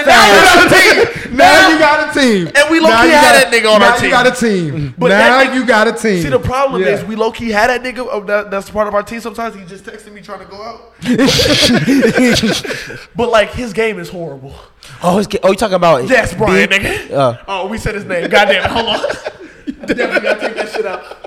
Now 0.08 0.28
you 0.28 0.40
got 0.40 0.66
a 0.66 0.76
team. 0.76 1.36
now 1.38 1.70
you 1.70 1.80
got 1.80 2.16
a 2.16 2.20
team, 2.20 2.48
And 2.56 2.70
we 2.72 2.80
Now 2.80 2.90
low-key 2.98 3.10
had 3.12 3.44
got- 3.44 3.52
that 3.52 3.54
nigga 3.54 3.76
on 3.76 3.84
our 3.84 3.98
team. 3.98 4.10
now 4.12 4.24
you 4.24 4.24
got 4.24 4.38
a 4.38 4.40
team. 4.40 4.96
But 4.98 5.08
now 5.10 5.44
nigga- 5.44 5.56
you 5.56 5.66
got 5.66 5.88
a 5.88 5.92
team. 5.94 6.22
See, 6.24 6.30
the 6.30 6.40
problem 6.40 6.82
Yeah. 6.82 6.90
is 6.90 7.04
we 7.04 7.16
low 7.16 7.32
key 7.32 7.50
had 7.50 7.70
that 7.70 7.84
nigga. 7.84 8.08
Oh, 8.10 8.24
that, 8.26 8.50
that's 8.52 8.70
part 8.70 8.88
of 8.88 8.96
our 8.96 9.04
team. 9.04 9.20
Sometimes 9.22 9.56
he 9.56 9.64
just 9.66 9.84
texted 9.86 10.12
me 10.14 10.22
trying 10.22 10.40
to 10.40 10.46
go 10.46 10.62
out. 10.62 10.94
but 13.16 13.30
like 13.30 13.52
his 13.52 13.74
game 13.74 14.00
is 14.00 14.10
horrible. 14.10 14.54
Oh, 15.04 15.20
it's, 15.20 15.28
oh, 15.44 15.50
you 15.50 15.56
talking 15.56 15.76
about? 15.76 16.08
Yes, 16.10 16.34
Brian, 16.34 16.70
Big- 16.70 16.82
nigga. 16.82 17.12
Uh, 17.12 17.38
oh, 17.48 17.68
we 17.68 17.78
said 17.78 17.96
his 17.96 18.06
name. 18.06 18.30
Goddamn, 18.30 18.64
it, 18.66 18.72
hold 18.72 18.88
on. 18.88 19.00
Definitely 19.88 20.20
gotta 20.22 20.40
take 20.40 20.56
that 20.56 20.70
shit 20.70 20.86
out. 20.86 21.27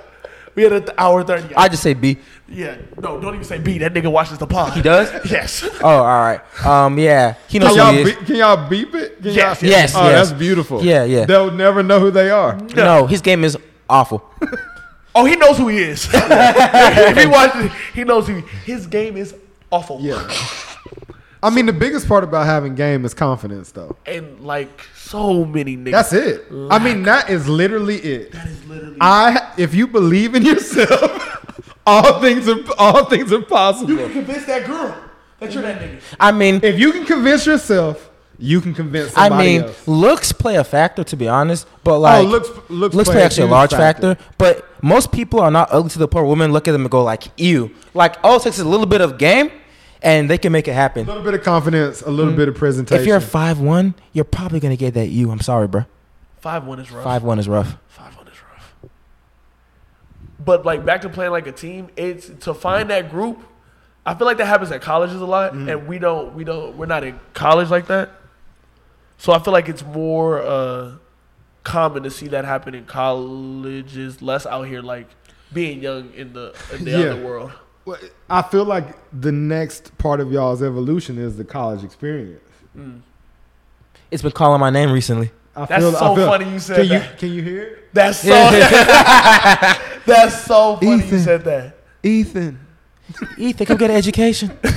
We 0.60 0.64
had 0.64 0.72
an 0.74 0.94
hour 0.98 1.24
thirty. 1.24 1.54
I 1.54 1.68
just 1.68 1.82
say 1.82 1.94
B. 1.94 2.18
yeah, 2.46 2.76
no, 3.00 3.18
don't 3.18 3.32
even 3.34 3.44
say 3.44 3.58
B. 3.58 3.78
That 3.78 3.94
nigga 3.94 4.12
watches 4.12 4.36
the 4.36 4.46
pod. 4.46 4.74
He 4.74 4.82
does? 4.82 5.08
Yes. 5.30 5.64
Oh, 5.82 5.88
all 5.88 6.04
right. 6.04 6.40
Um, 6.66 6.98
yeah, 6.98 7.36
he 7.48 7.58
knows 7.58 7.74
Can 7.74 7.78
who 7.78 7.82
y'all, 7.82 7.92
he 8.04 8.10
is. 8.10 8.18
be, 8.18 8.24
can 8.26 8.36
y'all 8.36 8.68
beep 8.68 8.94
it? 8.94 9.22
Can 9.22 9.32
Yes, 9.32 9.62
y'all- 9.62 9.70
yes, 9.70 9.94
Oh, 9.96 10.04
yes. 10.10 10.28
that's 10.28 10.38
beautiful. 10.38 10.84
Yeah, 10.84 11.04
yeah. 11.04 11.24
They'll 11.24 11.50
never 11.50 11.82
know 11.82 11.98
who 11.98 12.10
they 12.10 12.28
are. 12.30 12.58
No, 12.76 13.06
his 13.06 13.22
game 13.22 13.42
is 13.42 13.56
awful. 13.88 14.22
Oh, 15.12 15.24
he 15.24 15.34
knows 15.34 15.56
who 15.58 15.66
he 15.66 15.78
is. 15.78 16.08
if 16.12 17.16
he 17.18 17.26
watches, 17.26 17.72
he 17.94 18.04
knows 18.04 18.28
who. 18.28 18.42
His 18.64 18.86
game 18.86 19.16
is 19.16 19.34
awful. 19.72 19.98
Yeah. 20.00 20.24
I 21.42 21.50
mean, 21.50 21.66
the 21.66 21.72
biggest 21.72 22.06
part 22.06 22.22
about 22.22 22.44
having 22.46 22.74
game 22.74 23.04
is 23.04 23.14
confidence, 23.14 23.72
though. 23.72 23.96
and 24.06 24.40
like 24.40 24.86
so 24.94 25.44
many 25.44 25.76
niggas. 25.76 25.90
That's 25.92 26.12
it. 26.12 26.46
I 26.70 26.78
mean, 26.78 27.02
that 27.04 27.30
is 27.30 27.48
literally 27.48 27.96
it. 27.96 28.32
That 28.32 28.46
is 28.46 28.64
literally. 28.66 28.96
I, 29.00 29.52
if 29.56 29.74
you 29.74 29.86
believe 29.86 30.34
in 30.34 30.44
yourself, 30.44 31.72
all 31.86 32.20
things 32.20 32.48
are 32.48 32.58
all 32.78 33.06
things 33.06 33.32
are 33.32 33.40
possible. 33.42 33.90
You 33.90 33.96
can 33.98 34.12
convince 34.12 34.44
that 34.46 34.66
girl 34.66 34.94
that 35.38 35.52
you're 35.52 35.62
that 35.62 35.80
nigga. 35.80 36.00
I 36.18 36.32
mean, 36.32 36.60
If 36.62 36.78
you 36.78 36.92
can 36.92 37.06
convince 37.06 37.46
yourself, 37.46 38.10
you 38.38 38.60
can 38.60 38.74
convince 38.74 39.16
I 39.16 39.28
mean, 39.36 39.62
else. 39.62 39.86
looks 39.88 40.32
play 40.32 40.56
a 40.56 40.64
factor 40.64 41.04
to 41.04 41.16
be 41.16 41.28
honest, 41.28 41.66
but 41.84 41.94
oh, 41.96 42.00
like 42.00 42.24
oh, 42.26 42.28
looks 42.28 42.48
looks, 42.70 42.94
looks 42.94 43.08
play 43.10 43.22
actually 43.22 43.48
a 43.48 43.50
large 43.50 43.70
factor. 43.70 44.16
But 44.38 44.66
most 44.82 45.10
people 45.12 45.40
are 45.40 45.50
not 45.50 45.68
ugly 45.70 45.90
to 45.90 45.98
the 45.98 46.08
point 46.08 46.24
where 46.24 46.30
women 46.30 46.52
look 46.52 46.68
at 46.68 46.72
them 46.72 46.82
and 46.82 46.90
go 46.90 47.02
like, 47.02 47.24
"Ew." 47.38 47.70
Like 47.94 48.16
all 48.22 48.36
it 48.36 48.42
takes 48.42 48.56
is 48.58 48.64
a 48.64 48.68
little 48.68 48.86
bit 48.86 49.00
of 49.00 49.18
game, 49.18 49.50
and 50.02 50.28
they 50.30 50.38
can 50.38 50.52
make 50.52 50.68
it 50.68 50.72
happen. 50.74 51.04
A 51.04 51.08
little 51.08 51.22
bit 51.22 51.34
of 51.34 51.42
confidence, 51.42 52.02
a 52.02 52.10
little 52.10 52.32
bit 52.32 52.48
of 52.48 52.54
presentation. 52.54 52.98
Mm. 52.98 53.02
If 53.02 53.06
you're 53.06 53.20
five 53.20 53.60
one, 53.60 53.94
you're 54.12 54.24
probably 54.24 54.60
gonna 54.60 54.76
get 54.76 54.94
that 54.94 55.08
"you." 55.08 55.30
I'm 55.30 55.40
sorry, 55.40 55.68
bro. 55.68 55.84
Five 56.40 56.64
one 56.66 56.80
is 56.80 56.90
rough. 56.90 57.04
Five 57.04 57.22
one 57.22 57.38
is 57.38 57.48
rough. 57.48 57.76
Five 57.88 58.16
one 58.16 58.26
is 58.28 58.34
rough. 58.42 58.72
But 60.44 60.64
like 60.64 60.84
back 60.84 61.02
to 61.02 61.08
playing 61.08 61.32
like 61.32 61.46
a 61.46 61.52
team, 61.52 61.88
it's 61.96 62.30
to 62.44 62.54
find 62.54 62.90
that 62.90 63.10
group. 63.10 63.42
I 64.06 64.14
feel 64.14 64.26
like 64.26 64.38
that 64.38 64.46
happens 64.46 64.70
at 64.72 64.80
colleges 64.80 65.20
a 65.20 65.26
lot, 65.26 65.52
and 65.52 65.86
we 65.86 65.98
don't, 65.98 66.34
we 66.34 66.42
don't, 66.42 66.74
we're 66.78 66.86
not 66.86 67.04
in 67.04 67.20
college 67.34 67.68
like 67.68 67.86
that. 67.88 68.08
So 69.18 69.34
I 69.34 69.38
feel 69.38 69.52
like 69.52 69.68
it's 69.68 69.84
more 69.84 70.40
uh, 70.40 70.92
common 71.64 72.04
to 72.04 72.10
see 72.10 72.28
that 72.28 72.46
happen 72.46 72.74
in 72.74 72.86
colleges, 72.86 74.22
less 74.22 74.46
out 74.46 74.62
here 74.62 74.80
like 74.80 75.06
being 75.52 75.82
young 75.82 76.14
in 76.14 76.32
the 76.32 76.54
in 76.72 76.84
the 76.86 76.90
Yeah. 76.92 76.98
other 77.10 77.22
world. 77.24 77.52
Well, 77.90 77.98
I 78.28 78.42
feel 78.42 78.64
like 78.64 78.94
the 79.12 79.32
next 79.32 79.98
part 79.98 80.20
of 80.20 80.30
y'all's 80.30 80.62
evolution 80.62 81.18
is 81.18 81.36
the 81.36 81.44
college 81.44 81.82
experience. 81.82 82.40
Mm. 82.78 83.00
It's 84.12 84.22
been 84.22 84.30
calling 84.30 84.60
my 84.60 84.70
name 84.70 84.92
recently. 84.92 85.32
I 85.56 85.64
That's 85.64 85.82
feel, 85.82 85.92
so 85.94 86.12
I 86.12 86.14
feel, 86.14 86.26
funny 86.28 86.52
you 86.52 86.60
said 86.60 86.76
can 86.76 86.88
that. 86.88 87.10
You, 87.10 87.18
can 87.18 87.32
you 87.32 87.42
hear 87.42 87.62
it? 87.62 87.92
That's 87.92 88.18
so. 88.18 88.28
that's 90.06 90.44
so 90.44 90.76
funny 90.76 90.86
you 90.86 90.98
Ethan. 90.98 91.20
said 91.20 91.42
that. 91.42 91.78
Ethan. 92.04 92.64
Ethan, 93.36 93.66
come 93.66 93.76
get 93.76 93.90
an 93.90 93.96
education. 93.96 94.56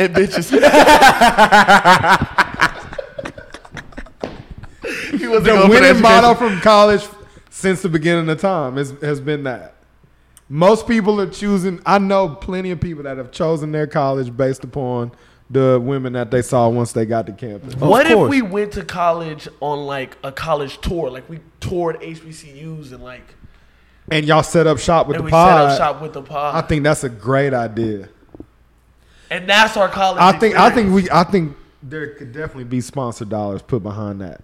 And 0.00 0.14
bitches. 0.14 0.50
he 5.18 5.28
wasn't 5.28 5.44
The 5.44 5.50
going 5.50 5.62
for 5.62 5.68
winning 5.68 6.00
motto 6.00 6.34
from 6.34 6.58
college 6.62 7.06
since 7.50 7.82
the 7.82 7.90
beginning 7.90 8.26
of 8.30 8.40
time 8.40 8.78
has, 8.78 8.92
has 9.02 9.20
been 9.20 9.42
that. 9.42 9.74
Most 10.52 10.88
people 10.88 11.20
are 11.20 11.30
choosing. 11.30 11.80
I 11.86 11.98
know 11.98 12.28
plenty 12.28 12.72
of 12.72 12.80
people 12.80 13.04
that 13.04 13.16
have 13.18 13.30
chosen 13.30 13.70
their 13.70 13.86
college 13.86 14.36
based 14.36 14.64
upon 14.64 15.12
the 15.48 15.80
women 15.82 16.12
that 16.14 16.30
they 16.32 16.42
saw 16.42 16.68
once 16.68 16.92
they 16.92 17.06
got 17.06 17.26
to 17.26 17.32
campus. 17.32 17.74
What 17.76 18.10
if 18.10 18.28
we 18.28 18.42
went 18.42 18.72
to 18.72 18.84
college 18.84 19.46
on 19.60 19.86
like 19.86 20.16
a 20.24 20.32
college 20.32 20.80
tour? 20.80 21.08
Like 21.08 21.28
we 21.30 21.38
toured 21.60 22.00
HBCUs 22.00 22.90
and 22.92 23.02
like 23.02 23.22
And 24.10 24.26
y'all 24.26 24.42
set 24.42 24.66
up 24.66 24.78
shop 24.78 25.06
with 25.06 25.16
and 25.16 25.22
the 25.22 25.26
we 25.26 25.30
pod. 25.30 25.70
set 25.70 25.70
up 25.70 25.78
shop 25.94 26.02
with 26.02 26.12
the 26.14 26.22
pod. 26.22 26.56
I 26.56 26.66
think 26.66 26.82
that's 26.82 27.04
a 27.04 27.08
great 27.08 27.54
idea. 27.54 28.08
and 29.30 29.48
that's 29.48 29.76
our 29.76 29.88
college. 29.88 30.20
I 30.20 30.36
think 30.38 30.56
I 30.56 30.70
think 30.70 30.92
we 30.92 31.08
I 31.10 31.22
think 31.24 31.56
there 31.82 32.08
could 32.14 32.32
definitely 32.32 32.64
be 32.64 32.80
sponsor 32.80 33.24
dollars 33.24 33.62
put 33.62 33.82
behind 33.84 34.20
that. 34.20 34.42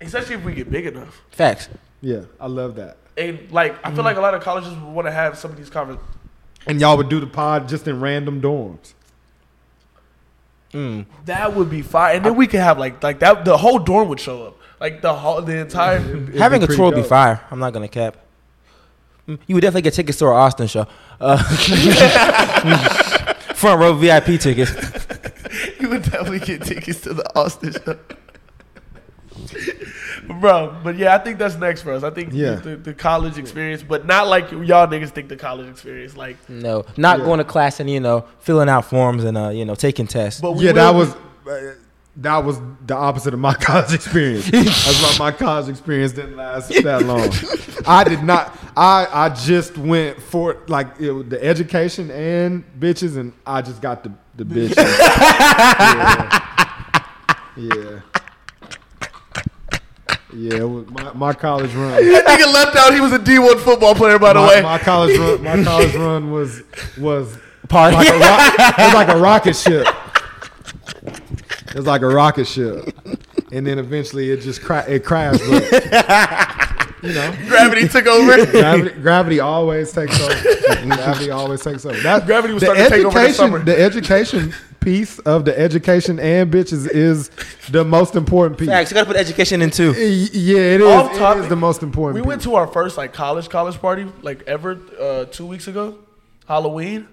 especially 0.00 0.34
if 0.36 0.44
we 0.44 0.54
get 0.54 0.70
big 0.70 0.86
enough. 0.86 1.20
Facts. 1.30 1.68
Yeah, 2.00 2.22
I 2.40 2.46
love 2.46 2.74
that. 2.76 2.96
And 3.16 3.50
like 3.52 3.74
I 3.84 3.90
Mm. 3.90 3.94
feel 3.96 4.04
like 4.04 4.16
a 4.16 4.20
lot 4.20 4.34
of 4.34 4.42
colleges 4.42 4.70
would 4.74 4.94
want 4.94 5.06
to 5.06 5.12
have 5.12 5.38
some 5.38 5.50
of 5.50 5.56
these 5.56 5.70
conversations. 5.70 6.08
And 6.66 6.80
y'all 6.80 6.96
would 6.96 7.08
do 7.08 7.20
the 7.20 7.26
pod 7.26 7.68
just 7.68 7.86
in 7.88 8.00
random 8.00 8.40
dorms. 8.40 8.94
Mm. 10.72 11.04
That 11.26 11.54
would 11.54 11.68
be 11.68 11.82
fire. 11.82 12.16
And 12.16 12.24
then 12.24 12.36
we 12.36 12.46
could 12.46 12.60
have 12.60 12.78
like 12.78 13.02
like 13.02 13.18
that. 13.18 13.44
The 13.44 13.56
whole 13.58 13.78
dorm 13.78 14.08
would 14.08 14.20
show 14.20 14.46
up. 14.46 14.58
Like 14.80 15.02
the 15.02 15.12
whole 15.12 15.42
the 15.42 15.58
entire. 15.58 15.98
It'd 15.98 16.34
Having 16.36 16.60
be 16.60 16.64
a 16.64 16.66
pretty 16.68 16.76
tour 16.78 16.86
would 16.86 16.94
be 16.94 17.02
fire. 17.02 17.40
I'm 17.50 17.58
not 17.58 17.72
gonna 17.72 17.88
cap. 17.88 18.16
Mm, 19.28 19.38
You 19.46 19.54
would 19.56 19.60
definitely 19.60 19.82
get 19.82 19.94
tickets 19.94 20.18
to 20.18 20.26
our 20.26 20.34
Austin 20.34 20.66
show. 20.66 20.86
Uh, 21.20 21.36
front 23.54 23.80
row 23.80 23.92
VIP 23.94 24.40
tickets. 24.40 24.72
you 25.80 25.88
would 25.90 26.02
definitely 26.02 26.40
get 26.40 26.62
tickets 26.62 27.00
to 27.02 27.14
the 27.14 27.38
Austin 27.38 27.72
show. 27.72 27.98
Bro. 30.40 30.76
But 30.82 30.96
yeah, 30.96 31.14
I 31.14 31.18
think 31.18 31.38
that's 31.38 31.56
next 31.56 31.82
for 31.82 31.92
us. 31.92 32.02
I 32.02 32.10
think 32.10 32.30
Yeah. 32.32 32.56
the, 32.56 32.76
the 32.76 32.94
college 32.94 33.38
experience, 33.38 33.82
but 33.82 34.06
not 34.06 34.28
like 34.28 34.50
y'all 34.50 34.86
niggas 34.86 35.10
think 35.10 35.28
the 35.28 35.36
college 35.36 35.68
experience. 35.68 36.16
Like, 36.16 36.36
No, 36.48 36.84
not 36.96 37.18
Yeah. 37.20 37.24
going 37.24 37.38
to 37.38 37.44
class 37.44 37.80
and 37.80 37.88
you 37.90 38.00
know 38.00 38.24
filling 38.40 38.68
out 38.68 38.84
forms 38.84 39.24
and 39.24 39.36
uh, 39.36 39.48
you 39.50 39.64
know 39.64 39.74
taking 39.74 40.06
tests. 40.06 40.40
but 40.40 40.52
we 40.52 40.66
yeah, 40.66 40.72
that 40.72 40.94
was 40.94 41.14
uh, 41.50 41.74
that 42.18 42.44
was 42.44 42.60
the 42.86 42.94
opposite 42.94 43.32
of 43.32 43.40
my 43.40 43.54
college 43.60 43.94
experience. 43.94 44.50
That's 44.50 45.18
why 45.18 45.30
my 45.30 45.32
college 45.36 45.68
experience 45.70 46.12
didn't 46.12 46.36
last 46.36 46.68
that 46.68 47.04
long. 47.06 47.30
I 47.86 48.04
did 48.04 48.22
not. 48.22 48.54
I 48.76 49.06
I 49.10 49.28
just 49.30 49.78
went 49.78 50.20
for 50.20 50.58
like 50.68 50.88
it, 51.00 51.30
the 51.30 51.42
education 51.42 52.10
and 52.10 52.64
bitches, 52.78 53.16
and 53.16 53.32
I 53.46 53.62
just 53.62 53.80
got 53.80 54.04
the 54.04 54.12
the 54.36 54.44
bitches. 54.54 54.76
yeah. 54.76 56.40
yeah. 57.56 58.00
Yeah, 60.34 60.60
my, 60.64 61.12
my 61.12 61.32
college 61.34 61.74
run. 61.74 61.90
That 62.12 62.24
nigga 62.26 62.52
left 62.52 62.76
out. 62.76 62.94
He 62.94 63.00
was 63.00 63.12
a 63.12 63.18
D 63.18 63.38
one 63.38 63.58
football 63.58 63.94
player, 63.94 64.18
by 64.18 64.32
the 64.32 64.40
my, 64.40 64.48
way. 64.48 64.62
my 64.62 64.78
college 64.78 65.18
run, 65.18 65.42
my 65.42 65.62
college 65.70 65.94
run 65.94 66.30
was 66.30 66.62
was 66.98 67.36
Party. 67.68 67.96
like 67.96 68.08
a 68.08 68.18
rock, 68.18 68.54
it 68.58 68.82
was 68.84 68.94
like 68.94 69.08
a 69.08 69.18
rocket 69.20 69.56
ship. 69.56 69.86
It 71.68 71.74
was 71.76 71.86
like 71.86 72.02
a 72.02 72.08
rocket 72.08 72.46
ship, 72.46 72.94
and 73.52 73.66
then 73.66 73.78
eventually 73.78 74.30
it 74.30 74.40
just 74.40 74.62
cra- 74.62 74.84
it 74.88 75.04
crashed. 75.04 75.40
But 75.48 75.62
you 77.02 77.12
know, 77.14 77.34
Gravity 77.48 77.88
took 77.88 78.06
over. 78.06 78.46
gravity, 78.46 79.00
gravity 79.00 79.40
always 79.40 79.92
takes 79.92 80.20
over. 80.20 80.34
Gravity 80.86 81.30
always 81.30 81.62
takes 81.62 81.84
over. 81.86 81.98
That, 82.00 82.26
Gravity 82.26 82.54
was 82.54 82.60
the 82.62 82.66
starting 82.66 82.84
to 82.84 82.90
take 82.90 83.04
over 83.06 83.18
this 83.18 83.38
education-. 83.40 83.64
The 83.64 83.80
education 83.82 84.54
piece 84.82 85.18
of 85.20 85.44
the 85.44 85.58
education 85.58 86.18
and 86.18 86.52
bitches 86.52 86.88
is 86.88 87.30
the 87.70 87.84
most 87.84 88.16
important 88.16 88.58
piece. 88.58 88.68
Facts. 88.68 88.90
You 88.90 88.94
gotta 88.94 89.06
put 89.06 89.16
education 89.16 89.62
in 89.62 89.70
too. 89.70 89.92
Yeah, 89.92 90.58
it 90.58 90.80
is. 90.80 90.86
Off 90.86 91.16
topic, 91.16 91.44
is 91.44 91.48
the 91.48 91.56
most 91.56 91.82
important. 91.82 92.16
We 92.16 92.22
piece. 92.22 92.28
went 92.28 92.42
to 92.42 92.54
our 92.56 92.66
first 92.66 92.96
like 92.96 93.12
college 93.12 93.48
college 93.48 93.80
party 93.80 94.06
like 94.22 94.42
ever 94.42 94.78
uh, 95.00 95.24
two 95.26 95.46
weeks 95.46 95.68
ago, 95.68 95.98
Halloween. 96.46 97.08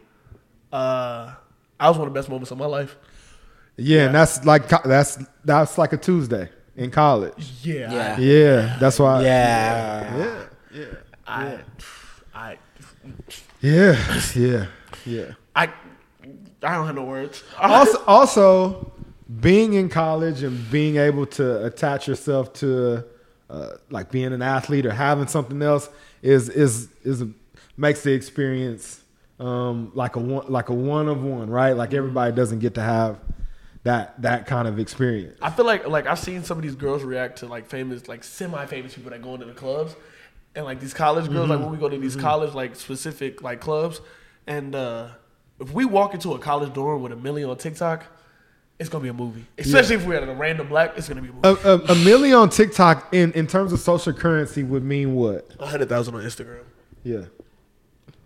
Uh, 0.71 1.33
I 1.79 1.87
was 1.87 1.97
one 1.97 2.07
of 2.07 2.13
the 2.13 2.19
best 2.19 2.29
moments 2.29 2.51
of 2.51 2.57
my 2.57 2.65
life. 2.65 2.95
Yeah, 3.77 4.07
and 4.07 4.15
that's 4.15 4.45
like 4.45 4.67
that's 4.83 5.17
that's 5.45 5.77
like 5.77 5.93
a 5.93 5.97
Tuesday 5.97 6.49
in 6.75 6.91
college. 6.91 7.51
Yeah, 7.61 7.91
Yeah. 7.91 8.17
Yeah, 8.19 8.77
that's 8.79 8.99
why. 8.99 9.23
Yeah. 9.23 10.17
yeah, 10.17 10.45
yeah, 10.73 10.85
I, 11.27 11.59
I, 12.33 12.57
yeah, 13.61 14.21
yeah, 14.35 14.65
yeah. 15.05 15.33
I, 15.55 15.69
I 16.63 16.75
don't 16.75 16.85
have 16.85 16.95
no 16.95 17.03
words. 17.05 17.43
Also, 17.59 18.03
also, 18.05 18.91
being 19.39 19.73
in 19.73 19.89
college 19.89 20.43
and 20.43 20.69
being 20.71 20.97
able 20.97 21.25
to 21.25 21.65
attach 21.65 22.07
yourself 22.07 22.51
to 22.53 23.03
uh, 23.49 23.69
like 23.89 24.11
being 24.11 24.33
an 24.33 24.41
athlete 24.41 24.85
or 24.85 24.91
having 24.91 25.27
something 25.27 25.61
else 25.61 25.89
is 26.21 26.49
is 26.49 26.89
is 27.03 27.21
a, 27.21 27.29
makes 27.77 28.01
the 28.03 28.11
experience 28.11 29.01
um, 29.39 29.91
like 29.93 30.15
a 30.15 30.19
one 30.19 30.45
like 30.51 30.69
a 30.69 30.73
one 30.73 31.07
of 31.07 31.23
one, 31.23 31.49
right? 31.49 31.73
Like 31.73 31.93
everybody 31.93 32.35
doesn't 32.35 32.59
get 32.59 32.73
to 32.75 32.81
have 32.81 33.19
that 33.83 34.21
that 34.21 34.45
kind 34.47 34.67
of 34.67 34.79
experience. 34.79 35.37
I 35.41 35.49
feel 35.51 35.65
like 35.65 35.87
like 35.87 36.07
I've 36.07 36.19
seen 36.19 36.43
some 36.43 36.57
of 36.57 36.63
these 36.63 36.75
girls 36.75 37.03
react 37.03 37.39
to 37.39 37.45
like 37.47 37.67
famous 37.67 38.07
like 38.07 38.23
semi 38.23 38.65
famous 38.65 38.93
people 38.95 39.11
that 39.11 39.21
go 39.21 39.33
into 39.35 39.45
the 39.45 39.53
clubs 39.53 39.95
and 40.55 40.65
like 40.65 40.79
these 40.79 40.93
college 40.93 41.29
girls 41.29 41.43
Mm-hmm. 41.43 41.51
like 41.51 41.59
when 41.61 41.71
we 41.71 41.77
go 41.77 41.87
to 41.87 41.97
these 41.97 42.15
college 42.15 42.53
like 42.53 42.75
specific 42.75 43.41
like 43.43 43.61
clubs 43.61 44.01
and 44.47 44.75
uh 44.75 45.09
if 45.59 45.71
we 45.73 45.85
walk 45.85 46.13
into 46.13 46.33
a 46.33 46.39
college 46.39 46.73
dorm 46.73 47.01
with 47.01 47.11
a 47.11 47.15
million 47.15 47.49
on 47.49 47.57
TikTok, 47.57 48.05
it's 48.79 48.89
gonna 48.89 49.03
be 49.03 49.09
a 49.09 49.13
movie. 49.13 49.45
Especially 49.57 49.95
if 49.95 50.05
we're 50.05 50.15
at 50.15 50.27
a 50.27 50.33
random 50.33 50.67
black, 50.69 50.93
it's 50.97 51.07
gonna 51.09 51.21
be 51.21 51.29
a 51.29 51.33
movie. 51.33 51.47
A, 51.67 51.75
a, 51.75 51.77
a 51.91 51.95
million 51.95 52.35
on 52.37 52.49
TikTok 52.49 53.13
in 53.13 53.31
in 53.33 53.45
terms 53.47 53.73
of 53.73 53.79
social 53.79 54.13
currency 54.13 54.63
would 54.63 54.83
mean 54.83 55.15
what? 55.15 55.49
A 55.59 55.65
hundred 55.67 55.89
thousand 55.89 56.15
on 56.15 56.21
Instagram. 56.23 56.63
Yeah, 57.03 57.25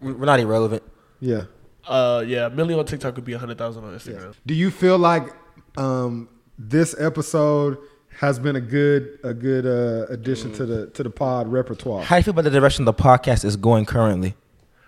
We're 0.02 0.26
not 0.26 0.40
irrelevant. 0.40 0.84
yeah. 1.20 1.44
Uh 1.88 2.24
yeah, 2.26 2.46
a 2.46 2.50
million 2.50 2.80
on 2.80 2.86
TikTok 2.86 3.16
would 3.16 3.26
be 3.26 3.34
a 3.34 3.38
hundred 3.40 3.58
thousand 3.58 3.84
on 3.84 3.94
Instagram. 3.94 4.34
Do 4.46 4.54
you 4.54 4.72
feel 4.72 4.98
like 4.98 5.34
um, 5.76 6.30
this 6.58 6.96
episode 7.00 7.78
has 8.20 8.40
been 8.40 8.56
a 8.56 8.62
good 8.62 9.20
a 9.24 9.34
good 9.34 9.66
uh, 9.66 10.06
addition 10.14 10.54
to 10.54 10.66
the 10.66 10.88
to 10.92 11.04
the 11.04 11.10
pod 11.10 11.52
repertoire? 11.52 12.04
How 12.04 12.16
do 12.16 12.20
you 12.20 12.24
feel 12.24 12.32
about 12.32 12.44
the 12.46 12.52
direction 12.52 12.86
the 12.86 12.94
podcast 12.94 13.44
is 13.44 13.58
going 13.58 13.86
currently? 13.86 14.36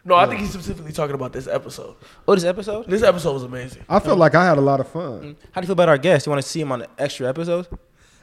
No, 0.08 0.14
I 0.16 0.28
think 0.28 0.40
he's 0.40 0.52
specifically 0.52 0.92
talking 0.92 1.16
about 1.16 1.34
this 1.34 1.48
episode. 1.48 1.96
Oh, 2.28 2.36
this 2.36 2.44
episode? 2.44 2.86
This 2.88 3.02
episode 3.02 3.34
was 3.34 3.44
amazing. 3.44 3.84
I 3.90 4.00
feel 4.00 4.16
like 4.16 4.36
I 4.36 4.46
had 4.46 4.58
a 4.60 4.62
lot 4.62 4.80
of 4.80 4.88
fun. 4.88 5.36
How 5.52 5.62
do 5.62 5.66
you 5.66 5.68
feel 5.68 5.74
about 5.74 5.90
our 5.90 5.98
guests? 5.98 6.28
You 6.28 6.32
want 6.32 6.44
to 6.44 6.48
see 6.48 6.62
him 6.62 6.72
on 6.72 6.80
the 6.80 6.88
extra 7.00 7.28
episodes? 7.28 7.68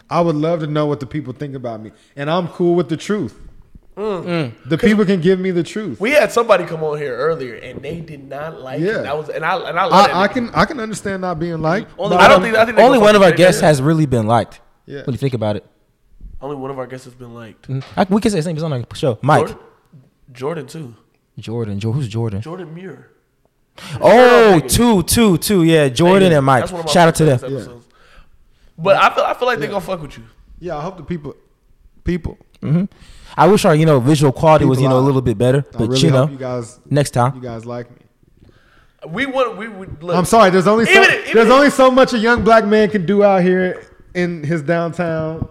I 0.08 0.20
would 0.20 0.36
love 0.36 0.60
to 0.60 0.66
know 0.68 0.86
what 0.86 1.00
the 1.00 1.06
people 1.06 1.32
think 1.32 1.54
about 1.56 1.80
me, 1.82 1.90
and 2.16 2.30
I'm 2.30 2.46
cool 2.48 2.74
with 2.76 2.88
the 2.88 2.96
truth. 2.96 3.38
Mm. 3.96 4.54
The 4.66 4.78
people 4.78 5.04
can 5.04 5.20
give 5.20 5.38
me 5.38 5.50
the 5.50 5.62
truth. 5.62 6.00
We 6.00 6.12
had 6.12 6.32
somebody 6.32 6.64
come 6.64 6.82
on 6.82 6.96
here 6.96 7.14
earlier 7.14 7.56
and 7.56 7.82
they 7.82 8.00
did 8.00 8.24
not 8.26 8.58
like 8.58 8.80
Yeah. 8.80 9.00
it. 9.00 9.02
That 9.02 9.18
was 9.18 9.28
and 9.28 9.44
I 9.44 9.54
and 9.68 9.78
I 9.78 9.84
love 9.84 10.06
that 10.06 10.16
I, 10.16 10.22
I 10.22 10.28
can 10.28 10.48
I 10.54 10.64
can 10.64 10.80
understand 10.80 11.20
not 11.20 11.38
being 11.38 11.60
liked. 11.60 11.90
Only 11.98 12.16
I 12.16 12.20
one 12.20 12.30
don't 12.30 12.36
of- 12.38 12.42
think- 12.44 12.56
I 12.56 12.64
think 12.64 12.76
they 12.78 12.84
only 12.84 12.96
go 12.98 13.04
one 13.04 13.14
of 13.16 13.20
fuck 13.20 13.32
our 13.32 13.36
guests 13.36 13.60
it. 13.60 13.66
has 13.66 13.82
really 13.82 14.06
been 14.06 14.26
liked. 14.26 14.62
Yeah. 14.86 14.98
What 15.00 15.06
do 15.08 15.12
you 15.12 15.18
think 15.18 15.34
about 15.34 15.56
it? 15.56 15.66
Only 16.40 16.56
one 16.56 16.70
of 16.70 16.78
our 16.78 16.86
guests 16.86 17.04
has 17.04 17.12
been 17.14 17.34
liked. 17.34 17.68
Mm, 17.68 17.84
I, 17.94 18.06
we 18.08 18.18
can 18.22 18.30
say 18.30 18.38
his 18.38 18.46
name. 18.46 18.56
He's 18.56 18.62
on 18.62 18.72
our 18.72 18.82
show. 18.94 19.18
Mike. 19.20 19.48
Jordan, 19.48 19.58
Jordan 20.32 20.66
too. 20.68 20.96
Jordan. 21.38 21.80
Jo- 21.80 21.92
who's 21.92 22.08
Jordan? 22.08 22.40
Jordan 22.42 22.74
Muir. 22.74 23.08
Oh, 24.00 24.60
two, 24.60 25.02
two, 25.04 25.38
two. 25.38 25.64
Yeah, 25.64 25.88
Jordan 25.88 26.32
and 26.32 26.44
Mike. 26.44 26.62
That's 26.62 26.72
one 26.72 26.80
of 26.80 26.86
my 26.86 26.92
Shout 26.92 27.08
out 27.08 27.14
to 27.16 27.24
them. 27.24 27.38
favorite 27.38 27.56
episodes. 27.62 27.86
But 28.78 28.96
I 28.96 29.14
feel 29.14 29.24
I 29.24 29.34
feel 29.34 29.46
like 29.48 29.58
they're 29.58 29.68
gonna 29.68 29.80
fuck 29.80 30.02
with 30.02 30.16
you. 30.18 30.24
Yeah, 30.58 30.76
I 30.76 30.82
hope 30.82 30.96
the 30.96 31.02
people 31.04 31.34
people. 32.04 32.36
hmm 32.60 32.84
I 33.36 33.46
wish 33.46 33.64
our 33.64 33.74
you 33.74 33.86
know 33.86 33.98
visual 33.98 34.30
quality 34.32 34.64
was 34.66 34.78
you 34.78 34.82
People 34.84 34.90
know 34.90 34.96
a 34.96 35.00
out. 35.02 35.06
little 35.06 35.22
bit 35.22 35.38
better, 35.38 35.64
I 35.74 35.78
but 35.78 35.88
really 35.88 36.00
you 36.00 36.10
know 36.10 36.22
hope 36.26 36.30
you 36.32 36.36
guys 36.38 36.78
next 36.90 37.10
time. 37.12 37.34
you 37.34 37.40
guys 37.40 37.64
like 37.64 37.90
me. 37.90 37.96
We 39.08 39.26
want 39.26 39.56
we 39.56 39.68
would 39.68 40.02
look. 40.02 40.16
I'm 40.16 40.24
sorry. 40.26 40.50
There's 40.50 40.66
only 40.66 40.84
so, 40.84 40.92
Even 40.92 41.04
if- 41.04 41.20
even 41.24 41.34
there's 41.34 41.46
if- 41.48 41.52
only 41.52 41.70
so 41.70 41.90
much 41.90 42.12
a 42.12 42.18
young 42.18 42.44
black 42.44 42.64
man 42.66 42.90
can 42.90 43.06
do 43.06 43.24
out 43.24 43.42
here 43.42 43.84
in 44.14 44.42
his 44.44 44.62
downtown 44.62 45.48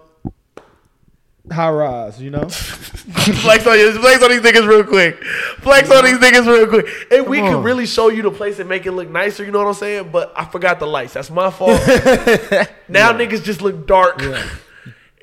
high 1.52 1.70
rise. 1.70 2.20
You 2.20 2.30
know. 2.30 2.48
flex 2.48 3.66
on 3.66 3.78
you, 3.78 3.92
flex 4.00 4.22
on 4.22 4.30
these 4.30 4.40
niggas 4.40 4.66
real 4.66 4.84
quick. 4.84 5.22
Flex 5.60 5.90
on 5.90 6.04
these 6.04 6.18
niggas 6.18 6.46
real 6.46 6.66
quick. 6.66 6.86
And 7.10 7.26
we 7.26 7.38
Come 7.38 7.48
could 7.48 7.56
on. 7.58 7.62
really 7.62 7.86
show 7.86 8.08
you 8.08 8.22
the 8.22 8.30
place 8.30 8.58
and 8.58 8.68
make 8.68 8.86
it 8.86 8.92
look 8.92 9.08
nicer. 9.08 9.44
You 9.44 9.50
know 9.50 9.58
what 9.58 9.68
I'm 9.68 9.74
saying? 9.74 10.10
But 10.10 10.32
I 10.36 10.44
forgot 10.44 10.78
the 10.78 10.86
lights. 10.86 11.14
That's 11.14 11.30
my 11.30 11.50
fault. 11.50 11.80
now 12.88 13.12
niggas 13.12 13.42
just 13.42 13.62
look 13.62 13.86
dark. 13.86 14.22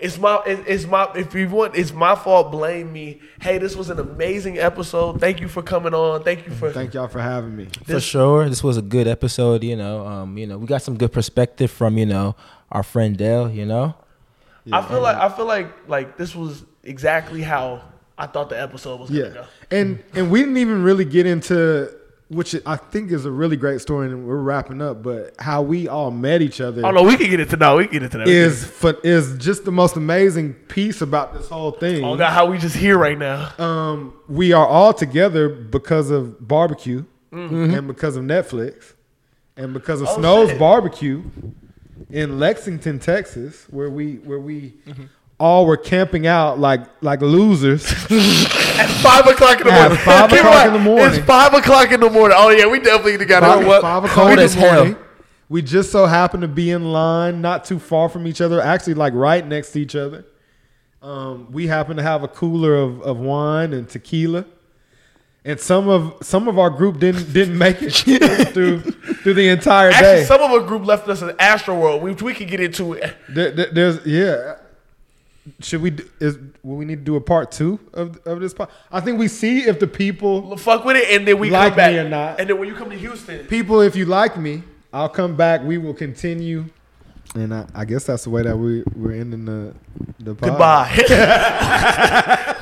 It's 0.02 0.18
my, 0.18 0.42
it's 0.46 0.86
my. 0.86 1.12
If 1.14 1.36
you 1.36 1.50
want, 1.50 1.76
it's 1.76 1.92
my 1.92 2.16
fault. 2.16 2.52
Blame 2.52 2.94
me. 2.94 3.20
Hey, 3.42 3.58
this 3.58 3.76
was 3.76 3.90
an 3.90 4.00
amazing 4.00 4.58
episode. 4.58 5.20
Thank 5.20 5.42
you 5.42 5.50
for 5.50 5.62
coming 5.62 5.94
on. 5.94 6.24
Thank 6.24 6.46
you 6.46 6.54
for. 6.54 6.72
Thank 6.72 6.94
y'all 6.94 7.10
for 7.10 7.20
having 7.20 7.58
me. 7.58 7.68
For 7.84 8.00
sure, 8.00 8.48
this 8.48 8.64
was 8.64 8.78
a 8.78 8.82
good 8.82 9.08
episode. 9.08 9.62
You 9.62 9.76
know, 9.76 10.08
um, 10.08 10.38
you 10.38 10.48
know, 10.48 10.58
we 10.58 10.68
got 10.68 10.82
some 10.84 10.98
good 10.98 11.12
perspective 11.12 11.70
from 11.70 11.98
you 11.98 12.06
know 12.06 12.38
our 12.72 12.82
friend 12.82 13.18
Dell. 13.18 13.50
You 13.50 13.66
know, 13.66 13.94
I 14.72 14.82
feel 14.82 15.02
like 15.02 15.16
I 15.18 15.30
feel 15.30 15.46
like 15.46 15.68
like 15.88 16.18
this 16.18 16.36
was 16.36 16.64
exactly 16.84 17.42
how 17.42 17.82
I 18.18 18.26
thought 18.28 18.50
the 18.50 18.62
episode 18.62 19.00
was 19.00 19.10
gonna 19.10 19.22
Yeah, 19.24 19.30
go. 19.34 19.46
and 19.72 20.04
and 20.14 20.30
we 20.32 20.40
didn't 20.40 20.58
even 20.58 20.84
really 20.84 21.06
get 21.06 21.26
into 21.26 21.92
which 22.32 22.56
I 22.64 22.76
think 22.76 23.12
is 23.12 23.26
a 23.26 23.32
really 23.32 23.58
great 23.58 23.82
story, 23.82 24.06
and 24.08 24.28
we're 24.28 24.36
wrapping 24.36 24.84
up. 24.84 25.02
But 25.02 25.34
how 25.40 25.64
we 25.64 25.88
all 25.88 26.12
met 26.12 26.44
each 26.44 26.62
other 26.62 26.86
Oh 26.86 26.92
no, 26.92 27.02
we 27.02 27.18
can 27.18 27.28
get 27.32 27.40
into 27.40 27.58
no, 27.58 27.78
we 27.78 27.86
can 27.86 27.94
get 27.94 28.04
into 28.04 28.18
that. 28.20 28.28
Is 28.28 28.64
fu- 28.64 29.00
is 29.04 29.36
just 29.40 29.66
the 29.66 29.72
most 29.72 29.96
amazing 29.96 30.54
piece 30.54 31.02
about 31.02 31.34
this 31.34 31.50
whole 31.50 31.72
thing. 31.72 32.04
oh 32.04 32.16
god, 32.18 32.32
how 32.32 32.46
we 32.46 32.58
just 32.60 32.76
here 32.76 32.98
right 33.00 33.18
now. 33.18 33.52
um, 33.58 34.14
we 34.28 34.52
are 34.54 34.68
all 34.68 34.94
together 34.94 35.50
because 35.50 36.12
of 36.12 36.48
barbecue 36.48 37.04
and 37.32 37.88
because 37.88 38.16
of 38.16 38.24
Netflix 38.24 38.94
and 39.58 39.74
because 39.74 40.02
of 40.02 40.08
Mm-hmm. 40.10 40.18
Oh, 40.20 40.22
Snow's 40.22 40.50
shit. 40.50 40.60
Barbecue 40.60 41.24
in 42.10 42.40
Lexington, 42.40 43.00
Texas, 43.00 43.66
where 43.70 43.90
we 43.90 44.16
where 44.16 44.40
we 44.40 44.74
all 45.40 45.66
were 45.66 45.78
camping 45.78 46.28
out 46.28 46.60
like 46.60 46.82
like 47.02 47.22
losers. 47.22 47.86
At 48.80 48.88
five 49.02 49.28
o'clock 49.28 49.60
in 49.60 49.68
the 49.68 49.74
At 49.74 49.82
morning. 49.90 49.98
five 50.06 50.32
o'clock 50.32 50.54
mind, 50.54 50.68
in 50.68 50.74
the 50.74 50.80
morning. 50.80 51.16
It's 51.20 51.26
five 51.26 51.54
o'clock 51.54 51.92
in 51.92 52.00
the 52.00 52.10
morning. 52.10 52.38
Oh 52.40 52.50
yeah, 52.50 52.68
we 52.68 52.80
definitely 52.80 53.26
got 53.26 53.44
five. 53.44 53.66
What? 53.66 53.82
five 53.82 54.04
o'clock 54.06 54.28
Cold 54.28 54.40
in 54.40 54.46
as 54.46 54.56
the 54.56 54.62
hell. 54.62 54.76
morning. 54.86 54.98
We 55.50 55.62
just 55.64 55.92
so 55.92 56.06
happened 56.06 56.42
to 56.42 56.48
be 56.48 56.70
in 56.72 56.92
line, 56.94 57.42
not 57.42 57.66
too 57.66 57.80
far 57.80 58.08
from 58.08 58.28
each 58.28 58.40
other, 58.40 58.62
actually 58.62 58.94
like 58.94 59.14
right 59.14 59.46
next 59.46 59.72
to 59.72 59.82
each 59.82 59.96
other. 59.96 60.26
Um, 61.02 61.52
we 61.52 61.66
happened 61.68 61.98
to 61.98 62.04
have 62.04 62.24
a 62.24 62.28
cooler 62.28 62.76
of, 62.76 63.02
of 63.02 63.18
wine 63.18 63.74
and 63.74 63.90
tequila, 63.90 64.46
and 65.46 65.60
some 65.60 65.88
of 65.90 66.16
some 66.22 66.48
of 66.48 66.60
our 66.60 66.70
group 66.70 67.00
didn't 67.00 67.32
didn't 67.34 67.58
make 67.58 67.82
it 67.82 67.94
through 68.54 68.82
through 68.82 69.34
the 69.34 69.50
entire 69.50 69.90
Actually, 69.90 70.22
day. 70.22 70.26
some 70.26 70.42
of 70.42 70.52
our 70.52 70.60
group 70.68 70.86
left 70.86 71.08
us 71.08 71.22
in 71.22 71.34
Astro 71.40 71.80
World, 71.80 72.04
which 72.04 72.22
we 72.22 72.34
could 72.34 72.50
get 72.50 72.60
into. 72.60 73.00
There- 73.30 73.52
there- 73.52 73.72
there's 73.72 74.06
yeah. 74.06 74.56
Should 75.62 75.82
we 75.82 75.94
is 76.20 76.38
will 76.62 76.76
we 76.76 76.86
need 76.86 76.98
to 77.00 77.04
do 77.04 77.16
a 77.16 77.22
part 77.22 77.52
two 77.52 77.80
of 77.94 78.20
of 78.28 78.40
this 78.40 78.54
part? 78.54 78.70
I 78.92 79.00
think 79.00 79.18
we 79.18 79.28
see 79.28 79.60
if 79.62 79.80
the 79.80 79.88
people 79.88 80.56
Fuck 80.58 80.86
with 80.86 80.98
it, 80.98 81.10
and 81.10 81.28
then 81.28 81.40
we 81.40 81.50
Like 81.50 81.70
come 81.72 81.78
back. 81.78 81.92
me 81.94 82.00
or 82.00 82.10
not. 82.10 82.40
And 82.40 82.48
then 82.50 82.60
when 82.60 82.68
you 82.68 82.76
come 82.76 82.90
to 82.92 82.96
Houston, 82.98 83.46
people 83.48 83.82
if 83.82 83.96
you 83.96 84.06
like 84.06 84.38
me, 84.38 84.62
I'll 84.94 85.10
come 85.10 85.36
back. 85.36 85.64
We 85.64 85.80
will 85.80 85.96
continue 85.96 86.66
And 87.34 87.54
I, 87.54 87.66
I 87.74 87.86
guess 87.86 88.06
that's 88.06 88.26
the 88.26 88.30
way 88.30 88.44
that 88.44 88.56
we 88.58 88.84
we're 88.96 89.14
ending 89.20 89.46
the 89.46 89.74
the 90.20 90.36
pod. 90.36 90.50
Goodbye. 90.50 92.56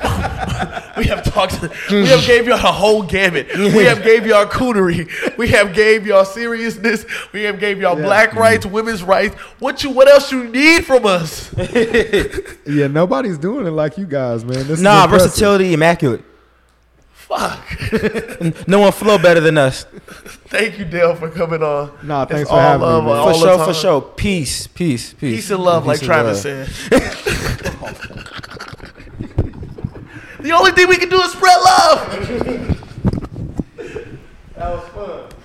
we 1.38 1.46
have 1.46 1.60
talked. 1.60 1.90
We 1.90 2.06
have 2.08 2.26
gave 2.26 2.46
y'all 2.46 2.54
a 2.56 2.72
whole 2.72 3.02
gamut. 3.02 3.48
We 3.56 3.84
have 3.84 4.02
gave 4.02 4.26
y'all 4.26 4.46
coonery. 4.46 5.08
We 5.38 5.48
have 5.48 5.74
gave 5.74 6.06
y'all 6.06 6.24
seriousness. 6.24 7.04
We 7.32 7.42
have 7.44 7.58
gave 7.60 7.80
y'all 7.80 7.98
Yeah. 7.98 8.04
black 8.06 8.34
rights, 8.34 8.66
women's 8.66 9.02
rights. 9.02 9.34
What 9.58 9.82
you? 9.84 9.90
What 9.90 10.08
else 10.08 10.30
you 10.32 10.44
need 10.44 10.84
from 10.84 11.06
us? 11.06 11.50
Yeah, 12.68 12.86
nobody's 12.86 13.38
doing 13.38 13.66
it 13.66 13.70
like 13.70 13.96
you 13.98 14.06
guys, 14.06 14.44
man. 14.44 14.58
This 14.58 14.70
is 14.78 14.82
Nah, 14.82 15.04
impressive. 15.04 15.30
versatility, 15.30 15.72
immaculate. 15.74 16.22
Fuck. 17.12 17.64
No 18.68 18.80
one 18.80 18.92
flow 18.92 19.18
better 19.18 19.40
than 19.40 19.56
us. 19.58 19.84
Thank 20.48 20.78
you, 20.78 20.84
Dell, 20.84 21.14
for 21.14 21.28
coming 21.30 21.62
on. 21.62 21.90
Nah, 22.02 22.22
It's 22.24 22.32
thanks 22.32 22.48
for 22.50 22.56
all 22.56 22.60
having 22.60 22.86
love, 22.86 23.04
me. 23.04 23.10
Man. 23.12 23.22
For 23.32 23.38
sure, 23.38 23.64
for 23.66 23.74
sure. 23.74 24.00
Peace, 24.02 24.66
peace, 24.66 25.12
peace. 25.14 25.36
Peace 25.36 25.50
and 25.50 25.62
love, 25.62 25.86
like 25.86 25.98
and 25.98 26.06
Travis 26.06 26.44
love. 26.44 26.68
said. 26.68 28.28
the 30.48 30.56
only 30.56 30.72
thing 30.72 30.88
we 30.88 30.96
can 30.96 31.10
do 31.10 31.20
is 31.20 31.32
spread 31.32 31.58
love. 31.62 32.10
that 34.56 34.70
was 34.70 34.88
fun. 34.88 35.37